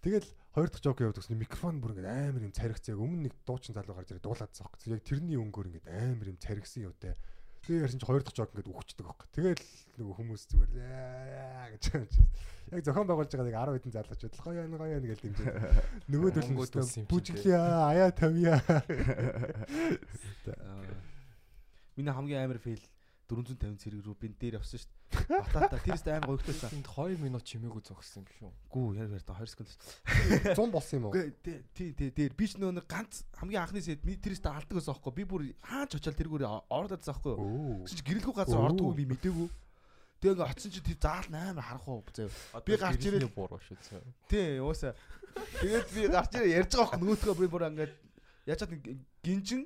Тэгэл 0.04 0.28
хоёр 0.52 0.68
дахь 0.68 0.84
жок 0.84 1.00
яваад 1.00 1.16
гэсэн 1.16 1.40
микрофон 1.40 1.80
бүр 1.80 1.96
ингээд 1.96 2.08
амар 2.08 2.44
юм 2.44 2.52
царигц 2.52 2.88
яг 2.92 3.00
өмнө 3.00 3.24
нэг 3.28 3.34
дуучин 3.48 3.72
залуу 3.72 3.96
гарч 3.96 4.12
ирээд 4.12 4.28
дуулаадсан 4.28 4.64
байхгүй. 4.68 4.92
Яг 4.92 5.00
тэрний 5.00 5.40
өнгөөр 5.40 5.68
ингээд 5.72 5.88
амар 5.88 6.28
юм 6.28 6.36
царигсан 6.40 6.84
юутай. 6.84 7.16
Тэгээ 7.64 7.88
ярьсан 7.88 8.00
чи 8.00 8.04
хоёр 8.04 8.20
дахь 8.20 8.36
жок 8.36 8.52
ингээд 8.52 8.68
үхчихдэг 8.68 9.08
байхгүй. 9.08 9.28
Тэгэл 9.32 9.64
нөгөө 9.96 10.14
хүмүүс 10.20 10.42
зүгээр 10.52 10.72
гэж 11.72 11.84
юм 11.96 12.04
чи. 12.12 12.20
Яг 12.68 12.84
зохион 12.84 13.08
байгуулж 13.08 13.32
байгаа 13.32 13.48
нэг 13.48 13.56
10 13.56 13.80
хэдэн 13.80 13.96
залууч 13.96 14.20
гоё 14.44 14.60
яа 14.60 14.68
гоё 14.68 14.92
яа 14.92 15.00
гэж 15.00 15.20
дэмжиж. 15.24 15.48
Юм 16.12 16.28
чи. 16.92 17.08
бүжиглээ 17.08 17.56
аяа 17.56 18.12
тавья. 18.12 18.60
Миний 21.96 22.12
хамгийн 22.12 22.44
амар 22.44 22.60
фейл 22.60 22.84
450 23.24 23.80
цэрэг 23.80 24.00
рүү 24.04 24.16
бинт 24.20 24.36
дээр 24.36 24.58
явсан 24.60 24.78
шүү 24.78 24.90
дээ. 25.16 25.40
Батата 25.48 25.78
тэрс 25.80 26.04
амар 26.12 26.28
гойгтойсан. 26.36 26.70
Энд 26.76 26.88
2 26.92 27.16
минут 27.24 27.44
чимээгүй 27.48 27.82
зогссон 27.88 28.20
юм 28.20 28.28
шүү. 28.36 28.50
Гүү 28.68 28.88
яар 29.00 29.08
яар 29.16 29.24
та 29.24 29.32
2 29.40 29.48
секунд 29.48 29.68
л. 29.72 29.78
100 30.52 30.68
болсон 30.74 30.96
юм 31.00 31.04
уу? 31.08 31.14
Тий 31.40 31.90
тий 31.96 32.10
дээр 32.12 32.36
би 32.36 32.44
ч 32.44 32.60
нөө 32.60 32.76
нэг 32.76 32.84
ганц 32.84 33.24
хамгийн 33.32 33.64
анхны 33.64 33.80
сэд 33.80 34.04
ми 34.04 34.20
тэрс 34.20 34.44
та 34.44 34.52
алдаг 34.52 34.76
байсан 34.76 34.92
аахгүй. 34.92 35.12
Би 35.16 35.24
бүр 35.24 35.42
хаач 35.64 35.96
очил 35.96 36.12
тэргүүр 36.20 36.44
ороод 36.68 36.92
байсан 37.00 37.16
аахгүй. 37.16 37.34
Гэсэн 37.88 37.96
чи 37.96 38.04
гэрэлгүй 38.04 38.34
газар 38.36 38.60
Оо. 38.60 38.68
ордгоо 38.68 38.92
би 38.92 39.08
мдээгүй. 39.08 39.48
Тэгээ 40.20 40.34
ингээ 40.36 40.50
очсон 40.52 40.70
чи 40.72 40.80
тэр 40.84 40.98
заал 41.00 41.28
амар 41.32 41.64
харах 41.64 41.88
уу 41.88 42.04
заяа. 42.12 42.60
Би 42.60 42.76
гарч 42.76 43.00
ирээд 43.08 43.32
буруу 43.32 43.60
шүү 43.60 43.76
зөө. 43.80 44.04
тий 44.28 44.60
уусаа. 44.60 44.92
Тэгээд 45.64 45.88
би 45.96 46.02
гарч 46.12 46.30
ирээд 46.36 46.56
ярьж 46.60 46.72
байгаа 46.76 46.92
аахгүй 46.92 47.00
нөгөөдгөө 47.08 47.36
би 47.40 47.46
бүр 47.48 47.64
ингээд 47.72 47.92
яачаад 48.48 48.72
нэг 48.72 48.82
гинжин 49.24 49.62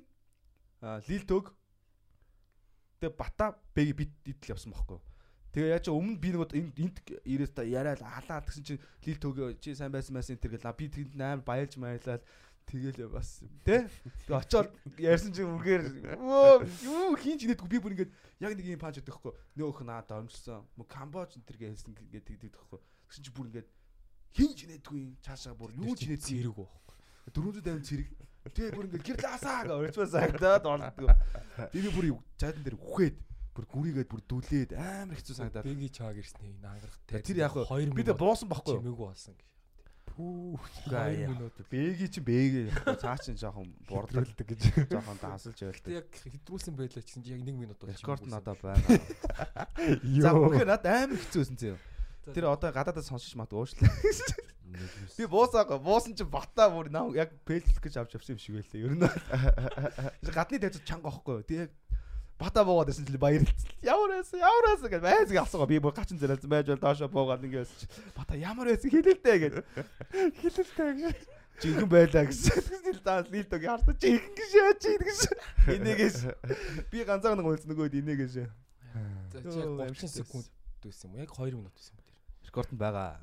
лил 0.82 1.24
төг 1.26 1.57
тэгээ 3.00 3.14
бата 3.16 3.54
бэг 3.74 3.88
бит 3.96 4.12
идэл 4.26 4.54
явсан 4.54 4.74
байхгүй. 4.74 4.98
Тэгээ 5.54 5.72
яаж 5.74 5.86
өмнө 5.88 6.20
би 6.20 6.28
нэг 6.34 6.52
энд 6.52 6.76
энд 6.76 6.96
ирээс 7.24 7.52
та 7.56 7.64
яриад 7.64 8.04
халаад 8.04 8.44
гэсэн 8.46 8.64
чинь 8.66 8.82
лил 9.06 9.18
төг 9.18 9.58
чи 9.62 9.74
сайн 9.74 9.90
байсан 9.94 10.12
байсан 10.14 10.36
энэ 10.36 10.42
тэр 10.44 10.52
гэл 10.58 10.76
би 10.76 10.86
тэнд 10.92 11.16
амар 11.16 11.40
баярлж 11.40 11.74
баярлаад 11.80 12.22
тэгэл 12.68 13.08
бас 13.08 13.40
тэ? 13.64 13.88
Тэгээ 14.28 14.38
очоод 14.44 14.68
ярьсан 15.00 15.32
чинь 15.32 15.48
үгээр 15.48 15.82
өө 16.20 16.68
юу 16.84 17.16
хин 17.16 17.40
ч 17.40 17.48
нэдгүй 17.48 17.68
би 17.70 17.80
бүр 17.80 17.94
ингээд 17.96 18.12
яг 18.44 18.52
нэг 18.52 18.66
юм 18.68 18.82
панч 18.82 19.00
өгдөг 19.00 19.16
хгүй 19.16 19.32
нөөх 19.56 19.80
наад 19.88 20.12
омжсон 20.12 20.68
мө 20.76 20.84
камбож 20.84 21.32
энэ 21.32 21.48
тэр 21.48 21.58
гэлсэн 21.64 21.96
гэдэг 21.96 22.28
тэгдэг 22.28 22.60
хгүй 22.68 22.80
гэсэн 23.08 23.24
чинь 23.24 23.36
бүр 23.40 23.48
ингээд 23.48 23.68
хин 24.36 24.52
ч 24.52 24.68
нэдгүй 24.68 25.16
цаашаа 25.24 25.56
бүр 25.56 25.72
юу 25.72 25.96
ч 25.96 26.12
нэдгүй 26.12 26.44
зэрэг 26.44 26.54
боо. 26.60 26.68
450 27.32 27.88
цэрэг 27.88 28.08
тэгээ 28.46 28.72
бүр 28.76 28.86
ингээд 28.88 29.06
гэрлаасаа 29.06 29.66
гэж 29.66 29.70
орчмаа 29.74 30.08
сагдаад 30.12 30.64
болдгоо 30.64 31.14
би 31.72 31.78
би 31.84 31.90
бүр 31.90 32.06
цайдан 32.38 32.62
дээр 32.62 32.78
үхээд 32.78 33.16
бүр 33.58 33.66
гүрийгээд 33.74 34.08
бүр 34.08 34.22
дүлээд 34.30 34.70
амар 34.78 35.18
хэцүү 35.18 35.34
санагдаад 35.34 35.66
Бэги 35.66 35.88
чааг 35.90 36.16
ирсэн 36.22 36.38
нэг 36.46 36.62
нангарах 36.62 36.96
Тэр 37.26 37.36
яг 37.42 37.52
хөө 37.58 37.66
2 37.66 37.90
би 37.90 38.02
дэ 38.06 38.14
буусан 38.14 38.46
байхгүй 38.46 38.78
юу 38.78 38.82
чимээгүй 38.86 39.06
болсон 39.10 39.34
гэж. 39.34 39.46
Пүү. 40.08 40.58
2 40.86 41.26
минут. 41.26 41.54
Бэги 41.66 42.06
чи 42.06 42.20
бэгээ 42.22 42.66
цаа 43.02 43.18
чин 43.18 43.34
жоохон 43.34 43.66
бурдал 43.90 44.22
Бурлдаг 44.22 44.46
гэж. 44.46 44.62
жоохон 44.94 45.18
даасалж 45.18 45.58
Тэг 45.58 45.74
байлаа. 45.74 45.98
яг 45.98 46.06
хэдрүүлсэн 46.14 46.74
байлаа 46.78 47.02
гэсэн 47.02 47.22
чи 47.26 47.30
яг 47.34 47.42
1 47.42 47.58
минут 47.58 47.78
бол 47.82 47.90
Рекорд 47.90 48.22
одоо 48.30 48.54
байгаа. 48.62 48.98
За 50.22 50.30
үнэхээр 50.38 50.70
надад 50.70 50.86
амар 50.86 51.18
хэцүү 51.18 51.40
байсан 51.42 51.58
зөө. 51.58 51.76
Тэр 52.34 52.44
одоо 52.46 52.70
гадаадаа 52.70 53.02
сонсож 53.02 53.34
магадгүй 53.34 53.58
уушлаа. 53.58 53.90
Би 55.16 55.26
буусаагүй. 55.26 55.78
Буусан 55.80 56.14
чи 56.16 56.24
батаа 56.28 56.68
бүр 56.72 56.90
наа 56.92 57.08
яг 57.16 57.32
пэлтлэх 57.48 57.80
гэж 57.80 57.96
авч 58.02 58.16
авсан 58.18 58.36
юм 58.36 58.40
шиг 58.42 58.54
байлаа. 58.60 58.80
Ер 58.84 58.92
нь 58.92 60.32
гадны 60.34 60.60
тавцад 60.60 60.84
чанга 60.84 61.08
واخгүй. 61.08 61.42
Тэг 61.48 61.58
яг 61.66 61.72
бата 62.38 62.64
буугаад 62.64 62.92
байсан 62.92 63.08
чинь 63.08 63.18
баярлцсан. 63.18 63.72
Ямар 63.82 64.20
байсан? 64.20 64.38
Ямар 64.38 64.64
байсан 64.68 64.90
гэж 64.92 65.02
байз 65.02 65.28
гэж 65.32 65.40
асуугаа. 65.40 65.70
Би 65.72 65.80
бүр 65.80 65.96
гачин 65.96 66.20
зэрэлсэн 66.20 66.52
байж 66.52 66.68
бол 66.68 66.84
доошо 66.84 67.08
буугаад 67.08 67.44
ингээс 67.48 67.72
чи 67.80 67.86
бата 68.12 68.36
ямар 68.36 68.68
байсан 68.68 68.92
хэлэлтэй 68.92 69.36
гэж. 69.42 69.54
Хэлэлтэй 70.44 70.92
гэж. 71.00 71.18
Жинхэн 71.58 71.88
байлаа 71.90 72.24
гэсэн. 72.28 72.62
Тэгэл 72.62 73.02
заа 73.02 73.26
нийл 73.26 73.48
дог 73.50 73.62
ярд 73.64 73.88
чи 73.98 74.14
жинхэн 74.14 74.34
гэж 74.36 74.50
яа 74.54 74.72
чи 74.78 74.92
гэж. 75.02 75.20
Энийгээс 75.74 76.18
би 76.92 77.02
ганцаар 77.02 77.34
нэг 77.34 77.48
үлдсэн 77.48 77.72
нөгөөд 77.74 77.98
энийгээс. 77.98 78.46
За 79.32 79.38
чи 79.42 79.58
30 79.58 80.06
секунд 80.06 80.46
дүүсэн 80.84 81.10
юм. 81.10 81.24
Яг 81.26 81.34
2 81.34 81.56
минут 81.58 81.74
дүүсэн 81.74 81.98
юм. 81.98 82.06
Рекорд 82.46 82.70
нь 82.70 82.78
байгаа. 82.78 83.18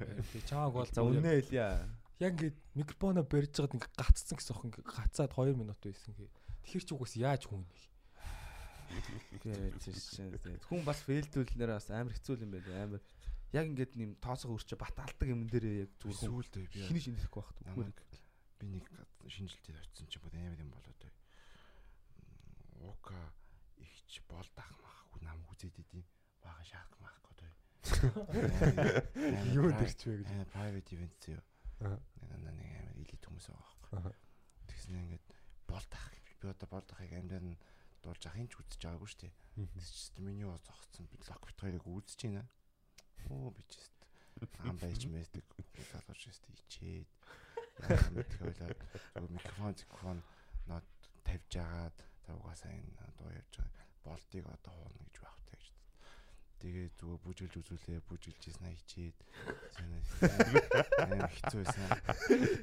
Тэгээ 0.00 0.48
чааг 0.48 0.72
бол 0.72 0.88
За 0.88 1.04
үнэ 1.04 1.44
хэлье. 1.44 1.84
яг 2.20 2.32
ингээд 2.36 2.58
микрофоноо 2.74 3.24
барьж 3.24 3.52
байгаад 3.56 3.76
ингээд 3.76 3.96
гаццсан 3.96 4.36
гэсэн 4.40 4.54
охин 4.56 4.68
ингээд 4.72 4.88
гацаад 4.88 5.32
2 5.36 5.56
минут 5.56 5.80
байсан 5.80 6.12
гээ. 6.16 6.28
Тэгэхэр 6.64 6.84
чи 6.84 6.92
угаас 6.96 7.14
яаж 7.16 7.42
хүн 7.48 7.64
нэг. 7.64 7.80
Хүн 10.66 10.82
бас 10.84 11.00
фейлдүүлнээр 11.06 11.72
бас 11.72 11.88
амар 11.94 12.14
хэцүү 12.16 12.42
юм 12.42 12.50
байна 12.56 12.84
амар. 12.84 13.02
Яг 13.54 13.66
ингээд 13.70 13.92
нэм 13.98 14.14
тооцоо 14.22 14.54
өрчө 14.54 14.76
бат 14.78 14.96
алдаг 14.98 15.28
юм 15.28 15.46
дээр 15.46 15.86
яг 15.86 15.90
зүгээр 16.02 16.18
хүн 16.18 16.30
Сүүлдээ 16.30 16.64
би 16.70 16.80
хинэж 16.86 17.04
инэхгүй 17.10 17.42
багт. 17.42 17.58
намайг 17.66 17.98
би 18.58 18.66
нэг 18.66 18.86
шинжилтээр 19.26 19.78
очсон 19.78 20.06
ч 20.10 20.18
юм 20.18 20.22
бол 20.26 20.34
амар 20.38 20.60
юм 20.60 20.70
болоод 20.70 20.98
бай. 21.02 21.12
Ука 22.82 23.18
ихч 23.78 24.22
бол 24.26 24.48
дах 24.54 24.70
мах 24.82 24.98
хүн 25.14 25.22
нам 25.26 25.38
үзээд 25.54 25.76
идэв. 25.82 26.06
Бага 26.42 26.62
шаах 26.66 26.94
мах 26.98 27.14
гэдэг. 27.26 27.29
Юу 29.54 29.68
дэрч 29.74 30.00
вэ 30.06 30.14
гэж. 30.22 30.28
Аа 30.30 30.46
private 30.54 30.90
event 30.94 31.16
зөө. 31.24 31.40
Аа. 31.84 31.98
Нэг 32.30 32.54
нэг 32.54 32.70
амар 32.80 32.96
элит 33.00 33.24
хүмүүс 33.24 33.46
байгаа 33.50 33.66
Аа. 33.90 34.00
байхгүй. 34.00 34.14
Тэгснэ 34.70 34.96
ингээд 35.04 35.26
бол 35.66 35.84
дах 35.90 36.06
би 36.40 36.48
одоо 36.48 36.68
бол 36.70 36.84
дахыг 36.86 37.12
амьдаар 37.12 37.44
нь 37.44 37.58
дуулж 38.02 38.22
ах 38.26 38.36
хинч 38.36 38.52
үзэж 38.56 38.80
байгаагүй 38.80 39.08
шүү 39.10 39.20
дээ. 39.28 39.34
Тэс 39.76 40.12
чи 40.14 40.20
миний 40.22 40.46
уу 40.48 40.56
зогцсон 40.56 41.04
би 41.10 41.16
лок 41.28 41.42
бит 41.46 41.58
хоёрыг 41.60 41.84
үзэж 41.84 42.20
байна. 42.24 42.44
Оо 43.28 43.50
би 43.52 43.62
ч 43.68 43.76
ам 44.64 44.76
байж 44.80 45.04
мэсдэг 45.04 45.44
залууч 45.92 46.20
шүү 46.24 46.40
дээ 46.48 46.56
ичээд. 46.64 47.10
Зүгээр 47.80 48.72
микрофон 49.28 49.74
микрофон 49.76 50.18
нот 50.68 50.86
тавьж 51.24 51.52
агаад 51.60 51.96
тавгаасаа 52.24 52.72
энэ 52.72 53.12
дуу 53.20 53.28
явж 53.32 53.52
байгаа. 53.60 53.84
Болтыг 54.04 54.44
одоо 54.48 54.72
хуурна 54.72 55.04
гэж 55.04 55.16
байхтай 55.20 55.56
гэж. 55.59 55.59
Тэгээ 56.60 56.92
зүгээр 57.00 57.20
бүжгэлж 57.24 57.56
үзүүлээ, 57.56 58.04
бүжгэлж 58.04 58.42
ийснэ 58.52 58.68
ичээд. 58.76 59.16
Амар 61.00 61.32
хэцүү 61.32 61.64
байсан. 61.64 61.88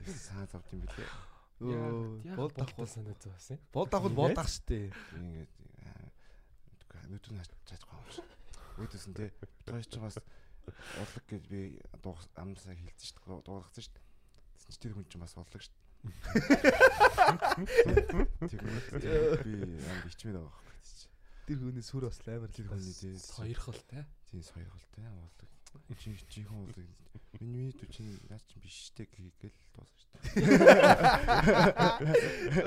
Саа 0.05 0.45
завд 0.45 0.69
юм 0.69 0.85
билээ. 0.85 1.09
Бол 1.57 2.21
бол 2.37 2.53
давхул 2.53 2.85
санаа 2.85 3.17
зовсон. 3.17 3.57
бол 3.73 3.89
давхул 3.89 4.13
бол 4.13 4.29
дах 4.37 4.45
штэ. 4.45 4.93
ингээд 5.17 5.49
нүдэн 7.09 7.41
чадахгүй 7.65 7.97
юм 7.97 8.05
шиг. 8.13 8.29
Өөдөөс 8.77 9.09
нь 9.09 9.17
те 9.17 9.33
чи 9.89 9.97
бас 9.97 10.21
урлаг 11.01 11.25
гэж 11.25 11.49
би 11.49 11.81
амнасаа 12.37 12.77
хилцэн 12.77 13.09
шүү 13.09 13.25
дээ. 13.25 13.41
Дуулгацсан 13.47 13.89
дээ. 13.97 14.05
Тэсэн 14.61 14.69
чи 14.69 14.77
тэр 14.77 14.93
хүн 14.93 15.09
чинь 15.09 15.23
бас 15.23 15.33
урлаг 15.33 15.63
шүү 15.63 15.73
дээ. 15.73 15.85
Би 19.41 19.81
амд 19.81 20.05
ичмээр 20.13 20.37
байгаа. 20.37 20.66
Тэр 21.47 21.63
хүний 21.63 21.79
сүр 21.79 22.11
бас 22.11 22.19
амар 22.27 22.51
Тэр 22.51 22.67
хүний 22.67 22.91
те 22.91 23.15
Сойрхол 23.23 23.79
те. 23.87 24.03
тийм 24.27 24.43
соёрхолтой 24.43 25.07
урлаг. 25.07 25.47
Чи 25.95 26.11
чихэн 26.27 26.59
урлаг. 26.59 26.83
Миний 27.39 27.71
минут 27.71 27.79
чи 27.87 28.03
наач 28.27 28.43
чинь 28.51 28.59
биш 28.59 28.91
штэ 28.91 29.07
гээл 29.07 29.55
дуусах 29.71 29.95
шүү 29.95 30.11
дээ. 30.35 30.43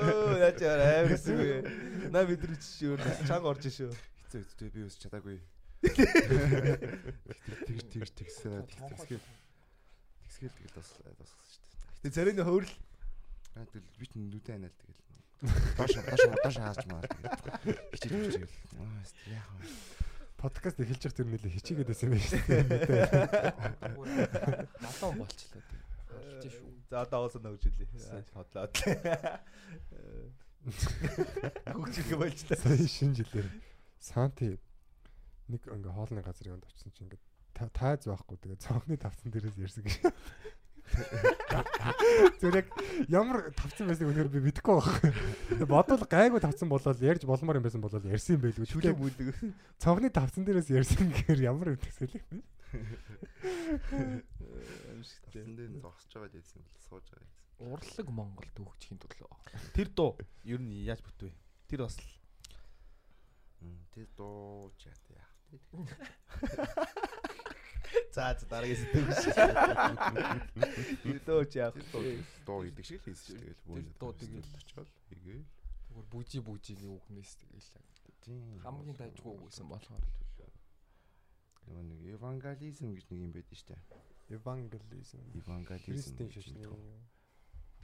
Оо 0.01 0.33
яач 0.41 0.65
амар 0.65 1.13
сүгэ. 1.21 2.09
На 2.09 2.25
мэдрүүч 2.25 2.65
шүү. 2.65 2.97
Чанга 3.29 3.53
орж 3.53 3.69
шүү. 3.69 3.93
Хэцүү 3.93 4.49
хэцүү 4.49 4.73
би 4.73 4.89
үс 4.89 4.97
чадаагүй. 4.97 5.45
Тэгж 5.85 7.85
тэгж 7.93 8.17
тэгсээ 8.17 8.65
тэгсгээл 8.65 9.29
тэгсгээл 10.25 10.57
тэгэл 10.57 10.81
бас 10.81 10.89
дуусгасан 11.05 11.53
шүү 11.53 11.69
дээ. 11.69 12.01
Тэг 12.01 12.17
царины 12.17 12.49
хөврөл 12.49 12.73
Аа 13.59 13.67
тэгэл 13.67 13.99
би 13.99 14.07
ч 14.07 14.15
нүдэн 14.17 14.63
анаал 14.63 14.77
тэгэл. 14.79 15.10
Доош 15.41 15.93
доош 15.97 16.21
доош 16.45 16.57
хааж 16.61 16.85
маа 16.91 17.01
тэгэл. 17.01 17.81
Хичээл 17.97 18.29
хичээл. 18.29 18.55
Аа 18.77 19.03
яах 19.33 19.49
вэ? 19.57 19.65
Подкаст 20.37 20.77
эхэлж 20.81 21.03
явах 21.09 21.17
тэр 21.17 21.29
нэлээ 21.33 21.53
хичээгээд 21.57 21.89
байсан 21.89 22.07
юм 22.09 22.17
байна 22.17 22.29
шүү 22.29 22.45
дээ. 22.45 22.65
Малон 24.85 25.25
болчлоо. 25.25 25.63
Болчих 26.13 26.53
шүү. 26.53 26.69
За 26.93 26.97
одоо 27.09 27.19
оосоо 27.25 27.41
нөгжүүлээ. 27.41 27.89
Хотлоод. 28.37 28.73
Хөгжих 30.61 32.09
болчлаа. 32.21 32.57
Шинэ 32.85 33.15
жилээр 33.25 33.49
Санти 34.01 34.57
нэг 35.49 35.63
ингээ 35.65 35.93
хоолны 35.93 36.21
газар 36.25 36.53
яванд 36.53 36.69
очсон 36.69 36.93
чинь 36.93 37.09
ингээ 37.09 37.21
та- 37.57 37.73
тайз 37.73 38.05
байхгүй 38.09 38.37
тэгээ 38.45 38.61
цонхны 38.61 38.97
тавцан 39.01 39.33
дээрээс 39.33 39.57
ярьсан 39.57 39.85
гэж. 39.85 40.05
Зүгээр 42.41 42.57
яг 42.61 42.69
ямар 43.09 43.39
тавцан 43.55 43.87
байсныг 43.91 44.11
өнөр 44.11 44.29
би 44.33 44.41
мэдэхгүй 44.43 44.75
байхгүй. 44.75 45.11
Бодвол 45.71 46.05
гайгүй 46.05 46.41
тавцан 46.43 46.69
болоод 46.71 47.01
ярьж 47.01 47.23
болмоор 47.29 47.59
юм 47.61 47.67
байсан 47.67 47.83
болоод 47.85 48.05
ярьсан 48.05 48.35
юм 48.37 48.43
байлгүй. 48.45 48.67
Шүлэг 48.67 48.97
бүлдэг. 48.99 49.29
цонхны 49.79 50.11
тавцан 50.11 50.45
дээрээс 50.45 50.71
ярьсан 50.75 51.11
гэхээр 51.15 51.41
ямар 51.47 51.69
бэ? 51.79 51.89
Амшигтэй. 54.91 55.31
Тэнд 55.31 55.57
дээр 55.59 55.73
зогсож 55.83 56.13
байгаа 56.15 56.33
дээсэн 56.35 56.59
бол 56.63 56.79
сууж 56.87 57.07
байгаа 57.11 57.27
гэсэн. 57.27 57.39
Урлаг 57.61 58.09
Монголд 58.11 58.57
хөгжихийн 58.57 58.99
төлөө. 58.99 59.31
Тэр 59.75 59.89
дуу 59.95 60.11
ер 60.47 60.61
нь 60.61 60.73
яаж 60.87 61.01
бүтвэ? 61.03 61.31
Тэр 61.71 61.81
бас 61.87 61.97
л 61.99 62.03
тэр 63.93 64.07
дуу 64.17 64.73
чат 64.79 65.03
яах 65.13 65.31
вэ? 65.51 65.59
За 68.15 68.35
за 68.39 68.47
дараагийн 68.47 68.79
сэтгэв 68.81 69.05
биш. 69.09 69.25
Тэр 71.03 71.19
дуу 71.27 71.45
ч 71.47 71.59
яах 71.63 71.75
вэ? 71.75 72.23
Дуу 72.47 72.65
идэг 72.67 72.85
шиг 72.85 73.01
л 73.03 73.07
хийсэн 73.11 73.39
шүү 73.39 73.55
дээ. 73.67 73.99
Дуу 74.01 74.13
тэгэл 74.15 74.51
очоод 74.61 74.91
хийгээл. 75.09 75.47
Зүгээр 75.91 76.09
бүжи 76.11 76.39
бүжиний 76.43 76.91
үгнээс 76.91 77.33
тэгэл 77.41 77.71
хамгийн 78.63 78.97
дайжгүй 78.99 79.35
үгсэн 79.43 79.67
болохоор 79.67 80.03
л 80.03 80.11
Нөгөө 81.71 81.85
нэг 81.87 82.01
евангелизм 82.19 82.95
гэж 82.97 83.05
нэг 83.11 83.21
юм 83.21 83.33
байдаг 83.37 83.57
шүү 83.59 83.69
дээ. 83.71 83.83
Евангелизм. 84.39 85.21
Евангелизм 85.39 85.93
Христийн 85.93 86.31
шашны 86.31 86.67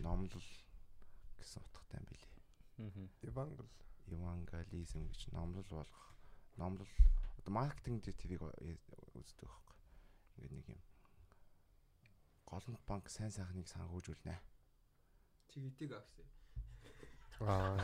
номлол 0.02 0.48
гэсэн 1.38 1.62
утгатай 1.62 2.00
юм 2.00 2.06
билий. 2.10 3.10
Евангел. 3.22 3.68
евангелизм 4.06 5.06
гэж 5.10 5.30
номлол 5.32 5.66
болгох. 5.70 6.14
Номлол 6.56 6.88
одоо 7.38 7.52
маркетинг 7.52 8.02
дээр 8.04 8.16
тэрийг 8.16 8.42
үздэг. 9.14 9.50
Ингээд 10.36 10.52
нэг 10.52 10.66
юм. 10.76 10.80
Голомт 12.46 12.82
банк 12.86 13.08
сайн 13.10 13.30
сайхныг 13.32 13.66
санхүүжүүлнэ. 13.68 14.36
чи 15.50 15.60
хэдийг 15.64 15.92
авсан. 15.96 16.26
Аа. 17.40 17.76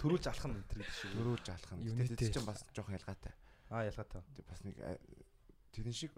Төрүүлж 0.00 0.24
алах 0.30 0.46
нь 0.46 0.56
энэ 0.56 0.68
төр 0.70 0.78
гэдэг 0.80 0.94
шиг. 0.96 1.10
Дөрүүлж 1.16 1.46
алах 1.52 1.72
нь. 1.76 1.82
Гэтэл 1.96 2.32
чинь 2.32 2.46
бас 2.48 2.60
жоохон 2.72 2.96
ялгаатай. 2.96 3.32
Аа 3.72 3.84
ялгаатай. 3.88 4.22
Бас 4.48 4.60
нэг 4.64 4.76
тэрэн 5.72 5.92
шиг 5.96 6.12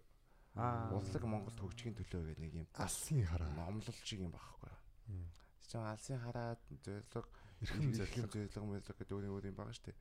Аа. 0.59 0.90
урлаг 0.94 1.22
Монголд 1.22 1.59
хөгжихийн 1.59 1.94
төлөө 1.94 2.34
гэх 2.34 2.38
нэг 2.42 2.52
юм 2.55 2.66
Алсын 2.74 3.22
хараа. 3.26 3.50
номлол 3.55 3.94
шиг 4.02 4.20
юм. 4.26 4.34
Мм. 4.34 5.26
Чи 5.68 5.76
алсын 5.78 6.18
хараад 6.18 6.59
зөвлөг 6.82 7.26
Эрхэм 7.62 7.92
зөвлөг 7.94 8.30
зөвлөг. 8.32 8.66
мэлэг 8.66 8.96
гэдэг 8.98 9.10
өөр 9.14 9.26
өөр 9.30 9.44
юм 9.50 9.56
байгаа 9.59 9.74
шүү 9.74 9.86
дээ. 9.86 9.98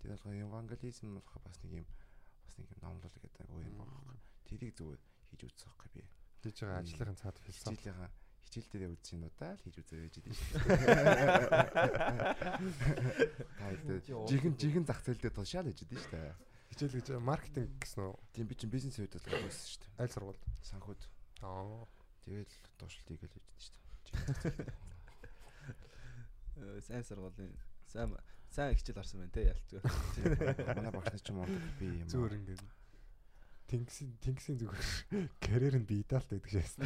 Тэр 0.00 0.10
болгоо 0.12 0.32
евангелизм 0.34 1.08
болох 1.14 1.36
бас 1.44 1.56
нэг 1.64 1.72
юм 1.80 1.86
бас 2.44 2.54
нэг 2.58 2.68
юм 2.72 2.80
номлол 2.84 3.16
гэдэг 3.16 3.48
өөр 3.48 3.64
юм 3.64 3.76
байгаа 3.80 4.00
байхгүй. 4.04 4.20
Тэрийг 4.44 4.72
зүгээр 4.76 5.00
хийж 5.34 5.42
үзэх 5.50 5.66
байхгүй 5.74 5.90
би. 5.98 6.02
Хийж 6.46 6.56
байгаа 6.62 6.78
ажлынхын 6.80 7.18
цаад 7.18 7.36
философи. 7.42 7.74
Хичээлийнхаа 7.74 8.10
хичээл 8.54 8.70
дээр 8.70 8.94
үзэж 8.94 9.08
юм 9.18 9.26
удаа 9.26 9.52
л 9.58 9.62
хийж 9.66 9.76
үзээ 9.82 9.98
байж 9.98 10.14
дээ. 10.22 10.34
Та 13.58 13.64
хэд 13.74 14.06
жихэн 14.30 14.54
жихэн 14.54 14.86
зах 14.86 15.00
зээл 15.02 15.18
дээр 15.18 15.34
тушаал 15.34 15.66
хийж 15.66 15.80
дээ 15.82 15.98
шүү 15.98 16.12
дээ. 16.14 16.34
Хичээл 16.70 16.96
гэж 17.02 17.06
маркетинг 17.18 17.70
гэсэн 17.82 18.02
үү? 18.06 18.14
Тийм 18.30 18.46
би 18.46 18.54
чинь 18.54 18.70
бизнес 18.70 18.94
хувьд 18.94 19.18
л 19.18 19.26
байсан 19.26 19.66
шүү 19.74 19.82
дээ. 19.82 19.98
Аль 19.98 20.12
сургууль? 20.14 20.38
Санхуд. 20.62 21.02
Аа. 21.42 21.82
Тэгэл 22.24 22.54
дуушлт 22.78 23.08
хийгээл 23.10 23.34
хийж 23.34 23.42
дээ 23.58 23.58
шүү 23.58 24.54
дээ. 24.54 24.70
Э, 26.54 26.78
Сайн 26.86 27.02
сургуулийн 27.02 27.50
сайн 27.90 28.14
сайн 28.54 28.74
хичээл 28.78 29.02
орсон 29.02 29.26
байна 29.26 29.34
те 29.34 29.50
ялцгүй. 29.50 29.82
Манай 30.78 30.92
багш 30.94 31.10
нар 31.10 31.18
ч 31.18 31.28
юм 31.34 31.42
уу 31.42 31.50
би 31.82 31.86
юм. 31.90 32.06
Зүгээр 32.06 32.38
ингээд 32.38 32.62
Тэнгисийн 33.64 34.12
тэнгисийн 34.20 34.58
зүгээр 34.60 34.86
карьер 35.44 35.74
нь 35.80 35.88
би 35.88 36.00
идеалт 36.04 36.28
байдаг 36.28 36.50
шээсэн. 36.52 36.84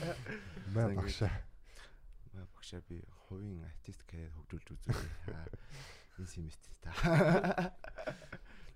Маа 0.74 0.88
багшаа. 0.94 1.32
Манай 2.32 2.46
багшаа 2.54 2.80
би 2.88 3.02
хувийн 3.26 3.64
артист 3.66 4.02
карьер 4.06 4.30
хөгжүүлж 4.34 4.68
үзээ. 4.78 4.94
Аа, 5.34 5.46
Энэ 6.18 6.30
семестр 6.34 6.70
та. 6.80 6.94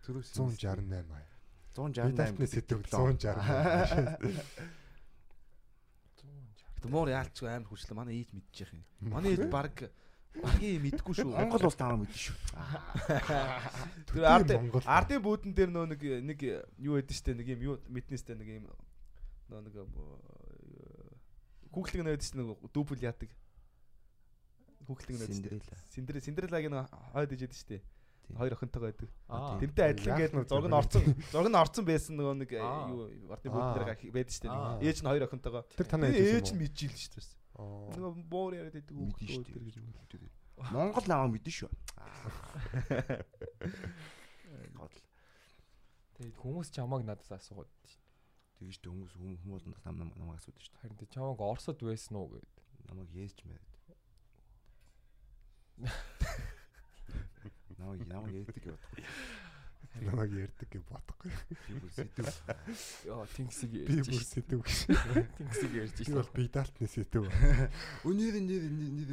Түрүү 0.03 0.23
168. 0.27 1.07
168 1.79 2.11
Идеалтны 2.11 2.47
сэтгэв 2.51 2.83
диплом. 2.83 3.15
168. 3.15 4.43
Тэмор 6.83 7.11
яалчгүй 7.11 7.51
амар 7.51 7.69
хүчлээ. 7.71 7.95
Манай 7.99 8.15
ийж 8.23 8.31
мэдчих 8.35 8.71
юм. 8.75 8.83
Манай 9.03 9.35
ийж 9.39 9.47
баг 9.51 9.87
багийн 10.43 10.83
мэдгүй 10.87 11.15
шүү. 11.19 11.31
Монгол 11.35 11.67
улс 11.69 11.79
таа 11.79 11.97
мэдэн 11.99 12.21
шүү. 12.23 12.37
Тэр 14.13 14.25
ардын 14.29 14.71
ардын 14.85 15.23
бүүдэн 15.25 15.53
дээр 15.55 15.71
нөө 15.75 15.87
нэг 15.93 16.03
нэг 16.25 16.41
юу 16.79 16.99
байдэн 16.99 17.17
штэ 17.19 17.35
нэг 17.35 17.49
юм 17.59 17.61
юу 17.67 17.75
мэднэстэй 17.89 18.37
нэг 18.39 18.49
юм 18.59 18.71
нөө 19.49 19.61
нэг 19.67 19.75
Хүүхлэг 21.69 22.01
нөөд 22.01 22.23
чинь 22.25 22.41
нэг 22.41 22.57
дүүбэл 22.73 23.05
яадаг. 23.05 23.31
Хүүхлэг 24.89 25.17
нөөд. 25.21 25.37
Синдрелла. 25.37 25.77
Синдрэ 25.93 26.25
Синдрелагийн 26.25 26.77
хойд 27.13 27.33
ижээд 27.37 27.53
штэ. 27.53 27.85
Хоёр 28.37 28.57
охинтойгоо 28.57 28.89
байдаг. 28.89 29.09
Аа. 29.29 29.57
Тэрнтэй 29.61 29.85
адилхан 29.93 30.21
гээд 30.21 30.35
нь 30.37 30.49
зураг 30.49 30.69
нь 30.69 30.77
орцсон. 30.77 31.05
Зураг 31.33 31.49
нь 31.49 31.61
орцсон 31.61 31.85
байсан 31.89 32.13
нөгөө 32.17 32.37
нэг 32.45 32.51
э, 32.53 32.61
юу 32.61 33.09
ордны 33.33 33.49
бүгд 33.53 33.73
дээр 33.73 33.89
байдаг 34.13 34.35
штэ. 34.37 34.49
Ээж 34.85 34.99
нь 35.01 35.09
хоёр 35.09 35.25
охинтойгоо. 35.29 35.65
Тэр 35.77 35.89
танаа 35.89 36.13
ээж 36.13 36.53
нь 36.53 36.61
мэдчихил 36.61 36.93
штэ. 36.93 37.25
Нөгөө 37.59 38.23
буур 38.31 38.55
яриад 38.55 38.79
байдаг 38.79 38.95
шүү 39.19 39.43
тэр 39.43 39.67
гэж. 39.67 39.75
дээ. 39.75 40.31
Монгол 40.71 41.07
намаа 41.11 41.27
мэдэн 41.27 41.55
шүү. 41.55 41.67
Гол. 44.79 44.95
Тэгээд 46.19 46.37
хүмүүс 46.39 46.71
чамааг 46.71 47.03
надаас 47.03 47.35
асуугаад. 47.35 47.67
Тэгэж 48.59 48.83
хүмүүс 48.83 49.13
хүм 49.19 49.39
хүмүүс 49.43 49.65
нам 49.87 49.97
нам 49.99 50.11
намайг 50.19 50.39
асуудаг 50.39 50.63
шүү. 50.63 50.79
Харин 50.83 50.99
тэ 50.99 51.07
чамааг 51.15 51.39
Оросод 51.39 51.79
байсан 51.83 52.17
уу 52.19 52.29
гэд. 52.35 52.47
Намайг 52.91 53.11
ээсч 53.15 53.39
мээд. 53.47 53.63
Намайг 57.79 58.03
намайг 58.11 58.35
ээдэг 58.43 58.67
бодохгүй. 58.67 59.07
Намайг 60.07 60.33
ярьдаг 60.39 60.69
гэж 60.71 60.83
бодохгүй. 60.89 61.31
Би 61.67 61.73
бүр 61.79 61.93
сэдв. 61.97 62.29
Яа, 63.09 63.27
тэнгисийг 63.35 63.71
Би 63.75 63.97
ярьж 63.99 64.09
бүр 64.13 64.23
шít. 64.23 64.33
сэдв 64.35 64.61
гэж. 64.63 64.79
Тэнгисийг 65.39 65.73
ярьж 65.79 65.97
Би 65.99 66.13
бол 66.15 66.31
бидалтны 66.37 66.87
сэдв. 66.87 67.25
Өнөр 68.07 68.35
нэр 68.45 68.65
нэр 68.69 69.11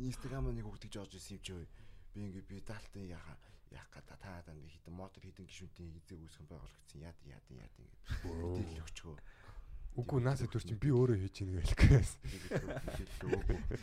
Instagram 0.00 0.52
нэг 0.52 0.66
хөгтөж 0.66 0.92
орж 1.00 1.16
ирсэн 1.16 1.38
юм 1.38 1.42
чи 1.44 1.52
өө. 1.56 1.66
Би 2.10 2.20
ингээ 2.26 2.44
би 2.48 2.60
даалтын 2.66 3.06
яха 3.06 3.34
яах 3.70 3.86
гэдэг 3.94 4.18
та 4.18 4.42
та 4.42 4.50
ингээ 4.50 4.74
хитэн 4.82 4.94
мотор 4.98 5.22
хитэн 5.22 5.46
гişүнтийн 5.46 5.94
эзэг 5.94 6.18
үүсгэн 6.18 6.46
байгуулагдсан 6.50 7.00
яад 7.06 7.18
яад 7.22 7.46
яад 7.54 7.74
ингээ 7.78 7.98
мэдээлэл 8.42 8.82
өгчгөө. 8.82 9.16
Үгүй 9.90 10.22
наа 10.22 10.38
сэдвэр 10.38 10.62
чинь 10.62 10.78
би 10.78 10.90
өөрөө 10.94 11.18
хийж 11.18 11.36
ийн 11.42 11.50
гэлээс. 11.58 12.14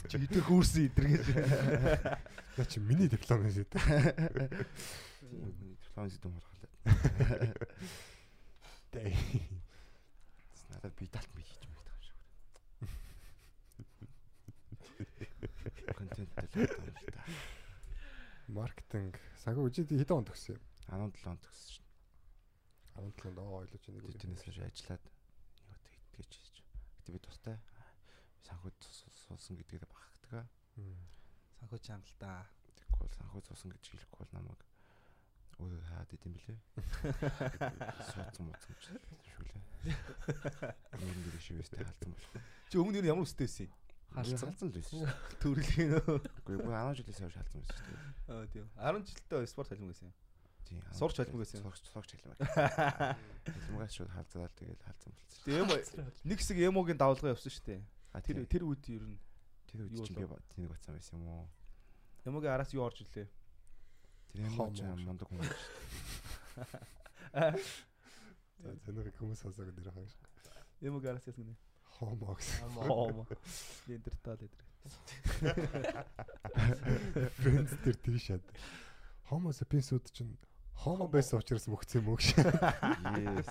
Чи 0.08 0.16
хэдэр 0.24 0.44
хүүрсэн 0.48 0.88
идэр 0.88 1.08
гэж. 1.08 1.26
Наа 2.56 2.68
чи 2.68 2.80
миний 2.80 3.12
диплом 3.12 3.44
сэдв. 3.52 3.76
Миний 5.32 5.76
диплом 5.76 6.10
зэдэн 6.10 6.32
болохоор. 6.32 6.70
Дэй. 8.92 9.16
Надад 10.70 10.94
би 10.96 11.08
даалт 11.08 11.32
мэд 11.36 11.48
хийж 11.48 11.64
байгаа 11.68 11.96
юм 11.96 12.04
шиг. 12.08 12.18
Контент 15.98 16.32
дээр 16.54 16.72
л 16.72 17.12
та. 17.12 17.22
Маркетинг. 18.48 19.20
Санхүү 19.44 19.68
үжид 19.68 19.92
хэдэн 19.92 20.18
он 20.18 20.28
төгссөн 20.28 20.56
юм? 20.56 20.64
17 20.88 21.28
он 21.28 21.40
төгссөн 21.44 21.72
шин. 21.76 21.86
17 22.96 23.36
он 23.36 23.52
ойлож 23.60 23.84
нэг 23.92 24.04
Тэгээд 24.08 24.22
тэрнээс 24.24 24.44
хойш 24.48 24.60
ажиллаад 24.64 25.04
юу 25.68 25.76
тэгтгэж 25.84 26.32
хийж. 26.32 26.56
Гэтэ 27.04 27.12
би 27.12 27.20
тустай 27.20 27.60
санхуд 28.48 28.76
суусан 29.28 29.60
гэдгээр 29.60 29.86
багтдаг. 29.92 30.48
Санхүү 31.60 31.80
чангалта. 31.84 32.48
Тэгэхгүй 32.80 33.04
бол 33.04 33.18
санхуд 33.20 33.44
суусан 33.52 33.76
гэж 33.76 33.84
хэлэхгүй 33.92 34.20
бол 34.24 34.32
намайг 34.32 34.64
өөрөө 35.58 35.82
хаад 35.90 36.12
идэм 36.14 36.34
блэ. 36.38 36.56
Суудсан 38.14 38.44
мууцсан 38.46 38.74
ч 38.78 38.94
шүлээ. 38.94 39.58
Нүүрэн 39.88 41.24
дээр 41.26 41.42
шивэстэй 41.42 41.82
халдсан 41.82 42.12
болох. 42.14 42.34
Чи 42.70 42.76
өмнө 42.78 43.02
нь 43.02 43.10
ямар 43.10 43.26
өстэй 43.26 43.48
байсан 43.48 43.66
юм? 43.66 43.74
Халдсан 44.14 44.70
л 44.70 44.76
байсан. 44.78 45.02
Төрөлхийн 45.42 45.90
нөө. 45.98 46.18
Үгүй 46.46 46.58
бүр 46.62 46.74
10 46.78 47.00
жилээс 47.02 47.20
хойш 47.26 47.36
халдсан 47.38 47.60
байсан 47.62 47.78
шүү 47.78 47.90
дээ. 47.90 48.02
Аа 48.34 48.46
тийм. 48.54 48.66
10 48.78 49.06
жилдээ 49.08 49.50
спорт 49.50 49.70
халимг 49.74 49.90
байсан 49.94 50.08
юм. 50.10 50.16
Тийм. 50.68 50.82
Сурч 50.94 51.16
халимг 51.22 51.40
байсан. 51.42 51.60
Сурч 51.64 51.84
сурч 51.90 52.10
халимг. 52.18 52.38
Халимгаас 53.48 53.94
шууд 53.98 54.12
халзаад 54.12 54.54
тэгэл 54.60 54.82
халдсан 54.84 55.12
болсон. 55.16 55.42
Тэгээ 55.48 55.62
эмо 55.64 55.76
нэг 56.28 56.38
хэсэг 56.42 56.58
эмогийн 56.60 57.00
давлгаа 57.00 57.34
явсан 57.34 57.52
шүү 57.54 57.66
дээ. 57.66 57.82
А 58.14 58.22
Тэр 58.22 58.46
тэр 58.50 58.64
үед 58.68 58.84
ер 58.92 59.04
нь 59.06 59.18
тэр 59.70 59.80
үед 59.88 60.06
чинь 60.06 60.18
би 60.18 60.26
тэнэг 60.28 60.70
батсан 60.76 60.94
байсан 60.98 61.18
юм 61.22 61.28
уу? 61.28 61.48
эмогийн 62.28 62.52
араас 62.52 62.74
юу 62.76 62.84
орж 62.84 63.00
ирлээ? 63.06 63.28
Тэр 64.38 64.46
юм 64.46 64.54
Хом 64.54 64.70
ч 64.76 64.86
ууш. 64.86 65.02
мундаг 65.02 65.28
хүн. 65.28 65.42
За 67.34 68.90
зэнэг 68.94 69.16
хүмүүс 69.18 69.42
сонсоод 69.42 69.74
нэр 69.74 69.90
хаяш. 69.94 70.14
Эмогийн 70.82 71.18
араас 71.18 71.26
ясна 71.26 71.44
гинэ. 71.44 71.58
Хомо 71.98 72.38
гэсэн. 72.38 72.70
Хоом. 72.86 73.26
Лендертал 73.90 74.38
эдэр. 74.38 74.62
Фрэндс 77.42 77.74
тэр 77.82 77.96
тэр 77.98 78.18
шат. 78.22 78.46
Хомо 79.26 79.50
сапиенсүүд 79.54 80.06
чинь 80.14 80.38
хомо 80.78 81.10
байсан 81.10 81.42
учраас 81.42 81.66
мөгцсөн 81.68 82.06
юм 82.06 82.14
уу 82.14 82.22
гэж. 82.22 82.38
Yes. 83.18 83.50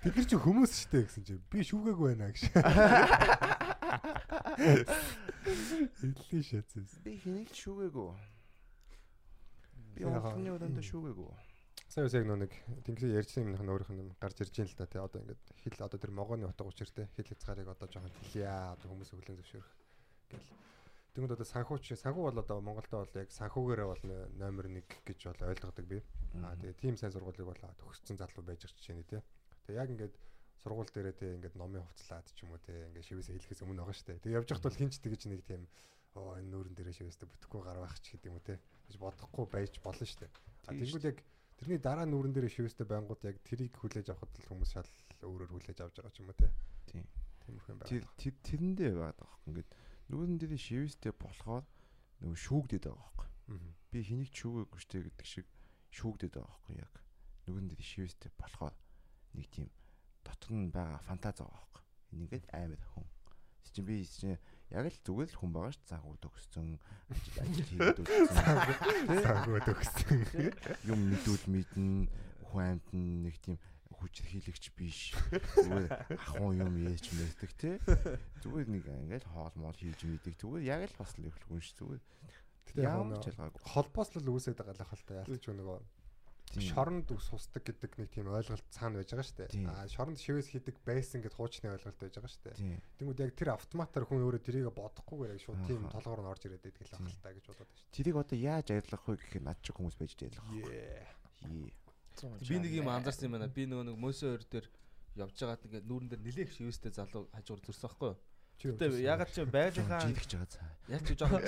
Бид 0.00 0.16
нар 0.16 0.24
чинь 0.24 0.40
хүмүүс 0.40 0.72
штэ 0.88 1.04
гэсэн 1.04 1.22
чинь 1.28 1.44
би 1.52 1.60
шүүгээгүй 1.60 2.16
байна 2.16 2.32
гэж. 2.32 2.48
Эдлийн 6.02 6.42
шатс. 6.42 6.74
Би 7.04 7.20
хэнийг 7.20 7.52
шүүгээгүй. 7.52 8.37
Би 9.98 10.06
онцны 10.06 10.50
өдөндөө 10.54 10.84
шүүгээгүй. 10.86 11.30
Сайн 11.88 12.06
үсэг 12.06 12.26
нөө 12.28 12.38
нэг 12.44 12.52
тэнгисээ 12.86 13.18
ярьсан 13.18 13.50
юм 13.50 13.66
өөрийнх 13.66 13.90
нь 13.90 14.14
гарч 14.22 14.44
ирж 14.44 14.54
ин 14.62 14.68
л 14.70 14.78
та 14.78 14.86
тий 14.86 15.00
одоо 15.02 15.18
ингээд 15.24 15.42
хэл 15.64 15.86
одоо 15.88 15.98
тэр 15.98 16.12
могооны 16.14 16.46
утга 16.46 16.68
учиртай 16.68 17.10
хэл 17.16 17.26
хязгаарыг 17.32 17.66
одоо 17.72 17.88
жоохон 17.90 18.12
хэлье 18.22 18.46
одоо 18.46 18.86
хүмүүс 18.92 19.10
өглөн 19.16 19.38
зөвшөөрөх 19.40 19.72
гэл. 20.30 20.48
Тэгмэд 21.18 21.34
одоо 21.34 21.48
санхүүч 21.48 21.84
санхүү 21.98 22.24
бол 22.28 22.38
одоо 22.38 22.58
Монголдо 22.62 23.02
бол 23.02 23.18
яг 23.18 23.32
санхүүгээрээ 23.34 23.88
бол 23.90 24.02
номер 24.38 24.66
1 24.70 24.86
гэж 25.08 25.20
бол 25.32 25.48
ойлгодог 25.50 25.86
би. 25.88 25.98
Аа 26.44 26.54
тэгээ 26.60 26.78
тийм 26.78 26.94
сайн 26.94 27.10
сургуулийг 27.10 27.48
бол 27.48 27.62
төгссөн 27.82 28.20
залуу 28.20 28.44
байж 28.44 28.62
байгаа 28.62 28.78
жишээ 28.78 28.94
нь 28.94 29.08
тий. 29.08 29.20
Тэгээ 29.66 29.80
яг 29.82 29.90
ингээд 29.90 30.14
сургууль 30.62 30.92
дээрээ 30.92 31.16
тий 31.18 31.30
ингээд 31.34 31.58
номын 31.58 31.82
хувцлаад 31.82 32.26
ч 32.30 32.46
юм 32.46 32.54
уу 32.54 32.62
тий 32.62 32.78
ингээд 32.86 33.06
шивээсээ 33.08 33.34
хэлэхээс 33.34 33.64
өмнө 33.66 33.82
байгаа 33.82 34.06
дээ. 34.06 34.22
Тэгээ 34.22 34.38
явж 34.38 34.48
байхад 34.52 34.66
бол 34.68 34.78
хинч 34.78 34.94
тэгэж 35.02 35.22
нэг 35.26 35.40
тийм 35.48 35.62
оо 36.16 36.38
энэ 36.40 36.48
нүүрэн 36.52 36.74
дээрээ 36.78 36.96
шивээстэй 37.02 37.28
бүтэхгүй 37.28 37.60
гар 37.66 37.78
байх 37.82 37.96
ч 38.00 38.16
гэдэг 38.16 38.30
юм 38.30 38.38
уу 38.38 38.46
тий. 38.46 38.58
гэж 38.88 38.94
бодохгүй 38.96 39.44
байж 39.52 39.72
болно 39.84 40.04
шүү 40.06 40.20
дээ. 40.24 40.32
А 40.68 40.72
тэгвэл 40.72 41.08
яг 41.12 41.18
тэрний 41.60 41.80
дараа 41.82 42.06
нүүрэн 42.08 42.32
дээрээ 42.32 42.54
шивээстэй 42.56 42.86
байнгут 42.88 43.20
яг 43.28 43.36
тэрийг 43.44 43.74
хүлээж 43.76 44.08
авахд 44.14 44.32
л 44.40 44.48
хүмүүс 44.48 44.70
шал 44.72 44.88
өөрөөр 45.20 45.52
хүлээж 45.52 45.78
авч 45.84 45.96
байгаа 46.00 46.14
ч 46.14 46.20
юм 46.22 46.30
уу 46.32 46.38
тий. 46.38 46.50
Тийм. 46.88 47.04
Тиймэрхүү 47.44 47.72
юм 47.72 47.78
байна. 47.80 47.90
тэр 48.16 48.34
тэрэндээ 48.44 48.90
байгаа 48.96 49.16
байхгүй 49.18 49.48
ингээд 49.48 49.70
нүгэн 50.08 50.36
дээр 50.40 50.54
шивэстэй 50.56 51.12
болохоор 51.12 51.64
нөгөө 52.24 52.38
шүүгдэд 52.44 52.84
байгаа. 52.88 53.28
Мгм. 53.48 53.70
Би 53.92 53.98
хэнийг 54.04 54.30
ч 54.32 54.36
шүүгээгүй 54.44 54.80
штэ 54.80 55.04
гэдэг 55.04 55.28
шиг 55.28 55.46
шүүгдэд 55.92 56.32
байгаа 56.36 56.48
байхгүй 56.48 56.74
яг. 56.80 56.94
Нүгэн 57.48 57.66
дээр 57.68 57.82
шивэстэй 57.84 58.30
болохоор 58.36 58.74
нэг 59.36 59.46
тийм 59.52 59.68
дотор 60.24 60.52
нь 60.52 60.72
байгаа 60.72 61.00
фантаз 61.04 61.40
байгаа 61.40 61.56
байхгүй. 61.56 61.84
Энэ 62.12 62.22
ингээд 62.24 62.46
амар 62.52 62.82
хүн. 62.92 63.06
Чи 63.68 63.80
би 63.84 64.04
чинь 64.04 64.40
яг 64.72 64.84
л 64.88 64.98
зүгээр 65.04 65.28
л 65.32 65.38
хүн 65.38 65.52
байгаа 65.54 65.72
ш. 65.72 65.80
Загуу 65.88 66.16
төгссөн, 66.20 66.76
ажил 67.08 67.38
ажил 67.42 67.68
хийгээд 67.72 68.00
өгсөн. 68.04 69.22
Сангууд 69.24 69.68
өгсөн. 69.72 70.18
юм 70.92 71.00
мэдүүл 71.12 71.44
мэднэ 71.48 72.08
хүн 72.48 72.62
амьтан 72.64 73.04
нэг 73.24 73.36
тийм 73.44 73.56
хүчрхийлэгч 73.98 74.64
биш 74.78 75.10
зүгээр 75.58 75.90
ахуй 76.14 76.62
юм 76.62 76.74
ээж 76.86 77.04
мэддэг 77.18 77.50
те 77.58 77.70
зүгээр 78.46 78.68
нэг 78.70 78.84
ингээл 78.86 79.26
хоол 79.26 79.54
моол 79.58 79.74
хийж 79.74 80.06
мэддэг 80.06 80.38
зүгээр 80.38 80.62
яг 80.70 80.86
л 80.86 80.98
бас 81.02 81.18
л 81.18 81.26
хүн 81.26 81.58
ш 81.58 81.74
зүгээр 81.74 82.02
яг 82.78 82.94
ямар 82.94 83.18
ч 83.18 83.34
ялгаагүй 83.34 83.60
холбоос 83.66 84.10
л 84.14 84.30
үүсээд 84.30 84.58
байгаа 84.62 84.86
л 84.86 84.90
хальтай 84.92 85.16
ялч 85.26 85.42
ч 85.42 85.50
нөгөө. 85.50 85.82
Шоронд 86.56 87.12
ус 87.12 87.28
сусдаг 87.28 87.62
гэдэг 87.68 87.92
нэг 88.00 88.08
тийм 88.08 88.32
ойлголт 88.32 88.64
цаана 88.72 89.04
байж 89.04 89.12
байгаа 89.12 89.26
шүү 89.28 89.38
дээ. 89.44 89.68
Аа 89.68 89.84
шоронд 89.92 90.16
шивээс 90.16 90.48
хийдэг 90.48 90.76
байсан 90.80 91.20
гэд 91.20 91.36
хуучны 91.36 91.68
ойлголт 91.68 91.98
байж 92.00 92.14
байгаа 92.16 92.32
шүү 92.32 92.44
дээ. 92.48 92.80
Тэнгүүд 92.96 93.20
яг 93.20 93.32
тэр 93.36 93.52
автоматар 93.52 94.08
хүн 94.08 94.24
өөрөө 94.24 94.42
тэрийг 94.42 94.72
бодохгүйгээр 94.72 95.34
яг 95.36 95.42
шууд 95.44 95.60
тийм 95.68 95.84
толгоор 95.92 96.20
нь 96.24 96.30
орж 96.32 96.42
ирээд 96.48 96.64
байдаг 96.64 96.84
л 96.88 96.94
Тийм. 96.96 97.04
хальтай 97.04 97.32
гэж 97.36 97.44
бодоод 97.52 97.68
байна 97.68 97.80
шүү 97.84 97.98
тэрийг 97.98 98.16
одоо 98.16 98.38
яаж 98.38 98.66
ажиллах 98.72 99.04
вэ 99.04 99.14
гэхээр 99.18 99.44
над 99.44 99.58
чи 99.60 99.70
хүмүүс 99.76 99.96
байж 99.98 100.12
дээ. 100.16 100.32
Йee. 100.56 101.72
Би 102.48 102.56
нэг 102.58 102.72
юм 102.72 102.88
анзаарсан 102.88 103.26
юм 103.28 103.34
байна. 103.36 103.50
Би 103.52 103.66
нөгөө 103.68 103.84
нэг 103.92 103.96
мөсөө 103.98 104.28
хоёр 104.32 104.44
дээр 104.48 104.66
явж 105.18 105.36
байгаад 105.36 105.66
ингээд 105.66 105.86
нүүрэн 105.86 106.08
дээр 106.08 106.22
нилээх 106.22 106.50
шивэстэй 106.54 106.92
залуу 106.94 107.26
хажуур 107.34 107.60
зөрсөн 107.62 107.90
байхгүй 107.90 108.08
юу? 108.08 108.18
Чи 108.58 108.64
Гэтэ 108.74 108.86
ягаад 109.02 109.30
ч 109.30 109.36
байлынхаа 109.46 110.02
жидгч 110.02 110.30
байгаа 110.34 110.50
цаа 110.50 110.70
яаж 110.90 111.04
ч 111.06 111.10
жоохон 111.14 111.42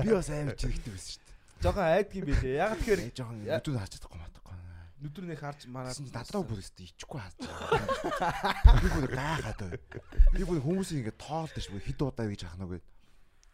би 0.00 0.08
бас 0.12 0.28
амар 0.32 0.56
жидгтэй 0.56 0.92
байсан 0.92 1.12
шүү 1.12 1.24
дээ 1.24 1.39
жоохон 1.60 1.84
айдаг 1.84 2.14
юм 2.16 2.26
билээ. 2.28 2.56
Ягаад 2.60 2.78
тэгэхээр 2.80 3.00
ээ 3.04 3.12
жоохон 3.16 3.38
Я- 3.44 3.58
нүдүүд 3.60 3.78
харж 3.80 3.92
чадахгүй 3.96 4.20
матахгүй 4.20 4.56
нүдрийг 5.00 5.40
харж 5.40 5.58
чи 5.64 5.68
надраа 6.12 6.42
бүр 6.44 6.60
өстө 6.60 6.84
ичгүй 6.84 7.20
хаач. 7.20 7.36
Би 7.40 8.88
бүр 8.92 9.06
гайхаад 9.16 9.60
бай. 9.64 9.80
Би 10.36 10.42
бүр 10.44 10.60
хүмүүсийг 10.60 11.08
ингэ 11.08 11.14
тоолдож 11.16 11.66
бүр 11.72 11.80
хэд 11.80 12.00
удаа 12.04 12.28
гэж 12.28 12.42
ахна 12.44 12.68
үгүй. 12.68 12.80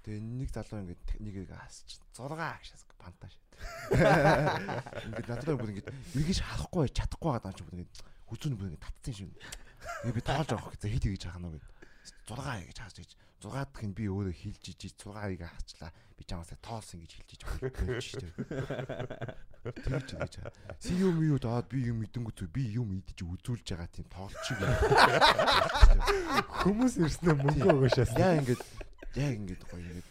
Тэгээ 0.03 0.21
нэг 0.27 0.51
залуу 0.51 0.83
ингэ 0.83 0.95
нэгийг 1.23 1.51
хаасч 1.55 2.03
6 2.19 2.35
агшаас 2.35 2.83
панташ. 2.99 3.35
Ингээд 5.07 5.29
надраа 5.31 5.55
бүр 5.55 5.71
ингэ 5.71 5.87
эргэж 6.19 6.39
харахгүй 6.43 6.91
чадахгүй 6.91 7.31
байгаа 7.31 7.51
юм 7.55 7.59
чи 7.59 7.63
бүр 7.63 7.75
ингэ 7.79 7.87
хүзүүн 8.27 8.55
бүр 8.59 8.67
ингэ 8.75 8.83
татсан. 8.83 9.31
Тэгээ 10.03 10.15
би 10.19 10.23
тоолж 10.27 10.51
авах 10.51 10.75
гэж 10.75 10.83
хэд 10.83 11.05
гэж 11.15 11.23
ахна 11.31 11.47
үгүй. 11.55 11.63
6 12.27 12.67
гэж 12.67 12.79
хааж 12.83 12.97
гэж 12.99 13.11
6 13.41 13.53
дахь 13.53 13.85
нь 13.87 13.95
би 13.95 14.09
өөрөө 14.11 14.35
хилж 14.35 14.65
ижиж 14.73 14.97
6-ыг 14.99 15.45
хаачлаа. 15.47 15.93
Би 16.17 16.25
чамаасаа 16.25 16.59
тоолсон 16.65 17.05
гэж 17.05 17.13
хэлж 17.21 17.31
иж 17.37 17.43
болж 17.47 18.05
шүү 18.09 18.21
дээ. 18.25 18.35
Тэгж 19.87 20.09
гэж. 20.17 20.35
Си 20.81 20.93
юм 20.97 21.21
юу 21.23 21.39
даад 21.39 21.69
би 21.69 21.85
юм 21.87 22.01
идэнгүү 22.03 22.49
би 22.49 22.65
юм 22.81 22.97
идэж 22.99 23.23
үзүүлж 23.23 23.67
байгаа 23.77 23.91
тийм 23.93 24.09
тоолчих 24.09 24.59
юм. 24.59 24.73
Хүмүүс 26.65 26.95
ирснээр 27.05 27.39
мөнгө 27.45 27.69
өгөөшээс. 27.77 28.17
Яа 28.17 28.41
ингээд 28.41 28.63
яа 29.21 29.31
ингээд 29.37 29.63
гоё 29.69 29.85
ингээд 29.85 30.09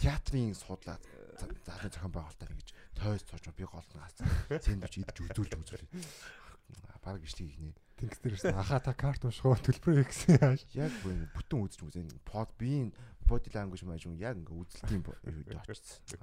театрын 0.00 0.56
суудлаа 0.56 0.96
залуу 1.36 1.90
зохион 1.92 2.12
байгуулалтаар 2.16 2.54
ингэж 2.56 2.68
тойс 2.96 3.22
цоож 3.28 3.44
би 3.52 3.68
голно 3.68 4.00
гаасан. 4.00 4.26
Сэндвич 4.48 5.04
идэж 5.04 5.16
үзүүлж 5.28 5.52
үзүүлээ. 5.60 5.90
Бараг 7.04 7.22
ишлиг 7.22 7.52
ихнэ. 7.96 8.10
Тэнгисдэрсэн 8.10 8.58
аха 8.58 8.80
та 8.82 8.92
карт 8.94 9.22
уншгаа 9.24 9.58
төлбөрөө 9.62 10.06
гэсэн 10.08 10.38
яаш. 10.42 10.62
Яг 10.74 10.92
бүр 11.02 11.30
бүтэн 11.34 11.58
үзэж 11.62 11.80
үзэн 11.86 12.08
под 12.26 12.50
биеийн 12.58 12.90
body 13.26 13.50
language 13.54 13.84
маяг 13.86 14.04
юм 14.04 14.18
яг 14.18 14.36
ингээ 14.36 14.58
үзэлтийн 14.58 15.02
үед 15.06 15.54
очсон. 15.54 16.20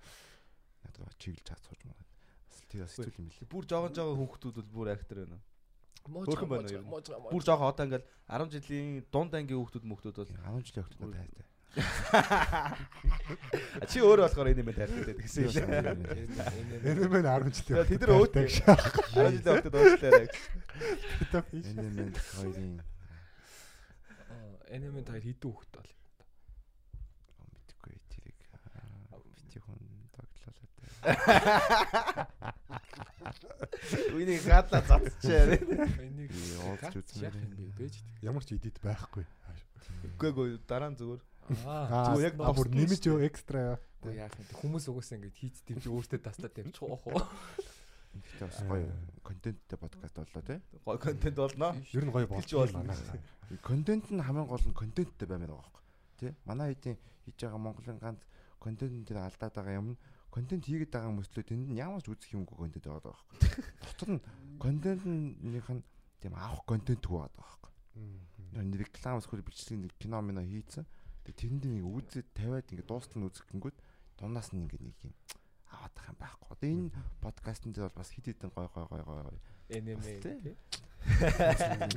Надад 0.84 1.15
чиглэж 1.18 1.45
чад 1.48 1.61
сууж 1.64 1.81
байгаа. 1.85 2.06
Бас 2.49 2.60
тийм 2.68 2.88
сэтгэл 2.88 3.19
юм 3.22 3.30
лээ. 3.31 3.48
Бүр 3.49 3.64
жоохон 3.65 3.93
жоохон 3.95 4.19
хүүхдүүд 4.19 4.56
бол 4.60 4.72
бүр 4.76 4.88
актер 4.93 5.18
байна. 5.26 5.39
Хөөрхөн 6.02 6.49
байна. 6.49 7.30
Бүр 7.30 7.43
жоохон 7.45 7.69
одоо 7.69 7.85
ингээл 7.85 8.07
10 8.27 8.53
жилийн 8.53 9.06
дунд 9.14 9.34
ангийн 9.38 9.60
хүүхдүүд 9.61 9.85
мөхтүүд 9.85 10.18
бол 10.18 10.30
10 10.30 10.65
жилийн 10.65 10.85
хүүхдүүд 10.85 11.02
надад 11.06 11.22
хайртай. 11.22 11.45
А 11.45 11.51
чи 13.88 14.03
өөрөө 14.03 14.27
болохоор 14.27 14.52
энэ 14.52 14.60
юм 14.60 14.72
тайлбарлаад 14.76 15.19
гэсэн 15.23 15.48
юм 15.48 15.56
лээ. 15.56 15.95
Энэ 16.84 17.07
мэн 17.07 17.23
10 17.23 17.56
жилийн. 17.56 17.88
Тэд 17.88 18.02
нар 18.03 18.11
өөд 18.19 18.34
10 18.35 18.52
жилийн 18.52 19.39
хүүхдүүд 19.39 19.76
уучлаарай. 19.80 20.27
Энэ 21.56 21.88
мэн 21.95 22.11
хоёрын 22.11 22.84
Энемент 24.72 25.07
хоёр 25.11 25.23
хэдэн 25.23 25.52
хүүхэд 25.52 25.72
бол. 25.76 25.91
мэдхгүй 27.52 27.95
тэрийг 28.07 28.39
бити 29.35 29.60
хүн 29.60 29.80
тоглолоо 30.15 30.53
тэ. 30.56 30.64
Үнийг 34.15 34.43
гадла 34.48 34.80
цацчаа. 34.80 35.60
Энийг 35.99 36.31
уулзч 36.64 36.95
үзмээр 37.03 37.35
юм 37.35 37.52
бэ. 37.76 37.91
Ямар 38.23 38.43
ч 38.48 38.56
эдит 38.56 38.80
байхгүй. 38.80 39.27
Үгүй 40.15 40.56
ээ 40.56 40.64
дараа 40.64 40.95
нь 40.95 40.99
зүгээр. 40.99 41.19
Аа 41.66 42.15
Зүгээр 42.16 42.27
яг 42.27 42.35
яг 42.41 42.57
бүр 42.57 42.69
босч 42.69 42.74
нэмэж 42.74 43.03
юу 43.07 43.19
экстра 43.23 43.59
яа. 43.59 43.77
Уу 44.03 44.15
яах 44.15 44.35
юм 44.35 44.47
хүмүүс 44.61 44.85
угаасаа 44.91 45.16
ингэж 45.19 45.35
хийцтэй 45.39 45.77
чи 45.78 45.89
өөртөө 45.89 46.20
тастаад 46.23 46.53
тавьчих 46.55 46.83
واخ 46.83 47.07
уу. 47.07 47.23
Гэхдээ 48.16 48.47
бас 48.49 48.61
гоё 48.66 48.91
контенттэй 49.23 49.78
подкаст 49.78 50.16
боллоо 50.16 50.43
те. 50.43 50.61
Гой 50.85 50.99
контент 50.99 51.37
болно. 51.37 51.69
Ер 51.93 52.05
нь 52.05 52.12
гоё 52.12 52.27
Хэлж 52.27 52.53
болж 52.57 52.73
болно. 52.73 52.95
байна. 52.95 53.61
Контент 53.62 54.07
нь 54.11 54.23
хамгийн 54.23 54.49
гол 54.49 54.65
нь 54.66 54.74
контенттэй 54.74 55.28
баймаар 55.28 55.53
байгаа 55.55 55.70
байхгүй. 55.70 55.85
Тэ? 56.19 56.35
Манай 56.49 56.74
хэдийн 56.74 56.97
хийж 57.24 57.37
байгаа 57.43 57.61
Монголын 57.61 57.99
ганц 58.01 58.20
контент 58.59 58.95
дээр 59.07 59.20
алдаад 59.23 59.55
байгаа 59.55 59.78
юм 59.78 59.89
нь 59.95 59.99
контент 60.35 60.65
хийгээд 60.66 60.93
байгаа 60.93 61.11
хүмүүслүүд 61.12 61.47
тэнд 61.47 61.66
нь 61.70 61.78
ямар 61.78 62.03
ч 62.03 62.11
үзэх 62.11 62.35
юмгүй 62.35 62.57
контент 62.57 62.85
байгаа 62.89 63.15
байхгүй. 63.15 63.62
Дотор 63.85 64.11
нь 64.16 64.20
контентнийх 64.59 65.69
нь 65.70 65.83
тийм 66.20 66.35
авах 66.35 66.65
контент 66.66 67.05
байгаа 67.07 67.31
байхгүй. 67.37 67.73
Нэг 68.57 68.74
реклам 68.81 69.20
эсвэл 69.20 69.47
бичлэг 69.47 69.78
нэг 69.78 69.93
кино 70.01 70.20
мино 70.20 70.43
хийцэн. 70.43 70.85
Тэгээ 71.26 71.39
тэрэнд 71.41 71.64
нэг 71.69 71.85
үзээд 71.85 72.27
тавиад 72.34 72.68
ингээд 72.72 72.89
дуустал 72.89 73.19
нь 73.22 73.27
үзэх 73.30 73.45
гингүүд 73.49 73.77
дундаас 74.18 74.49
нь 74.53 74.61
ингээд 74.65 74.84
нэг 74.85 74.98
юм 75.06 75.14
аваад 75.72 75.93
байгаа 75.95 76.11
юм 76.11 76.19
байхгүй. 76.19 76.56
Тэгээ 76.61 76.80
энэ 76.81 76.91
подкастн 77.22 77.72
дээр 77.72 77.88
бол 77.89 77.99
бас 78.02 78.10
хит 78.11 78.26
хитэн 78.26 78.52
гой 78.52 78.68
гой 78.73 78.85
гой 78.89 79.02
гой 79.02 79.39
Энемент 79.72 80.22
Тий. 80.22 80.39
тий. 80.41 80.56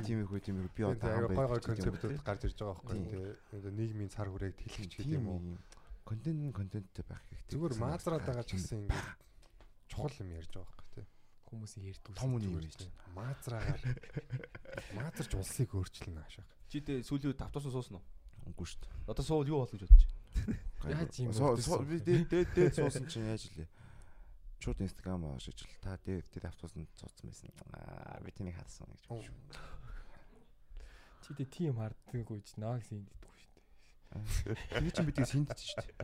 тийм 0.05 0.23
их 0.23 0.31
үү 0.31 0.41
тийм 0.41 0.63
их 0.63 0.71
би 0.73 0.83
одоо 0.83 1.27
гой 1.27 1.47
гой 1.47 1.61
концептууд 1.61 2.23
гарч 2.23 2.41
ирж 2.47 2.57
байгаа 2.57 2.73
байхгүй. 2.79 2.95
Тийм. 2.95 3.35
Тэгээ 3.51 3.73
нийгмийн 3.75 4.09
цар 4.09 4.31
хүрээг 4.31 4.55
тэлхэж 4.55 4.91
гэдэг 4.95 5.17
юм 5.19 5.27
уу. 5.29 5.57
Контент 6.07 6.39
нь 6.39 6.53
контенттэй 6.55 7.05
байх 7.05 7.21
хэрэгтэй. 7.29 7.51
Зүгээр 7.53 7.75
маазраад 7.81 8.23
байгаа 8.25 8.45
ч 8.47 8.55
гэсэн 8.55 8.87
ирнэ. 8.87 8.95
ингээд 8.95 9.25
чухал 9.91 10.17
юм 10.23 10.29
ярьж 10.33 10.51
байгаа 10.55 10.71
байхгүй 10.71 10.89
тий. 10.95 11.05
Хүмүүсийн 11.45 11.83
ярьдаг. 11.85 12.13
том 12.15 12.33
үний 12.33 12.49
юм 12.49 12.57
байж. 12.57 12.77
Маазраагаар 13.13 13.81
маазарч 14.97 15.31
улсыг 15.35 15.69
өөрчилнө 15.75 16.21
хаашаа. 16.23 16.45
Чи 16.69 16.77
дэ 16.81 17.03
сүүлийн 17.05 17.29
үед 17.35 17.41
тавтуусан 17.41 17.73
суусан 17.73 17.99
уу? 17.99 18.05
Үгүй 18.45 18.65
шүү 18.69 18.79
дээ. 18.85 18.93
Одоо 19.09 19.23
суул 19.25 19.47
юу 19.49 19.59
болно 19.63 19.79
гэж 19.79 19.89
бодож 19.89 20.05
байна? 20.05 20.59
Яаж 20.85 21.19
юм 21.19 21.33
суув? 21.33 21.85
би 21.89 21.97
дээд 21.99 22.29
дээд 22.29 22.49
дээд 22.53 22.73
суусан 22.77 23.05
чинь 23.09 23.29
яаж 23.29 23.43
илээ. 23.49 23.69
Шууд 24.61 24.81
инстаграм 24.81 25.25
ашиглаж 25.33 25.65
л 25.65 25.81
та 25.81 25.97
дээд 26.05 26.25
дээд 26.33 26.45
автуусан 26.45 26.85
цуцсан 26.93 27.25
байсан. 27.29 27.49
Аа 27.73 28.21
би 28.21 28.31
тэнийг 28.31 28.55
харсан 28.57 28.85
гэж. 28.89 29.01
Оо. 29.09 29.21
Чи 31.25 31.33
дэ 31.33 31.45
тийм 31.49 31.75
харддаггүй 31.81 32.41
ч 32.45 32.53
юм 32.93 33.05
дийдгүй 33.09 33.33
шүү 33.41 34.53
дээ. 34.53 34.83
Би 34.85 34.89
чинь 34.93 35.07
бидийг 35.09 35.25
синдэж 35.25 35.59
шүү 35.73 35.81
дээ. 35.81 35.97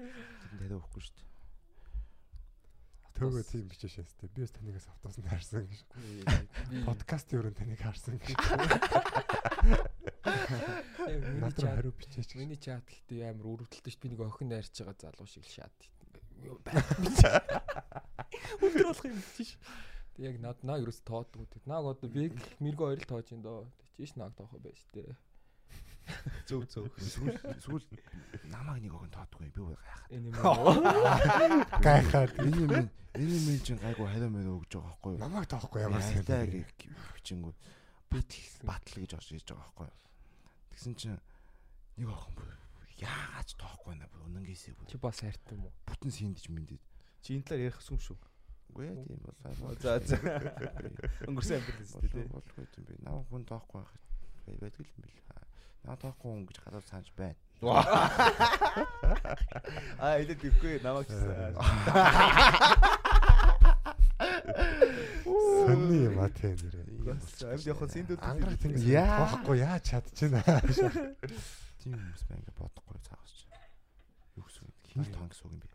Тэр 0.00 0.56
тариу 0.58 0.80
өгөхгүй 0.80 1.02
шүү 1.04 1.14
дээ. 1.20 1.33
Төөгөө 3.14 3.44
тийм 3.46 3.68
бичээшээс 3.70 4.12
тий. 4.18 4.28
Би 4.34 4.42
бас 4.42 4.50
танигаас 4.50 4.86
автооснд 4.90 5.26
харсан 5.30 5.66
гэж. 5.70 5.80
Би 6.70 6.82
Подкастын 6.82 7.38
өрөөнд 7.38 7.58
таныг 7.60 7.78
харсан 7.78 8.18
гэж. 8.18 8.38
миний 11.30 11.54
чат 11.54 11.78
хариу 11.78 11.94
бичээч. 11.94 12.34
миний 12.34 12.58
чат 12.58 12.82
гэхдээ 12.82 13.30
амар 13.30 13.46
өрөвдөлтөй 13.54 13.92
ш 13.94 13.98
би 14.02 14.10
нэг 14.10 14.20
охин 14.26 14.50
найрч 14.50 14.82
байгаа 14.82 15.14
залуу 15.14 15.30
шиг 15.30 15.46
л 15.46 15.54
шат. 15.54 15.76
Өдөр 18.58 18.84
болох 18.90 19.06
юм 19.06 19.22
тийш. 19.38 19.54
Тэг 20.18 20.34
яг 20.34 20.36
над 20.42 20.58
наа 20.66 20.82
ерөөс 20.82 21.00
тоодгүй. 21.06 21.46
Тэг 21.54 21.62
нааг 21.70 21.94
одоо 21.94 22.10
би 22.10 22.34
мэрэгөө 22.58 22.98
хоёр 22.98 22.98
л 22.98 23.10
тоож 23.14 23.30
ин 23.30 23.46
доо. 23.46 23.70
Тийш 23.94 24.18
нааг 24.18 24.34
тоохоо 24.34 24.58
байж 24.58 24.82
тээ. 24.90 25.14
Зөв 26.48 26.64
зөв. 26.68 26.86
Сүүл 27.00 27.36
сүүл 27.64 27.84
намайг 28.52 28.82
нэг 28.84 28.92
огон 28.94 29.10
тоодгүй 29.14 29.48
би 29.48 29.60
бүр 29.60 29.78
гайхаад. 29.80 30.10
Энэ 30.12 30.26
юм. 30.28 30.36
Гайхаад 31.80 32.32
Энэ 32.38 32.56
юм 32.60 32.72
энэ 33.14 33.50
юм 33.54 33.60
чинь 33.64 33.78
гайгүй 33.80 34.06
хариу 34.10 34.30
мөрөө 34.34 34.54
өгж 34.58 34.72
байгаа 34.74 34.90
байхгүй 34.90 35.10
юу? 35.14 35.20
намайг 35.22 35.46
тоохгүй 35.48 35.80
ямар 35.80 36.02
сайн. 36.02 36.66
бичингүү 37.14 37.52
батл 38.10 38.42
батл 38.68 38.96
гэж 39.00 39.10
орж 39.16 39.28
ирж 39.32 39.48
байгаа 39.54 39.64
байхгүй 39.64 39.86
юу? 39.88 39.98
Тэгсэн 40.74 40.94
чинь 40.98 41.18
нэг 41.96 42.08
охин 42.10 42.34
бүр 42.36 42.48
яагаад 43.00 43.46
ч 43.48 43.52
тоохгүй 43.54 43.94
наа 43.96 44.08
бүр 44.12 44.22
үнэнгээсээ 44.28 44.74
бүр 44.76 44.86
Чи 44.90 44.98
бас 44.98 45.18
хайртай 45.22 45.54
юм 45.56 45.64
уу? 45.70 45.74
бүтэн 45.86 46.10
синдэж 46.10 46.44
мэдэд. 46.50 46.82
Чи 47.22 47.38
энэ 47.38 47.46
талаар 47.48 47.64
ярих 47.70 47.80
юм 47.86 47.98
шүү. 48.02 48.18
Үгүй 48.74 48.84
ээ 48.90 49.06
тийм 49.06 49.20
бол 49.22 49.36
За 49.78 49.98
за. 50.02 50.16
Өнгөрсөн 51.30 51.56
амжилт 51.62 51.90
болов 51.94 52.10
тий. 52.10 52.26
болгүй 52.34 52.66
юм 52.66 52.84
би. 52.84 52.94
Намайг 53.06 53.26
хүн 53.30 53.44
тоохгүй 53.46 53.78
байх 53.78 53.94
байдаг 54.58 54.84
юм 54.90 54.98
бил. 55.06 55.14
Намайг 55.84 56.00
тоохгүй 56.00 56.32
хүн 56.32 56.48
гэж 56.48 56.56
гадаад 56.64 56.88
санаж 56.88 57.12
байна. 57.12 57.36
Аа 60.00 60.16
илээд 60.20 60.40
гэхгүй 60.40 60.80
намайг 60.80 61.04
гэсэн. 61.12 61.60
Сонны 65.24 65.96
юм 66.08 66.20
а 66.24 66.28
тий 66.32 66.56
нэрээ. 66.56 67.12
Амьд 67.12 67.68
явах 67.68 67.92
синдүүд 67.92 68.16
Ангараг 68.24 68.56
тэнгис 68.64 68.88
тоохгүй 68.88 69.60
яаж 69.60 69.84
чадчихна. 69.84 70.40
Тийм 71.84 72.00
хүмүүс 72.00 72.24
байна 72.32 72.40
ингээ 72.40 72.56
бодохгүй 72.56 72.96
цаагасч. 73.04 73.44
Юу 74.40 74.48
гэсэн 74.48 74.64
хин 74.88 75.04
тонг 75.12 75.36
гэсэн 75.36 75.44
үг 75.44 75.52
юм 75.52 75.60
би. 75.60 75.68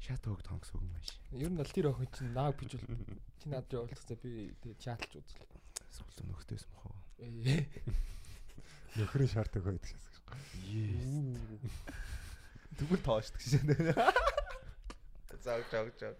Шат 0.00 0.24
хөг 0.24 0.40
тонг 0.40 0.64
гэсэн 0.64 0.80
үг 0.80 0.88
юм 0.88 0.96
биш. 0.96 1.20
Ер 1.36 1.52
нь 1.52 1.60
бол 1.60 1.68
тэр 1.68 1.92
охин 1.92 2.08
чинь 2.16 2.32
нааг 2.32 2.56
бичвэл 2.56 2.80
чи 3.40 3.46
над 3.52 3.68
явуулчихсан 3.68 4.16
би 4.24 4.56
тэг 4.64 4.80
чатлж 4.80 5.20
үзлээ. 5.20 5.44
Эсвэл 5.92 6.32
нөхдөйс 6.32 6.64
мохоо. 6.72 6.96
Ээ. 7.20 7.68
Нөхрийн 8.96 9.28
шарт 9.30 9.52
өгөө 9.60 9.76
гэдэг 9.76 9.90
шээс. 9.92 10.06
Тэгвэл 12.80 13.04
тоошдаг 13.04 13.40
шээ. 13.44 13.60
Зааг 15.44 15.64
зааг 15.68 15.92
зааг. 16.00 16.16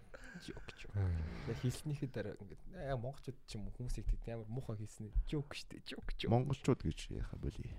Яг 1.47 1.57
хэлснийхээ 1.61 2.09
дараа 2.13 2.35
ингээд 2.37 2.61
аа 2.77 2.97
монголчууд 2.97 3.37
ч 3.45 3.57
юм 3.57 3.65
уу 3.69 3.73
хүмүүсийг 3.77 4.05
тэг 4.09 4.33
амар 4.37 4.49
муухай 4.49 4.77
хэлсэн 4.77 5.09
жок 5.29 5.53
штэ 5.53 5.81
жок 5.85 6.05
жок. 6.17 6.29
Монголчууд 6.33 6.81
гэж 6.81 6.99
яхаа 7.17 7.37
боли. 7.41 7.69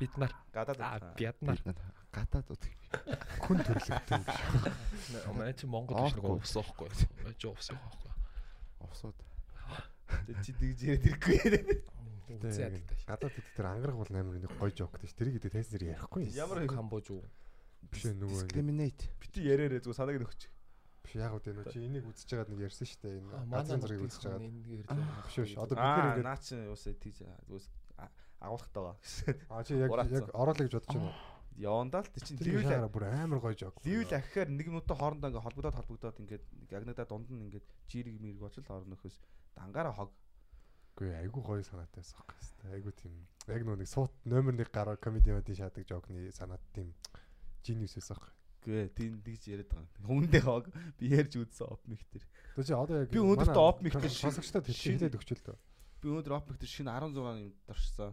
Бид 0.00 0.12
нар 0.16 0.32
Гадаад 0.52 0.80
аа 0.80 1.00
бид 1.16 1.40
нар 1.44 1.60
гадаад 2.12 2.48
утга. 2.52 2.72
Хүн 3.44 3.58
төрлөختөө 3.64 4.20
гэж. 4.24 4.40
манай 5.32 5.54
чи 5.56 5.64
монгол 5.68 5.96
биш 6.04 6.12
нэг 6.16 6.24
Оохгүй. 6.24 6.40
увс 6.40 6.54
оохгүй. 6.56 6.88
Чи 7.40 7.46
увс 7.48 7.68
оохгүй. 7.72 8.12
Овсууд. 8.84 9.18
чи 10.44 10.52
тэгж 10.52 10.80
яриад 10.84 11.06
ирэхгүй. 11.06 11.38
Үзээ 12.30 12.66
ядалтай. 12.70 12.96
Гадаад 13.10 13.34
хэд 13.34 13.48
тэр 13.56 13.66
ангараг 13.66 13.96
бол 13.98 14.12
амар 14.14 14.36
нэг 14.38 14.52
гоё 14.54 14.70
жок 14.70 14.94
гэж. 15.00 15.10
Тэрийг 15.18 15.34
гэдэг 15.42 15.52
тайс 15.54 15.68
нэр 15.74 15.84
ярихгүй. 15.98 16.30
Ямар 16.36 16.66
камбож 16.70 17.06
уу? 17.10 17.26
биш 17.88 18.04
нөгөө 18.06 18.46
Discriminate. 18.46 19.08
Бити 19.18 19.40
яриараа 19.42 19.80
зүгээр 19.80 19.98
санааг 19.98 20.18
нөхч. 20.20 20.42
биш 21.00 21.14
яг 21.16 21.32
үү 21.32 21.52
нөө 21.56 21.72
чи 21.72 21.78
энийг 21.80 22.04
үзэж 22.06 22.28
байгаад 22.28 22.50
нэг 22.52 22.60
ярьсан 22.68 22.86
шүү 22.86 23.00
дээ. 23.02 23.18
Энэ 23.18 23.30
газрын 23.50 23.80
зургийг 23.80 24.04
үзэж 24.04 24.24
байгаад. 24.28 24.44
Биш 25.26 25.36
биш. 25.40 25.52
Одоо 25.56 25.74
бид 25.74 25.80
Аа 25.80 25.96
нэр 25.96 26.08
ингэ 26.12 26.28
наа 26.28 26.38
чи 26.38 26.54
юусаа 26.60 26.94
тийж 27.00 27.16
зүгээс 27.24 27.66
агуулгатай 28.40 28.82
байгаа 28.84 28.96
гэсэн. 29.00 29.34
аа 29.52 29.62
чи 29.64 29.72
яг 29.76 29.90
яг 29.90 30.28
оруулах 30.32 30.64
гэж 30.64 30.74
бодож 30.76 30.92
байна 30.96 31.08
уу? 31.08 31.18
Явандаа 31.60 32.00
л 32.00 32.08
ливэл 32.40 32.64
шаараа 32.64 32.88
бүр 32.88 33.04
амар 33.10 33.40
гоё 33.40 33.56
жок. 33.58 33.76
ливэл 33.84 34.16
ахихаар 34.16 34.48
нэг 34.48 34.66
минутаа 34.72 34.96
хоорондоо 34.96 35.28
ингээ 35.28 35.44
холбогдоод 35.44 35.76
холбогдоод 35.76 36.20
ингээд 36.24 36.44
ягнадаа 36.72 37.04
дунд 37.04 37.28
нь 37.28 37.44
ингээд 37.48 37.66
жирэг 37.90 38.16
мэрэг 38.16 38.40
очил 38.48 38.64
орно 38.72 38.96
нөхөс 38.96 39.16
дангаараа 39.52 39.92
хог 39.92 40.10
Үгүй 41.00 41.16
айгу 41.16 41.40
гоё 41.40 41.64
санаатай 41.64 42.04
байсан 42.04 42.20
хэвээр. 42.28 42.76
Айгу 42.76 42.92
тийм 42.92 43.14
яг 43.48 43.62
нөгөө 43.64 43.80
нэг 43.80 43.88
суут 43.88 44.12
номер 44.28 44.52
1 44.60 44.68
гараа 44.68 45.00
комедиодын 45.00 45.56
шаадаг 45.56 45.88
жокны 45.88 46.28
санаат 46.28 46.60
тийм 46.76 46.92
genius 47.64 47.96
байсан 47.96 48.20
байхгүй. 48.20 48.32
Гээ 48.60 48.88
тийм 48.92 49.12
тэгж 49.24 49.42
яриад 49.48 49.72
байгаа. 49.72 49.88
Хүмүүндээ 50.04 50.42
хог 50.44 50.68
би 51.00 51.04
ярьж 51.08 51.32
үзсэн 51.40 51.72
оп 51.72 51.80
михтер. 51.88 52.20
Тэр 52.52 52.64
чи 52.68 52.74
одоо 52.76 53.00
яг 53.00 53.08
Би 53.08 53.16
өнөөдөр 53.16 53.56
op 53.56 53.80
mic 53.80 53.96
шин- 53.96 54.28
сонсогчдод 54.28 54.68
хэлээд 54.68 55.16
өгч 55.16 55.30
л 55.40 55.44
дөө. 55.48 55.56
Би 56.04 56.06
өнөөдөр 56.12 56.36
оп 56.36 56.44
михтер 56.52 56.68
шинэ 56.68 56.92
16 56.92 57.16
юм 57.16 57.56
доршсон. 57.64 58.12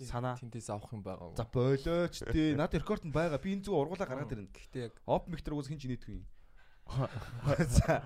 Санаа. 0.00 0.36
Тэндээс 0.40 0.68
авах 0.72 0.92
юм 0.96 1.04
байгаа. 1.04 1.36
За 1.36 1.44
болооч 1.44 2.24
тий. 2.32 2.56
Над 2.56 2.72
рекорд 2.72 3.04
нь 3.04 3.12
байгаа. 3.12 3.36
Би 3.36 3.52
энэ 3.52 3.68
зүг 3.68 3.76
ургуулаа 3.76 4.08
гаргаад 4.08 4.32
ирнэ. 4.32 4.48
Гэхдээ 4.48 4.82
яг 4.88 4.96
Оп 5.04 5.28
михтер 5.28 5.52
уус 5.52 5.68
хин 5.68 5.76
ч 5.76 5.84
инээдгүй 5.88 6.16
юм. 6.20 6.24
За. 6.88 8.02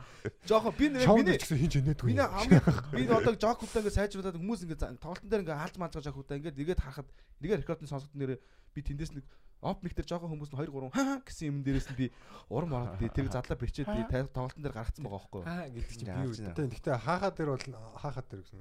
Жохо 0.46 0.70
би 0.74 0.88
нэр 0.90 1.06
миний 1.06 1.38
гэсэн 1.38 1.58
хин 1.58 1.70
ч 1.70 1.74
инээдгүй. 1.82 2.06
Миний 2.10 2.26
хамгийн 2.26 2.62
би 2.92 3.06
одоо 3.08 3.34
жокудаа 3.38 3.80
ингээ 3.82 3.94
сайжруулад 3.94 4.36
хүмүүс 4.38 4.62
ингээ 4.66 4.78
за- 4.82 4.94
тоглолтын 4.98 5.30
дээр 5.30 5.42
ингээ 5.46 5.58
хаалж 5.58 5.76
маалж 5.78 5.94
байгаа 5.98 6.08
жокудаа 6.10 6.36
ингээ 6.38 6.54
нэгээд 6.58 6.80
харахад 6.82 7.08
нэгээр 7.42 7.60
рекордын 7.62 7.90
сонсоход 7.90 8.18
нэрээ 8.18 8.38
би 8.74 8.80
тэндээс 8.82 9.12
нэг 9.14 9.24
оп 9.62 9.78
миктер 9.86 10.02
жоохон 10.02 10.34
хүмүүс 10.34 10.50
нь 10.50 10.58
2 10.58 10.74
3 10.74 10.90
хаа 10.90 11.22
гэсэн 11.22 11.46
юм 11.46 11.58
дээрээс 11.62 11.88
нь 11.94 11.98
би 11.98 12.06
урам 12.50 12.74
ороод 12.74 12.98
тэр 12.98 13.30
задлаа 13.30 13.54
бичээд 13.62 13.86
тоглолтон 14.34 14.62
дээр 14.66 14.74
гаргацсан 14.74 15.06
байгаа 15.06 15.22
байхгүй 15.22 15.38
юу. 15.38 15.46
аа 15.46 15.66
гэдэг 15.70 15.94
чинь 15.94 16.02
би 16.02 16.10
Яаж 16.10 16.26
үү. 16.26 16.42
нэ. 16.42 16.50
Гэтэ 16.50 16.62
гэхдээ 16.74 16.96
хаахаа 16.98 17.30
дээр 17.30 17.50
бол 17.54 17.66
хаахаа 18.02 18.24
дээр 18.26 18.42
гэсэн. 18.42 18.58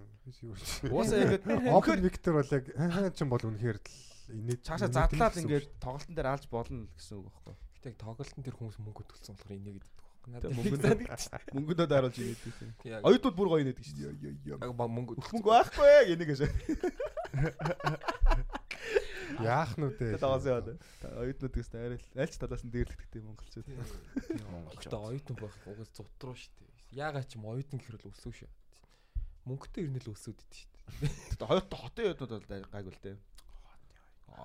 Уусаа 0.93 1.17
ингээд 1.25 1.43
Open 1.73 1.99
Victor 2.05 2.33
бол 2.37 2.49
яг 2.53 2.65
хаа 2.69 3.09
ч 3.09 3.17
юм 3.25 3.29
бол 3.33 3.41
үнэхээр 3.49 3.77
л 3.81 3.89
инээд 4.29 4.61
цаашаа 4.61 4.89
задлаад 4.93 5.35
ингээд 5.41 5.65
тоглолтон 5.81 6.13
дээр 6.13 6.29
алж 6.37 6.45
болно 6.53 6.85
гэсэн 6.93 7.17
үг 7.17 7.25
байхгүй 7.33 7.49
юу. 7.49 7.59
Гэтэ 7.81 7.97
тоглолтын 7.97 8.45
тэр 8.45 8.55
хүмүүс 8.61 8.77
мөнгө 8.77 9.03
төлсөн 9.09 9.33
болохоор 9.41 9.57
инээ 9.57 9.73
гэдэг 9.81 9.89
байхгүй. 9.89 10.05
Тэгээ 10.05 10.10
Надад 10.29 10.53
мөнгөнд 10.53 11.01
мөнгөндөө 11.55 11.87
дааруулж 11.89 12.17
юм. 12.21 12.35
Яг 12.85 13.01
Оюутнууд 13.05 13.35
бүр 13.35 13.49
гоё 13.49 13.61
инээдэг 13.65 13.85
шүү 13.85 13.97
дээ. 14.21 14.53
яг 14.53 14.73
ба 14.77 14.85
мөнгө 14.85 15.17
Мөнгө 15.17 15.49
байхгүй 15.49 16.13
гэнэ 16.13 16.25
гэж. 16.29 16.39
яах 19.41 19.73
нүдэ. 19.79 19.97
Тэгээд 19.97 20.25
аваасаа 20.25 20.51
яваад. 20.61 20.77
Оюутнууд 21.25 21.53
гэсэн 21.55 21.77
арай 21.81 21.97
л 21.97 22.05
аль 22.21 22.29
ч 22.29 22.35
талаас 22.37 22.63
нь 22.65 22.73
дээрлэгддэг 22.73 23.23
монголчууд. 23.25 23.67
Монголд 24.45 24.93
оюутан 24.93 25.35
байх 25.41 25.55
угаас 25.65 25.89
зутруу 25.95 26.35
шүү 26.37 26.53
дээ. 26.59 26.69
Яагаад 27.01 27.27
ч 27.27 27.35
юм 27.39 27.45
оюутан 27.49 27.79
гэхэр 27.81 27.97
л 27.97 28.11
өсөв 28.11 28.33
шүү. 28.35 28.49
Мөнгөтэй 29.47 29.89
ирнэ 29.89 29.99
л 30.05 30.11
өсөд 30.13 30.37
идэв 30.37 30.53
шүү 30.53 30.69
дээ. 30.69 31.09
Тэгээд 31.33 31.49
хоёрт 31.49 31.71
хотын 31.73 32.05
оюутнууд 32.11 32.31
бол 32.35 32.69
гайгүй 32.69 32.93
л 32.93 33.01
дээ. 33.01 33.17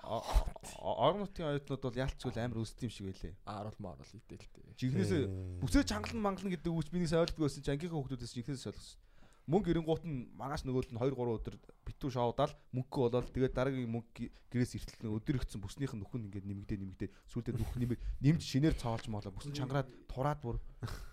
Орон 0.07 1.27
нутгийн 1.27 1.51
оюутнууд 1.51 1.83
бол 1.83 2.03
ялцгүй 2.03 2.33
амар 2.39 2.63
өсдөг 2.63 2.87
юм 2.87 2.93
шиг 2.95 3.07
байлээ. 3.11 3.35
Аарал 3.47 3.79
маарал 3.79 4.07
идэлтэй. 4.07 4.75
Жигнэсээ 4.79 5.23
бүсээ 5.63 5.85
чангалан 5.87 6.23
мангална 6.23 6.55
гэдэг 6.55 6.73
үгч 6.73 6.89
миний 6.93 7.11
ойлгохгүй 7.11 7.47
байсан 7.47 7.63
чи 7.63 7.71
ангийнхаа 7.71 8.01
хүмүүсээс 8.03 8.35
жигнэсээс 8.35 8.71
ойлгосон. 8.71 9.01
Мөнгө 9.47 9.71
ирэнгуут 9.71 10.03
нь 10.03 10.27
магаш 10.35 10.67
нөгөөд 10.67 10.91
нь 10.91 10.99
2 10.99 11.15
3 11.15 11.39
өдөр 11.39 11.55
битүү 11.87 12.11
шоудаал 12.11 12.51
мөнгө 12.75 12.99
болоод 12.99 13.31
тэгээд 13.31 13.55
дараагийн 13.55 13.95
мөнгө 13.95 14.27
гэрээс 14.51 14.75
иртэл 14.75 15.07
өдөр 15.07 15.39
ихсэн 15.39 15.63
бүснийх 15.63 15.95
нь 15.95 16.03
нөхөн 16.03 16.27
ингээд 16.27 16.51
нэмэгдээ 16.51 16.79
нэмэгдээ 16.83 17.11
сүултээ 17.31 17.55
нөх 17.55 17.79
нэмэг 17.79 17.99
нэмж 18.27 18.43
шинээр 18.43 18.75
цоолж 18.75 19.07
моолоо 19.07 19.31
бүсэн 19.31 19.55
чангараад 19.55 19.87
тураад 20.11 20.43
бүр 20.43 20.59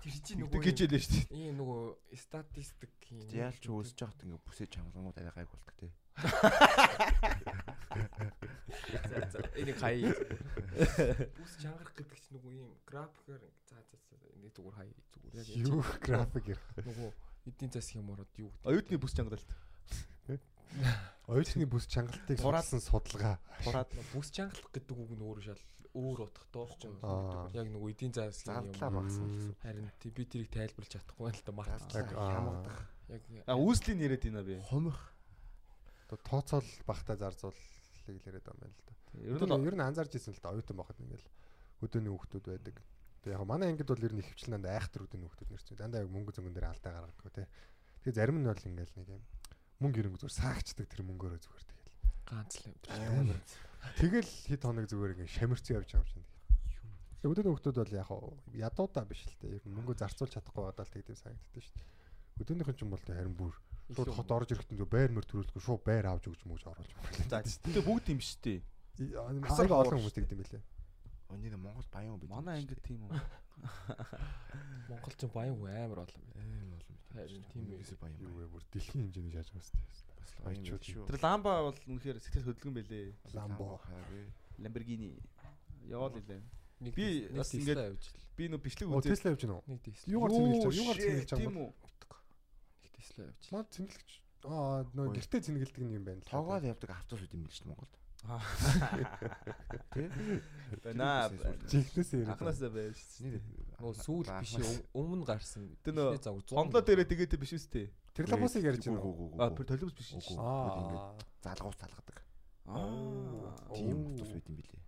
Тэр 0.01 0.17
чинь 0.25 0.41
нөгөө 0.49 0.65
гэж 0.65 0.77
ялээ 0.81 1.01
шүү 1.05 1.13
дээ. 1.29 1.45
ийм 1.45 1.61
нөгөө 1.61 1.81
статистик 2.17 2.89
юм. 3.13 3.21
Яаль 3.37 3.53
ч 3.61 3.69
үүсэж 3.69 3.97
байхад 4.01 4.25
ингээ 4.25 4.41
бүсээ 4.49 4.65
чангалангууд 4.65 5.17
арай 5.21 5.33
гайг 5.37 5.49
болдог 5.53 5.75
те. 5.77 5.93
За 9.09 9.29
за 9.31 9.39
энийг 9.57 9.77
хай. 9.79 10.01
Бүс 11.37 11.53
чангарах 11.61 11.93
гэдэг 11.97 12.17
чинь 12.19 12.35
нөгөө 12.37 12.51
ийм 12.53 12.69
графикаар 12.87 13.41
за 13.69 13.77
за 13.77 13.97
за 14.17 14.27
энийг 14.37 14.53
зүгээр 14.55 14.75
хай 14.77 14.89
зүгээр 15.13 15.33
яг 15.37 15.47
юу 15.67 15.81
график 16.01 16.45
ярих. 16.53 16.63
нөгөө 16.77 17.09
эдийн 17.47 17.71
засгийн 17.71 18.01
юм 18.03 18.13
ороод 18.13 18.33
юу 18.39 18.49
гэдэг. 18.49 18.65
Оюутны 18.69 18.97
бүс 18.97 19.13
чангалалт. 19.13 19.51
Оюутны 21.29 21.65
бүс 21.69 21.85
чангалтыг 21.87 22.39
суралцсан 22.41 22.81
судалгаа. 22.81 23.37
Тураад 23.63 23.91
бүс 24.13 24.31
чангалах 24.33 24.71
гэдэг 24.73 24.97
үг 24.97 25.11
нь 25.13 25.21
өөрөө 25.21 25.43
шал 25.45 25.61
өөр 25.93 26.17
Аа. 27.05 27.45
юу? 27.45 27.53
Яг 27.53 27.67
нөгөө 27.69 27.89
эдийн 27.93 28.13
засгийн 28.17 28.73
юм. 28.73 29.53
Харин 29.61 29.91
би 30.09 30.23
тэрийг 30.25 30.49
тайлбарлаж 30.49 30.89
чадахгүй 30.97 31.29
байна 31.29 31.37
л 31.37 31.45
да 31.45 31.51
Яг 31.93 32.09
аа. 32.17 32.33
Яг 33.13 33.21
А 33.45 33.53
үүслийн 33.53 34.01
яриад 34.01 34.25
ийна 34.25 34.41
би. 34.41 34.57
Хомих. 34.65 34.97
Тооцоол 36.21 36.69
багтаа 36.85 37.15
зарзуулыг 37.17 37.57
л 37.57 38.27
яриад 38.29 38.45
байгаа 38.45 38.67
юм 38.67 38.75
л 38.75 38.85
да. 38.85 38.93
Ер 39.23 39.37
нь 39.41 39.53
нь 39.53 39.67
ер 39.69 39.75
нь 39.77 39.85
анзаарч 39.87 40.13
ирсэн 40.17 40.33
л 40.37 40.43
да 40.43 40.53
оюутан 40.53 40.77
байхад 40.77 40.99
ингээл 41.01 41.27
өдөөний 41.83 42.11
хүүхдүүд 42.13 42.45
байдаг. 42.49 42.75
Тэгээ 43.23 43.37
яг 43.39 43.47
манай 43.47 43.67
ангид 43.71 43.87
бол 43.87 44.05
ер 44.05 44.13
нь 44.13 44.21
ихвчлэн 44.23 44.59
дандаа 44.59 44.77
айхтар 44.77 45.05
өдөөний 45.07 45.27
хүүхдүүд 45.27 45.51
нэрчээ. 45.53 45.79
Дандаа 45.79 46.03
яг 46.03 46.09
мөнгө 46.11 46.31
зөнгөн 46.35 46.55
дээр 46.55 46.69
алдаа 46.71 46.91
гаргадаггүй 46.91 47.31
тий. 47.33 47.47
Тэгээ 48.03 48.17
зарим 48.19 48.37
нь 48.41 48.47
бол 48.47 48.67
ингээл 48.67 48.95
нэг 48.99 49.07
юм 49.09 49.23
мөнгө 49.83 49.99
ирэнгүү 49.99 50.19
зүгээр 50.23 50.39
саагчдаг 50.39 50.87
тэр 50.87 51.01
мөнгөөрөө 51.07 51.39
зүгээр 51.43 51.65
тэгэл. 51.67 51.95
ганц 52.27 52.53
л 52.59 52.67
юм. 52.71 52.77
Тэгэл 53.99 54.31
хэд 54.47 54.61
хоног 54.63 54.85
зүгээр 54.87 55.13
ингээ 55.15 55.35
шамирцсан 55.39 55.75
явж 55.75 55.89
байгаа 55.91 56.03
юм 56.03 56.11
шиг. 56.11 56.25
Өдөөний 57.23 57.51
хүүхдүүд 57.55 57.77
бол 57.79 57.95
яг 57.95 58.09
ядуудаа 58.51 59.03
биш 59.07 59.23
л 59.23 59.39
дээ. 59.39 59.55
Ер 59.59 59.63
нь 59.63 59.75
мөнгө 59.75 59.95
зарцуулж 59.95 60.31
чадахгүй 60.35 60.63
badаа 60.67 60.83
л 60.83 60.91
тэгдэв 60.91 61.19
санагддаг 61.19 61.63
шүү 61.63 61.75
дээ. 61.79 61.91
Өдөөнийхэн 62.43 62.75
ч 62.75 62.81
юм 62.83 62.91
бол 62.91 63.03
харин 63.03 63.35
бүр 63.35 63.55
шууд 63.91 64.15
хот 64.15 64.31
орж 64.31 64.49
ирэхдээ 64.55 64.77
зүгээр 64.79 64.93
байр 64.95 65.11
мөр 65.11 65.25
төрүүлгүй 65.27 65.61
шууд 65.63 65.83
байр 65.83 66.05
авч 66.07 66.31
өгч 66.31 66.41
мөгж 66.47 66.63
оруулж 66.71 66.91
байгаа. 66.95 67.43
За 67.43 67.59
тэгээ 67.67 67.83
бүгд 67.83 68.07
юм 68.15 68.21
шүү 68.23 68.39
дээ. 68.39 68.59
Асар 69.49 69.67
олон 69.67 69.99
хүмүүс 69.99 70.15
тэгдэм 70.15 70.39
билээ. 70.39 70.63
Өнөө 71.33 71.59
Монгол 71.59 71.87
баян 71.91 72.19
бид. 72.21 72.29
Манай 72.29 72.61
ангид 72.61 72.81
тийм 72.85 73.03
үү. 73.09 73.19
Монгол 74.87 75.15
ч 75.17 75.25
баян 75.33 75.57
хүн 75.57 75.73
амар 75.73 76.05
олон 76.05 76.23
байна. 76.31 76.39
Аим 76.39 76.69
болон 76.71 76.95
бид. 76.95 77.09
Харин 77.11 77.43
тийм 77.51 77.63
үү. 77.67 77.77
Юусе 77.81 77.95
баян. 77.99 78.17
Юу 78.21 78.33
вэ 78.37 78.45
бүр 78.53 78.63
дэлхийн 78.71 79.09
хэмжээний 79.09 79.33
шааж 79.33 79.49
байгаа 79.51 79.67
сте. 79.67 79.79
Бас 80.21 80.31
баян 80.45 80.63
шүү. 80.63 81.07
Тэр 81.09 81.19
ламба 81.25 81.51
бол 81.67 81.79
үнэхээр 81.89 82.17
сэтгэл 82.21 82.47
хөдлөн 82.53 82.73
байлээ. 82.77 83.07
Ламбо. 83.33 83.81
Lamborghini. 84.61 85.17
Яваал 85.89 86.15
илээ. 86.21 86.41
Би 86.93 87.27
бас 87.33 87.53
л. 87.55 87.97
Би 88.33 88.49
нөө 88.49 88.61
бичлэг 88.65 88.89
Оо 88.89 88.97
үзээд 88.97 89.13
Тесла 89.21 89.33
явж. 89.33 89.45
Нэг 89.45 89.79
Tesla. 89.85 90.09
Юугаар 90.09 90.31
цэнгэлж 90.33 90.63
байгаа? 90.65 90.79
Юугаар 90.81 90.99
цэнгэлж 91.01 91.29
байгаа 91.29 91.41
Тийм 91.45 91.57
үү? 91.61 91.69
Нэг 93.17 93.29
Tesla 93.29 93.29
явж 93.29 93.43
л. 93.45 93.51
Маа 93.53 93.63
цэнгэлж 93.69 94.09
аа 94.43 94.83
нөө 94.93 95.07
гэртээ 95.15 95.41
цэнгэлдэг 95.45 95.81
юм 95.87 96.03
байна 96.03 96.21
л. 96.21 96.29
Тоогоод 96.29 96.63
явдаг 96.65 96.89
автобус 96.91 97.23
үүд 97.23 97.33
юм 97.37 97.43
биш 97.47 97.61
Монголд? 97.63 97.93
Тэ? 99.93 100.09
Байна. 100.83 101.29
Жигнэс 101.67 102.09
яриад. 102.15 102.33
Анханасаа 102.33 102.71
байж. 102.71 102.97
Нөгөө 103.77 103.95
сүүл 103.99 104.27
биш 104.39 104.53
өм- 104.57 104.85
өмнө 104.95 105.25
гарсан. 105.27 105.69
Тэр 105.83 105.93
нөө 105.93 106.15
Ихний 106.15 106.23
загвар 106.23 106.43
100 106.47 106.55
Гомлоо 106.55 106.81
дээрээ 106.81 107.07
тэгээд 107.11 107.35
биш 107.39 107.53
үстэй. 107.59 107.91
Тэр 108.15 108.25
лабосыг 108.31 108.63
ярьж 108.63 108.83
байна. 108.87 109.01
А 109.43 109.49
тэр 109.51 109.65
толгоос 109.67 109.93
биш. 109.93 110.09
Аа. 110.39 111.15
залгуус 111.43 111.77
залгадаг. 111.77 112.17
Аа. 112.65 113.53
Тийм 113.75 114.15
автобус 114.15 114.31
байт 114.33 114.47
юм 114.49 114.55
билээ. 114.55 114.81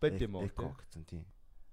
Бэд 0.00 0.20
юм 0.24 0.34
уу? 0.40 0.44
Эко 0.48 0.72
гэсэн 0.80 1.04
тийм. 1.04 1.24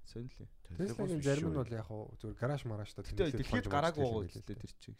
Сонирхлээ. 0.07 0.47
Теслагийн 0.75 1.21
зарим 1.23 1.51
нь 1.51 1.55
бол 1.55 1.71
яг 1.71 1.85
хуу 1.87 2.11
зүгээр 2.19 2.35
гараж 2.39 2.61
мараш 2.67 2.91
та 2.95 3.03
Гэтэ 3.03 3.31
дэлхийд 3.31 3.67
гараагүй 3.71 4.03
байгаа 4.03 4.27
үстэй 4.27 4.55
тэр 4.59 4.71
чиг. 4.79 4.95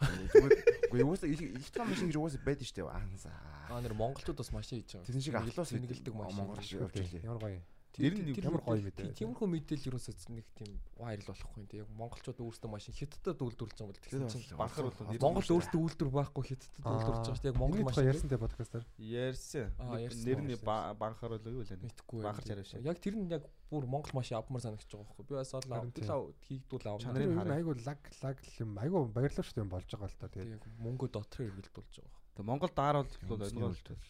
Үгүй 0.00 1.00
юус 1.02 1.22
электрон 1.24 1.88
машин 1.90 2.08
гэж 2.10 2.16
уусаа 2.18 2.42
байдаг 2.44 2.66
шүү 2.66 2.76
дээ. 2.82 2.90
Анзаа. 2.90 3.34
Аа 3.70 3.80
нэр 3.80 3.94
монголчууд 3.94 4.38
бас 4.38 4.50
машин 4.52 4.78
хийж 4.82 4.94
байгаа. 4.94 5.06
Тэрэн 5.06 5.22
шиг 5.22 5.34
автобус 5.34 5.70
тэнгэлдэг 5.74 6.14
машин. 6.14 6.38
Монгол 6.38 6.62
шиг 6.62 6.80
явж 6.82 6.96
илээ. 6.98 7.26
Ямар 7.26 7.40
гоё. 7.42 7.60
Тэр 7.94 8.18
нь 8.18 8.34
ямар 8.42 8.62
гоё 8.66 8.82
мэдээ. 8.82 9.14
Тиймэрхүү 9.14 9.48
мэдээлэл 9.54 9.88
ерөөсөө 9.94 10.34
нэг 10.34 10.46
тийм 10.58 10.74
вайрал 10.98 11.30
болохгүй 11.30 11.62
юм. 11.62 11.68
Яг 11.78 11.88
монголчууд 11.94 12.42
өөрсдөө 12.42 12.70
машин 12.74 12.90
хятадд 12.90 13.38
үйлдвэрлэж 13.38 13.78
байгаа 13.78 13.90
бол 13.94 14.02
тэгсэн 14.02 14.26
чинь 14.34 14.58
Банхар 14.58 14.90
бол 14.90 14.98
Монгол 15.22 15.50
өөрсдөө 15.54 15.78
үйлдвэр 15.78 16.10
байхгүй 16.10 16.42
хятадд 16.50 16.74
үйлдвэрлэж 16.82 17.22
байгаа 17.22 17.38
шүү. 17.38 17.46
Яг 17.46 17.58
монгол 17.62 17.86
машин 17.86 18.10
ярьсан 18.10 18.28
те 18.34 18.38
подкастаар. 18.42 18.84
Ярьсан. 18.98 19.70
Аа, 19.78 20.02
ярьсан. 20.02 20.26
Нэрний 20.26 20.58
банхаар 20.58 21.38
л 21.38 21.46
юу 21.46 21.62
вэ? 21.62 21.78
мэдхгүй 21.86 22.18
Банхар 22.26 22.42
чарав 22.42 22.66
шиг. 22.66 22.82
Яг 22.82 22.98
тэр 22.98 23.14
нь 23.14 23.30
яг 23.30 23.46
бүр 23.70 23.86
монгол 23.86 24.10
машин 24.18 24.42
авмаар 24.42 24.66
санагдаж 24.66 24.90
байгаа 24.90 25.06
байхгүй. 25.14 25.26
Би 25.30 25.34
бас 25.38 25.54
ол 25.54 25.62
авдлаа 25.70 26.18
хийгдүүл 26.50 26.86
авна. 26.90 27.04
Чанарын 27.06 27.30
нь 27.46 27.54
айгу 27.54 27.78
лаг 27.78 28.00
лаг 28.26 28.36
юм 28.58 28.74
айгу 28.74 29.06
шүү 29.14 29.54
дээ 29.54 29.70
болж 29.70 29.86
байгаа 29.86 30.10
л 30.10 30.18
та 30.18 30.26
тэгээд. 30.34 30.58
Яг 30.58 30.66
мөнгө 30.82 31.06
дотроо 31.14 31.46
эргэлдүүлж 31.46 31.94
байгаа. 32.02 32.18
Тэг 32.34 32.42
Монгол 32.42 32.72
дааруул 32.74 33.14
бол 33.30 33.38
үйлдэл. 33.38 34.02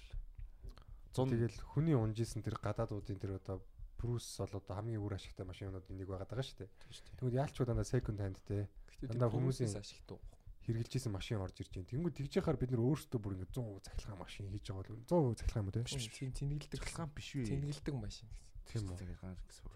Зун 1.15 1.31
Тэгэл 1.31 1.59
хүний 1.71 1.95
унжсэн 1.95 2.43
тэр 2.43 2.59
гадаадуудын 2.59 3.21
тэр 3.23 3.39
одоо 3.39 3.63
Брус 4.05 4.27
бол 4.37 4.53
одоо 4.61 4.75
хамгийн 4.77 5.01
үр 5.01 5.15
ашигтай 5.17 5.47
машинуудын 5.49 5.97
нэг 5.97 6.09
байгаад 6.13 6.29
байгаа 6.29 6.45
шүү 6.45 6.59
дээ. 6.61 6.71
Тэгвэл 7.17 7.39
яалч 7.41 7.53
ч 7.57 7.65
дандаа 7.65 7.89
second 7.89 8.19
hand 8.21 8.37
те 8.45 8.69
Дандаа 9.01 9.33
хүмүүсийн- 9.33 9.73
хүмүүсээс 9.73 9.81
ашигтай. 9.81 10.19
хэрэгжилжсэн 10.65 11.13
машин 11.13 11.41
орж 11.41 11.57
ирж 11.61 11.73
байна. 11.73 11.89
Тэнгүү 11.89 12.13
тэгж 12.13 12.33
яхаар 12.41 12.57
бид 12.61 12.71
нар 12.73 12.81
өөрсдөө 12.85 13.21
бүр 13.21 13.33
ингэ 13.37 13.49
100 13.53 13.81
цахилгаан 13.85 14.21
машин 14.21 14.49
хийж 14.53 14.65
байгаа 14.69 14.93
бол 15.09 15.33
100 15.33 15.41
цахилгаан 15.41 15.63
юм 15.65 15.69
уу 15.69 15.77
те? 15.77 15.83
Цэнгэлдэг 15.85 16.81
цахилгаан 16.85 17.11
биш 17.17 17.29
үү? 17.37 17.45
цэнгэлдэг 17.49 17.95
машин. 18.01 18.29
Тийм 18.65 18.89
үү. 18.89 18.97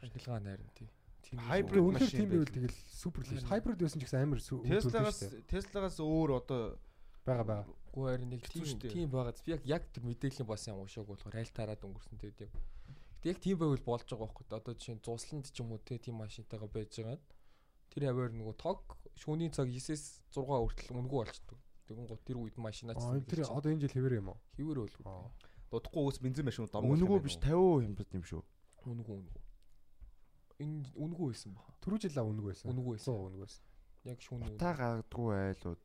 Цэнгэлгаан 0.00 0.42
найран 0.48 0.70
тий. 0.76 0.88
Hybrid 1.28 1.82
Үнэхээр 1.84 1.92
машин 1.92 2.20
тийм 2.24 2.30
байвал 2.32 2.48
тэгэл 2.56 2.76
супер 2.88 3.20
л. 3.28 3.48
Hybrid 3.52 3.78
байсан 3.84 4.00
ч 4.00 4.05
гэсэн 4.09 4.22
амар 4.24 4.40
сүү- 4.40 4.64
Tesla-гаас 4.64 5.18
шүү. 5.28 5.44
Tesla-гаас 5.44 5.96
өөр 6.00 6.30
одоо 6.40 6.62
байгаа 7.28 7.44
байгаа. 7.44 7.66
Гүү 7.92 8.05
харин 8.09 8.28
нэг 8.32 8.42
тийм 8.48 8.64
шүү 8.64 8.80
дээ. 8.80 8.92
тийм 8.96 9.09
байгаад 9.12 9.36
би 9.44 9.52
яг 9.52 9.62
яг 9.68 9.82
тэр 9.92 10.05
мэдээллийн 10.09 10.48
бас 10.48 10.64
юм 10.72 10.80
уушааг 10.80 11.05
болохоор 11.05 11.36
аль 11.36 11.52
тараад 11.52 11.84
өнгөрсөн 11.84 12.16
тэгээд 12.16 12.48
юм. 12.48 12.52
Гэтэ 13.19 13.28
яг 13.35 13.39
тийм 13.43 13.59
байвал 13.59 13.82
болж 13.82 14.07
байгаа 14.07 14.27
байхгүй. 14.31 14.45
Одоо 14.55 14.74
жишээ 14.78 14.95
нь 14.95 15.03
зусланд 15.03 15.47
ч 15.51 15.59
юм 15.59 15.74
уу 15.74 15.82
те 15.82 15.99
тийм 15.99 16.23
машинтайгаа 16.23 16.70
байж 16.70 16.95
байгаа. 17.03 17.19
Тэр 17.90 18.03
аваар 18.15 18.31
нөгөө 18.31 18.55
тог 18.62 18.95
шөнийн 19.19 19.51
цаг 19.51 19.66
9-с 19.66 20.23
6 20.31 20.47
хүртэл 20.47 20.95
өнгөө 20.95 21.19
болчдөг. 21.27 21.59
Тэгэн 21.89 22.07
гот 22.07 22.23
тэр 22.23 22.36
үед 22.39 22.57
машинаач 22.61 23.01
Аа 23.01 23.19
тэр 23.24 23.49
одоо 23.49 23.73
энэ 23.73 23.89
жил 23.89 23.97
хэвээр 23.97 24.20
юм 24.23 24.28
уу? 24.36 24.39
хിവэр 24.55 24.78
бол 24.85 24.97
Аа. 25.09 25.32
Дутхгүй 25.73 26.03
уус 26.05 26.19
бензин 26.20 26.45
машин 26.47 26.69
дом. 26.70 26.85
Үнгүү 26.85 27.19
биш 27.24 27.36
50% 27.40 27.97
хямдсан 27.97 28.16
юм 28.20 28.24
шүү. 28.28 28.43
үнэгүй 28.86 29.16
үнэгүй. 29.19 29.43
Энэ 30.62 30.85
үнэгүй 30.95 31.27
байсан 31.32 31.53
баха. 31.57 31.73
Түрүү 31.82 31.99
жил 32.05 32.19
аа 32.20 32.28
үнэг 32.28 32.45
байсан. 32.45 32.66
Үнэгүй 32.73 32.93
байсан. 32.97 33.15
100 33.15 33.27
үнэг 33.28 33.40
байсан. 33.43 33.62
Яг 34.05 34.19
шүүн 34.23 34.40
Утаа 34.49 34.73
гаргадгүй 34.78 35.28
айлууд 35.35 35.82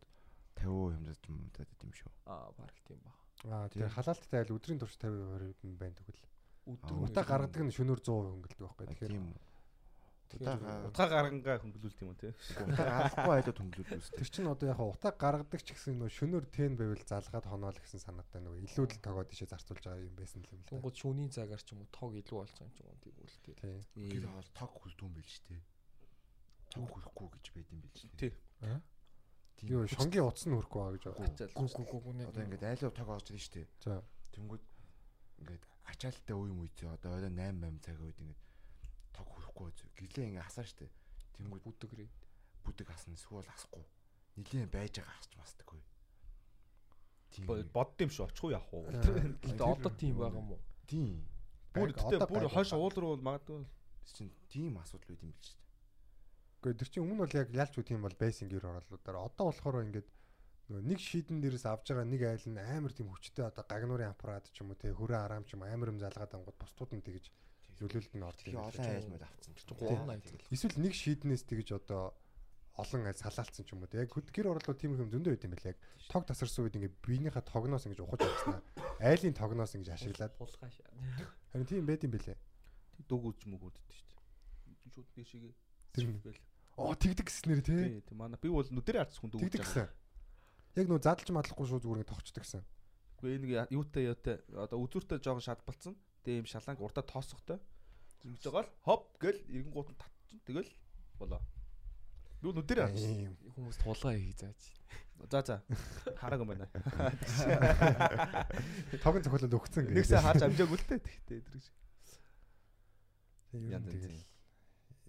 50% 0.59 1.03
хямдсан 1.03 1.33
юм 1.33 1.49
даа 1.55 1.65
юм 1.83 1.93
шүү. 1.97 2.11
аа 2.29 2.51
баг 2.57 2.75
тийм 2.87 2.99
баха. 3.03 3.21
Аа 3.47 3.67
тэр 3.69 3.89
халаалттай 3.89 4.39
айл 4.43 4.55
өдрийн 4.55 4.79
турш 4.79 4.95
50% 4.99 5.67
юм 5.67 5.75
байна 5.79 5.95
тэгвэл. 5.97 6.23
Өдөр 6.63 7.03
Утаа 7.03 7.23
гаргадаг 7.27 7.61
нь 7.63 7.75
шөнөөр 7.75 7.99
100% 7.99 8.31
хөнгөлдөг 8.33 8.59
байхгүй. 8.63 8.85
Тэгэхээр 8.87 9.13
Тийм. 9.13 9.33
Утаа 10.33 10.89
Утга 10.89 11.05
гарангаа 11.09 11.61
хөнгөлүүлт 11.61 11.99
юм 12.01 12.09
уу 12.09 12.17
те. 12.17 12.33
утаа 12.33 13.13
гаргахгүй 13.13 13.33
айлууд 13.37 13.59
хөнгөлүүлж 13.61 14.01
үстэй. 14.01 14.17
тэр 14.17 14.29
чинь 14.33 14.49
одоо 14.49 14.67
яг 14.73 14.79
утаа 14.81 15.13
гаргадаг 15.13 15.61
ч 15.61 15.77
гэсэн 15.77 16.01
нөө 16.01 16.09
шөнөөр 16.09 16.45
тэн 16.49 16.73
байвал 16.73 17.05
залгаад 17.05 17.45
хоноол 17.45 17.77
гэсэн 17.77 18.01
санаатай 18.01 18.41
нөгөө 18.41 18.65
илүү 18.65 18.85
л 18.89 19.03
тогоод 19.05 19.29
ишээ 19.29 19.53
зарцуулж 19.53 19.83
байгаа 19.85 20.01
юм 20.01 20.15
байсан 20.17 20.41
юм 20.41 20.57
л 20.57 20.65
да. 20.65 20.69
Тунгууд 20.73 20.97
шүүний 20.97 21.29
цагаар 21.29 21.61
ч 21.61 21.69
юм 21.77 21.85
уу 21.85 21.89
тог 21.93 22.11
илүү 22.17 22.37
болж 22.41 22.49
байгаа 22.49 22.65
юм 22.65 22.73
ч 22.73 22.79
юм 22.81 22.89
уу. 22.89 22.97
Тийм. 23.93 24.09
Тэр 24.09 24.25
хоол 24.25 24.49
тог 24.57 24.71
хүлдүүн 24.73 25.13
байл 25.13 25.29
ч 25.29 25.37
тээ. 25.45 25.61
Тог 26.73 26.85
хүлэхгүй 26.89 27.27
гэж 27.29 27.45
байд 27.53 27.69
юм 27.69 27.81
байл 27.85 27.93
ч 27.93 28.01
Тий. 28.17 28.31
Аа? 28.65 28.81
Тийм. 29.61 29.69
Юу 29.69 29.85
шонгийн 29.85 30.25
утас 30.25 30.49
нь 30.49 30.55
хөрөхгүй 30.57 30.81
байгаа 30.81 30.97
гэж 30.97 31.05
байна. 31.13 31.61
Гү 31.61 31.65
гү 31.69 31.83
гү 31.93 31.97
гү 32.01 32.11
нэг 32.17 32.27
Одоо 32.33 32.41
ингээд 32.41 32.65
айлуу 32.73 32.89
тог 32.89 33.09
оож 33.13 33.27
ирж 33.29 33.45
штэ. 33.53 33.69
За. 33.85 34.01
Тэнгүүд 34.33 34.63
ингээд 35.43 35.63
ачаалттай 35.91 36.35
үе 36.35 36.55
мүйцээ 36.55 36.89
одоо 36.95 37.19
орой 37.19 37.29
8 37.29 37.59
8 37.59 37.83
цагийн 37.83 38.07
үед 38.07 38.19
ингээд 38.23 38.41
тог 39.13 39.27
хүрэхгүй. 39.27 39.69
Гэлээ 39.99 40.27
ингээд 40.31 40.47
хасаа 40.47 40.65
штэ. 40.65 40.87
Тэнгүүд 41.37 41.63
бүдэгрээ. 41.67 42.09
бүдэг 42.63 42.87
хасна 42.87 43.13
эсвэл 43.13 43.43
хасахгүй. 43.43 43.83
Нилийн 44.39 44.71
байж 44.71 44.97
байгаа 44.97 45.15
хасч 45.19 45.35
мастаггүй. 45.35 45.81
Бодд 47.75 47.99
юм 48.01 48.11
шүү 48.13 48.25
очих 48.29 48.43
уу 48.43 48.55
явах 48.55 48.71
уу. 48.71 48.87
Гэтэ 48.87 49.63
одоо 49.63 49.91
тийм 49.91 50.15
байгаа 50.17 50.39
юм 50.39 50.55
уу? 50.55 50.61
Тийм. 50.87 51.27
Бүр 51.75 51.91
одоо 51.91 52.27
бүр 52.29 52.47
хойш 52.47 52.71
уул 52.73 52.95
руу 52.95 53.19
магадгүй. 53.19 53.67
чинь 54.03 54.31
тийм 54.51 54.77
асуудал 54.79 55.15
үүд 55.15 55.23
юм 55.23 55.31
бил 55.31 55.43
штэ. 55.43 55.63
Гэхдээ 56.61 56.79
тэр 56.79 56.89
чинь 56.91 57.03
өмнө 57.03 57.23
бол 57.23 57.39
яг 57.39 57.49
ялч 57.51 57.73
үт 57.79 57.89
юм 57.91 58.03
бол 58.03 58.15
байсан 58.19 58.47
гэр 58.51 58.67
оролуудаар 58.67 59.17
одоо 59.27 59.45
болохоор 59.47 59.83
ингээд 59.87 60.07
нөгөө 60.69 60.83
нэг 60.87 60.99
шийдэн 60.99 61.43
дээрээс 61.43 61.65
авж 61.67 61.91
байгаа 61.91 62.07
нэг 62.07 62.21
айл 62.23 62.47
нь 62.47 62.59
амар 62.59 62.93
тийм 62.95 63.11
хүчтэй 63.11 63.43
одоо 63.47 63.63
гагнуурын 63.67 64.15
аппарат 64.15 64.47
ч 64.55 64.63
юм 64.63 64.71
уу 64.71 64.79
те 64.79 64.95
хөрөө 64.95 65.19
араам 65.19 65.43
ч 65.43 65.59
юм 65.59 65.67
амар 65.67 65.91
юм 65.91 65.99
залгаад 65.99 66.31
ангууд 66.39 66.55
бусдууд 66.55 66.91
нь 66.95 67.03
тэгж 67.03 67.25
зөвлөлд 67.79 68.13
нь 68.15 68.23
ордог 68.23 68.47
юм. 68.47 68.63
олон 68.63 68.87
айлмод 68.87 69.23
авцсан. 69.27 69.51
Эсвэл 70.55 70.77
нэг 70.79 70.93
шийднээс 70.95 71.43
тэгж 71.43 71.67
одоо 71.83 72.15
олон 72.79 73.05
айл 73.05 73.19
салаалцсан 73.19 73.65
ч 73.65 73.75
юм 73.75 73.83
уу 73.83 73.91
те 73.91 74.01
яг 74.01 74.09
гэр 74.09 74.49
орлууд 74.49 74.79
тийм 74.79 74.97
юм 74.97 75.11
зөндөө 75.13 75.35
байт 75.35 75.45
юм 75.45 75.53
байл 75.53 75.69
яг 75.75 75.77
тог 76.09 76.23
тасарсан 76.25 76.65
үед 76.65 76.77
ингээд 76.79 76.95
биенийхээ 77.05 77.45
тогноос 77.45 77.85
ингэж 77.85 78.01
ухаж 78.01 78.21
авснаа 78.25 78.61
айлын 78.97 79.35
тогноос 79.37 79.75
ингэж 79.77 79.89
ашиглаад 79.93 80.33
харин 81.53 81.69
тийм 81.69 81.85
байт 81.85 82.01
юм 82.07 82.13
бэлээ. 82.17 82.37
Дөгөөж 83.05 83.39
мөгөөд 83.45 83.75
дээ 83.77 83.93
шүү 83.93 84.07
дээ. 84.09 84.93
Шууд 84.93 85.09
дэшигээ. 85.13 85.53
Тэр. 85.93 86.05
Тэгэл. 86.23 86.41
Оо 86.81 86.93
тэгдэг 86.97 87.27
гэснээр 87.29 87.61
те 87.61 87.73
Тий, 87.77 88.01
тий 88.01 88.15
манай 88.17 88.41
би 88.41 88.49
бол 88.49 88.65
нүдэрээ 88.65 89.01
харц 89.05 89.21
хүн 89.21 89.29
дөгөөж 89.29 89.53
тэгдэг 89.53 89.61
гэсэн. 89.61 89.87
Яг 90.73 90.89
нөө 90.89 91.05
задлж 91.05 91.29
мадлахгүй 91.29 91.69
шүү 91.69 91.83
зүгээр 91.83 92.01
ингэ 92.01 92.09
тогчдөг 92.09 92.41
гэсэн. 92.43 92.63
Үгүй 93.21 93.37
нэг 93.39 93.51
юутай 93.71 94.03
юутай 94.09 94.41
одоо 94.57 94.81
үзүүртэй 94.83 95.21
жоохон 95.21 95.45
шалбалцсан. 95.45 95.93
Тэгээ 96.25 96.41
юм 96.43 96.49
шаланг 96.49 96.81
урдаа 96.81 97.05
тоосохтой. 97.05 97.61
Ингэж 98.25 98.43
байгаа 98.49 98.65
л 98.65 98.73
хоп 98.83 99.03
гэл 99.21 99.37
эргэн 99.53 99.71
гут 99.71 99.93
нь 99.93 100.01
татчихын. 100.01 100.41
Тэгэл 100.43 100.71
болоо. 101.21 101.39
Нүдэрээ 102.43 102.85
харц. 102.89 102.99
Ийм. 102.99 103.39
Хүмүүс 103.55 103.77
тулгаа 103.79 104.19
хий 104.19 104.35
зааж. 104.35 104.59
За 105.31 105.39
за. 105.45 105.63
Хараг 106.19 106.43
юм 106.43 106.51
байна. 106.51 106.67
Тог 109.03 109.15
нь 109.15 109.23
цохиолоод 109.23 109.55
өгцөн 109.55 109.87
гэх. 109.87 109.95
Нэгсээ 109.95 110.19
харж 110.19 110.43
амжаагүй 110.43 110.75
л 110.75 110.83
дээ. 110.89 110.99
Тэгтээ 110.99 111.39
нь 111.39 111.71
Янз 113.53 113.85
тэгэл 113.85 114.17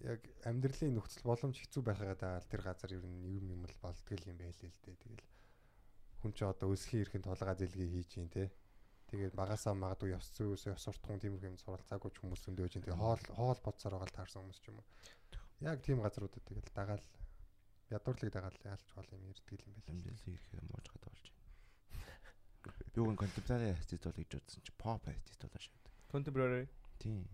яг 0.05 0.20
амьдралын 0.45 1.01
нөхцөл 1.01 1.24
боломж 1.24 1.57
хэцүү 1.57 1.81
байхагаа 1.81 2.19
даал 2.20 2.45
тэр 2.45 2.61
газар 2.61 2.93
ер 2.93 3.09
нь 3.09 3.24
юм 3.24 3.57
юм 3.57 3.65
л 3.65 3.77
болдгол 3.81 4.20
юм 4.28 4.36
байлээ 4.36 4.69
л 4.69 4.81
дээ. 4.85 5.01
Тэгэл 5.01 5.24
хүн 6.25 6.33
ч 6.33 6.41
одоо 6.49 6.73
өсхийн 6.73 7.05
эрхэнд 7.05 7.29
толгой 7.29 7.53
зэлгээ 7.61 7.89
хийж 7.93 8.11
ийн 8.17 8.33
те. 8.33 8.49
Тэгээд 9.13 9.37
багасаа 9.37 9.77
магадгүй 9.77 10.17
ёс 10.17 10.33
зүйс 10.33 10.65
ёс 10.73 10.81
суртахуун 10.81 11.21
тийм 11.21 11.37
юм 11.37 11.61
суралцаагүй 11.61 12.09
ч 12.09 12.17
хүмүүс 12.25 12.41
зөндөө 12.49 12.65
байж 12.65 12.75
ин. 12.81 12.85
Тэгээ 12.89 12.97
хоол 12.97 13.25
хоол 13.37 13.61
бодсоор 13.61 14.01
байгаа 14.01 14.09
л 14.09 14.17
таарсан 14.17 14.41
хүмүүс 14.41 14.61
ч 14.65 14.73
юм 14.73 14.81
уу. 14.81 14.89
Яг 15.61 15.85
тийм 15.85 16.01
газруудад 16.01 16.41
тэгэл 16.49 16.73
дагаал 16.73 17.05
ядуурлыг 17.93 18.33
дагаал 18.33 18.59
яалч 18.65 18.89
бол 18.97 19.13
юм 19.13 19.29
ярьдаг 19.29 19.53
юм 19.53 19.73
байлээ. 19.77 19.93
Амжилтыг 19.93 20.35
ихээр 20.35 20.65
мууж 20.65 20.87
гадаа 20.89 21.13
болж 21.13 21.27
байна. 21.29 21.45
Би 22.97 23.01
үн 23.05 23.17
контемпорари 23.21 23.77
артист 23.77 24.05
бол 24.09 24.17
гэж 24.17 24.31
бодсон 24.33 24.63
чи 24.65 24.73
pop 24.81 25.03
артист 25.05 25.41
болоо 25.45 25.61
шээ. 25.61 25.77
Contemporary 26.09 26.65
Тийм. 26.99 27.29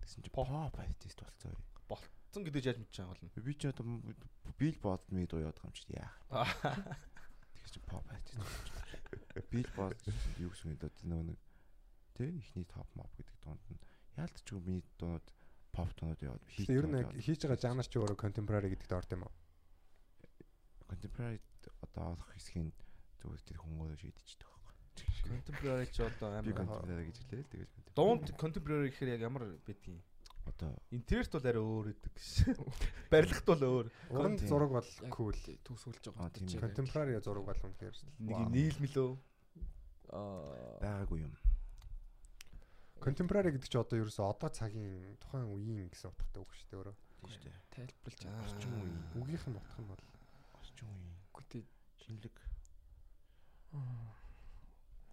Тэгсэн 0.00 0.24
чи 0.24 0.30
pop 0.32 0.48
артист 0.48 1.20
болцоо. 1.20 1.52
болцсон 1.86 2.42
гэдэг 2.42 2.64
яаж 2.64 2.78
мэдэж 2.80 2.96
байгаа 2.98 3.20
юм. 3.20 3.30
Би 3.44 3.54
чи 3.54 3.68
одоо 3.68 3.84
billboard 4.58 5.04
мэд 5.12 5.30
уу 5.36 5.44
яваад 5.44 5.60
юм 5.60 5.72
чи 5.76 5.84
яах. 5.92 6.16
Чи 7.76 7.80
pop 7.84 8.04
артист. 8.08 8.40
Billboard 9.52 10.00
юу 10.40 10.48
гэсэн 10.48 10.72
юм 10.72 10.80
одоо 10.80 10.88
нөгөө 11.04 11.24
нэг 11.28 11.40
тэ 12.16 12.32
ихний 12.32 12.64
топ 12.64 12.88
моп 12.96 13.12
гэдэг 13.20 13.36
дуунд 13.44 13.64
нь 13.68 13.80
яалтчгүй 14.16 14.60
миний 14.64 14.84
дуунууд 14.96 15.26
pop 15.76 15.92
дуунууд 16.00 16.24
яваад 16.24 16.44
хийх. 16.48 16.72
Тэгээ 16.72 16.80
ер 16.80 16.88
нь 16.88 17.20
хийж 17.20 17.44
байгаа 17.44 17.60
жанр 17.60 17.84
ч 17.84 18.00
өөрөө 18.00 18.16
contemporary 18.16 18.72
гэдэгт 18.72 18.96
орд 18.96 19.12
юм 19.12 19.28
уу? 19.28 19.34
contemporary 20.88 21.40
одоо 21.82 22.14
олох 22.14 22.30
хэсгийг 22.32 22.74
зүгээр 23.20 23.42
тэр 23.42 23.58
хүмүүст 23.60 24.00
шийдчихдэг 24.00 24.48
байхгүй. 24.48 24.74
Contemporary 25.26 25.86
ч 25.90 25.98
одоо 26.00 26.28
амар 26.32 26.54
contemporary 26.54 27.04
гэж 27.10 27.16
хэлээ 27.20 27.42
л 27.42 27.50
тэгэл 27.52 27.74
contemporary. 27.74 27.98
Дунд 27.98 28.26
contemporary 28.38 28.88
гэхээр 28.90 29.14
яг 29.18 29.22
ямар 29.26 29.44
байдгийг. 29.66 30.00
Одоо 30.46 30.70
Интерьерт 30.94 31.32
бол 31.34 31.46
арай 31.46 31.62
өөр 31.62 31.86
гэдэг 31.90 32.14
шээ. 32.16 32.54
Барилгат 33.12 33.46
бол 33.46 33.62
өөр. 33.66 33.86
Уран 34.14 34.38
зураг 34.38 34.70
бол 34.70 34.90
cool. 35.10 35.36
Төсөөлж 35.66 36.04
Аа, 36.08 36.14
байгаа. 36.14 36.30
гэж. 36.38 36.50
Contemporary 36.62 37.18
зураг 37.20 37.44
бол 37.50 37.60
үнэхээр 37.66 37.96
Нэг 38.22 38.36
юм 38.38 38.50
нийлмэлөө. 38.54 39.10
Аа 40.14 40.78
байгаагүй 40.80 41.18
юм. 41.26 41.34
Contemporary 43.02 43.50
гэдэг 43.52 43.68
чи 43.68 43.76
одоо 43.78 43.98
ерөөсөө 44.00 44.24
одоо 44.30 44.50
цагийн 44.54 45.18
тухайн 45.20 45.50
үеийн 45.50 45.90
гэсэн 45.90 46.10
утгатай 46.14 46.40
үг 46.40 46.50
шүү 46.54 46.66
дээ 46.70 46.78
өөрөө. 46.80 46.96
Тийм 46.96 47.28
шүү 47.28 47.42
дээ. 47.44 47.56
тайлбарлаж. 47.74 48.22
Орчин 48.46 48.72
үеийн 48.72 48.98
Үгийнх 49.20 49.46
нь 49.50 49.58
утга 49.58 49.80
нь 49.82 49.90
бол 49.90 50.02
орчин 50.56 50.86
үеийн 50.88 51.14
үгүй 51.34 51.62
шинэлэг 52.06 52.36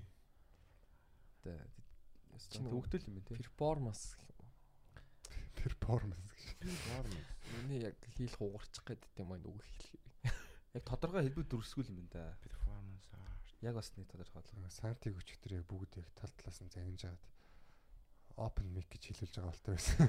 Чинь 2.52 2.68
Төвөгтэй 2.70 3.02
юм 3.08 3.22
тий. 3.24 3.38
перформанс 3.38 4.16
гэх 4.20 4.36
юм. 4.40 4.50
performance 5.56 6.30
гэж. 6.36 6.72
норм. 6.92 7.16
Миний 7.64 7.82
яг 7.82 7.96
хийл 8.16 8.36
хугарчих 8.36 8.84
гэдэг 8.84 9.16
юм 9.18 9.30
байна 9.32 9.48
үг 9.48 9.62
хэлхий. 9.64 10.00
Яг 10.76 10.84
тодорхой 10.84 11.24
хэлбэр 11.24 11.48
дүрсгүүл 11.48 11.96
юм 11.96 12.08
да. 12.12 12.36
performance 12.44 13.08
art. 13.16 13.56
Яг 13.62 13.76
бас 13.76 13.92
нэг 13.96 14.08
тодорхой. 14.12 14.44
Сантиг 14.70 15.16
өчтөр 15.16 15.62
яг 15.62 15.66
бүгд 15.66 16.04
яг 16.04 16.10
тал 16.20 16.32
талаас 16.36 16.60
нь 16.60 16.72
загнаж 16.74 17.08
агаад 17.08 17.24
open 18.38 18.68
mic 18.76 18.88
гэж 18.92 19.16
хэлүүлж 19.16 19.36
байгаа 19.40 19.52
болтой 19.52 19.74
байсан. 19.80 20.08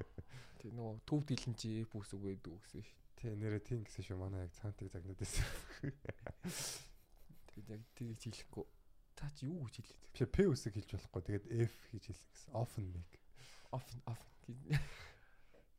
Тэг 0.62 0.70
нөгөө 0.78 1.02
төв 1.08 1.26
дийлэн 1.26 1.56
чи 1.58 1.82
бүс 1.90 2.14
үг 2.14 2.22
гэдэг 2.22 2.52
үгсэн 2.54 2.82
ш. 2.86 2.90
Тий 3.18 3.34
нэрээ 3.34 3.62
тийм 3.66 3.82
гэсэн 3.82 4.06
шүү 4.06 4.18
манай 4.22 4.46
яг 4.46 4.54
цаантыг 4.54 4.94
загнаад 4.94 5.18
байсан. 5.18 5.46
Тэгэд 7.50 7.68
яг 7.74 7.82
тэгж 7.98 8.22
хэлэхгүй. 8.30 8.66
Та 9.14 9.30
чи 9.34 9.46
юу 9.46 9.64
гэж 9.66 9.82
хэлээд? 9.82 10.02
Би 10.14 10.26
P 10.26 10.36
үсэг 10.50 10.74
хэлж 10.74 10.90
болохгүй. 10.98 11.22
Тэгээд 11.22 11.46
F 11.70 11.74
гэж 11.94 12.04
хэлсэн 12.10 12.28
гэсэн. 12.34 12.84
Mic. 12.90 13.10
Оф 13.70 13.86
оф 14.10 14.22
гэж. 14.46 14.58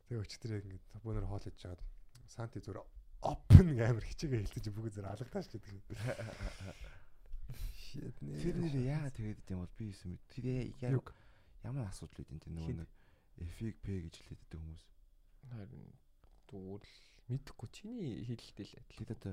Тэгээ 0.06 0.22
өчтөр 0.22 0.50
яг 0.56 0.64
ингээд 0.64 0.86
бөөнөр 1.04 1.26
хоол 1.28 1.44
хийж 1.44 1.56
жагаад 1.60 1.82
санти 2.30 2.60
зүгээр 2.62 2.80
open 3.26 3.66
амар 3.80 4.04
хичээгээ 4.04 4.40
хэлсэн 4.44 4.62
чи 4.62 4.70
бүгд 4.70 4.94
зэрэг 4.94 5.12
алгадаач 5.12 5.46
гэдэг. 5.50 5.74
Shit 7.76 8.16
нэ. 8.22 8.38
Тэр 8.40 8.56
нэр 8.60 8.76
яа 8.86 9.08
тэгээд 9.10 9.50
юм 9.50 9.64
бол 9.64 9.74
би 9.78 9.90
юм 9.90 10.14
мэд. 10.14 10.22
Тэр 10.30 10.44
яа 10.46 10.92
Юг. 10.94 11.10
ямар 11.64 11.88
асуудал 11.90 12.22
үүдэн 12.22 12.40
тэр 12.40 12.52
нөгөө 12.54 12.86
нэг 12.86 12.90
F-ийг 13.56 13.76
P 13.82 13.86
гэж 14.06 14.14
хэлээд 14.20 14.40
байдаг 14.46 14.60
хүмүүс. 14.62 14.84
Харин 15.50 15.86
зүгээр 16.46 16.82
л 16.86 16.94
мэдхгүй 17.26 17.68
чиний 17.74 18.22
хэлэлтэй 18.26 18.66
л 18.66 18.78
адил. 18.78 18.98
Тэгэд 19.02 19.12
одоо 19.18 19.32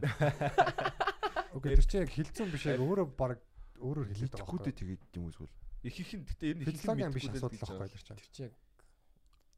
Окей 1.53 1.77
тэр 1.77 1.85
чи 1.85 1.97
яг 2.01 2.09
хэлцэн 2.09 2.49
биш 2.49 2.65
яг 2.65 2.81
өөрөө 2.81 3.07
баг 3.13 3.37
өөрөөр 3.79 4.07
хэлээд 4.13 4.33
байгаа 4.33 4.47
байхгүй. 4.53 4.73
тэгээд 4.73 5.01
юм 5.17 5.25
эсвэл 5.29 5.51
Их 5.83 5.99
их 5.99 6.11
нь 6.15 6.23
гэтээ 6.23 6.49
ер 6.53 6.57
нь 6.57 6.65
Физиологийн 6.71 7.11
биш 7.11 7.27
асуудал 7.27 7.59
байхгүй 7.59 7.87
л 7.91 8.07
чинь. 8.07 8.15
Тэр 8.15 8.29
чи 8.31 8.41
яг 8.47 8.53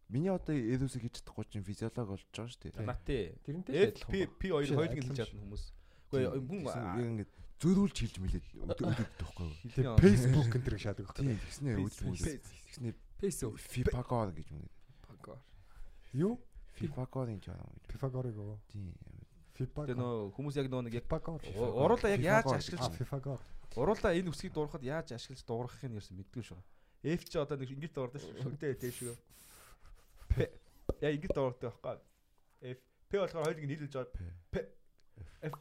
миний 0.09 0.29
одоо 0.33 0.55
эдүсийг 0.57 1.01
хийж 1.05 1.21
чадахгүй 1.21 1.45
чинь 1.49 1.65
физиолог 1.65 2.07
болж 2.09 2.25
байгаа 2.33 2.49
шүү 2.49 2.61
дээ. 2.65 2.85
Нати. 2.85 3.17
тэрнтэй 3.45 3.93
л 3.93 4.05
P 4.09 4.13
ба. 4.25 4.33
P2 4.41 4.49
Чи 4.65 4.73
хоёулыг 4.73 4.89
адилхан 4.89 5.05
хэлж 5.05 5.17
чадна 5.21 5.41
хүмүүс. 5.45 5.63
Үгүй 6.09 6.49
хүн 6.49 6.61
яг 6.65 6.97
ингээд 6.97 7.31
зөрүүлж 7.61 7.97
хэлж 8.05 8.15
мэлээд 8.21 8.45
өдөд 8.65 9.11
тахгүй. 9.21 9.49
Тэгээ 9.69 9.97
Facebook 10.01 10.49
энэ 10.49 10.65
төр 10.65 10.75
шаадаг 10.81 11.05
байхгүй. 11.09 11.25
Тийм 11.25 11.37
тэгснээ 11.41 11.75
өдөд. 11.81 12.43
Тэгснээ 12.45 12.93
Песо 13.15 13.47
Fipagor 13.55 14.29
гэж 14.35 14.47
юм. 14.51 14.65
багаар. 15.07 15.41
Юу? 16.13 16.33
Fipagor 16.75 17.27
гэж 17.31 17.43
юм. 17.49 17.73
Pythagoras 17.87 18.35
гоо. 18.35 18.59
Тийм. 18.69 18.93
FIFA. 19.55 19.87
Тэгээ 19.87 19.97
нөө 20.03 20.35
хүмүүс 20.35 20.55
яг 20.59 20.67
нөө 20.67 20.81
нэг 20.85 20.93
яг 20.99 21.05
FIFA. 21.07 21.39
уруулаа 21.55 22.11
яг 22.11 22.21
яаж 22.21 22.45
ашиглаж 22.59 22.91
FIFA. 22.99 23.39
Уруулаа 23.73 24.13
энэ 24.13 24.29
үсгийг 24.29 24.53
дуурахад 24.53 24.83
яаж 24.85 25.17
ашиглаж 25.17 25.41
дуурахыг 25.41 25.89
нь 25.89 25.97
ерсэн 25.97 26.15
мэдгүй 26.21 26.43
шүү. 26.45 26.61
F 27.05 27.23
ч 27.25 27.33
одоо 27.41 27.57
нэг 27.57 27.73
ингэж 27.73 27.91
дуурдаг 27.93 28.21
шүү. 28.21 28.41
Шүгдээ 28.45 28.73
тийм 28.77 28.93
шүү. 28.93 29.15
П 30.29 30.49
яа 31.01 31.13
ингэж 31.13 31.33
дуурдаг 31.33 31.73
байхгүй. 31.73 31.97
F 32.73 32.79
П 33.09 33.11
болохоор 33.21 33.45
хоёулыг 33.45 33.65
нийлүүлж 33.69 33.93
байгаа. 33.93 35.53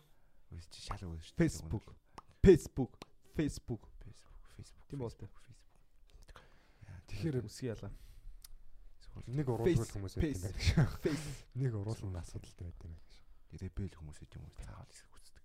Үс 0.55 0.67
чи 0.71 0.81
шал 0.87 1.03
өгнө 1.05 1.21
шүү. 1.21 1.37
Facebook. 1.37 1.87
Facebook. 2.45 2.93
Facebook. 3.37 3.83
Facebook. 4.01 4.85
Тийм 4.89 5.01
бол 5.03 5.13
тээ. 5.13 5.29
Тэгэхээр 7.09 7.45
үсгийн 7.45 7.75
ялгаа. 7.75 7.93
нэг 9.31 9.47
уруулгал 9.49 9.93
хүмүүс 9.95 10.17
байдаг 10.19 10.57
шүү. 10.59 11.15
Нэг 11.61 11.73
уруулгал 11.75 12.19
асуудалтай 12.19 12.67
байдаг 12.67 12.87
юм 12.89 12.95
байна 12.97 13.13
шүү. 13.15 13.29
Ребел 13.63 13.95
хүмүүс 13.95 14.19
үү 14.19 14.29
юм 14.35 14.45
уу 14.49 14.55
цаагаал 14.59 14.91
хэсэг 14.91 15.11
үздэг. 15.15 15.45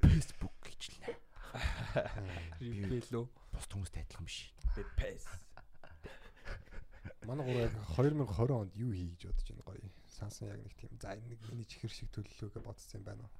Facebook 0.00 0.56
гэж 0.64 0.82
л 0.88 1.19
нэ. 1.54 2.34
Рибелөө. 2.60 3.24
Бус 3.54 3.66
хүмүүстэй 3.70 4.04
адилхан 4.04 4.26
биш. 4.26 4.54
Pace. 4.96 5.28
Манай 7.26 7.44
гурав 7.44 7.68
яг 7.68 7.74
2020 7.96 8.54
онд 8.54 8.72
юу 8.76 8.92
хий 8.92 9.10
гэж 9.12 9.28
бодож 9.28 9.48
байна 9.50 9.64
гоё. 9.66 9.90
Сансан 10.08 10.48
яг 10.48 10.60
нэг 10.62 10.74
тийм 10.78 10.92
за 11.00 11.14
энэ 11.16 11.34
нэг 11.34 11.40
миний 11.50 11.68
чихэр 11.68 11.92
шиг 11.92 12.08
төлөвлөгөө 12.14 12.62
бодсон 12.64 13.00
юм 13.00 13.04
байна 13.04 13.22
уу? 13.24 13.32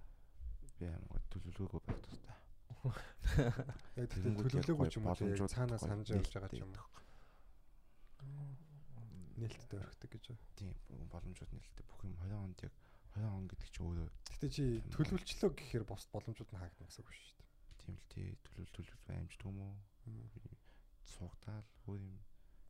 Би 0.81 0.87
амар 0.89 1.23
төлөвлөгөөгүй 1.33 1.81
байх 1.87 2.01
тустай. 2.05 2.37
Яг 4.01 4.07
тийм 4.13 4.37
төлөвлөгөө 4.37 4.89
ч 4.91 4.97
юм 5.01 5.07
уу 5.09 5.49
цаанаас 5.49 5.85
санаж 5.85 6.09
явж 6.13 6.29
байгаа 6.29 6.51
ч 6.51 6.61
нээлттэй 6.61 6.65
юм 6.65 6.73
уу. 6.77 6.89
Нээлттэй 9.41 9.79
өрхдөг 9.81 10.11
гэж. 10.13 10.25
байна. 10.29 10.77
Тийм 10.91 11.09
боломжууд 11.09 11.53
нэлээд 11.53 11.89
бүх 11.89 12.01
юм 12.05 12.15
20 12.21 12.37
онд 12.37 12.59
яг 12.65 12.75
20 13.17 13.33
он 13.33 13.45
гэдэг 13.49 13.69
чинь 13.73 13.87
өөрөө 13.89 14.09
Гэтэ 14.41 14.49
чи 14.57 14.65
төлөвлөлчлөө 14.97 15.51
гэхээр 15.53 15.85
бос 15.85 16.09
боломжууд 16.09 16.49
нь 16.49 16.61
хаагдана 16.61 16.89
гэсэн 16.89 17.05
үг 17.05 17.13
шүү 17.13 17.37
дээ. 17.37 17.40
Тийм 17.81 17.97
л 17.97 18.07
тий 18.13 18.29
төлөв 18.47 18.71
төлөв 18.77 19.01
амжт 19.17 19.45
юм 19.45 19.61
уу? 19.65 19.77
Суугдаал 21.17 21.67
өөр 21.89 22.01
юм. 22.05 22.19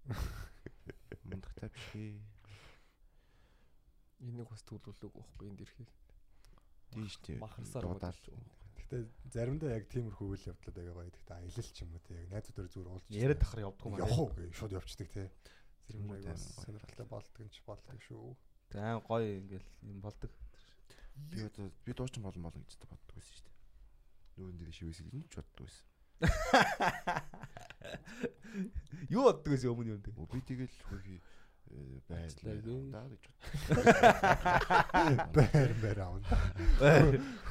Мундахтай 1.28 1.69
биш 1.69 1.89
ээ. 1.95 2.20
Энийг 4.24 4.49
бас 4.49 4.62
төлөвлөг 4.69 5.12
байхгүй 5.12 5.49
энд 5.51 5.61
ирэхийг. 5.65 5.91
Тийш 6.91 7.16
тий. 7.24 7.39
Махарсаар 7.39 7.87
дуудаал. 7.87 8.19
Гэтэ 8.81 9.07
заримдаа 9.31 9.77
яг 9.77 9.87
тиймэрхүү 9.93 10.27
үйл 10.35 10.49
явдлууд 10.51 10.77
байгаа 10.77 10.95
гоё. 10.99 11.15
Гэтэ 11.15 11.35
аялал 11.39 11.70
ч 11.70 11.78
юм 11.85 11.95
уу 11.95 12.03
те 12.03 12.19
яг 12.19 12.28
найзуудаар 12.35 12.69
зүгээр 12.69 12.91
уулзч. 12.91 13.11
Яриад 13.15 13.41
тахаар 13.41 13.65
явдггүй 13.70 13.91
маа. 13.91 14.03
Явах 14.03 14.19
уу 14.19 14.53
шууд 14.57 14.74
явцдаг 14.74 15.09
те. 15.15 15.31
Бас 15.87 15.95
амар 15.95 16.19
гоё. 16.19 16.37
сонирхолтой 16.37 17.07
болдог 17.07 17.43
нь 17.47 17.55
ч 17.55 17.62
болдог 17.62 17.99
шүү. 18.03 18.35
Аим 18.74 19.01
гоё 19.07 19.27
ингээл 19.39 19.69
юм 19.87 19.99
болдог. 20.03 20.31
Би 21.31 21.43
одоо 21.47 21.70
би 21.85 21.93
дуучин 21.95 22.23
болон 22.23 22.43
болно 22.43 22.62
гэж 22.66 22.82
боддог 22.82 23.15
байсан 23.15 23.35
шүү 23.35 23.47
дээ. 23.47 23.49
Нүүрэн 24.40 24.56
дээр 24.56 24.72
шивээс 24.72 25.04
л 25.04 25.12
энэ 25.12 25.28
ч 25.28 25.36
боддог 25.36 25.68
байсан. 25.68 25.84
Юу 29.12 29.28
боддог 29.28 29.52
гэсэн 29.52 29.68
өмнө 29.68 29.92
юм 29.92 30.00
бэ? 30.00 30.16
Би 30.16 30.40
тэгэл 30.48 30.72
хөрхи 30.88 31.20
Баярлалаа 32.08 32.56
байлаа 32.66 32.90
даа 32.90 33.06
гэж 33.12 33.24
Бэр 35.36 35.70
бэр 35.82 35.98
аав. 36.02 36.18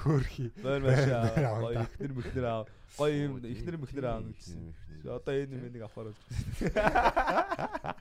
Хөрхи. 0.03 0.45
Баяр 0.59 0.59
Баяр 0.59 0.83
баяшаа. 0.83 1.23
аав. 1.47 1.87
Ихнэр 1.87 2.11
мөхнөр 2.17 2.45
аав. 2.49 2.67
Гоё 2.97 3.15
юм 3.15 3.39
ихнэр 3.39 3.79
мөхнөр 3.79 4.05
аав 4.11 4.27
гэсэн. 4.27 4.75
Одоо 5.07 5.33
энэ 5.39 5.55
юм 5.55 5.71
нэг 5.71 5.87
авахаар 5.87 6.11
болж 6.11 6.19
байна. 6.27 7.95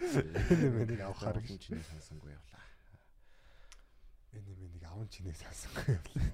Энэ 0.00 0.72
мэнийг 0.72 1.04
авахаар 1.04 1.36
авахар 1.36 1.60
чинь 1.60 1.76
сонсонгүй 1.92 2.32
явлаа. 2.32 2.64
энэ 4.32 4.48
мэнийг 4.56 4.80
аван 4.88 5.04
чинээ 5.12 5.36
сансангүй 5.36 5.92
явлаа. 5.92 6.24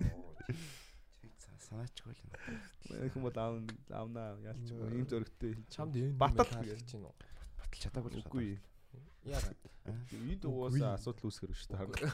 Санаачгүй 1.71 2.11
л 2.11 2.23
юм. 2.27 2.31
Юм 3.15 3.23
бол 3.23 3.37
аав 3.39 3.55
аавнаа 3.95 4.35
юм 4.43 4.91
ийм 4.91 5.07
зөрөгтэй 5.07 5.55
Чамд 5.71 5.95
энэ 5.95 6.19
Батал 6.19 6.51
таалагдаж 6.51 6.91
байна 6.91 7.07
уу? 7.07 7.15
Батал 7.63 7.79
чадаагүй 7.79 8.11
л 8.11 8.23
үгүй. 8.27 8.49
Яагаад? 9.31 9.59
Энд 9.87 10.43
угаасаа 10.51 10.99
асуудал 10.99 11.31
үүсгэр 11.31 11.55
шүү 11.55 11.71
дээ. 11.71 12.11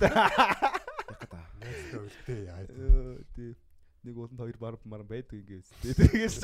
Ягда. 1.09 1.41
Найзтай 1.63 2.01
үлдээ 2.05 2.41
яа. 2.53 2.69
Э, 2.69 3.25
Тий. 3.33 3.57
Нэг 4.05 4.15
ууланд 4.21 4.39
хоёр 4.45 4.59
бар 4.61 4.77
мар 4.85 5.03
байдаг 5.09 5.41
ингээс. 5.41 5.73
Тэгээс. 5.81 6.37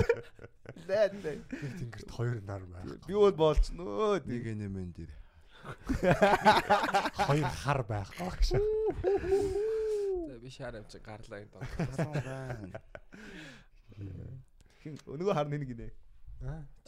Даа 0.89 1.13
даа. 1.13 1.37
Нэг 1.37 1.73
тэнгэрт 1.85 2.11
хоёр 2.17 2.41
нар 2.49 2.65
байх. 2.65 2.97
Би 3.05 3.13
бол 3.13 3.37
боолч 3.37 3.69
нөө. 3.77 4.25
Нэг 4.25 4.57
нэмэн 4.57 4.91
дээр. 4.97 5.13
Хоёр 7.29 7.47
хар 7.61 7.85
байх 7.85 8.09
багш. 8.17 8.57
Би 10.43 10.51
шаар 10.51 10.75
амч 10.83 10.99
гарлаа 10.99 11.39
энэ 11.39 11.53
доо. 11.55 11.63
Хин 14.83 14.99
нөгөө 15.07 15.35
хар 15.39 15.47
нэг 15.47 15.63
гинэ. 15.71 15.87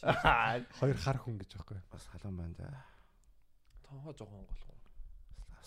Хоёр 0.82 0.98
хар 0.98 1.18
хүн 1.22 1.38
гэж 1.38 1.54
байхгүй. 1.54 1.78
Бас 1.94 2.04
халуун 2.10 2.34
байна 2.34 2.54
да. 2.58 2.82
Тонхоо 3.86 4.10
жоохон 4.18 4.42
голгоо. 4.42 4.74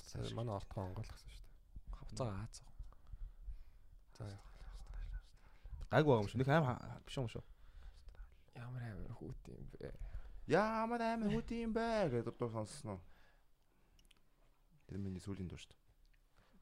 Сая 0.03 0.35
манай 0.35 0.59
ортгоо 0.59 0.83
онгойлгосон 0.83 1.31
шүү 1.31 1.43
дээ. 1.47 1.95
Хавцаа 1.95 2.29
Аз. 2.43 2.59
За 4.19 4.27
Гайг 5.87 6.03
байгаа 6.03 6.19
юм 6.19 6.27
шүү. 6.27 6.39
Нэг 6.43 6.49
аим 6.51 6.67
биш 7.07 7.15
юм 7.15 7.31
шүү. 7.31 7.43
Ямар 8.59 8.83
амар 8.91 9.15
хүүт 9.15 9.47
юм 9.55 9.63
бэ? 9.79 9.95
Ямар 10.51 11.01
амар 11.07 11.31
хөт 11.31 11.51
юм 11.55 11.71
бэ 11.71 12.11
гэдэг 12.11 12.35
дуу 12.35 12.51
сонссноо. 12.51 12.99
Тэр 14.91 14.99
миний 14.99 15.23
сүүлийн 15.23 15.47
дуу 15.47 15.55
шүү 15.55 15.71
дээ. 15.71 15.86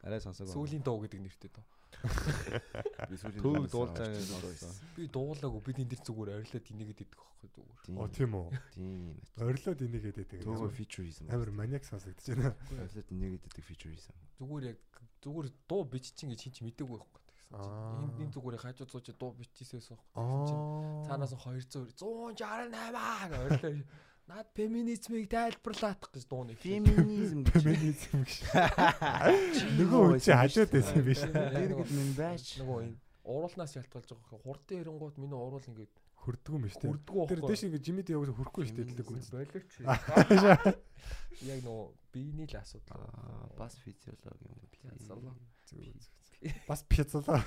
Арай 0.05 0.21
сонсог. 0.21 0.45
Сүүлийн 0.53 0.85
дуу 0.85 1.01
гэдэг 1.01 1.17
нэртэй 1.17 1.49
дөө. 1.49 1.65
Би 3.09 3.17
сүүлийн 3.17 3.41
дуу 3.41 3.65
дуулцаа 3.65 4.05
сонссон. 4.21 4.73
Би 4.93 5.09
дуулаагүй 5.09 5.61
бид 5.65 5.81
энэ 5.81 5.89
дэр 5.97 6.01
зүгээр 6.05 6.29
ойрлоод 6.45 6.69
инегээд 6.69 7.01
идэх 7.09 7.17
байхгүй 7.17 7.49
зүгээр. 7.49 7.97
Оо 7.97 8.07
тийм 8.13 8.31
үү. 8.37 8.47
Тийм. 8.77 9.17
Орилоод 9.41 9.81
энийгээд 9.81 10.17
байдаг. 10.21 10.39
Төөгөө 10.45 10.71
фичер 10.77 11.09
хийсэн. 11.09 11.33
Амар 11.33 11.49
маниак 11.57 11.89
сонсогдож 11.89 12.25
байна. 12.37 12.53
Ойлоод 12.69 13.09
нэгэд 13.09 13.49
идэг 13.49 13.65
фичер 13.65 13.89
хийсэн. 13.97 14.13
Зүгээр 14.37 14.65
яг 14.77 14.81
зүгээр 15.25 15.47
дуу 15.65 15.81
биччихин 15.89 16.29
гэж 16.37 16.41
хин 16.45 16.53
ч 16.53 16.57
мэдээгүй 16.69 16.97
байхгүй 17.01 17.21
гэсэн 17.25 17.49
чинь. 17.49 17.57
Аа. 17.57 18.05
Энд 18.05 18.21
энэ 18.21 18.33
зүгээр 18.37 18.61
хажуу 18.61 18.85
зууч 18.85 19.09
дуу 19.17 19.33
биччихсэн 19.33 19.81
байхгүй. 19.81 19.97
Аа. 20.21 21.09
Цаанаас 21.09 21.33
нь 21.33 21.41
200 21.41 21.97
168 21.97 22.37
гэж 22.37 22.41
ойрлоо. 22.45 23.73
Наад 24.25 24.49
феминизмыг 24.57 25.29
тайлбарлаах 25.29 26.01
гэж 26.09 26.25
дууны. 26.25 26.57
Феминизм 26.65 27.45
феминизм 27.45 28.25
гэж. 28.25 28.41
Нөгөө 29.77 30.17
үчи 30.17 30.33
хажууд 30.33 30.73
байсан 30.73 30.97
юм 30.97 31.05
биш. 31.05 31.21
Иргэд 31.29 31.93
минь 31.93 32.17
байж. 32.17 32.57
Нөгөө 32.57 32.89
энэ 32.89 32.97
уруулнаас 33.21 33.77
ялтгалж 33.77 34.09
байгаа 34.09 34.33
хөө 34.33 34.41
хурдан 34.41 34.81
ирэнгууд 34.81 35.21
миний 35.21 35.37
урул 35.37 35.61
ингээд 35.61 35.93
шүү 36.73 36.81
дээ. 36.81 36.89
хүрдгүү 36.89 37.21
Тэр 37.29 37.45
дэш 37.45 37.69
ингэ 37.69 37.85
жимэд 37.85 38.09
яваад 38.09 38.33
хүрхгүй 38.33 38.65
шүү 38.65 38.81
дээ 38.81 38.97
дэлэг 38.97 39.13
үз. 39.13 39.29
Боловч 39.29 39.77
яг 41.53 41.61
нөгөө 41.61 41.85
биений 42.09 42.49
л 42.49 42.57
асуудал. 42.57 43.05
Бас 43.53 43.77
физиологи 43.85 44.49
юм? 44.49 44.57
Физиологи. 45.69 46.49
Бас 46.65 46.81
пиццалаа. 46.89 47.45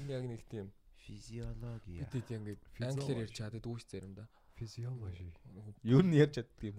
Энэ 0.00 0.16
яг 0.16 0.24
нэг 0.24 0.40
тийм 0.48 0.72
Физиологи. 1.04 2.00
бид 2.00 2.12
хэд 2.12 2.28
ингээд 2.32 2.62
англиар 2.80 3.18
ярьж 3.28 3.34
чаддаг 3.36 3.66
үуч 3.68 3.84
заримдаа. 3.88 4.26
Физиологи. 4.54 5.26
Юу 5.82 6.00
нь 6.02 6.14
ярьж 6.16 6.34
чаддаг 6.40 6.62
юм. 6.64 6.76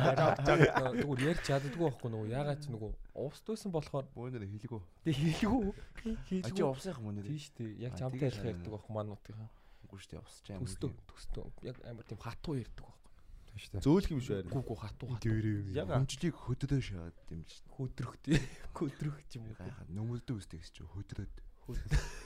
Зүгээр 0.00 1.20
ярьж 1.30 1.42
чаддаггүй 1.44 1.84
байхгүй 1.90 2.08
нөгөө 2.14 2.28
ягаад 2.30 2.60
ч 2.62 2.66
нөгөө 2.70 2.90
уст 3.26 3.44
байсан 3.46 3.70
болохоор 3.74 4.06
Бөөнөр 4.14 4.44
хэлгүү. 4.46 4.80
тэг 5.04 5.14
хэлгүү. 5.18 5.70
А 5.70 6.16
чи 6.24 6.40
Хэлгүү. 6.40 6.70
увсах 6.70 6.98
мөн 7.02 7.14
нэр. 7.20 7.26
Тийм 7.26 7.40
шүү 7.42 7.54
дээ. 7.58 7.70
Яг 7.84 7.92
чамтай 7.98 8.26
ярих 8.30 8.44
ярьдаг 8.46 8.70
байхгүй 8.70 8.92
мануудынхаа. 8.94 9.50
Үгүй 9.84 9.98
шүү 10.00 10.10
дээ 10.14 10.22
увсаж 10.22 10.46
юм. 10.50 10.62
Төстөө 10.64 10.90
төстөө 11.10 11.44
яг 11.66 11.76
амар 11.84 12.04
тийм 12.06 12.20
хатуу 12.22 12.54
ярьдаг 12.54 12.84
байхгүй. 12.86 13.10
Тийм 13.50 13.58
шүү 13.60 13.70
дээ. 13.74 13.82
Зөөлх 13.84 14.10
юм 14.14 14.20
шүү 14.22 14.34
харин. 14.38 14.50
Гүү 14.54 14.62
гүү 14.70 14.78
хатуу 14.80 15.08
хатуу. 15.10 15.34
Юм. 15.34 15.74
Яг 15.74 15.86
Хүнчлийг 15.90 16.34
хөдрөө 16.38 16.80
шаад 16.80 17.16
юм 17.34 17.42
л 17.42 17.50
шүү. 17.50 17.66
Хөдрөх 18.78 19.18
ч 19.26 19.32
юм 19.36 19.44
дээ. 19.50 19.58
уу. 19.58 19.90
Нөмөлдөө 19.90 20.36
үстэй 20.38 20.62
гэж 20.62 20.70
чи 20.70 20.82
хөдрөөд. 20.86 21.34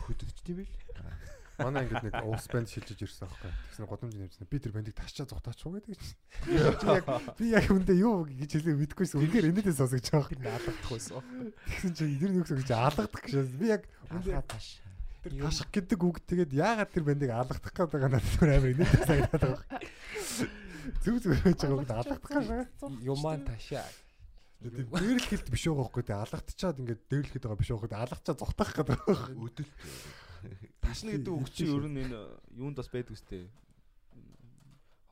Хөдөрч 0.05 0.39
тийм 0.45 0.63
бил. 0.63 0.73
Манай 1.55 1.87
ингээд 1.87 2.11
нэг 2.11 2.27
уус 2.27 2.51
банд 2.51 2.67
шилжиж 2.67 2.99
ирсэн 2.99 3.31
аахгүй. 3.31 3.53
Тэгсэн 3.71 3.87
годомж 3.87 4.15
нэмсэн. 4.19 4.51
Би 4.51 4.59
тэр 4.59 4.75
бандыг 4.75 4.99
тасчаа 4.99 5.23
зогтаач 5.23 5.63
уу 5.63 5.79
гэдэг 5.79 5.95
чинь. 5.95 6.19
Яг 6.51 7.07
би 7.39 7.55
яг 7.55 7.71
үндэ 7.71 7.95
юу 7.95 8.27
гэж 8.27 8.59
хэлээ 8.59 8.75
мэдэхгүйсэн. 8.75 9.23
Үнээр 9.23 9.55
энэдээ 9.55 9.79
сонсож 9.79 10.03
байгаа. 10.03 10.35
Би 10.35 10.43
наалдах 10.43 10.91
байсан. 10.91 11.23
Тэгсэн 11.23 11.95
чинь 11.95 12.19
тэр 12.19 12.33
нүгс 12.35 12.53
гэж 12.59 12.71
алгадах 12.75 13.23
гэж. 13.23 13.55
Би 13.55 13.71
яг 13.71 13.87
үндэ 14.11 14.43
таш. 14.51 14.83
тэр 15.23 15.33
ташх 15.47 15.71
гэдэг 15.71 16.01
үг 16.03 16.17
тэгээд 16.27 16.53
яагаад 16.59 16.91
тэр 16.91 17.05
бандыг 17.07 17.31
алгадах 17.31 17.71
байгаа 17.87 18.11
надад 18.19 18.35
амар 18.43 18.71
энэдээ 18.75 19.03
санагдаад 19.07 19.45
байгаа. 19.47 19.79
Зүг 21.07 21.17
зүг 21.23 21.39
байж 21.39 21.59
байгаа 21.63 21.79
үг 21.79 21.87
алгадах 21.87 22.31
гэж. 22.35 22.67
Юман 23.07 23.47
ташаа. 23.47 23.87
Тэр 24.65 24.89
дээрлэхэд 24.89 25.53
биш 25.53 25.65
байгаа 25.69 25.85
байхгүй 25.85 26.05
тэ 26.09 26.15
алгадчаад 26.17 26.81
ингээд 26.81 27.03
дээрлэхэд 27.13 27.45
байгаа 27.45 27.61
биш 27.61 27.69
байгаа 27.69 27.85
байхгүй 27.85 28.01
алгачаа 28.01 28.37
зогтоох 28.41 28.73
гэдэг 28.73 28.99
байгаа. 29.05 29.29
Өдөлт. 29.45 29.73
Ташна 30.81 31.11
гэдэг 31.13 31.33
үг 31.37 31.49
чинь 31.53 31.69
ер 31.69 31.85
нь 31.85 32.01
энэ 32.01 32.21
юунд 32.57 32.77
бас 32.81 32.89
байдаг 32.89 33.13
үстэй. 33.13 33.45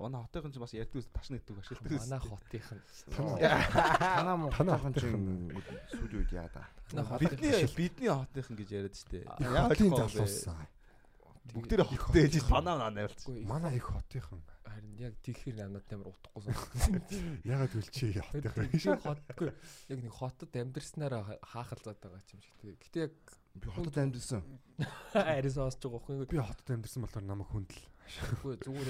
манай 0.01 0.25
хотынхан 0.25 0.53
ч 0.53 0.59
бас 0.59 0.73
ярьдаг 0.75 0.99
ус 0.99 1.09
ташны 1.13 1.37
гэдэг 1.39 1.61
ашигладаг. 1.61 2.01
Манай 2.01 2.21
хотынх 2.25 2.69
нь. 2.73 2.83
Танаа 3.13 4.37
танаа 4.51 4.93
чинь 4.97 5.53
сүүлийн 5.95 6.21
үед 6.25 6.33
яа 6.33 6.49
да. 6.49 6.65
Хотынх 6.91 7.39
Бидний 7.39 7.69
бидний 7.77 8.11
хотынхан 8.11 8.57
гэж 8.57 8.69
яриад 8.73 8.97
штэ. 8.97 9.29
Хотын 9.37 9.93
залуусан. 9.95 10.59
Бүгдээрээ 11.55 11.87
хоттой 11.87 12.23
ээж 12.27 12.35
танаа 12.49 12.77
наа 12.83 12.91
найралцсан. 12.91 13.45
Манай 13.47 13.77
их 13.79 13.87
хотынхан. 13.95 14.43
Харин 14.73 14.97
яг 14.99 15.15
тийхэр 15.23 15.55
намнад 15.61 15.87
амар 15.93 16.09
утгагүй 16.13 16.43
сон. 16.43 16.99
Ягаад 17.45 17.73
үлчээ 17.77 18.23
хотынхан. 18.25 18.69
Тийш 18.73 18.87
хотгүй 19.05 19.51
яг 19.93 19.99
нэг 20.03 20.13
хотод 20.17 20.53
амьдэрснараа 20.57 21.39
хаахалзаад 21.45 22.01
байгаа 22.01 22.23
юм 22.33 22.41
шиг. 22.41 22.57
тий. 22.61 22.75
Гэтэ 22.81 22.99
яг 23.07 23.15
Би 23.53 23.69
хотод 23.69 23.97
амьдсан. 24.01 24.41
арис 25.13 25.57
оосч 25.61 25.85
байгаа 25.85 26.01
байхгүй 26.01 26.33
Би 26.33 26.41
хотод 26.41 26.69
амьдсан 26.73 27.05
болохоор 27.05 27.27
намайг 27.29 27.49
хүндэл. 27.53 27.85
юу 28.43 28.57
зүгээр 28.57 28.89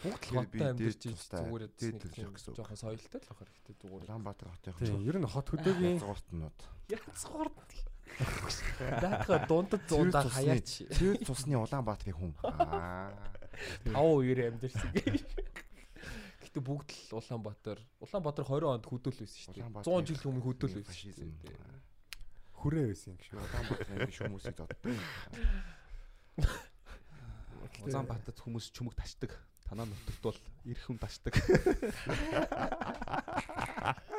бүгд 0.00 0.22
л 0.28 0.36
хотод 0.36 0.60
амьдэрч 0.68 1.00
дээд 1.00 1.16
тустай, 1.16 1.40
зүгээр 1.44 1.64
дээд 1.80 2.02
тийм 2.12 2.30
гэсэн 2.36 2.50
үг. 2.52 2.56
жоохон 2.60 2.78
соёлтой 2.80 3.20
л 3.20 3.28
бахар 3.32 3.48
ихтэй 3.48 3.74
зүгээр. 3.80 4.04
Улаанбаатар 4.04 4.48
хотын 4.52 4.74
Тийм, 4.80 5.00
ер 5.04 5.16
нь 5.16 5.28
хот 5.28 5.48
хөдөөгийн 5.48 5.98
зуртнууд. 6.00 6.58
Яцгуурд. 6.92 7.56
Даатга 9.00 9.36
дундад 9.48 9.82
зундаа 9.88 10.28
хаяач. 10.28 10.84
Тэр 10.92 11.16
цусны 11.24 11.56
Улаанбаатарын 11.56 12.16
хүн. 12.16 12.32
Аа. 12.44 13.12
5 13.84 13.96
үеэр 13.96 14.40
амьдэрсэн. 14.50 14.90
Гэтэ 16.40 16.60
бүгд 16.64 16.88
л 16.90 17.20
Улаанбаатар 17.20 17.78
Улаанбаатар 18.00 18.44
20 18.48 18.74
онд 18.74 18.86
хөдөөл 18.88 19.18
байсан 19.20 19.40
шүү 19.40 19.54
дээ. 19.54 19.64
Улаанбаатар 19.64 19.92
100 19.92 20.08
жил 20.10 20.28
өмнө 20.30 20.44
хөдөөл 20.44 20.74
байсан. 20.80 20.96
шүү 20.96 21.12
дээ. 21.14 21.80
хүрээ 22.60 22.86
байсан 22.92 23.14
шиг. 23.20 23.34
Улаанбаатарын 23.40 24.10
хүмүүсийг 24.10 24.56
доддог. 24.56 24.96
Улаанбаатарт 27.84 28.38
хүмүүс 28.40 28.66
чүмэг 28.76 28.94
ташдаг. 28.98 29.32
Танаа 29.70 29.86
нутагт 29.86 30.22
бол 30.26 30.38
ирэх 30.66 30.82
хүн 30.90 30.98
ташдаг. 30.98 31.34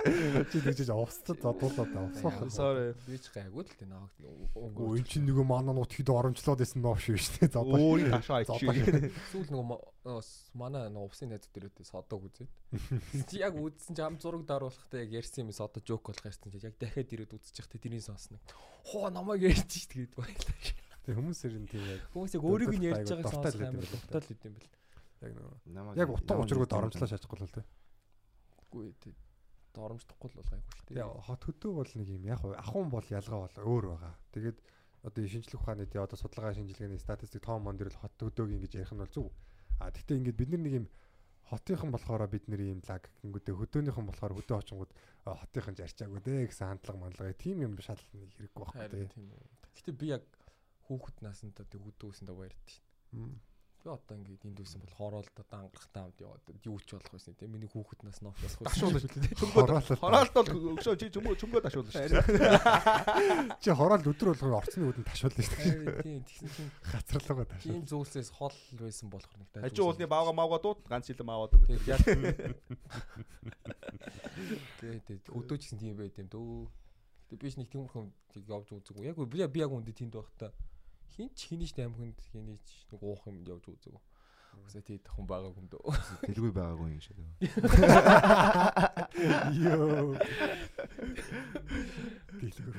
Чи 0.02 0.58
тэгж 0.64 0.90
овцод 0.90 1.38
задуулаад 1.44 1.92
авсан. 1.92 2.50
Sorry. 2.50 2.96
Би 3.06 3.20
ч 3.22 3.30
гайгүй 3.36 3.68
л 3.68 3.70
дээ 3.78 3.86
наагд 3.92 4.16
Өө 4.56 4.72
өнгө. 4.72 4.98
эн 4.98 5.06
чинь 5.06 5.28
нөгөө 5.30 5.46
манай 5.46 5.76
нутгид 5.78 6.10
оромжлоод 6.10 6.58
байсан 6.64 6.82
ноо 6.82 6.96
шүү 6.98 7.20
дээ. 7.20 7.52
Задаа. 7.52 7.78
Өөрийн 7.78 8.10
ташаа 8.16 8.42
Задаа. 8.48 8.74
ичээ. 8.74 9.12
Сүүл 9.30 9.52
нөгөө 9.54 9.78
манай 10.58 10.90
нөгөө 10.90 11.12
усын 11.14 11.30
найзууд 11.36 11.54
дээрээ 11.54 11.86
содог 11.86 12.22
үзээд. 12.32 12.50
Чи 13.30 13.36
яг 13.44 13.54
үзсэн 13.60 13.94
чи 13.94 14.02
ам 14.02 14.16
зураг 14.18 14.48
даруулахдаа 14.50 15.04
яг 15.06 15.12
ярьсан 15.22 15.46
юм 15.46 15.54
содо 15.54 15.84
жоок 15.86 16.10
болох 16.10 16.26
ярьсан 16.26 16.50
чи 16.50 16.58
яг 16.66 16.74
дахиад 16.82 17.12
ирээд 17.14 17.36
үзчихтэй 17.38 17.78
тэрний 17.78 18.02
сонсно. 18.02 18.40
Хоо 18.90 19.12
намайг 19.14 19.46
ярьж 19.46 19.70
шít 19.70 19.94
гээд 19.94 20.16
баялаа. 20.18 20.58
Тэг 21.06 21.14
хүмүүс 21.18 21.42
ер 21.46 21.54
нь 21.62 21.70
тийм 21.70 21.82
яг 21.86 22.02
Хүмүүс 22.14 22.34
яг 22.38 22.44
өөрийг 22.46 22.74
нь 22.78 22.86
ярьж 22.90 23.10
байгааг 23.10 23.30
сонсох 23.30 23.62
амар 23.62 23.86
байдаг. 23.86 24.02
дуртай 24.02 24.22
л 24.22 24.34
идэм 24.34 24.54
бэл. 24.58 24.70
Яг 25.22 25.34
нөгөө 25.38 25.98
яг 26.02 26.10
утга 26.10 26.40
учиргууд 26.42 26.74
оромжлоо 26.74 27.08
шаажахгүй 27.08 27.40
л 27.42 27.56
тий. 27.56 27.66
Үгүй 28.66 28.94
тий. 29.02 29.16
Доромждохгүй 29.72 30.28
л 30.32 30.38
бол 30.42 30.50
гайгүй 30.52 30.74
шүү 30.76 30.86
дээ. 30.90 31.00
Тэгээ 31.00 31.26
хот 31.28 31.42
хөдөө 31.48 31.72
бол 31.78 31.92
нэг 31.96 32.08
юм 32.12 32.24
яг 32.28 32.40
хуу 32.44 32.54
ахуун 32.58 32.90
бол 32.92 33.08
ялгаа 33.08 33.40
бол 33.46 33.58
өөр 33.62 33.86
байгаа. 33.96 34.14
Тэгээд 34.36 34.58
одоо 35.08 35.22
шинжлэх 35.26 35.62
ухааны 35.62 35.86
тий 35.88 36.02
одоо 36.02 36.18
судалгаа 36.20 36.54
шинжилгээний 36.58 37.00
статистик 37.00 37.46
том 37.46 37.64
мон 37.64 37.78
дээр 37.80 37.94
л 37.94 38.02
хот 38.02 38.20
хөдөөг 38.20 38.52
ингэж 38.52 38.84
ярих 38.84 38.92
нь 38.92 39.02
бол 39.02 39.16
зөв. 39.16 39.32
А 39.80 39.90
тэгтээ 39.90 40.18
ингээд 40.20 40.38
бид 40.38 40.50
нар 40.52 40.62
нэг 40.62 40.76
юм 40.84 40.88
хотынхан 41.52 41.92
болохоор 41.92 42.28
бид 42.28 42.46
нэр 42.48 42.62
ийм 42.62 42.82
лаг 42.88 43.10
гингүүдээ 43.24 43.56
хөдөөнийхэн 43.60 44.08
болохоор 44.08 44.34
хөдөө 44.40 44.58
очингууд 44.60 44.92
хотынхан 45.26 45.76
ч 45.76 45.80
арчаагүй 45.84 46.22
дээ 46.24 46.48
гэсэн 46.48 46.68
хандлага 46.68 47.02
мандлага 47.02 47.36
тийм 47.36 47.58
юм 47.66 47.74
шал 47.82 48.00
хэрэггүй 48.00 48.62
байхгүй 48.62 49.08
тийм 49.12 49.28
үү. 49.36 49.44
Гэтэ 49.76 49.92
би 49.92 50.06
яг 50.16 50.24
хүүхэд 50.88 51.18
наснда 51.26 51.68
тэг 51.68 51.82
хөдөө 51.84 52.08
үсэндээ 52.12 52.36
баярд 52.40 52.64
шин. 52.72 52.84
Би 53.82 53.90
одоо 53.90 54.14
ингээд 54.14 54.46
энд 54.46 54.62
үсэн 54.62 54.78
бол 54.78 54.94
хороолд 54.94 55.34
одоо 55.42 55.66
ангарахтаа 55.66 56.06
хамт 56.06 56.22
яваад 56.22 56.46
юу 56.62 56.78
ч 56.86 56.94
болох 56.94 57.12
байсан 57.18 57.34
тийм 57.34 57.50
миний 57.50 57.66
хүүхэд 57.66 58.06
нас 58.06 58.22
ноохоос 58.22 58.62
Ташуулж. 58.62 59.10
Хороолол. 59.42 59.98
Хороолт 59.98 60.34
бол 60.38 60.78
өгшөө 60.78 60.96
чи 61.02 61.10
чөмөө 61.10 61.34
чөмгөө 61.42 61.66
ташуулна 61.66 61.90
шүү. 61.90 62.22
Чи 63.58 63.74
хороол 63.74 64.06
өдөр 64.06 64.38
болгон 64.38 64.54
орцны 64.62 64.86
үүдэн 64.86 65.06
ташуулна 65.10 65.42
шүү 65.42 65.98
тийм 66.06 66.22
тэгсэн 66.30 66.50
чинь 66.54 66.70
Гацралгаа 66.94 67.50
ташуул. 67.50 67.74
тийм 67.74 67.90
зүйлсээс 67.90 68.30
хол 68.38 68.54
байсан 68.78 69.10
болохоор 69.10 69.38
нэг 69.42 69.50
таа. 69.50 69.66
Хажуу 69.66 69.90
уулны 69.90 70.06
баага 70.06 70.30
маага 70.30 70.62
дууд 70.62 70.86
ганц 70.86 71.10
хилэм 71.10 71.34
аваад 71.34 71.58
өг. 71.58 71.66
Тэгээд 71.66 71.90
яг 71.90 72.06
тэгээд 74.78 75.26
хөдөө 75.26 75.58
ч 75.58 75.62
гэсэн 75.66 75.82
тийм 75.82 75.98
байд 75.98 76.22
юм 76.22 76.30
дөө. 76.30 76.70
Би 77.34 77.50
ч 77.50 77.58
нэг 77.58 77.74
тиймэрхүү 77.74 78.04
тийг 78.30 78.46
явж 78.46 78.70
үзээгүй. 78.78 79.10
Яг 79.10 79.18
би 79.18 79.42
би 79.50 79.60
яг 79.66 79.74
үндэ 79.74 79.90
тэнд 79.98 80.14
байхдаа 80.14 80.54
хин 81.16 81.30
ч 81.36 81.52
хинийч 81.52 81.76
амхынд 81.80 82.18
хинийч 82.32 82.68
нэг 82.92 83.02
уух 83.04 83.28
юм 83.28 83.44
явж 83.44 83.68
үзээгүй. 83.68 84.02
Үсээ 84.68 84.84
тий 84.84 84.98
хүн 85.04 85.28
байгаа 85.28 85.52
юм 85.56 85.68
дөө. 85.72 85.92
Дэлгүй 86.28 86.52
байгаагүй 86.52 86.88
юм 86.92 87.02
шиг. 87.04 87.18
Йоо. 89.60 90.16
Дэлгүр. 92.40 92.76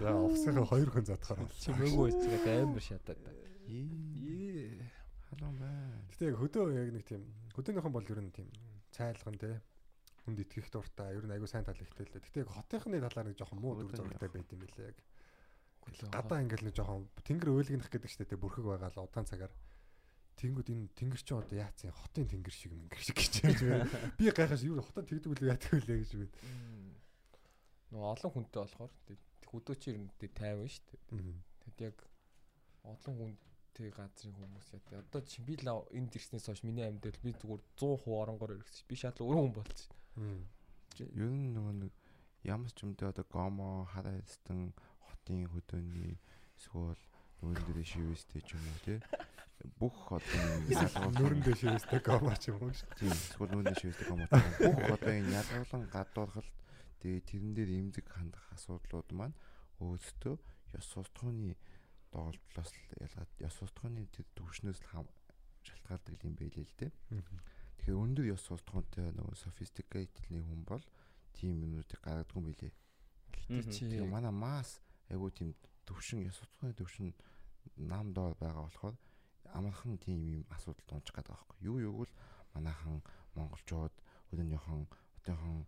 За 0.00 0.08
овсгоо 0.12 0.64
хоёр 0.68 0.88
хүн 0.92 1.04
задахаар. 1.08 1.48
Чимээгүй 1.60 2.12
байцгаа 2.12 2.62
амар 2.64 2.84
шатаад. 2.84 3.20
Ээ. 3.68 4.80
Халуун 5.28 5.56
бай. 5.60 5.72
Гэтэ 6.12 6.32
яг 6.32 6.36
хөдөө 6.40 6.64
яг 6.72 6.88
нэг 6.94 7.04
тийм 7.08 7.22
хөдөөнийхэн 7.56 7.92
бол 7.92 8.12
ер 8.12 8.20
нь 8.22 8.32
тийм 8.32 8.48
цайлган 8.92 9.36
те 9.40 9.60
хүнд 10.24 10.38
итгэх 10.44 10.68
дуртай 10.72 11.14
ер 11.14 11.24
нь 11.28 11.34
айгу 11.36 11.46
сайн 11.46 11.64
тал 11.64 11.76
ихтэй 11.76 12.08
л 12.08 12.12
дээ. 12.12 12.24
Гэтэ 12.24 12.40
яг 12.44 12.50
хотынхны 12.52 13.00
талаар 13.00 13.28
нэг 13.28 13.38
жоохон 13.38 13.60
муу 13.60 13.76
дүр 13.76 13.92
зурагтай 13.92 14.28
байд 14.32 14.52
юм 14.52 14.60
билээ 14.64 14.88
яг. 14.90 14.98
Гадаа 16.10 16.40
ингээл 16.40 16.66
нэг 16.68 16.74
жоохон 16.74 17.08
тэнгэр 17.28 17.52
өөлгөнөх 17.52 17.92
гэдэг 17.92 18.10
чтэй 18.10 18.28
те 18.32 18.40
бүрхэг 18.40 18.64
байгаа 18.64 18.90
л 18.92 19.04
удаан 19.04 19.28
цагаар 19.28 19.52
Тэнгүүд 20.34 20.68
энэ 20.74 20.90
тэнгэр 20.98 21.22
чинь 21.22 21.38
одоо 21.38 21.56
яац 21.62 21.86
юм 21.86 21.94
хотын 21.94 22.26
тэнгэр 22.26 22.54
шиг 22.54 22.74
мэнгэр 22.74 23.02
шиг 23.06 23.18
гэж 23.22 23.62
вэ? 23.62 23.86
Би 24.18 24.34
гайхаж 24.34 24.66
юу 24.66 24.82
хотод 24.82 25.06
тэгдэг 25.06 25.30
үлээ 25.30 25.52
яадаг 25.54 25.72
үлээ 25.78 25.98
гэж 26.02 26.10
байна. 26.18 26.34
Нөгөө 27.94 28.10
олон 28.18 28.30
хүнтэй 28.34 28.60
болохоор 28.66 28.92
хөдөө 29.46 29.76
чи 29.78 29.86
ер 29.94 29.98
нь 30.02 30.10
тайван 30.34 30.66
шүү 30.66 30.84
дээ. 30.90 31.38
Тэгэд 31.62 31.78
яг 31.86 31.96
олон 32.82 33.14
хүнтэй 33.14 33.88
газрын 33.94 34.34
хүмүүс 34.34 34.68
яа. 34.74 35.06
Одоо 35.06 35.22
чи 35.22 35.38
би 35.38 35.54
л 35.54 35.86
энд 35.94 36.12
ирснээс 36.18 36.50
хойш 36.50 36.66
миний 36.66 36.82
амьдрал 36.82 37.22
би 37.22 37.30
зүгээр 37.38 37.62
100% 37.78 38.10
оронгоор 38.10 38.58
ирсэн. 38.58 38.90
Би 38.90 38.98
шал 38.98 39.14
өөр 39.14 39.38
хүн 39.38 39.54
болчих. 39.54 39.86
Ер 40.16 41.30
нь 41.30 41.54
нөгөө 41.54 41.74
нэг 41.82 41.92
ямар 42.46 42.70
ч 42.70 42.86
юмдээ 42.86 43.10
одоо 43.10 43.26
гомо 43.26 43.88
хараастан 43.90 44.70
хотын 45.02 45.50
хөдөөний 45.50 46.14
эсвэл 46.58 47.02
нүүрэн 47.42 47.64
дээр 47.66 47.82
шивэстэй 47.82 48.42
ч 48.46 48.54
юм 48.54 48.62
уу 48.62 48.80
тий 48.86 48.98
бүх 49.80 49.96
хотын 50.08 50.68
ялгуулсан 50.70 51.12
Нүрэн 51.18 51.42
дэш 51.42 51.60
юмстай 51.66 52.00
гомач 52.04 52.42
юм 52.52 52.60
уу 52.62 52.72
шүү. 52.76 52.88
тийм 52.98 53.10
эсвэл 53.10 53.50
нүүрэн 53.50 53.66
дээр 53.66 53.80
шивэстэй 53.80 54.06
гомо 54.06 54.26
бүх 54.30 54.78
хотын 54.92 55.26
ялгуулан 55.40 55.82
гадуурхалт 55.94 56.54
тэгээ 57.00 57.22
тэрэн 57.28 57.52
дээр 57.56 57.70
имзэг 57.80 58.06
хандах 58.12 58.46
асуудлууд 58.54 59.08
маань 59.18 59.36
өөдөө 59.80 60.34
ёс 60.78 60.86
суртахууны 60.92 61.56
доолдлоос 62.12 62.70
л 62.70 62.82
ялгаад 63.02 63.32
ёс 63.42 63.54
суртахууны 63.58 64.06
тэр 64.14 64.26
төвшнөөс 64.36 64.78
л 64.84 64.90
хам 64.92 65.06
шалтгаалдаг 65.66 66.22
юм 66.22 66.34
байлээ 66.38 66.66
л 66.66 66.74
дээ. 66.78 66.92
Тэгэхээр 67.84 68.00
өндөр 68.00 68.26
ёс 68.32 68.40
суртахуунтай 68.48 69.12
нөгөө 69.12 69.36
sophisticated 69.36 70.24
нэг 70.32 70.48
хүн 70.48 70.64
бол 70.64 70.80
тийм 71.36 71.60
юмнуудыг 71.68 72.00
гаргадаг 72.00 72.32
юм 72.32 72.48
билээ. 72.48 72.72
Гэтэ 73.52 73.76
чи 73.76 73.84
манай 74.08 74.32
мас 74.32 74.80
айгуу 75.12 75.28
тийм 75.28 75.52
төвшин 75.84 76.24
ёс 76.24 76.40
суртахууны 76.40 76.72
төвшин 76.72 77.12
нам 77.76 78.16
доор 78.16 78.32
байгаа 78.40 78.64
болохоор 78.64 78.96
амархан 79.52 80.00
тийм 80.00 80.16
юм 80.24 80.42
асуудалд 80.48 80.96
унчих 80.96 81.12
гэдэг 81.12 81.28
байхгүй. 81.28 81.56
Юу 81.60 81.76
юу 81.84 81.92
бол 82.00 82.12
манайхан 82.56 83.04
монголчууд 83.36 83.92
өдөөнийхон 84.32 84.88
өдөөхон 85.20 85.58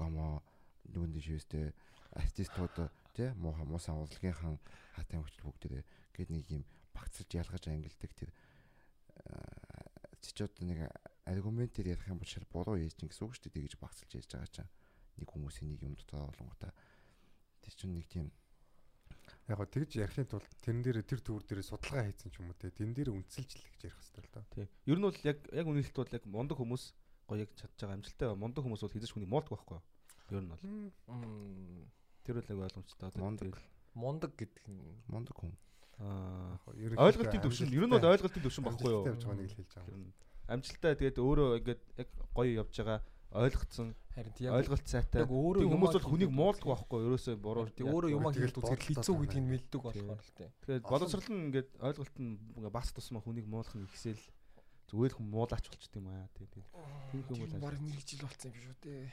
гомо 0.00 0.40
нүгэн 0.88 1.12
дэшвэстэй 1.12 1.76
артистууд 2.16 2.88
тий 3.12 3.36
муу 3.36 3.52
муусан 3.52 4.00
урлагийнхан 4.00 4.56
хатан 4.96 5.20
хүчил 5.20 5.52
бүгдээ 5.52 5.84
гээд 6.16 6.30
нэг 6.32 6.44
юм 6.56 6.64
багцлж 6.96 7.28
ялгаж 7.36 7.68
ангилдаг 7.68 8.12
тэр 8.16 8.32
чи 10.24 10.30
ч 10.32 10.40
одоо 10.40 10.64
нэг 10.64 10.80
аргументээр 11.26 11.92
ярих 11.94 12.08
юм 12.08 12.18
бол 12.22 12.30
шал 12.30 12.46
буруу 12.48 12.78
ярьж 12.78 12.96
гин 12.96 13.10
гэсэн 13.10 13.26
үг 13.26 13.34
шүү 13.34 13.50
дээ 13.50 13.66
тэгж 13.66 13.74
багцлж 13.82 14.10
ярьж 14.14 14.30
байгаа 14.30 14.54
чинь 14.54 14.70
нэг 15.18 15.28
хүмүүсийн 15.28 15.68
нэг 15.70 15.80
юм 15.82 15.94
дотор 15.98 16.30
олонготой 16.30 16.72
тэр 17.62 17.74
чинь 17.74 17.94
нэг 17.94 18.06
тийм 18.06 18.30
Яг 19.46 19.58
гоо 19.58 19.66
тэгж 19.70 20.02
ярихын 20.02 20.26
тулд 20.26 20.50
тэрэн 20.58 20.82
дээр 20.82 21.02
тэр 21.06 21.22
төвөр 21.22 21.46
дээр 21.46 21.62
судалгаа 21.62 22.10
хийсэн 22.10 22.34
ч 22.34 22.42
юм 22.42 22.50
уу 22.50 22.58
те. 22.58 22.70
Тэн 22.74 22.90
дээр 22.94 23.14
үнсэлж 23.14 23.50
л 23.54 23.66
гэж 23.78 23.82
ярих 23.86 23.98
хэрэгтэй 24.02 24.22
л 24.26 24.34
доо. 24.34 24.44
Тий. 24.50 24.66
Ер 24.90 24.98
нь 24.98 25.06
бол 25.06 25.18
яг 25.22 25.38
яг 25.54 25.66
үнэхээр 25.70 25.98
бол 26.02 26.14
яг 26.18 26.24
мундаг 26.26 26.56
хүмүүс 26.58 26.84
гоё 27.30 27.46
яг 27.46 27.50
чадж 27.54 27.78
байгаа 27.78 27.94
амжилттай 27.94 28.34
мундаг 28.34 28.62
хүмүүс 28.66 28.82
бол 28.82 28.90
хэзээ 28.90 29.06
ч 29.06 29.14
хүний 29.14 29.30
муулдаг 29.30 29.54
байхгүй? 29.54 29.78
Ер 30.34 30.42
нь 30.42 30.50
бол 30.50 30.62
тэр 32.26 32.34
бол 32.42 32.50
яг 32.50 32.58
ойлгомжтой. 32.58 33.06
Одоо 33.06 33.22
Мундаг. 33.22 33.54
мундаг 33.94 34.32
гэдэг 34.34 34.64
нь 34.66 34.82
мундаг 35.06 35.36
хүн 35.38 35.54
Аа 36.02 36.58
ойлголтын 36.74 37.40
төвшин 37.46 37.70
ер 37.70 37.86
нь 37.86 37.94
бол 37.94 38.02
ойлголтын 38.02 38.42
төвшин 38.42 38.66
багхгүй 38.66 38.90
юу? 38.90 39.06
Явж 39.06 39.22
байгаа 39.22 39.38
нэг 39.38 39.46
л 39.46 39.58
хэлж 39.62 39.72
байгаа. 39.78 39.94
Нь 39.94 40.10
амжилттай 40.48 40.94
тэгээд 40.96 41.18
өөрөө 41.18 41.48
ингээд 41.60 41.82
яг 42.02 42.08
гоё 42.34 42.52
явж 42.62 42.74
байгаа 42.78 43.00
ойлгоцсон 43.36 43.94
Харин 44.16 44.32
яг 44.40 44.54
ойлголт 44.56 44.88
сайтай. 44.88 45.20
яг 45.22 45.30
өөрөө 45.30 45.60
Тийм 45.60 45.72
хүмүүс 45.76 45.92
бол 45.92 46.08
хүнийг 46.08 46.32
муулдаг 46.32 46.68
байхгүй 46.72 47.00
ерөөсөө 47.04 47.36
буруу. 47.36 47.68
Тэг 47.68 47.84
өөрөө 47.84 48.10
юмаа 48.16 48.32
үзэхэд 48.32 48.56
бодлоо 48.56 48.80
хэцүү 48.80 49.04
танаа. 49.04 49.20
гэдгийг 49.28 49.46
мэддэг 49.52 49.80
болохоор 49.84 50.20
л 50.24 50.32
тээ. 50.40 50.48
Тэгээд 50.64 50.84
боловсрол 50.88 51.28
нь 51.28 51.42
ингээд 51.52 51.70
ойлголт 51.84 52.16
нь 52.16 52.32
бас 52.72 52.88
тусмаа 52.96 53.20
хүнийг 53.20 53.44
муулах 53.44 53.74
нь 53.76 53.84
ихсэл 53.84 54.24
зүгээр 54.88 55.12
хүн 55.20 55.28
муулаач 55.28 55.64
болчт 55.68 55.92
юм 56.00 56.08
аа. 56.08 56.32
Тэгээд 56.32 56.52
тийм 56.56 56.64
Тийм 57.12 57.22
хүмүүс 57.28 57.52
баг 57.60 57.76
мэрэгжил 57.76 58.24
болсон 58.24 58.48
юм 58.56 58.62
шүү 58.64 58.76
дээ. 58.88 59.04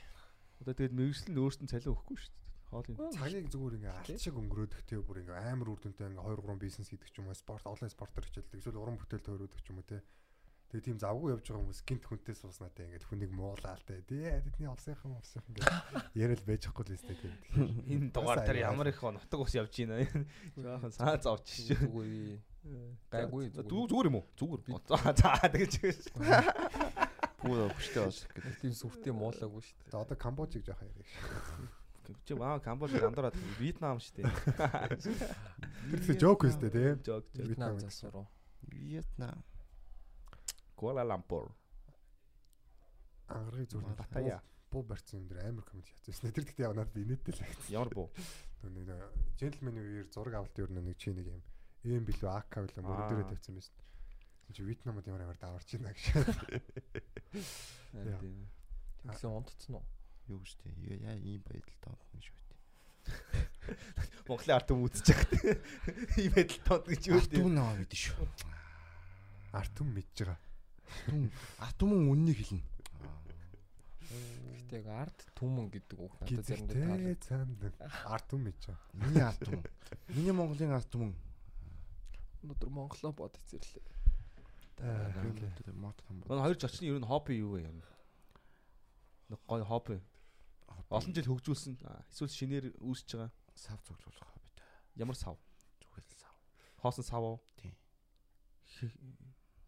Одоо 0.63 0.73
тэгээд 0.77 0.95
мэрэгжил 0.95 1.27
нь 1.33 1.41
өөртөө 1.43 1.67
цалин 1.67 1.91
өгөхгүй 1.91 2.17
шүү 2.23 2.31
дээ. 2.31 2.41
Хоолын. 2.73 2.95
цагийг 3.13 3.47
зүгээр 3.53 3.75
ингээ 3.77 3.93
алт 3.93 4.17
шиг 4.23 4.33
өнгөрөөдөг 4.39 4.81
те 4.87 4.97
бүр 4.97 5.21
ингээ 5.21 5.37
амар 5.51 5.67
үр 5.69 5.79
дүнтэй 5.83 6.09
ингээ 6.09 6.25
2 6.25 6.41
3 6.41 6.63
бизнес 6.63 6.89
хийдэг 6.89 7.11
ч 7.11 7.21
юм 7.21 7.29
уу 7.29 7.37
спорт 7.37 7.67
онлайн 7.69 7.91
спортоор 7.93 8.25
хичээлдэг 8.25 8.57
эсвэл 8.57 8.81
уран 8.81 8.97
бүтээл 8.97 9.21
төрөөдөг 9.21 9.61
ч 9.61 9.67
юм 9.69 9.77
уу 9.77 9.85
те 9.85 10.01
Тэгээ 10.73 10.89
тийм 10.89 10.97
завгүй 10.97 11.29
явж 11.37 11.45
байгаа 11.45 11.61
хүмүүс 11.61 11.81
гинт 11.85 12.05
хүнтэй 12.09 12.33
сууснаа 12.33 12.73
те 12.73 12.81
ингээд 12.89 13.05
хүнийг 13.05 13.29
муулаа 13.29 13.77
л 13.77 13.85
те 13.85 14.01
тий 14.09 14.25
тэдний 14.25 14.65
олсынхан 14.73 15.13
олсынхан 15.21 15.53
ингээд 15.53 16.17
яриад 16.25 16.41
байж 16.49 16.65
ахгүй 16.65 16.83
л 16.89 16.95
өстэй 16.97 17.17
тийм 17.21 17.33
Энэ 17.93 18.09
дугаар 18.09 18.41
дээр 18.41 18.65
ямар 18.73 18.89
их 18.89 18.97
нутаг 18.97 19.37
ус 19.37 19.53
явж 19.53 19.69
байна. 19.69 20.01
Жаахан 20.57 20.89
саа 20.97 21.21
зовч 21.21 21.45
шүү. 21.61 21.77
Зүгээр 21.77 22.41
гайгүй 23.13 23.43
Зүг 23.53 23.69
зүгээр. 23.69 24.09
юм 24.09 24.17
уу? 24.17 24.25
Зүгээр. 24.33 24.81
За 24.89 24.97
за 25.13 25.31
тэгэж. 25.53 25.73
Пүү 27.37 27.69
хөштэй 27.77 28.01
бас 28.09 28.17
гэдэг. 28.33 28.57
Тийм 28.65 28.73
сүртэй 28.73 29.13
муулаагүй 29.13 29.61
шүү 29.61 29.77
дээ. 29.77 29.93
За 29.93 30.01
одоо 30.01 30.17
Камбожийг 30.17 30.65
жоох 30.65 30.81
ярих. 30.81 31.05
Чи 32.25 32.33
маа 32.33 32.57
Камбож 32.57 32.97
андуураад 32.97 33.37
Вьетнам 33.61 34.01
шүү 34.01 34.25
дээ. 34.25 34.31
Тэр 35.93 35.99
тэр 36.01 36.17
жок 36.17 36.49
өстэй 36.49 36.73
тий. 36.73 36.89
Жог. 37.05 37.29
Вьетнам 37.37 37.77
засвар? 37.77 38.25
Вьетнам. 38.73 39.43
Куала 40.83 41.07
Лампур. 41.07 41.47
Ангарыг 43.31 43.71
зүгээр 43.71 43.95
Паттайя. 43.95 44.43
Буу 44.67 44.83
барьсан 44.83 45.23
юм 45.23 45.31
дээр 45.31 45.47
амар 45.47 45.63
комент 45.63 45.87
хийчихсэн. 45.87 46.35
Тэр 46.35 46.43
гэхдээ 46.43 46.67
яг 46.67 46.75
надад 46.75 46.99
инээдтэй 46.99 47.39
л 47.39 47.47
агц. 47.47 47.71
Ямар 47.71 47.87
буу? 47.95 48.11
Нэг 48.67 48.91
джентльменийн 49.39 49.79
үеэр 49.79 50.11
зураг 50.11 50.43
авалт 50.43 50.51
юу 50.59 50.67
нэг 50.67 50.99
чи 50.99 51.15
нэг 51.15 51.31
юм 51.31 51.39
эм 51.87 52.03
билүү 52.03 52.35
АК 52.35 52.67
билүү 52.67 52.83
мөр 52.83 52.99
Аа. 52.99 53.15
дээрээ 53.15 53.31
тавьсан 53.31 53.55
байсан. 53.55 53.79
Чи 54.51 54.59
Вьетнамд 54.59 55.07
ямар 55.07 55.23
ямар 55.23 55.39
даварч 55.39 55.71
байна 55.71 55.95
гэж. 55.95 56.03
Тэгсэн 59.07 59.31
унтцсан 59.31 59.79
уу? 59.79 59.87
Юу 60.27 60.43
гэж 60.43 60.67
тий. 60.67 60.99
Яа 60.99 61.15
ийм 61.15 61.47
байдалтай 61.47 61.95
байна 61.95 62.27
шүү 62.27 62.43
дээ. 62.43 62.59
Монголын 64.27 64.55
ард 64.59 64.67
түмэн 64.67 64.91
үзэж 64.91 65.15
байгаа. 65.15 65.63
Ийм 66.19 66.35
байдал 66.35 66.59
тод 66.67 66.91
гэж 66.91 67.07
юу 67.07 67.23
Артум 67.23 67.55
наа 67.55 67.71
гэдэг 67.79 67.99
шүү. 68.03 68.27
Артум 69.55 69.87
мэдж 69.95 70.27
байгаа. 70.27 70.43
Артум 71.59 72.11
үннийг 72.11 72.37
хэлнэ. 72.37 72.63
Гэхдээ 74.13 74.79
яг 74.83 74.87
арт 75.09 75.19
түмэн 75.37 75.67
гэдэг 75.69 75.97
үг 75.99 76.13
надад 76.21 76.45
заримдаа 76.45 77.15
цаанд 77.21 77.61
артум 78.05 78.41
мэдж 78.45 78.63
байгаа. 78.69 78.89
Миний 78.93 79.23
артум. 79.23 79.61
Миний 80.09 80.33
Монголын 80.33 80.73
артум. 80.73 81.15
Өнөөдөр 82.43 82.69
Монголоо 82.69 83.13
бод 83.13 83.37
эзэрлээ. 83.47 83.85
Мот 85.73 85.97
там. 86.07 86.23
Манай 86.27 86.43
хоёр 86.51 86.59
зочны 86.59 86.85
ер 86.89 86.99
нь 86.99 87.07
хобби 87.07 87.39
юу 87.39 87.55
вэ? 87.55 87.69
Нэг 89.29 89.39
гоё 89.47 89.63
хобби. 89.63 90.01
Олон 90.89 91.13
жил 91.13 91.29
хөгжүүлсэн. 91.29 91.77
Эсвэл 92.11 92.29
шинээр 92.29 92.65
үүсэж 92.81 93.09
байгаа. 93.15 93.31
Сав 93.55 93.79
цуглуулах 93.85 94.29
хоббит. 94.29 94.57
Ямар 94.97 95.15
сав? 95.15 95.37
Зүгээр 95.81 96.05
л 96.05 96.17
сав. 96.17 96.33
Хоосон 96.81 97.05
сав 97.05 97.23
уу? 97.23 97.39
Тийм. 97.57 97.73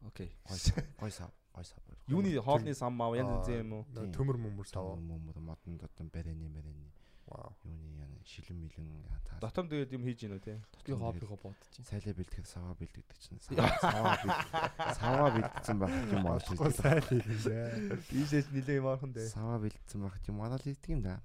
Окей. 0.07 0.31
Гой 0.99 1.11
сав. 1.11 1.31
Гой 1.53 1.65
сав. 1.65 1.79
Юуны 2.07 2.37
хоолны 2.41 2.73
сам 2.75 2.93
мав 2.93 3.15
янз 3.15 3.47
янз 3.47 3.49
юм 3.49 3.73
уу? 3.73 3.85
Төмөр 4.13 4.37
мөмөр 4.37 4.67
сав. 4.67 4.97
мөмөр 4.99 5.39
модон 5.39 5.77
дотон 5.77 6.09
барэны 6.13 6.49
барэны 6.49 6.91
Вау. 7.25 7.55
юуны 7.65 7.97
яна 7.97 8.21
шилэн 8.25 8.59
милэн 8.61 9.01
таа. 9.25 9.39
Дотор 9.41 9.65
тэгээд 9.65 9.93
юм 9.97 10.03
хийж 10.05 10.19
гинөө 10.29 10.41
те. 10.45 10.61
Би 10.85 10.93
хоббигоо 10.93 11.37
бодож. 11.41 11.73
Сайлаа 11.89 12.13
бэлтгэхэд 12.13 12.45
саваа 12.45 12.75
бэлдэгдэг 12.77 13.17
чинь 13.17 13.41
саваа 13.41 14.13
бэлд- 14.21 14.93
саваа 14.93 15.29
бэлдсэн 15.33 15.77
байх 15.81 15.93
юм 16.13 16.25
хэлдэг. 16.29 16.75
сайн 16.77 17.01
хийлээ. 17.01 17.97
Ийшээс 18.13 18.47
нилээ 18.53 18.77
юм 18.77 18.87
архан 18.93 19.09
дээ. 19.17 19.25
Саваа 19.33 19.57
бэлдсэн 19.57 19.99
байх 20.05 20.21
юм 20.29 20.37
олж 20.45 20.61
хэлдэг 20.61 20.91
юм 20.93 21.01
да. 21.01 21.17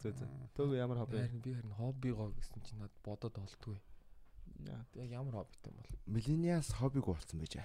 Зөө 0.00 0.12
зөө. 0.16 0.28
Төг 0.56 0.72
ямар 0.80 0.98
хобби? 1.04 1.20
Би 1.44 1.52
харин 1.52 1.76
хоббигоо 1.76 2.32
гэсэн 2.32 2.60
чинь 2.64 2.80
над 2.80 2.92
бодоод 3.04 3.36
олдгүй. 3.36 3.76
Яг 4.96 5.10
ямар 5.10 5.34
хоббитэй 5.44 5.72
юм 5.72 5.76
бол. 5.80 5.90
Millennials 6.06 6.72
хоббиг 6.72 7.08
уулцсан 7.08 7.40
байж. 7.40 7.60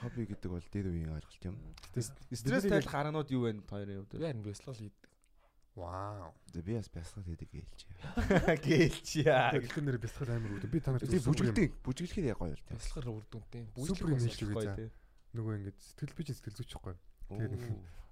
Хобби 0.00 0.24
гэдэг 0.24 0.48
бол 0.48 0.64
дээр 0.72 0.88
үеийн 0.88 1.12
ойлголт 1.12 1.44
юм. 1.44 1.56
Стресс 2.32 2.64
тайл 2.64 2.88
гараанууд 2.88 3.28
юу 3.28 3.44
вэ 3.44 3.60
хоёрын 3.68 4.00
Би 4.00 4.08
хувьд? 4.08 4.16
харин 4.16 4.40
бясалгал 4.40 4.80
хийдэг. 4.80 5.04
Вау. 5.76 6.32
Тэгээ 6.50 6.64
би 6.64 6.72
бас 6.80 6.88
бясалгал 6.88 7.28
хийдэг 7.28 7.50
ээлж. 7.52 7.80
Гэлч 8.64 9.08
яа. 9.28 9.52
Тэгэхээр 9.52 9.84
нэр 9.84 9.98
бэлтгэл 10.00 10.32
амар 10.32 10.56
үүд. 10.56 10.64
Би 10.72 10.80
та 10.80 10.96
нарт 10.96 11.04
Тэгээ 11.04 11.28
бүжгэлдэг. 11.28 11.70
Бүжгэлэхээр 11.84 12.30
яг 12.32 12.40
гоё 12.40 12.56
л 12.56 12.64
тийм. 12.64 12.80
Бясалгал 12.80 13.12
үр 13.12 13.26
дүнтэй. 13.28 13.68
Супер 13.76 14.08
юм. 14.08 14.24
Гоё 14.56 14.72
те. 14.72 14.88
Нөгөө 15.36 15.52
ингэж 15.60 15.76
сэтгэл 15.78 16.16
би 16.16 16.22
сэтгэл 16.32 16.58
зүйч 16.58 16.72
ихгүй. 16.74 16.96
Оо. 16.96 17.38
Тэгээд 17.38 17.64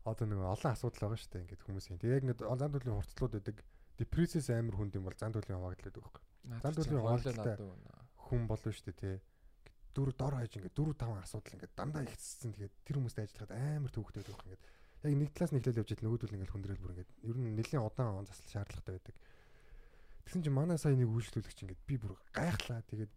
одоо 0.06 0.26
нөгөө 0.28 0.48
олон 0.54 0.70
асуудал 0.76 1.00
байгаа 1.02 1.18
шүү 1.18 1.32
дээ 1.34 1.42
ингээд 1.48 1.64
хүмүүсийн. 1.66 1.98
Тэгээ 1.98 2.14
яг 2.14 2.24
ингээд 2.28 2.40
зан 2.46 2.72
төлөвийн 2.72 2.98
хурцлууд 3.00 3.32
байдаг. 3.32 3.56
Депрессээс 3.98 4.54
амар 4.54 4.78
хүнд 4.78 4.94
юм 4.94 5.04
бол 5.10 5.18
зан 5.18 5.34
төлөвийн 5.34 5.58
хаваагдлаад 5.58 5.96
байгаа. 5.98 6.22
Зан 6.62 6.74
төлөвийн 6.74 7.02
хаваагдлаа 7.02 7.98
хүн 8.28 8.44
болно 8.46 8.70
шүү 8.72 8.86
дээ 8.92 9.00
тий. 9.00 9.16
Дөрөв 9.96 10.14
дор 10.14 10.34
хаяж 10.36 10.52
ингээд 10.54 10.76
дөрөв 10.76 10.96
таван 11.00 11.24
асуудал 11.24 11.54
ингээд 11.56 11.74
дандаа 11.74 12.04
ихссэн. 12.04 12.52
Тэгээд 12.54 12.74
тэр 12.84 12.96
хүмүүстэй 13.00 13.24
ажиллахад 13.24 13.52
амар 13.56 13.90
төвөгтэй 13.90 14.22
байх 14.22 14.44
ингээд. 14.44 14.64
Яг 15.08 15.14
нэг 15.16 15.30
талаас 15.32 15.52
нь 15.54 15.58
эхлэл 15.58 15.80
явж 15.80 15.90
идэл 15.96 16.06
нөгөөдөл 16.06 16.34
ингээд 16.36 16.52
хүндрэл 16.52 16.82
бүр 16.82 16.92
ингээд 16.94 17.10
ер 17.24 17.36
нь 17.40 17.56
нэлийн 17.56 17.82
удаан 17.82 18.20
он 18.20 18.28
засал 18.28 18.52
шаардлагатай 18.52 18.94
байдаг. 18.94 19.16
Тэгсэн 20.28 20.42
чинь 20.44 20.54
манай 20.54 20.78
сая 20.78 20.94
нэг 20.94 21.08
үйлчлүүлэгч 21.08 21.58
ингээд 21.64 21.82
би 21.88 21.94
бүр 21.96 22.14
гайхлаа. 22.36 22.84
Тэгээд 22.86 23.12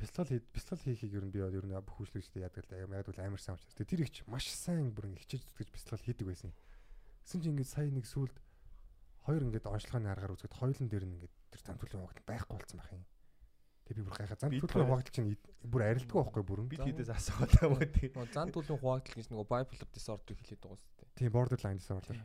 хий 0.00 0.40
бяцлал 0.52 0.80
хийхийг 0.80 1.12
ер 1.12 1.24
нь 1.24 1.32
би 1.32 1.40
ер 1.40 1.64
нь 1.64 1.72
бүх 1.72 1.98
үйлчлүүлэгчтэй 2.04 2.44
яадаг 2.44 2.64
л 2.68 2.76
яг 2.76 3.06
бол 3.08 3.20
амар 3.20 3.40
сайн 3.40 3.56
учраас. 3.56 3.76
Тэгээд 3.76 3.90
тэр 3.90 4.04
их 4.04 4.12
ч 4.12 4.18
маш 4.28 4.48
сайн 4.48 4.92
бүр 4.92 5.08
ингээд 5.08 5.24
хичээж 5.24 5.42
зүтгэж 5.44 5.68
бяцлал 5.72 6.04
хийдэг 6.04 6.26
байсан. 6.28 6.52
Тэгсэн 7.24 7.40
чинь 7.40 7.52
ингээд 7.56 7.72
сая 7.72 7.88
нэг 7.88 8.06
сүулт 8.08 8.36
хоёр 9.30 9.42
ингээд 9.46 9.66
онцлогооны 9.70 10.10
аргаар 10.10 10.34
үзэхэд 10.34 10.58
хоёулын 10.58 10.88
дээр 10.90 11.04
нь 11.06 11.14
ингээд 11.16 11.34
тэр 11.54 11.60
зам 11.62 11.76
төлөвийн 11.78 12.02
хавагдал 12.10 12.28
байхгүй 12.28 12.56
болсон 12.58 12.78
байх 12.82 12.90
юм. 12.90 13.04
Тэгээ 13.86 13.98
би 13.98 14.06
бүр 14.06 14.16
гайхаа 14.18 14.38
зам 14.38 14.50
тэр- 14.50 14.86
хавагдал 14.90 15.14
чинь 15.14 15.30
бүр 15.70 15.82
арилддаг 15.86 16.16
байхгүй 16.18 16.42
бүрэн. 16.46 16.68
Бид 16.70 16.82
хийдээс 16.84 17.10
асуугаад 17.14 17.52
байгаа 17.58 17.78
юм 17.80 17.92
тий. 17.94 18.08
Зан 18.34 18.48
төлөвийн 18.50 18.80
хуваагдал 18.82 19.16
гэж 19.18 19.26
нөгөө 19.30 19.46
bipolar 19.50 19.88
disorder 19.94 20.34
хэлээд 20.34 20.60
байгаа 20.62 20.78
дээ. 20.98 21.08
Тийм 21.18 21.30
borderline 21.34 21.78
disorder. 21.82 22.16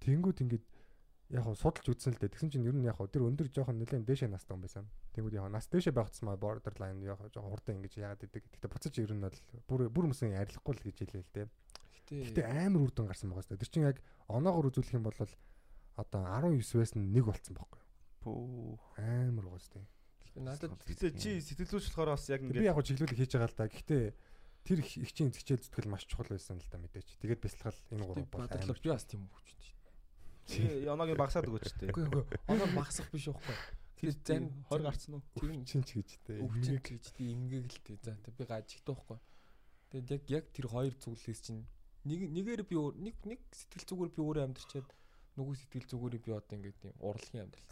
Тэнгүүд 0.00 0.38
ингээд 0.44 0.64
яг 1.32 1.42
хав 1.42 1.56
судалж 1.58 1.86
үзсэн 1.90 2.12
л 2.14 2.20
дээ. 2.20 2.30
Тэгсэн 2.36 2.50
чинь 2.52 2.66
ер 2.68 2.76
нь 2.76 2.84
яг 2.86 2.96
хав 3.00 3.08
тэр 3.10 3.26
өндөр 3.26 3.48
жоохон 3.50 3.80
нэлээд 3.80 4.04
дээшээ 4.06 4.30
настай 4.30 4.54
хүн 4.54 4.62
байсан. 4.62 4.84
Тэнгүүд 5.16 5.34
яг 5.40 5.48
нас 5.50 5.66
дээшээ 5.72 5.90
байх 5.96 6.12
тусмаа 6.12 6.36
borderline 6.38 7.00
яг 7.02 7.18
жоохон 7.34 7.50
хурдан 7.50 7.80
ингэж 7.82 7.96
яагаад 7.98 8.22
идэг. 8.28 8.44
Гэхдээ 8.46 8.70
буцаж 8.70 8.94
ер 9.00 9.10
нь 9.16 9.24
бол 9.24 9.38
бүр 9.66 9.80
бүр 9.90 10.06
мөсөн 10.12 10.36
арилахгүй 10.38 10.74
л 10.76 10.84
гэж 10.86 10.96
хэлээ 11.02 11.22
л 11.24 11.32
дээ. 11.34 11.46
Гэтэ 12.06 12.14
Гэтэ 12.30 12.42
амар 12.46 12.82
үр 12.86 12.92
дүн 12.94 13.08
гарсан 13.10 13.32
байгаа 13.34 13.42
шүү 13.42 13.58
дээ. 13.58 13.62
Тэр 13.66 13.72
чинь 13.74 13.88
яг 13.90 13.98
оноогоор 14.30 14.70
үзүүлэх 14.70 14.94
юм 14.94 15.02
бол 15.10 15.18
одоо 15.96 16.22
19-ээс 16.28 16.92
нь 16.96 17.08
нэг 17.12 17.24
болцсон 17.24 17.56
байхгүй 17.56 17.80
юу? 17.80 17.88
Пүү. 18.20 18.76
Амар 19.00 19.48
дээ. 19.56 19.84
надад 20.36 20.76
Гэтэ 20.84 21.16
чи 21.16 21.40
сэтгэл 21.40 21.72
зүйч 21.72 21.88
болохоор 21.96 22.12
бас 22.12 22.28
яг 22.28 22.44
Би 22.44 22.60
ингээд 22.60 22.68
яг 22.68 22.76
хөө 22.76 22.86
чиглүүлэг 22.92 23.16
хийж 23.16 23.32
байгаа 23.32 23.48
л 23.48 23.56
да. 23.56 23.66
Гэхдээ 23.72 24.04
тэр 24.68 24.78
их 24.84 24.90
их 25.00 25.10
чинь 25.16 25.32
зэчээл 25.32 25.64
зүтгэл 25.64 25.88
маш 25.88 26.04
чухал 26.04 26.28
байсан 26.28 26.60
л 26.60 26.68
да 26.68 26.76
мэдээч. 26.76 27.08
Тэгээд 27.24 27.40
бясалгал 27.40 27.80
энэ 27.96 28.04
гурав 28.04 28.28
бол 28.28 28.44
амар. 28.44 28.76
би 28.76 28.90
бас 28.92 29.04
тийм 29.08 29.24
хөвчтэй. 29.32 30.84
янагийн 30.84 31.16
багсаад 31.16 31.48
өгөөч 31.48 31.72
тээ. 31.80 31.90
Үгүй 31.90 32.04
үгүй. 32.12 32.24
Оноо 32.52 32.68
багсах 32.76 33.08
биш 33.08 33.32
байхгүй. 33.32 33.56
Тэр 33.96 34.12
зан 34.20 34.44
20 34.68 34.84
гарцсан 34.84 35.12
уу? 35.16 35.24
тэр 35.32 35.52
нь 35.56 35.64
чин 35.64 35.80
ч 35.80 35.96
гэж 35.96 36.10
дээ. 36.28 36.44
өвчин 36.44 36.76
гэж 36.84 37.04
тий 37.16 37.32
имгээг 37.32 37.64
л 37.72 37.80
тий. 37.80 37.96
За 38.04 38.12
тэг 38.20 38.36
би 38.36 38.44
гажигтай 38.44 38.92
байхгүй. 38.92 39.18
Тэгээд 39.88 40.08
яг 40.12 40.22
яг 40.28 40.44
тэр 40.52 40.66
хоёр 40.68 40.94
зүйлээс 41.00 41.40
чинь 41.40 41.64
нэг 42.04 42.28
нэгээр 42.28 42.62
би 42.68 42.76
нэг 42.76 43.16
нэг 43.24 43.40
сэтгэл 43.56 43.88
зүгээр 43.88 44.10
би 44.12 44.20
өөрөө 44.20 44.44
амьдрчаад 44.44 44.86
нөгөө 45.36 45.54
сэтгэл 45.60 45.86
зүгээрээ 45.92 46.22
би 46.24 46.30
одоо 46.32 46.54
ингээд 46.56 46.78
тийм 46.80 46.94
урлагийн 47.00 47.44
амьдрал. 47.44 47.68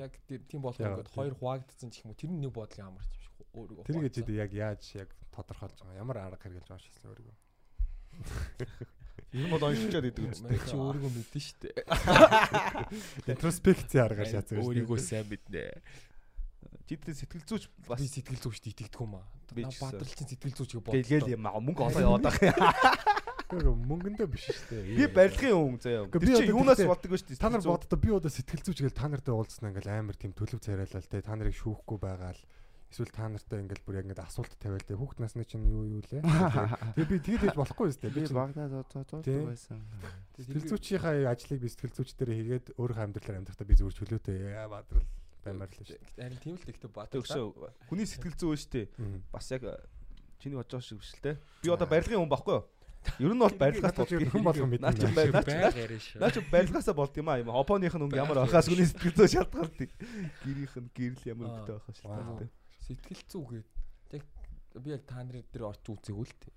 Яг 0.00 0.12
тийм 0.26 0.60
болох 0.64 0.80
ингээд 0.80 1.12
хоёр 1.12 1.34
хуваагдсан 1.36 1.90
ч 1.92 2.00
юм 2.04 2.10
уу 2.12 2.16
тэр 2.16 2.32
нэг 2.32 2.52
бодлын 2.56 2.88
амарч 2.88 3.10
юм 3.12 3.20
шиг 3.20 3.36
өөрийгөө. 3.52 3.84
Тэр 3.84 4.00
гэж 4.00 4.14
хуваалцсан. 4.24 4.40
яг 4.40 4.50
яаж 4.56 4.82
яг 4.96 5.10
тодорхойлж 5.36 5.76
байгаа. 5.84 6.00
Ямар 6.00 6.16
арга 6.24 6.40
хэрэгэлж 6.40 6.68
байгаа 6.72 6.80
шээ 6.80 7.04
өөрийгөө. 7.12 7.36
Энэ 9.36 9.50
бол 9.52 9.64
оншилчаад 9.68 10.08
идэг 10.08 10.24
үстэй. 10.32 10.48
Мэн 10.48 10.64
чи 10.64 10.76
өөрийгөө 10.80 11.12
мэдэн 11.12 11.42
штэ. 11.44 11.68
Интроспекцийн 13.36 14.04
аргаар 14.08 14.30
шатсан 14.32 14.56
шүү. 14.56 14.64
Өөрийгөө 14.72 14.98
сайн 15.04 15.28
мэднэ. 15.28 15.84
Чи 16.86 16.94
тэр 16.96 17.12
сэтгэл 17.18 17.44
зүйч 17.44 17.64
бас 17.84 17.98
Би 18.00 18.06
сэтгэл 18.08 18.40
зүйчд 18.40 18.70
итгэдэг 18.72 19.02
юм 19.04 19.20
аа. 19.20 19.26
Би 19.52 19.66
На 19.66 19.74
ч 19.74 19.76
гэсэн. 19.76 19.84
бадралчин 19.90 20.26
сэтгэл 20.32 20.56
зүйчгээ 20.56 20.80
бодлоо. 20.80 20.96
гэлгээл 21.02 21.34
юм 21.36 21.44
аа 21.44 21.58
мөнгө 21.60 21.82
олоо 21.90 22.02
яваад 22.06 22.24
байгаа. 22.30 22.72
Гэхдээ 23.46 23.74
мөнгөндөө 23.86 24.26
биш 24.26 24.44
шүү 24.50 24.82
Би 24.82 25.06
дээ. 25.06 25.14
барилгын 25.14 25.54
хүн 25.54 25.78
заяа. 25.78 26.06
Тэр 26.10 26.20
би 26.20 26.26
чи 26.26 26.34
одоо 26.34 26.50
юунаас 26.50 26.78
тэгтээ- 26.82 26.90
болдог 26.90 27.10
вэ 27.10 27.18
шүү 27.22 27.28
дээ? 27.30 27.38
Та 27.40 27.48
нар 27.50 27.62
боддоо 27.62 27.98
би 28.02 28.08
одоо 28.10 28.30
сэтгэл 28.30 28.64
зүйч 28.66 28.78
гээл 28.82 28.98
та 28.98 29.06
нартай 29.06 29.34
уулзсан 29.34 29.70
ингээл 29.70 29.90
амар 29.94 30.16
тийм 30.18 30.32
төлөв 30.34 30.60
царайлал 30.60 31.06
те 31.06 31.22
та 31.22 31.32
нарыг 31.38 31.54
шүүхгүй 31.54 31.98
байгаа 32.02 32.34
л 32.34 32.42
Эсвэл 32.86 33.10
та 33.10 33.26
нартай 33.26 33.58
ингээл 33.66 33.82
бүр 33.82 33.96
яг 33.98 34.04
ингээд 34.06 34.22
асуулт 34.22 34.54
тавиал 34.62 34.82
те 34.86 34.94
хүүхд 34.94 35.18
насны 35.18 35.42
чинь 35.42 35.66
юу 35.66 35.82
юу 35.98 36.02
лээ. 36.06 36.22
Тэгээ 36.22 37.10
би 37.10 37.18
тэгээд 37.18 37.42
хийж 37.50 37.56
болохгүй 37.58 37.86
өстэй. 37.90 38.10
Би 38.14 38.22
Би 38.22 38.26
чинь 38.30 38.38
багнаа 38.38 38.68
зодод 38.70 39.26
Тий. 39.26 39.42
байсан. 39.42 39.82
сэтгэл 40.38 40.70
зүйчийнхаа 40.70 41.26
ажлыг 41.34 41.60
би 41.60 41.68
сэтгэл 41.70 41.94
зүйчдэр 41.98 42.30
хийгээд 42.30 42.66
өөрийнхөө 42.78 43.04
амьдралаар 43.10 43.38
амьдрахтаа 43.42 43.66
би 43.66 43.74
зүгээр 43.74 43.98
чөлөөтэй 43.98 44.36
яа 44.54 44.70
бадрал 44.70 45.02
баймаар 45.42 45.66
л 45.66 45.82
шүү. 45.82 45.98
Харин 46.14 46.38
тийм 46.38 46.54
л 46.62 46.90
бат. 46.94 47.10
Тэгвшээ 47.10 47.42
хүний 47.90 48.06
сэтгэл 48.06 48.38
зүй 48.38 48.54
шүү 48.54 48.70
дээ. 48.70 48.86
дээ. 48.86 49.20
Бас 49.34 49.50
яг 49.50 49.62
чиний 50.38 50.54
бодож 50.56 50.78
байгаа 50.78 50.86
шиг 50.86 50.98
биш 51.02 51.10
л 51.18 51.22
те. 51.26 51.32
Би 51.66 51.68
одоо 51.74 51.90
барилгын 51.90 52.22
хүн 52.22 52.30
баггүй 52.30 52.54
юу? 52.54 52.64
Ер 53.20 53.32
нь 53.34 53.38
бол 53.40 53.54
барилгаас 53.56 53.94
ч 53.96 54.10
хүн 54.30 54.42
болгон 54.44 54.68
мэднэ. 54.70 54.84
Наа 54.86 54.94
чи 54.96 55.06
бай- 55.14 55.30
наа 55.32 55.42
чи- 55.42 55.50
байг 55.56 55.76
яриа 55.76 56.00
шүү. 56.00 56.20
наа 56.20 56.30
чи 56.34 56.40
барилгаасаа 56.50 56.94
болд 56.94 57.14
юм 57.16 57.28
аа. 57.28 57.38
Юм 57.40 57.50
опоных 57.54 57.94
нь 57.94 58.04
өнгө 58.06 58.16
ямар 58.16 58.38
байхаас 58.44 58.66
хүний 58.68 58.86
сэтгэл 58.86 59.16
зүй 59.16 59.28
шалтгаалдаг. 59.34 59.90
Гэрийнх 60.44 60.74
нь 60.76 60.90
гэрэл 60.96 61.24
ямар 61.32 61.46
өнгөтэй 61.50 61.74
байхаас 61.76 61.96
шалтгаалдаг. 62.02 62.48
Сэтгэл 62.86 63.22
зүйгээд 63.30 63.68
яг 64.16 64.24
би 64.82 64.88
яг 64.92 65.02
та 65.08 65.16
нарын 65.24 65.44
дээр 65.52 65.64
орч 65.70 65.84
үзег 65.88 66.16
үл 66.16 66.32
тээ. 66.36 66.52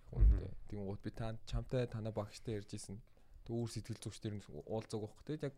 Тийм 0.70 0.86
гот 0.86 1.02
би 1.04 1.10
та 1.12 1.34
чамтай 1.50 1.88
танаа 1.88 2.12
багштай 2.12 2.60
ярьжсэн. 2.60 2.98
Тэг 3.48 3.54
өөр 3.56 3.70
сэтгэл 3.72 4.00
зүйчдэр 4.04 4.34
нь 4.38 4.44
уулзаг 4.68 5.00
байхгүй 5.00 5.24
тэгээд 5.26 5.44
яг 5.48 5.56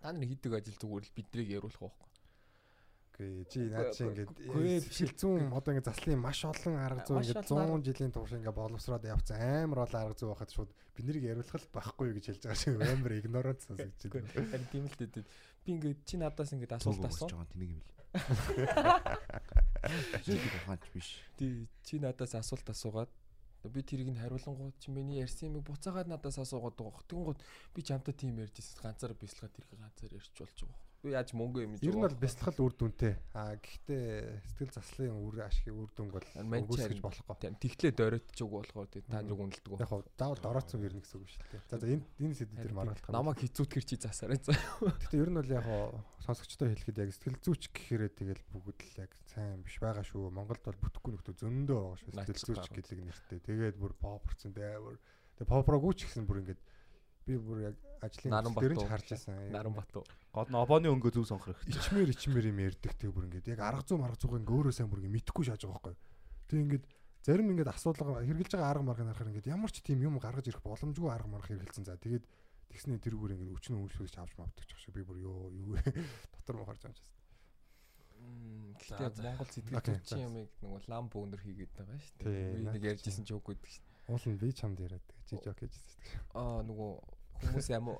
та 0.00 0.12
нарын 0.12 0.28
хийдэг 0.28 0.52
ажил 0.54 0.78
зүгээр 0.78 1.04
л 1.08 1.14
биднийг 1.16 1.48
яриулах 1.58 1.80
байхгүй. 1.80 2.08
Окей, 3.14 3.46
чи 3.46 3.70
наад 3.70 3.94
чи 3.94 4.02
ингээд 4.02 4.26
Үгүй, 4.50 4.82
сэтгэл 4.82 5.14
зүүн 5.14 5.54
одоо 5.54 5.70
ингээд 5.70 5.86
заслын 5.86 6.18
маш 6.18 6.42
олон 6.42 6.74
арга 6.82 7.06
зүй 7.06 7.22
ингээд 7.22 7.46
олон 7.46 7.78
100 7.78 7.86
жилийн 7.86 8.10
турш 8.10 8.34
ингээд 8.34 8.58
боловсроод 8.58 9.06
явцсан 9.06 9.38
амар 9.38 9.86
олон 9.86 10.02
арга 10.02 10.18
зүй 10.18 10.34
байхад 10.34 10.50
шууд 10.50 10.74
бид 10.98 11.06
нарыг 11.06 11.22
яриулах 11.22 11.54
л 11.54 11.74
байхгүй 11.78 12.10
гэж 12.10 12.26
хэлж 12.26 12.42
байгаа 12.42 12.58
шиг 12.58 12.74
амар 12.82 13.14
игнорант 13.14 13.62
сонсогдож 13.70 14.10
байна. 14.10 14.34
Харин 14.34 14.66
тийм 14.66 14.90
л 14.90 14.98
дээ. 14.98 15.22
Би 15.62 15.70
ингээд 15.78 16.02
чи 16.02 16.18
надаас 16.18 16.50
ингээд 16.58 16.74
асуулт 16.74 17.06
асуу. 17.06 17.30
тэнийг 17.54 17.78
юм 17.78 17.86
л. 17.86 17.94
Зөвхөн 20.26 20.58
ухаанч 20.58 20.82
биш. 20.90 21.22
Тий 21.38 21.70
чи 21.86 22.02
надаас 22.02 22.34
асуулт 22.34 22.66
асуугаад 22.66 23.14
би 23.70 23.80
тэрийг 23.86 24.10
нь 24.10 24.18
хариулангууд 24.18 24.74
чи 24.82 24.90
миний 24.90 25.22
ярьсан 25.22 25.54
юмыг 25.54 25.62
буцаагаад 25.70 26.10
надаас 26.10 26.42
асуугаад 26.42 26.74
байгаа. 26.74 27.06
Тэнгууд 27.06 27.38
би 27.74 27.80
чамтай 27.86 28.10
тийм 28.10 28.42
ярьжсэн 28.42 28.82
ганцаараа 28.82 29.14
бислэхэд 29.14 29.54
тэрийг 29.54 29.78
ганцаар 29.78 30.18
ярьж 30.18 30.34
болж 30.34 30.58
байгаа. 30.66 30.93
Яаж 31.04 31.34
мөнгө 31.36 31.60
юм 31.64 31.72
Ер 31.84 31.96
нь 31.96 32.00
бол 32.00 32.16
бясалгал 32.16 32.64
үр 32.64 32.74
дүнтэй. 32.80 33.12
Аа 33.36 33.60
гэхдээ 33.60 34.40
сэтгэл 34.56 34.72
заслын 34.72 35.12
үр 35.12 35.44
ашиг 35.44 35.68
үр 35.68 35.90
дүнг 35.92 36.16
бол 36.16 36.24
үгүйсгэж 36.24 36.80
харин 36.80 37.04
болохгүй. 37.04 37.36
Тийм 37.44 37.56
тэгтлээ 37.60 37.92
дөрөтчөг 37.92 38.48
болохоор 38.48 38.88
тий 38.88 39.04
та 39.04 39.20
нарыг 39.20 39.36
үнэлдэг. 39.36 39.76
Яг 39.84 39.90
хав 39.92 40.02
даавал 40.16 40.40
дороцсон 40.40 40.80
ирнэ 40.80 41.04
гэсэн 41.04 41.20
үг 41.20 41.28
шүү 41.28 41.44
дээ. 41.52 41.62
За 41.68 41.76
за 41.76 41.86
энэ 41.92 42.04
энэ 42.24 42.36
сэдв 42.40 42.56
дээр 42.56 42.72
маргалдах. 42.72 43.12
Намайг 43.12 43.38
хизүүтгэр 43.44 43.84
чи 43.84 43.96
засаарай. 44.00 44.40
Гэхдээ 44.40 45.20
ер 45.20 45.28
нь 45.28 45.38
бол 45.44 45.52
яг 45.52 45.64
хоо 45.68 45.84
сонсогчдоо 46.24 46.68
хэлэхэд 46.72 47.00
яг 47.04 47.10
сэтгэл 47.12 47.42
зүйч 47.44 47.62
гэхээрээ 47.68 48.12
тэгэл 48.16 48.42
бүгд 48.48 48.80
л 48.80 49.00
яг 49.04 49.12
сайн 49.28 49.60
биш 49.60 49.76
байгаа 49.76 50.04
шүү. 50.08 50.32
Монголд 50.32 50.64
бол 50.64 50.80
бүтэхгүй 50.88 51.12
нөхдөд 51.20 51.36
зөндөө 51.36 51.78
байгаа 51.84 52.00
шүү. 52.00 52.10
Сэтгэл 52.16 52.48
зүйч 52.48 52.66
гэдэг 52.72 52.98
нэртэй. 53.04 53.38
Тэгээд 53.44 53.76
бүр 53.76 53.92
попроцент 54.00 54.56
амар. 54.56 54.96
Тэгээ 55.36 55.52
попрогүйч 55.52 56.08
гэсэн 56.08 56.24
бүр 56.24 56.40
ингээд 56.48 56.62
би 57.26 57.36
бүр 57.40 57.58
яг 57.72 57.76
ажлын 58.04 58.30
Наран 58.32 58.54
дээр 58.54 58.74
нь 58.74 58.78
ч 58.78 58.84
Батуу. 58.84 58.92
харж 58.92 59.06
байсан. 59.10 59.34
Наран 59.52 59.74
Батуу. 59.74 60.04
Гол 60.32 60.48
нь 60.50 60.58
опоны 60.60 60.88
өнгө 60.92 61.10
зөв 61.14 61.24
сонгох 61.28 61.56
хэрэгтэй. 61.56 61.80
ичмэр 61.80 62.08
ичмэр 62.12 62.44
юм 62.52 62.58
ярьдаг 62.60 62.92
тэг 63.00 63.10
бүр 63.12 63.26
ингээд 63.28 63.50
яг 63.56 63.60
арга 63.64 63.84
зүй 63.88 63.98
марга 63.98 64.18
зүйг 64.20 64.36
ингээ 64.44 64.56
өөрөө 64.58 64.74
сайн 64.76 64.88
бүр 64.92 65.00
ингээ 65.00 65.16
мэдхгүй 65.16 65.44
шааж 65.48 65.62
байгаа 65.64 65.80
байхгүй. 65.80 65.96
Тэг 66.48 66.58
ингээд 66.64 66.84
зарим 67.24 67.48
ингээд 67.50 67.72
асуудал 67.72 68.20
хэрглэж 68.20 68.50
байгаа 68.52 68.70
арга 68.70 68.84
маргыг 68.84 69.06
харахаар 69.08 69.30
ингээд 69.32 69.52
ямар 69.52 69.70
ч 69.72 69.76
тийм 69.80 69.98
юм 70.04 70.20
гаргаж 70.20 70.46
ирэх 70.48 70.60
боломжгүй 70.60 71.08
арга 71.08 71.28
марга 71.32 71.48
хэрэгэлсэн. 71.48 71.88
За 71.88 71.96
тэгээд 71.96 72.24
тэгснэ 72.68 73.00
тэр 73.00 73.16
бүр 73.16 73.32
ингээд 73.32 73.54
өчнө 73.56 73.80
үйлчлүүлж 73.80 74.14
авч 74.20 74.34
мавдаг 74.36 74.64
ч 74.68 74.76
шиг 74.76 74.92
би 74.92 75.02
бүр 75.06 75.18
ёо 75.24 75.48
юу 75.54 75.78
дотор 76.36 76.60
юм 76.60 76.76
чаас. 76.76 77.00
Гэхдээ 78.74 79.00
яг 79.00 79.14
Монгол 79.22 79.48
сэтгэл 79.48 80.02
за. 80.04 80.16
ямыг 80.18 80.50
нэг 80.60 80.84
лам 80.88 81.06
бөөнөр 81.08 81.40
хийгээд 81.44 81.72
байгаа 81.76 81.98
шүү 82.00 82.16
дээ. 82.24 82.52
Би 82.56 82.62
нэг 82.68 82.82
ярьжсэн 82.84 83.24
ч 83.24 83.30
үгүй 83.36 83.54
гэдэг 83.56 83.70
шүү. 83.70 83.93
Уул 84.08 84.24
нь 84.28 84.38
би 84.40 84.52
чамд 84.52 84.80
яриад 84.80 85.06
чи 85.24 85.36
жок 85.40 85.56
гэжсэн 85.56 85.84
шүү 85.88 86.00
дээ. 86.04 86.20
Аа 86.36 86.60
нөгөө 86.66 86.90
хүмүүс 87.40 87.68
амин 87.72 87.96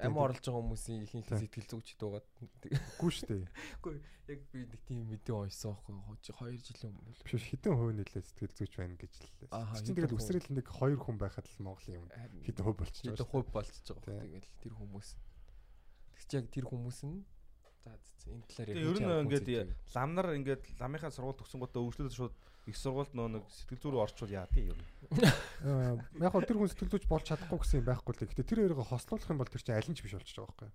амин 0.00 0.16
орлож 0.18 0.40
байгаа 0.40 0.62
хүмүүсийн 0.64 1.04
ихэнх 1.04 1.28
сэтгэл 1.28 1.68
зүйчд 1.68 2.00
байгаа. 2.00 2.22
Үгүй 2.98 3.12
шүү 3.12 3.28
дээ. 3.28 3.44
Үгүй 3.78 3.94
яг 4.32 4.40
би 4.48 4.60
нэг 4.64 4.80
тийм 4.88 5.04
мэдээ 5.12 5.36
уншсан 5.36 5.76
байхгүй 5.76 6.32
хожи 6.32 6.32
2 6.32 6.64
жилийн 6.64 6.92
өмнө 6.96 7.12
л. 7.12 7.22
Биш 7.28 7.44
хэдэн 7.52 7.76
хувь 7.76 7.92
нэлээ 7.92 8.24
сэтгэл 8.24 8.56
зүйч 8.56 8.72
байна 8.80 8.96
гэж 8.96 9.12
л. 9.20 9.28
Ааха, 9.52 9.76
Чи 9.76 9.92
хэдэн 9.92 9.96
тэгэл 10.08 10.16
үсрэл 10.16 10.48
нэг 10.56 10.66
хоёр 10.72 10.98
хүн 11.04 11.16
байхад 11.20 11.44
л 11.44 11.60
Монголын 11.60 12.00
юм. 12.00 12.06
Хэдэн 12.48 12.64
хувь 12.64 12.78
болчихж 12.80 13.04
Хэдэн 13.04 13.20
байгаа. 13.20 13.28
хувь 13.28 13.50
болчихж 13.52 13.86
байгаа. 13.92 14.24
Тэгэл 14.24 14.48
тэр 14.64 14.72
хүмүүс. 14.80 15.08
Тэг 16.16 16.24
чи 16.24 16.34
яг 16.40 16.46
тэр 16.48 16.64
хүмүүс 16.64 16.98
нь 17.04 17.18
за 17.84 17.92
энэ 18.32 18.44
талаар 18.48 18.68
Тэгээ 18.72 18.88
ер 18.88 18.98
нь 19.04 19.12
ингээд 19.28 19.48
ламнар 19.92 20.26
ингээд 20.40 20.64
ламынхаа 20.80 21.12
сургууль 21.12 21.36
төгсөн 21.36 21.60
гутаа 21.60 21.84
өвчлөлт 21.84 22.16
шууд 22.16 22.34
их 22.66 22.76
сургуульд 22.80 23.12
нөө 23.12 23.28
нэг 23.36 23.44
сэтгэл 23.52 23.82
зүйрөө 23.84 24.02
орчвол 24.04 24.32
яадаг 24.32 24.64
юм. 24.72 24.80
Аа, 25.64 26.00
яг 26.20 26.32
хөө 26.32 26.48
тэр 26.48 26.58
хүн 26.60 26.70
сэтгэл 26.72 26.92
зүйч 26.96 27.04
болж 27.08 27.24
чадахгүй 27.28 27.58
гэсэн 27.60 27.80
юм 27.84 27.88
байхгүй 27.92 28.12
л. 28.16 28.24
Гэтэ 28.24 28.44
тэр 28.48 28.60
хоёрыг 28.64 28.80
хослуулах 28.88 29.28
юм 29.28 29.40
бол 29.40 29.52
тэр 29.52 29.62
чинь 29.64 29.76
аль 29.76 29.90
нь 29.90 29.96
ч 29.96 30.00
биш 30.00 30.16
болчихж 30.16 30.38
байгаа 30.40 30.56
байхгүй. 30.56 30.72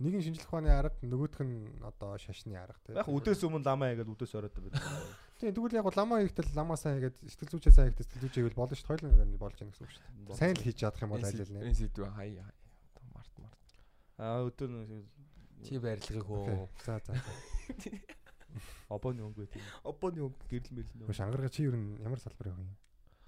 Нэг 0.00 0.14
нь 0.16 0.24
шинжлэх 0.24 0.48
ухааны 0.48 0.70
арга, 0.72 0.96
нөгөөх 1.04 1.42
нь 1.44 1.66
одоо 1.84 2.16
шашны 2.16 2.56
арга 2.56 2.78
тийм. 2.86 2.96
Яг 2.96 3.10
үдээс 3.10 3.44
өмнө 3.44 3.66
ламаа 3.68 3.92
хийгээд 3.92 4.08
үдээс 4.08 4.32
ороод 4.38 4.54
байна. 4.56 4.80
Тийм 5.36 5.52
тэгвэл 5.52 5.76
яг 5.76 5.86
ламаа 5.92 6.24
хийхдээ 6.24 6.56
ламаа 6.56 6.78
сайн 6.80 6.96
хийгээд 7.04 7.20
сэтгэл 7.20 7.52
зүйчээ 7.52 7.74
сайн 7.74 7.92
хийхдээ 7.92 8.06
сэтгэл 8.08 8.24
зүйчээ 8.24 8.44
бол 8.48 8.60
болно 8.64 8.76
шүү 8.80 8.96
дээ. 8.96 9.12
Хоёулаа 9.12 9.44
болж 9.44 9.56
яах 9.60 9.70
гэсэн 9.76 9.84
үг 9.84 9.92
шүү 9.92 10.04
дээ. 10.24 10.40
Сайн 10.40 10.56
л 10.56 10.64
хийж 10.64 10.76
чадах 10.80 11.04
юм 11.04 11.12
бол 11.12 11.20
аль 11.20 11.36
аль 11.36 11.52
энэ 11.68 11.76
сэдв 11.76 12.08
хай 12.16 12.30
хай. 12.40 12.54
Март 13.12 13.34
март. 13.44 13.60
Аа 14.16 14.40
өдөр 14.48 14.70
нэг 14.72 14.88
Чи 15.68 15.76
барилгыг 15.76 16.24
нэ. 16.24 16.24
хөө. 16.24 16.68
За 16.80 16.96
за. 17.04 17.12
за. 18.50 18.60
опоны 18.88 19.20
өнгө 19.24 19.46
тийм. 19.46 19.64
Опоны 19.84 20.20
үг 20.26 20.34
Гэрэл 20.50 20.74
мэрэл 20.74 21.06
Хөө 21.06 21.16
шангарга 21.16 21.48
чи 21.48 21.64
ер 21.70 21.76
нь 21.78 21.98
ямар 22.02 22.20
салбар 22.20 22.52
явах 22.52 22.64
юм? 22.66 22.76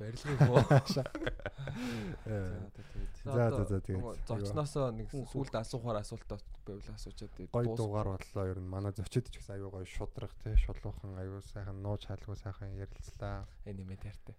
барилгыг 0.03 0.39
хөө. 0.39 0.63
Э, 2.27 2.69
За 3.25 3.51
за 3.51 3.65
за 3.65 3.79
тэгээд. 3.81 4.27
Зочноосоо 4.27 4.91
нэг 4.91 5.07
сүулт 5.31 5.55
асуухаар 5.55 6.03
асуултаа 6.03 6.39
байвал 6.67 6.91
асуучаад 6.91 7.31
тэгээд 7.39 7.55
гой 7.55 7.67
дугаар 7.79 8.09
боллоо 8.19 8.45
ер 8.51 8.59
нь 8.59 8.67
манай 8.67 8.93
зочид 8.93 9.31
ч 9.31 9.39
гэсэн 9.39 9.63
аюу 9.63 9.71
гой 9.71 9.87
шудрах 9.87 10.35
тий 10.43 10.59
шулуухан 10.59 11.15
аюу 11.23 11.39
сайхан 11.41 11.79
нууж 11.79 12.03
хаалгүй 12.11 12.35
сайхан 12.35 12.75
ярилцлаа. 12.75 13.47
Аниме 13.65 13.97
таартай. 13.97 14.35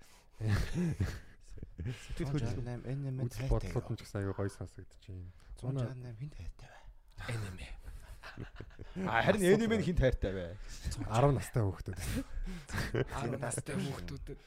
Сэтгэл 2.11 2.27
хөдлөл. 2.27 2.59
168 2.59 2.91
энэ 2.91 3.07
юм 3.07 3.17
Үзэл 3.23 3.47
бодлууд 3.47 3.87
нь 3.87 3.97
ч 3.97 4.01
гэсэн 4.03 4.19
аюу 4.19 4.35
гой 4.35 4.49
сонсогдож 4.51 5.03
байна. 5.07 5.31
168 5.63 6.19
хинт 6.19 6.35
хайтай 6.35 6.69
бай. 6.69 6.83
Аниме. 7.31 7.67
А 9.07 9.21
харин 9.25 9.43
энимэн 9.43 9.81
хин 9.83 9.97
тайртай 9.97 10.31
бай. 10.33 10.51
10 11.09 11.33
настай 11.37 11.61
хүүхдүүд. 11.63 11.97
10 12.93 13.37
настай 13.41 13.75
хүүхдүүдэд 13.77 14.39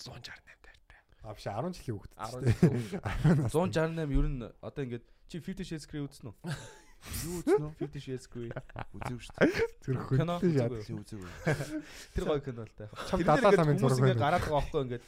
168 0.00 0.64
таартай. 0.64 0.98
А 1.22 1.34
биш 1.34 1.44
10 1.46 1.74
жилийн 1.78 1.96
хүүхдүүд. 1.98 2.18
10 3.48 3.50
168 3.50 4.18
ер 4.18 4.26
нь 4.30 4.42
одоо 4.62 4.82
ингээд 4.84 5.04
чи 5.30 5.38
50 5.38 5.66
Shades 5.68 5.86
Grey 5.90 6.02
үзсэн 6.06 6.30
үү? 6.30 6.36
Юу 7.24 7.34
үзнэ 7.40 7.64
үү? 7.66 7.72
50 7.78 8.00
Shades 8.04 8.26
Grey. 8.30 8.50
Үзээгүй 8.96 9.22
шүү 9.24 9.34
дээ. 9.38 9.50
Зүрх 9.84 10.08
Кино 10.10 10.34
үзээгүй. 10.42 11.30
Тэр 12.16 12.24
гоё 12.26 12.40
кино 12.44 12.62
л 12.66 12.74
та. 12.76 12.88
Чам 13.08 13.18
Тэр 13.22 13.28
далаа 13.30 13.64
хүмүүс 13.64 13.80
зураг 13.80 13.98
ингээд 14.00 14.18
байна. 14.18 14.24
гараад 14.26 14.44
байгаа 14.44 14.58
байхгүй 14.60 14.80
ингээд 14.84 15.04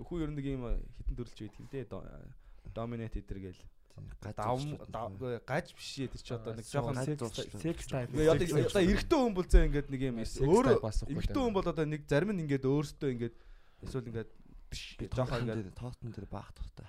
хүү 0.00 0.18
ер 0.24 0.30
нь 0.30 0.36
нэг 0.40 0.46
юм 0.50 0.64
хитэн 0.98 1.14
төрөлж 1.18 1.38
байт 1.44 1.56
юм 1.60 1.68
те. 1.70 1.84
Dominate 2.74 3.18
эдэр 3.22 3.38
гээл. 3.50 3.62
Дав 4.20 4.60
дав 4.88 5.12
гаж 5.46 5.72
биш 5.72 5.90
ээ 6.04 6.12
тэр 6.12 6.22
чи 6.22 6.32
одоо 6.36 6.52
нэг 6.54 6.66
жоохон 6.68 6.96
секс 7.56 7.86
тайп. 7.88 8.12
Одоо 8.12 8.46
эрэгтэй 8.84 9.18
хүн 9.18 9.34
бол 9.34 9.48
зөө 9.48 9.64
ингээд 9.68 9.88
нэг 9.88 10.00
юм 10.04 10.20
эмэгтэй 10.20 10.44
байна. 10.44 11.40
хүн 11.40 11.54
бол 11.56 11.68
одоо 11.68 11.84
нэг 11.88 12.04
зарим 12.04 12.32
нь 12.36 12.42
ингээд 12.44 12.68
өөртөө 12.68 13.08
ингээд 13.16 13.36
эсвэл 13.84 14.08
ингээд 14.12 14.30
жоохон 15.16 15.40
ингээд 15.48 15.72
тоотон 15.74 16.10
дээр 16.12 16.28
баах 16.28 16.52
тухтай. 16.52 16.88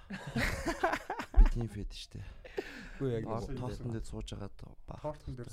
Би 1.39 1.43
тийм 1.55 1.67
фэд 1.71 1.91
штэ. 1.95 2.19
Үгүй 3.01 3.17
яг 3.17 3.25
Тоотон 3.25 3.57
тоотон 3.57 3.89
дээр 3.95 4.05
сууж 4.05 4.27
агаад 4.35 4.53
баах. 4.85 5.01
Тортон 5.01 5.33
дээр 5.39 5.49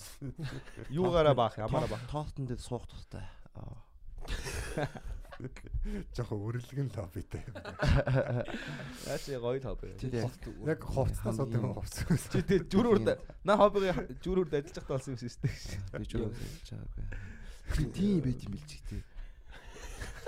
юугаараа 0.93 1.35
баах 1.39 1.57
ямаараа 1.57 1.89
баах. 1.89 2.05
Тоотон 2.13 2.45
дээр 2.45 2.61
суух 2.61 2.85
тухтай. 2.91 3.25
Аа. 3.55 3.81
жоохон 6.17 6.41
үрэлгэн 6.43 6.91
лоббитэй. 6.95 7.45
Яаж 9.07 9.25
гоё 9.29 9.75
бэ? 9.79 9.97
Тэр 9.99 10.27
яг 10.67 10.81
хувцас 10.83 11.39
одоо 11.39 11.59
юм 11.59 11.75
хувцас. 11.75 12.05
Чи 12.33 12.43
тэг 12.43 12.67
зүрүүрд 12.69 13.19
на 13.45 13.57
хоббигийн 13.57 14.19
зүрүүрд 14.23 14.53
ажиллаж 14.59 14.75
байхдаа 14.83 14.97
болсон 14.99 15.15
юм 15.15 15.21
шүү 15.23 15.43
дээ. 15.43 15.99
би 15.99 16.05
юу 16.13 16.31
хэлж 16.35 16.69
байгаагүй. 16.75 17.07
Би 17.77 17.85
тийм 17.95 18.19
байт 18.25 18.41
юм 18.43 18.53
билж 18.57 18.73
тээ. 18.89 19.03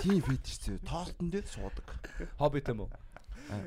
Тийм 0.01 0.20
фэд 0.24 0.45
штэ. 0.49 0.81
Тоотон 0.85 1.28
дээр 1.28 1.45
суудаг. 1.45 1.89
Хобби 2.41 2.65
тийм 2.65 2.85
үү? 2.85 2.91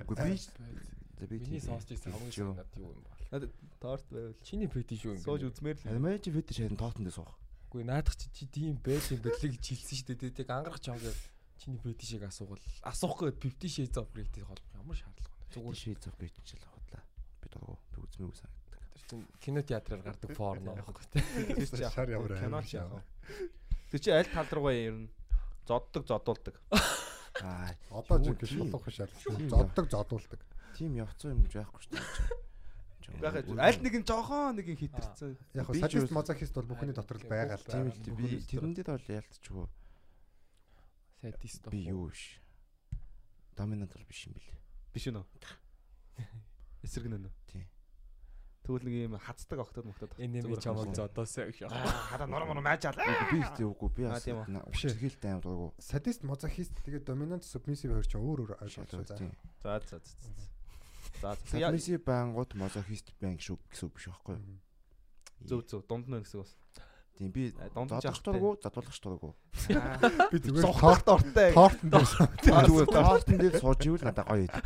Үгүй 0.02 0.15
би 0.18 0.38
за 0.40 1.28
би 1.30 1.38
Миний 1.38 1.61
сонсч 1.61 1.94
ирсэн 1.94 2.10
хамгийн 2.10 2.34
санаад 2.34 2.74
юу 2.74 2.90
юм 2.90 3.03
бол. 3.06 3.22
Надад 3.30 3.52
торт 3.78 4.06
байвал 4.10 4.34
Чиний 4.41 4.68
пэти 4.68 4.98
шүү 4.98 5.14
юм. 5.14 5.22
сууж 5.22 5.41
үзмээр 5.45 5.78
л. 5.78 5.88
Алмаж 5.94 6.26
фэд 6.26 6.49
шарын 6.53 6.80
тоотон 6.80 7.06
дээр 7.06 7.18
суух. 7.22 7.38
Үгүй 7.70 7.86
наадах 7.86 8.18
чи 8.18 8.28
чи 8.34 8.45
тийм 8.49 8.82
байж 8.82 9.14
юм 9.14 9.22
бэлээ 9.22 9.53
гэж 9.53 9.61
хэлсэн 9.61 9.98
шүү 9.98 10.07
дээ. 10.18 10.38
Тэг 10.41 10.49
ангарах 10.49 10.82
чангаар 10.82 11.18
чиний 11.64 11.80
пэти 11.80 12.03
шиг 12.06 12.23
асуувал 12.27 12.60
асуух 12.84 13.15
гээд 13.23 13.40
50 13.40 13.72
shades 13.72 13.95
of 13.98 14.07
grey-тэй 14.11 14.44
хол 14.44 14.60
ямар 14.76 14.95
шаардлага 14.99 15.31
байна. 15.31 15.48
Зүгээр 15.56 15.64
Зүгээр 15.64 15.77
шийд 15.80 15.99
зов 16.03 16.15
гэж 16.19 16.34
чил 16.44 16.64
хотлаа. 16.68 17.03
Би 17.40 17.48
дагуу 17.53 17.77
би 17.95 17.98
үзмээгүй 18.03 18.35
санагддаг. 18.35 18.81
тэр 18.94 19.03
чин 19.07 19.22
кино 19.40 19.61
театраар 19.64 20.02
гардаг 20.03 20.30
порно 20.35 20.76
байхгүй 20.76 21.06
тий. 21.14 21.23
Тэр 21.56 21.68
чи 21.72 21.84
Шар 21.88 22.10
ямар 22.11 22.31
кино 22.35 22.60
амар 22.60 22.65
чи 22.68 22.76
яах 22.77 22.91
вэ? 22.91 23.02
Тэр 23.91 23.99
чи 24.03 24.10
аль 24.11 24.27
тал 24.34 24.49
руугаа 24.52 24.76
ер 24.76 24.94
нь 24.94 25.10
зоддог 25.68 26.03
зодуулдаг. 26.07 26.56
Аа, 27.41 27.72
Одоо 27.90 28.19
ч 28.19 28.27
ингэ 28.30 28.45
тийм. 28.45 28.68
шулуух 28.68 28.85
шаардлагатай. 28.91 29.49
Зоддог 29.49 29.85
зодуулдаг. 29.90 30.41
тийм 30.77 30.91
явцсан 30.99 31.31
юм 31.38 31.45
байхгүй 31.48 31.81
шүү 31.85 31.94
дээ. 31.95 32.41
Байхад 33.22 33.45
аль 33.61 33.80
нэг 33.84 33.94
нь 34.02 34.06
жоохон 34.07 34.56
нэг 34.57 34.68
нь 34.73 34.80
хитэрсэн. 34.80 35.38
Яг 35.53 35.69
нь 35.69 35.80
садист 35.80 36.10
мазохист 36.14 36.53
бол 36.57 36.65
бүхний 36.72 36.94
дотор 36.98 37.18
л 37.22 37.30
байгаа 37.30 37.57
л 37.57 37.65
Тийм 37.65 37.88
да. 37.88 37.94
л 37.94 38.02
дээ. 38.02 38.15
би 38.18 38.27
тэрэндээ 38.48 38.85
бол 38.90 39.06
ялцчихгүй. 39.06 39.68
Садист. 41.24 41.70
Би 41.72 41.88
юу 41.88 42.10
биш. 42.10 42.41
Доминант 43.56 43.94
бол 43.94 44.04
биш 44.04 44.28
юм 44.28 44.36
бэл. 44.36 44.50
Биш 44.91 45.08
үү? 45.08 45.24
Эсрэг 46.84 47.08
нэ. 47.08 47.32
Тийм. 47.48 47.64
Тэгвэл 48.64 48.84
нэг 48.84 48.95
юм 49.08 49.16
хацдаг 49.16 49.60
октод 49.60 49.88
мөхтөд. 49.88 50.20
Энэми 50.20 50.60
чамаг 50.60 50.91
зодоосоо 50.91 51.48
гэж. 51.48 51.72
Хада 51.72 52.28
нор 52.28 52.44
мор 52.44 52.60
маажаал. 52.60 53.00
Би 53.32 53.40
ихтэй 53.40 53.64
үгүй 53.64 53.90
би 53.95 54.04
бас 54.08 54.28
аим 54.28 55.40
дургу. 55.40 55.72
Садист 55.80 56.28
мазохист 56.28 56.76
тэгээд 56.84 57.08
доминант 57.08 57.48
субмиссив 57.48 57.95
хоёр 57.95 58.04
ч 58.04 58.20
өөр 58.20 58.40
өөр 58.44 58.52
ойлголцоо 58.60 59.04
за. 59.08 59.16
За 59.64 59.80
за 59.80 60.00
за. 60.00 60.00
за. 60.00 60.16
За 61.24 61.36
за. 61.40 61.48
Сабмиси 61.48 62.00
бангууд 62.04 62.56
мазохист 62.60 63.16
банк 63.24 63.40
шүү 63.40 63.60
гэсэн 63.72 63.88
үг 63.88 63.95
биш 63.95 64.08
байхгүй 64.12 64.36
юу? 64.36 64.60
Зөв 65.48 65.60
зөв 65.68 65.88
дунд 65.88 66.08
нь 66.08 66.20
гэсэн 66.20 66.44
бас. 66.44 66.56
Тийм 67.18 67.30
би 67.30 67.53
зодох 67.53 68.02
жахтай. 68.02 68.34
дургу, 68.34 68.57
задуулах 68.64 68.98
дургу. 69.03 69.35
Би 70.34 70.38
зүгээр 70.41 70.64
Зогтох 70.65 71.03
дортой. 71.06 71.53
тортон 71.53 71.90
дээр 71.94 72.65
Зүгээр 72.65 72.90
тоортон 72.90 73.38
дээр 73.38 73.56
сууж 73.61 73.81
ивэл 73.85 74.03
надад 74.10 74.26
гоё 74.26 74.44
идэг. 74.49 74.64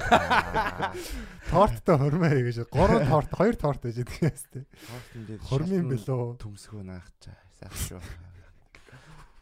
торттой 1.51 1.95
хормоо 1.99 2.31
гэж 2.31 2.57
гурван 2.71 3.03
торт 3.03 3.31
хоёр 3.35 3.55
торт 3.59 3.81
байж 3.83 3.99
байгаа 3.99 4.15
юм 4.15 4.31
тест. 4.31 4.47
Тоортон 4.55 5.21
дээр 5.27 5.39
Хормын 5.43 5.85
бэлөө. 5.91 6.39
Төмсгөө 6.39 6.83
наах 6.87 7.07
чаа. 7.19 7.35
Сайхан 7.59 7.99
шүү. 7.99 8.01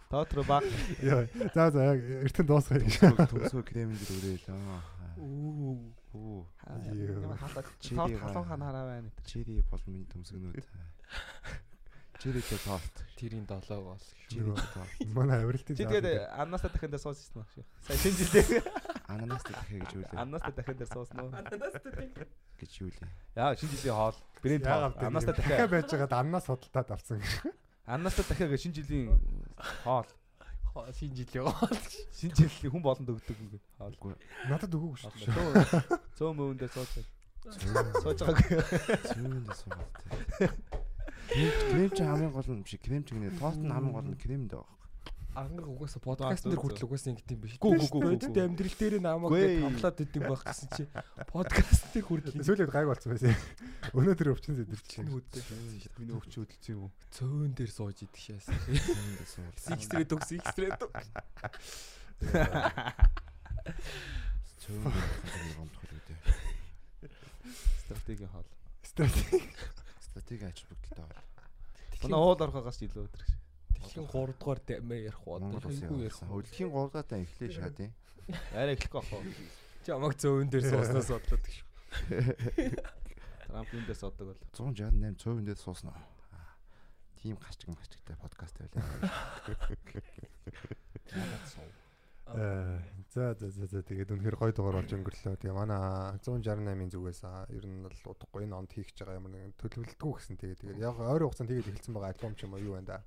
Тоотро 0.10 0.42
баг. 0.44 0.64
Яа. 1.02 1.30
За 1.54 1.70
за 1.70 1.82
яг 1.94 2.02
эртэн 2.26 2.46
дуусгая 2.50 2.82
гэж. 2.82 3.06
Төмсгөө 3.06 3.30
төмсгөө 3.38 3.64
кремэн 3.70 3.98
дээр 4.02 4.18
өрөөл. 4.18 4.46
Аа. 4.50 4.82
Оо. 5.22 5.78
Оо. 6.16 6.42
Тоот 6.66 8.12
га. 8.12 8.18
халуун 8.18 8.48
хана 8.50 8.66
хараа 8.66 8.86
байна. 8.90 9.10
Чири 9.30 9.62
бол 9.70 9.82
минь 9.86 10.06
төмсгнүүд. 10.10 10.66
Чиритэй 12.26 12.58
тоорт. 12.66 12.96
Тэрийн 13.22 13.46
долоог 13.46 13.86
бол. 13.94 14.06
Чиритэй 14.34 14.70
тоорт. 14.74 14.98
Манай 15.14 15.46
авиралтын 15.46 15.78
Чи 15.78 15.86
зал 15.86 15.94
тэгээд 15.94 16.26
аннаастаа 16.34 16.72
дахин 16.74 16.90
дээр 16.90 17.04
сууссан 17.06 17.46
уу? 17.46 17.66
Сая 17.86 17.98
шинэ 18.02 18.18
жилдээ 18.18 18.66
Ананас 19.14 19.44
дахиа 19.46 19.78
гэж 19.86 19.94
үлээ. 19.94 20.18
аннаастаа 20.18 20.54
дахин 20.58 20.78
дээр 20.82 20.90
суусан 20.90 21.20
уу? 21.22 21.30
гэж 22.58 22.74
үлээ. 22.82 23.10
Яа 23.38 23.54
шинэ 23.54 23.78
жилийн 23.78 23.94
хоол. 23.94 24.18
Брэнд. 24.42 24.66
Аннаастаа 24.66 25.38
дахиад 25.38 25.70
дахин. 25.70 25.70
байж 25.70 25.86
байгаад 25.94 26.14
аннаас 26.18 26.46
судалтаад 26.50 26.90
авсан. 26.98 27.22
Аннаастаа 27.86 28.26
дахин 28.26 28.50
гэж 28.50 28.62
шинэ 28.66 28.78
жилийн 28.82 29.06
хоол. 29.86 30.10
Шинэ 30.98 31.14
жилийн 31.14 31.46
гол. 31.46 31.78
Шинэ 32.10 32.34
жилийн 32.34 32.74
хүн 32.74 32.82
болонд 32.82 33.06
өгдөг 33.14 33.38
юм. 33.38 33.54
Үгүй. 33.86 34.18
Надад 34.50 34.74
өгөөгүй 34.74 34.98
шүү 34.98 35.14
дээ. 35.14 35.30
Цөө 36.18 36.34
цөө 36.34 36.34
мөвөн 36.34 36.58
дээр 36.58 36.74
сууж. 36.74 37.06
Сууж 38.02 38.18
байгаагүй. 38.26 38.66
Зүүн 39.14 39.46
суугаад. 39.54 39.94
Крем 41.30 41.90
ч 41.90 42.00
хамгийн 42.04 42.32
гол 42.32 42.50
нь 42.54 42.64
биш. 42.64 42.78
Крем 42.82 43.04
ч 43.04 43.14
гинэ 43.14 43.34
тоорт 43.40 43.58
нь 43.58 43.72
хамгийн 43.72 43.94
гол 43.94 44.08
нь 44.10 44.18
кремд 44.18 44.52
байгаа. 44.54 44.74
Анга 45.36 45.68
угаасаа 45.68 46.00
подкаст 46.00 46.48
дээр 46.48 46.64
хүртэл 46.64 46.88
угаасаа 46.88 47.12
ингэдэм 47.12 47.36
юм 47.36 47.44
биш. 47.44 47.60
Гүү, 47.60 47.76
гүү, 47.76 47.90
гүү, 47.92 48.24
гүү. 48.24 48.40
амьдрал 48.40 48.76
дээр 48.80 48.96
намайг 49.04 49.68
хамлаад 49.68 49.98
идэм 50.00 50.24
байх 50.32 50.44
гэсэн 50.48 50.70
чи 50.72 50.84
подкаст 51.28 51.92
дээр 51.92 52.06
хүртэл 52.08 52.40
Сүүлээд 52.40 52.72
гайг 52.72 52.88
болсон 52.88 53.10
байсан. 53.12 53.36
Өнөөдөр 53.92 54.32
өвчин 54.32 54.56
зэдэрч. 54.56 55.04
Миний 55.04 56.16
өвч 56.16 56.32
хөдөлсөн 56.40 56.72
юм 56.72 56.88
уу? 56.88 56.92
цөөн 57.12 57.52
дээр 57.52 57.68
сууж 57.68 58.00
идэх 58.00 58.16
шээс. 58.16 58.48
Сикстрээд 59.60 60.16
үгс 60.16 60.32
сикстрээд. 60.32 60.80
Зүүн 64.64 64.88
гомдох 65.60 65.84
үү. 65.84 66.16
Стратегийн 67.84 68.32
хоол. 68.32 68.48
Стратеги. 68.88 69.44
Стратеги 70.16 70.48
ач 70.48 70.64
бүгдэлтэй 70.64 71.04
байна. 71.04 71.20
Манай 72.08 72.20
уул 72.24 72.40
орохоогоос 72.40 72.80
ч 72.80 72.88
илүү 72.88 73.04
гэж. 73.12 73.36
Дэлхийн 73.76 74.08
3 74.08 74.32
дугаар 74.40 74.60
дэмэ 74.64 75.12
ярих 75.12 75.20
уу? 75.28 75.44
Айгүй 75.44 76.08
ярих. 76.08 76.24
Хөдөлхийн 76.24 76.72
3 76.72 77.04
дахь 77.04 77.28
эхлэе 77.28 77.52
шаад 77.52 77.76
юм. 77.84 77.92
Арай 78.56 78.80
эхлэхгүй 78.80 79.04
ах 79.04 79.12
уу? 79.12 79.28
Чамаг 79.84 80.16
зөөн 80.16 80.48
дээр 80.48 80.72
сууснаас 80.72 81.12
бодлоо 81.12 81.40
гэж. 81.44 81.56
Трамплин 83.52 83.84
дээр 83.84 84.00
суудаг 84.00 84.26
бол. 84.32 84.40
168 84.56 85.20
цөөвөн 85.20 85.46
дээр 85.52 85.60
сууснаа. 85.60 86.00
Аа, 86.32 86.56
Тим 87.20 87.36
гачиг 87.36 87.76
гачигтай 87.76 88.16
подкаст 88.16 88.56
байлаа. 88.56 88.88
Э, 91.12 91.76
За 92.26 93.34
за 93.38 93.48
за 93.50 93.66
за 93.70 93.80
тэгээд 93.86 94.12
үнэхээр 94.12 94.36
гоё 94.36 94.52
дугаар 94.52 94.82
болж 94.82 94.92
өнгөрлөө. 94.92 95.38
Тэгээ 95.40 95.54
манай 95.56 96.18
168-ын 96.20 96.90
зүгээс 96.90 97.22
ер 97.54 97.66
нь 97.70 97.86
бол 97.86 97.96
удахгүй 98.12 98.44
энэ 98.50 98.58
онд 98.58 98.72
хийх 98.74 98.90
гэж 98.92 98.98
байгаа 99.06 99.18
ямар 99.22 99.32
нэгэн 99.32 99.54
төлөвлөлтгүй 99.62 100.12
гэсэн 100.18 100.36
тэгээд 100.42 100.60
тэгээд 100.66 100.82
яг 100.82 100.98
ойрын 101.00 101.30
хугацаанд 101.30 101.50
тэгээд 101.54 101.70
эхэлсэн 101.70 101.94
байгаа 101.94 102.12
альбом 102.18 102.34
ч 102.36 102.40
юм 102.44 102.54
уу 102.58 102.66
юу 102.66 102.74
байна 102.76 102.90
да. 102.90 102.98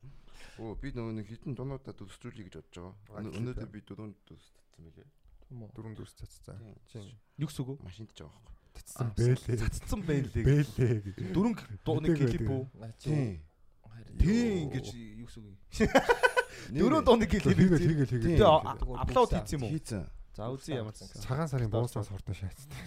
Оо 0.62 0.72
би 0.78 0.94
нөгөө 0.94 1.12
нэг 1.18 1.26
хитэн 1.28 1.52
дуунуудаа 1.58 1.92
дүрсжүүлье 1.98 2.46
гэж 2.46 2.54
бодож 2.62 2.76
Аа, 2.78 2.94
байгаа. 3.10 3.20
Өнөө- 3.26 3.36
Өнөөдөр 3.42 3.68
би 3.74 3.80
дөрөв 3.84 4.08
дүрсчихсэн 4.22 4.80
мөлий. 4.86 5.08
Дөрөв 5.74 5.92
дүрс 5.98 6.14
цацсан. 6.14 6.56
Чин 6.88 7.04
Юу 7.42 7.48
гэсэн 7.50 7.62
үг? 7.66 7.82
Машинд 7.82 8.10
ч 8.14 8.22
байгаа 8.22 8.38
байхгүй. 8.38 8.70
цацсан 8.78 9.08
бэлээ. 9.18 9.56
Цацсан 9.66 10.00
байлээ. 10.06 10.44
Бэлээ 10.46 10.94
гэж. 11.04 11.16
Дөрөв 11.34 11.52
дууны 11.84 12.06
Мэдээгүй 12.06 12.28
клип 12.38 12.48
үү? 12.48 12.62
Тийм. 13.02 13.42
Тийм 14.18 14.70
гэж 14.70 14.86
юу 14.94 15.26
гэсэн 15.26 15.42
үг 15.42 15.58
юм. 15.58 15.58
Дөрөв 16.72 17.02
дууны 17.04 17.26
клип 17.26 17.42
Хийгээл 17.42 17.78
хийгээл. 17.78 18.12
хийгээл. 18.12 18.38
Тэгээ 18.38 19.02
апплод 19.02 19.30
хийсэн 19.32 19.56
юм 19.58 19.62
уу? 19.64 19.70
Хийцэн. 19.72 20.02
За 20.36 20.42
үзье 20.52 20.74
ямар 20.78 20.94
ч. 20.94 21.00
Цагаан 21.18 21.48
сарын 21.48 21.70
бууснаас 21.70 22.08
хортон 22.08 22.34
шаацтай. 22.34 22.78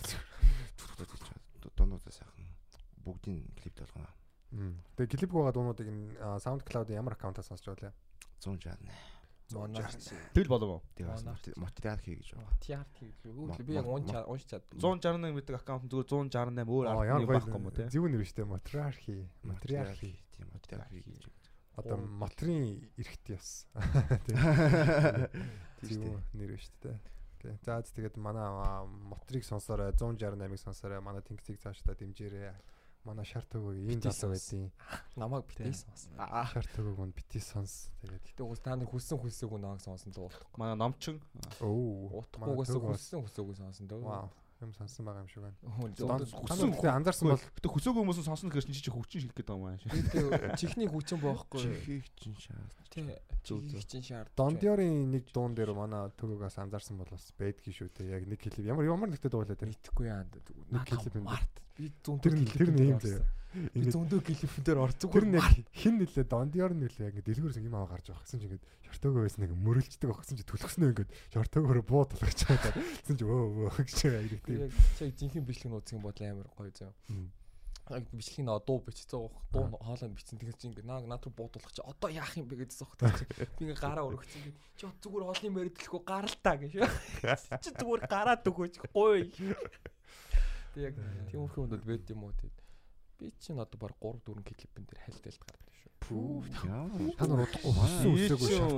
Дуунуудаа 1.76 2.12
сайхан 2.14 2.46
бүгдийн 3.06 3.46
клипт 3.58 3.80
болгоно. 3.82 4.10
Тэгээ 4.98 5.18
клип 5.18 5.32
байгаа 5.34 5.54
дуунуудыг 5.56 5.88
энэ 5.88 6.20
SoundCloud-ийн 6.44 7.00
ямар 7.02 7.14
аккаунтаас 7.18 7.48
сонсч 7.50 7.66
байлаа? 7.66 7.94
168. 8.40 8.78
Монарх. 9.52 9.92
Тэгэл 10.32 10.48
болов 10.48 10.70
уу? 10.70 10.82
Тэгээ 10.96 11.60
материал 11.60 11.98
хий 12.00 12.16
гэж 12.16 12.28
байгаа. 12.40 12.56
Тиар 12.64 12.86
тийм. 12.96 13.12
Мо- 13.36 13.58
Би 13.60 13.74
яг 13.76 13.86
унш 14.32 14.44
чад. 14.48 14.64
161 14.80 15.34
мэддэг 15.36 15.56
аккаунт 15.60 15.92
зүгээр 15.92 16.08
168 16.08 16.68
өөр 16.72 16.86
гоё 16.88 17.28
байхгүй 17.28 17.52
юм 17.60 17.66
уу 17.68 17.76
те? 17.76 17.90
зөв 17.92 18.06
нэр 18.08 18.24
штэ 18.24 18.46
матриархи. 18.48 19.28
Матриархи. 19.44 20.16
Тийм 20.38 20.48
материал 20.56 20.88
хий 20.88 21.04
гэж. 21.04 21.28
Одоо 21.76 21.98
матрийн 21.98 22.92
эрхт 22.98 23.30
яс. 23.32 23.68
Тийм 25.82 26.20
нэр 26.36 26.60
шүү 26.60 26.76
дээ. 26.84 26.98
Тий. 27.42 27.54
За 27.66 27.82
тэгээд 27.82 28.20
манай 28.22 28.46
аа, 28.46 28.86
мотрийг 28.86 29.48
сонсорой 29.48 29.90
168-ыг 29.96 30.60
сонсорой. 30.62 31.02
Манай 31.02 31.24
тэнгисийг 31.26 31.58
цаашдаа 31.64 31.96
дэмжээрэй. 31.98 32.54
Манай 33.02 33.26
шар 33.26 33.42
төгөөг 33.50 33.82
ийм 33.82 33.98
залуу 33.98 34.38
байдیں۔ 34.38 34.70
Намайг 35.18 35.50
битээ 35.50 35.74
сонс. 35.74 36.06
Шар 36.54 36.68
төгөөг 36.70 37.02
нь 37.10 37.16
бити 37.18 37.42
сонс. 37.42 37.90
Тэгээд 38.06 38.30
Гэтэ 38.30 38.46
уус 38.46 38.62
та 38.62 38.78
нар 38.78 38.86
хүссэн 38.86 39.18
хүсээгүй 39.18 39.58
нааг 39.58 39.82
сонсон 39.82 40.14
л 40.14 40.30
уулах. 40.30 40.46
Манай 40.54 40.78
номчин 40.78 41.18
оо 41.66 42.22
Утгахгүйгээс 42.22 42.78
хүссэн 42.78 43.26
хүсээгүй 43.26 43.58
сонсон 43.58 43.90
дөө. 43.90 44.06
Юм 44.62 44.74
сонсон 44.78 45.06
байгаа 45.06 45.26
юм 45.26 45.30
шиг 45.32 45.42
байна. 45.42 45.58
Хүн 45.66 45.92
хүссэн 45.98 46.70
нар 46.70 46.96
анзаарсан 47.02 47.28
бол 47.34 47.42
Гэтэ 47.42 47.68
хөсөөгүй 47.70 48.02
хүмүүс 48.06 48.22
сонсно 48.22 48.50
гэхэр 48.54 48.70
чи 48.70 48.82
чи 48.86 48.94
хөвчин 48.94 49.22
шилэх 49.26 49.38
гэдэг 49.38 49.56
юм 49.58 49.66
аа. 49.66 49.78
Гэтэ 49.82 50.56
чихний 50.62 50.90
хүчин 50.90 51.18
боохгүй. 51.18 51.62
Чихийг 51.66 52.06
чинь 52.14 52.38
шаа. 52.38 52.62
Тий. 52.94 53.10
Чихийг 53.42 53.86
чинь 53.90 54.06
шаард. 54.06 54.30
Дондиорын 54.38 55.10
нэг 55.14 55.34
дуун 55.34 55.58
дээр 55.58 55.74
манай 55.74 56.14
төгөөгөөс 56.18 56.62
анзаарсан 56.62 57.02
бол 57.02 57.10
бас 57.10 57.32
байдгийн 57.38 57.74
шүү 57.74 57.90
дээ. 57.98 58.22
Яг 58.22 58.30
нэг 58.30 58.42
клип 58.42 58.62
ямар 58.62 58.86
ямар 58.86 59.10
нэгтэй 59.10 59.34
дуулаад 59.34 59.58
байна. 59.58 59.74
Мэдхгүй 59.74 60.06
яа. 60.10 60.26
Нэг 60.26 60.86
клип 60.86 61.16
юм. 61.18 61.26
Март. 61.26 61.61
Би 61.78 61.92
зүүн 62.04 62.20
Тэр 62.22 62.36
нь 62.72 62.82
ийм 62.82 63.00
заяа. 63.00 63.24
Би 63.24 63.42
Ингээд 63.52 63.92
зүүндөө 63.92 64.22
клип 64.24 64.54
дээр 64.64 64.80
ор 64.80 64.94
Тэр 64.96 65.28
нэг 65.28 65.44
хин 65.76 66.00
нэлээ 66.00 66.24
дондиор 66.24 66.72
нэлээ 66.72 67.12
ингээд 67.12 67.28
дэлгүүрээс 67.28 67.60
юм 67.60 67.76
аа 67.76 67.84
гарч 67.84 68.08
байгаа 68.08 68.24
гэсэн 68.24 68.40
чинь 68.40 68.48
ингээд 68.56 68.64
шортоогоо 68.88 69.28
байсан 69.28 69.44
нэг 69.44 69.52
мөрөлждөг 69.60 70.08
багсан 70.08 70.40
чи 70.40 70.48
түлхснөө 70.48 70.92
ингээд 70.96 71.12
шортоогоор 71.36 71.84
буу 71.84 72.08
тулгаж 72.08 72.40
байгаа. 72.48 72.72
Гэсэн 72.80 73.20
чи 73.20 73.28
өө 73.28 73.68
өө 73.68 73.76
гэж 73.76 74.00
яг 74.08 74.32
тийм. 74.48 74.60
Яг 74.68 74.72
чиг 74.96 75.12
жинхэнэ 75.20 75.44
бичлэг 75.44 75.68
нууцын 75.68 76.00
бодол 76.00 76.32
амар 76.32 76.48
гоё. 76.56 76.96
Мм. 77.12 77.28
Яг 77.92 78.08
бичлэгийн 78.16 78.48
нөө 78.48 78.64
дуу 78.64 78.80
бичсэн 78.88 79.20
байгаа. 79.20 79.44
Дуу 79.52 79.66
хоолой 79.84 80.12
бичсэн 80.16 80.40
тэгэж 80.40 80.56
чи 80.56 80.66
ингээ 80.72 80.88
наа 80.88 81.04
над 81.04 81.28
руу 81.28 81.36
буудуулах 81.36 81.76
чи 81.76 81.84
одоо 81.84 82.08
яах 82.08 82.32
юм 82.40 82.48
бэ 82.48 82.56
гэдээс 82.56 82.80
зогтож 82.88 83.20
чи. 83.20 83.28
Би 83.60 83.68
ингээ 83.68 83.84
гараа 83.84 84.08
өргөцсөн 84.08 84.48
гээ. 84.48 84.56
Чи 84.80 84.88
зүгээр 85.04 85.28
хоолны 85.28 85.50
мэрэгдлэхгүй 85.60 86.02
гаралтаа 86.08 86.56
гэж. 86.56 86.72
Чи 87.68 87.70
зүгээр 87.76 88.08
гараад 88.08 88.48
өгөөч 88.48 88.76
гоё. 88.96 89.28
Тэг 90.74 90.84
яг 90.88 90.96
тиймэрхүү 91.32 91.64
юмуд 91.66 91.84
байд 91.86 92.10
юм 92.14 92.24
уу 92.28 92.34
тэг. 92.40 92.52
Би 93.20 93.30
чинь 93.40 93.60
одоо 93.60 93.78
баг 93.80 93.94
3 94.02 94.22
4 94.26 94.42
клипэн 94.42 94.86
дээр 94.88 95.02
хальт 95.06 95.22
гардаг 95.22 95.74
шүү. 95.78 95.90
Пүү. 96.02 96.42
Та 97.20 97.26
нар 97.30 97.44
удахгүй 97.46 97.72
хөссөн 97.78 98.14
үсээгүй 98.18 98.50
шат. 98.58 98.72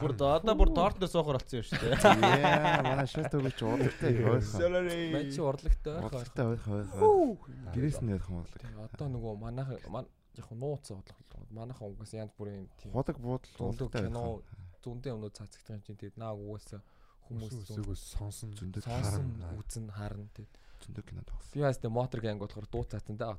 Бүр 0.00 0.12
одоо 0.16 0.54
бүр 0.56 0.70
торт 0.72 0.96
дээр 1.02 1.12
суухаар 1.12 1.36
болсон 1.36 1.60
юм 1.60 1.66
шүү 1.68 1.80
дээ. 1.84 2.00
Яа, 2.00 2.80
манай 2.86 3.06
шат 3.10 3.34
өгч 3.36 3.60
уралтай 3.60 4.12
хойхон. 4.16 4.88
Мэн 5.12 5.28
чи 5.28 5.40
урлагтай 5.44 5.92
байх. 6.00 6.08
Уралтай 6.08 6.44
хойхон 6.48 6.88
хойхон. 6.96 7.74
Гэрээс 7.76 7.98
нь 8.00 8.08
ярих 8.14 8.28
юм 8.32 8.40
бол. 8.40 8.56
Тэг 8.56 8.72
одоо 8.80 9.06
нөгөө 9.12 9.32
манайх 9.36 9.68
ман 9.92 10.08
яг 10.40 10.48
нууц 10.56 10.86
бодлоо. 10.88 11.44
Манайхан 11.52 11.92
угаас 11.92 12.12
янз 12.16 12.32
бүрийн 12.38 12.64
тийм 12.80 12.92
Худаг 12.96 13.18
буудал 13.20 13.52
Дундуур 13.58 13.90
уралтай 13.90 14.06
кино 14.08 14.22
хойхон. 14.40 14.64
зүүндээ 14.80 15.12
өмнө 15.12 15.30
цаацагдах 15.36 15.76
юм 15.76 15.82
чинь 15.84 15.98
тэгээд 16.00 16.16
наа 16.16 16.32
угаасаа 16.32 16.80
хүмүүс 17.28 17.52
хүмүүсээс 17.68 18.04
сонсон 18.16 18.50
Зөндөө 18.56 18.82
харна. 18.88 19.52
үзэн 19.60 19.86
харна 19.92 20.24
тэгээд 20.32 20.54
зөндөө 20.84 21.04
кино 21.06 21.22
тоглосон. 21.24 21.52
би 21.54 21.60
хаас 21.60 21.78
тэ 21.78 21.88
мотор 21.88 22.20
гэнг 22.20 22.40
болохоор 22.40 22.66
дуу 22.70 22.84
цаасан 22.84 23.16
даа. 23.16 23.36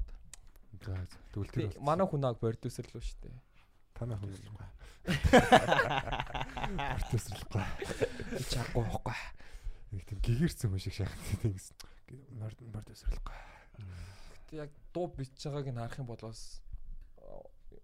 За 0.82 0.96
тэгвэл 1.34 1.52
тэр 1.52 1.68
бол 1.76 1.84
Манай 1.84 2.08
хүн 2.08 2.26
аг 2.26 2.38
продюсер 2.40 2.86
л 2.88 2.98
үү 2.98 3.04
шүү 3.04 3.20
дээ. 3.28 3.36
танай 3.98 4.18
хүн 4.18 4.32
л 4.38 4.42
Артистлахгүй. 6.78 7.64
Би 8.32 8.44
чаггүй 8.50 8.84
байхгүй. 8.86 9.18
Нэг 9.92 10.04
тийм 10.08 10.20
гэгэрсэн 10.24 10.70
хүн 10.72 10.82
шиг 10.82 10.94
шахах 10.96 11.20
тийм 11.42 11.58
морд 12.40 12.60
мордсрлахгүй. 12.62 13.38
Гэтэ 13.82 14.56
яг 14.62 14.72
дуу 14.94 15.08
бич 15.12 15.34
байгааг 15.42 15.68
нь 15.74 15.80
харах 15.82 16.00
юм 16.00 16.08
бол 16.08 16.22
бас 16.22 16.62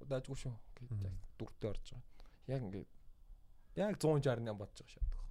даажгүй 0.08 0.38
шүү. 0.38 0.54
Гэт 0.78 0.92
яг 1.04 1.16
дүртээ 1.42 1.70
орж 1.74 1.86
байгаа. 1.92 2.06
Яг 2.48 2.62
ингээд 2.64 2.90
яг 3.76 3.98
168 3.98 4.56
бодож 4.56 4.78
байгаа 4.78 4.94
шатах. 4.94 5.22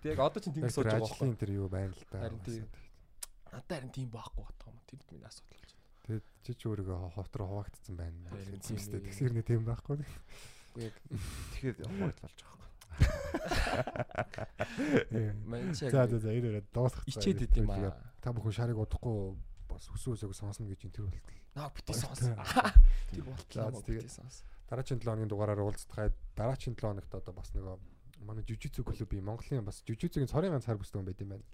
Тэг 0.00 0.08
яг 0.12 0.20
одоо 0.20 0.40
тийм 0.40 0.64
Яг 0.64 0.72
сууж 0.72 0.86
байгаа 0.86 1.02
байхгүй. 1.02 1.16
ажлын 1.18 1.36
тэр 1.40 1.50
юу 1.56 1.68
байна 1.68 1.92
л 1.92 2.04
да. 2.10 2.18
Харин 2.20 2.40
тийм. 2.46 2.66
Надад 3.52 3.70
харин 3.70 3.90
тийм 3.94 4.08
байхгүй 4.10 4.44
батгаа 4.46 4.70
юм. 4.72 4.78
Тэр 4.86 5.00
миний 5.10 5.26
асуудал 5.26 5.58
болж 5.60 5.72
байна. 5.74 5.86
Тэгээд 6.06 6.26
чи 6.44 6.52
ч 6.54 6.62
өөрийгөө 6.70 6.98
хот 7.14 7.32
руу 7.36 7.48
хуваагдсан 7.50 7.94
байна. 7.96 8.30
Тэгсэр 8.62 9.32
нэг 9.34 9.44
тийм 9.46 9.62
байхгүй. 9.66 9.98
Үгүй 10.00 10.82
яг 10.86 10.94
Тэгэхээр 11.10 11.76
хуваалж 11.90 12.18
болж 12.22 12.38
байгаа 12.40 12.58
юм. 15.10 15.36
мань 15.46 15.74
чи 15.74 15.88
За 15.90 16.06
за 16.06 16.18
за 16.18 16.30
ирээ 16.34 16.62
дуусгах. 16.72 17.04
ичээд 17.08 17.42
идэм 17.48 17.70
аа. 17.70 17.94
Та 18.20 18.32
бүхэн 18.32 18.52
шарыг 18.54 18.78
удахгүй 18.78 19.34
бас 19.68 19.86
хүсээг 19.88 20.34
сонсно 20.34 20.66
гэж 20.66 20.84
энэ 20.86 20.94
тэр 20.94 21.04
болтол. 21.08 21.34
Наа 21.54 21.70
бити 21.74 21.92
сонс. 21.94 22.20
Тэр 23.10 23.24
болтлоо. 23.24 23.70
За, 23.70 23.82
тэгээд- 23.82 24.04
Бити 24.06 24.08
сонс. 24.14 24.44
Дараагийн 24.70 25.00
7 25.00 25.06
хоногийн 25.10 25.28
дугаараар 25.30 25.60
уулзцахад 25.66 26.14
дараагийн 26.36 26.74
7 26.76 26.80
хоногт 26.80 27.14
одоо 27.14 27.34
бас 27.34 27.50
нөгөө 27.54 27.78
манай 28.26 28.44
жижигцүү 28.44 28.84
клубын 28.86 29.24
Монголын 29.24 29.64
бас 29.64 29.82
жижигцүүгийн 29.82 30.28
цорын 30.30 30.52
ганц 30.54 30.66
хар 30.66 30.76
бүстэй 30.78 31.00
хүн 31.00 31.06
байт 31.08 31.20
юм 31.22 31.28
байна. 31.34 31.44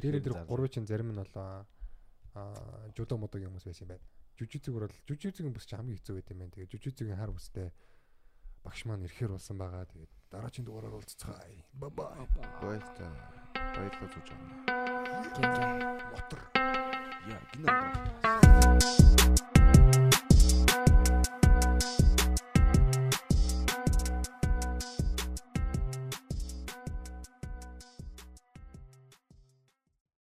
Тэр 0.00 0.14
энэ 0.18 0.26
тэр 0.26 0.34
гурвын 0.46 0.72
чинь 0.72 0.90
зарим 0.90 1.12
нь 1.12 1.20
болоо 1.20 1.66
аа 2.34 2.90
жүдо 2.98 3.14
мудаг 3.18 3.42
юм 3.42 3.56
ус 3.56 3.64
байсан 3.64 3.86
юм 3.86 3.90
байна. 3.94 4.04
Жүжигцэг 4.34 4.74
бол 4.74 4.90
жүжигцэгийн 5.06 5.54
бүс 5.54 5.66
чинь 5.70 5.78
хамгийн 5.78 5.98
хэцүү 6.02 6.14
байт 6.18 6.30
юм 6.34 6.38
байна. 6.42 6.54
Тэгээ 6.54 6.72
жүжигцэгийн 6.74 7.20
хар 7.20 7.30
бүстэй 7.30 7.70
багш 8.66 8.80
маань 8.90 9.06
ирэхэр 9.06 9.38
болсон 9.38 9.56
байгаа. 9.58 9.86
Тэгээд 9.86 10.12
дараагийн 10.34 10.66
дугаараар 10.66 10.98
уулзцгаая. 10.98 11.62
Бабай. 11.78 12.26
Баярлалаа. 12.58 13.14
Баярлалаа 13.54 14.10
зүж 14.10 14.34
байна. 14.34 14.66
Мотор. 16.10 16.42
Яа, 17.30 17.38
гинэ. 17.54 17.70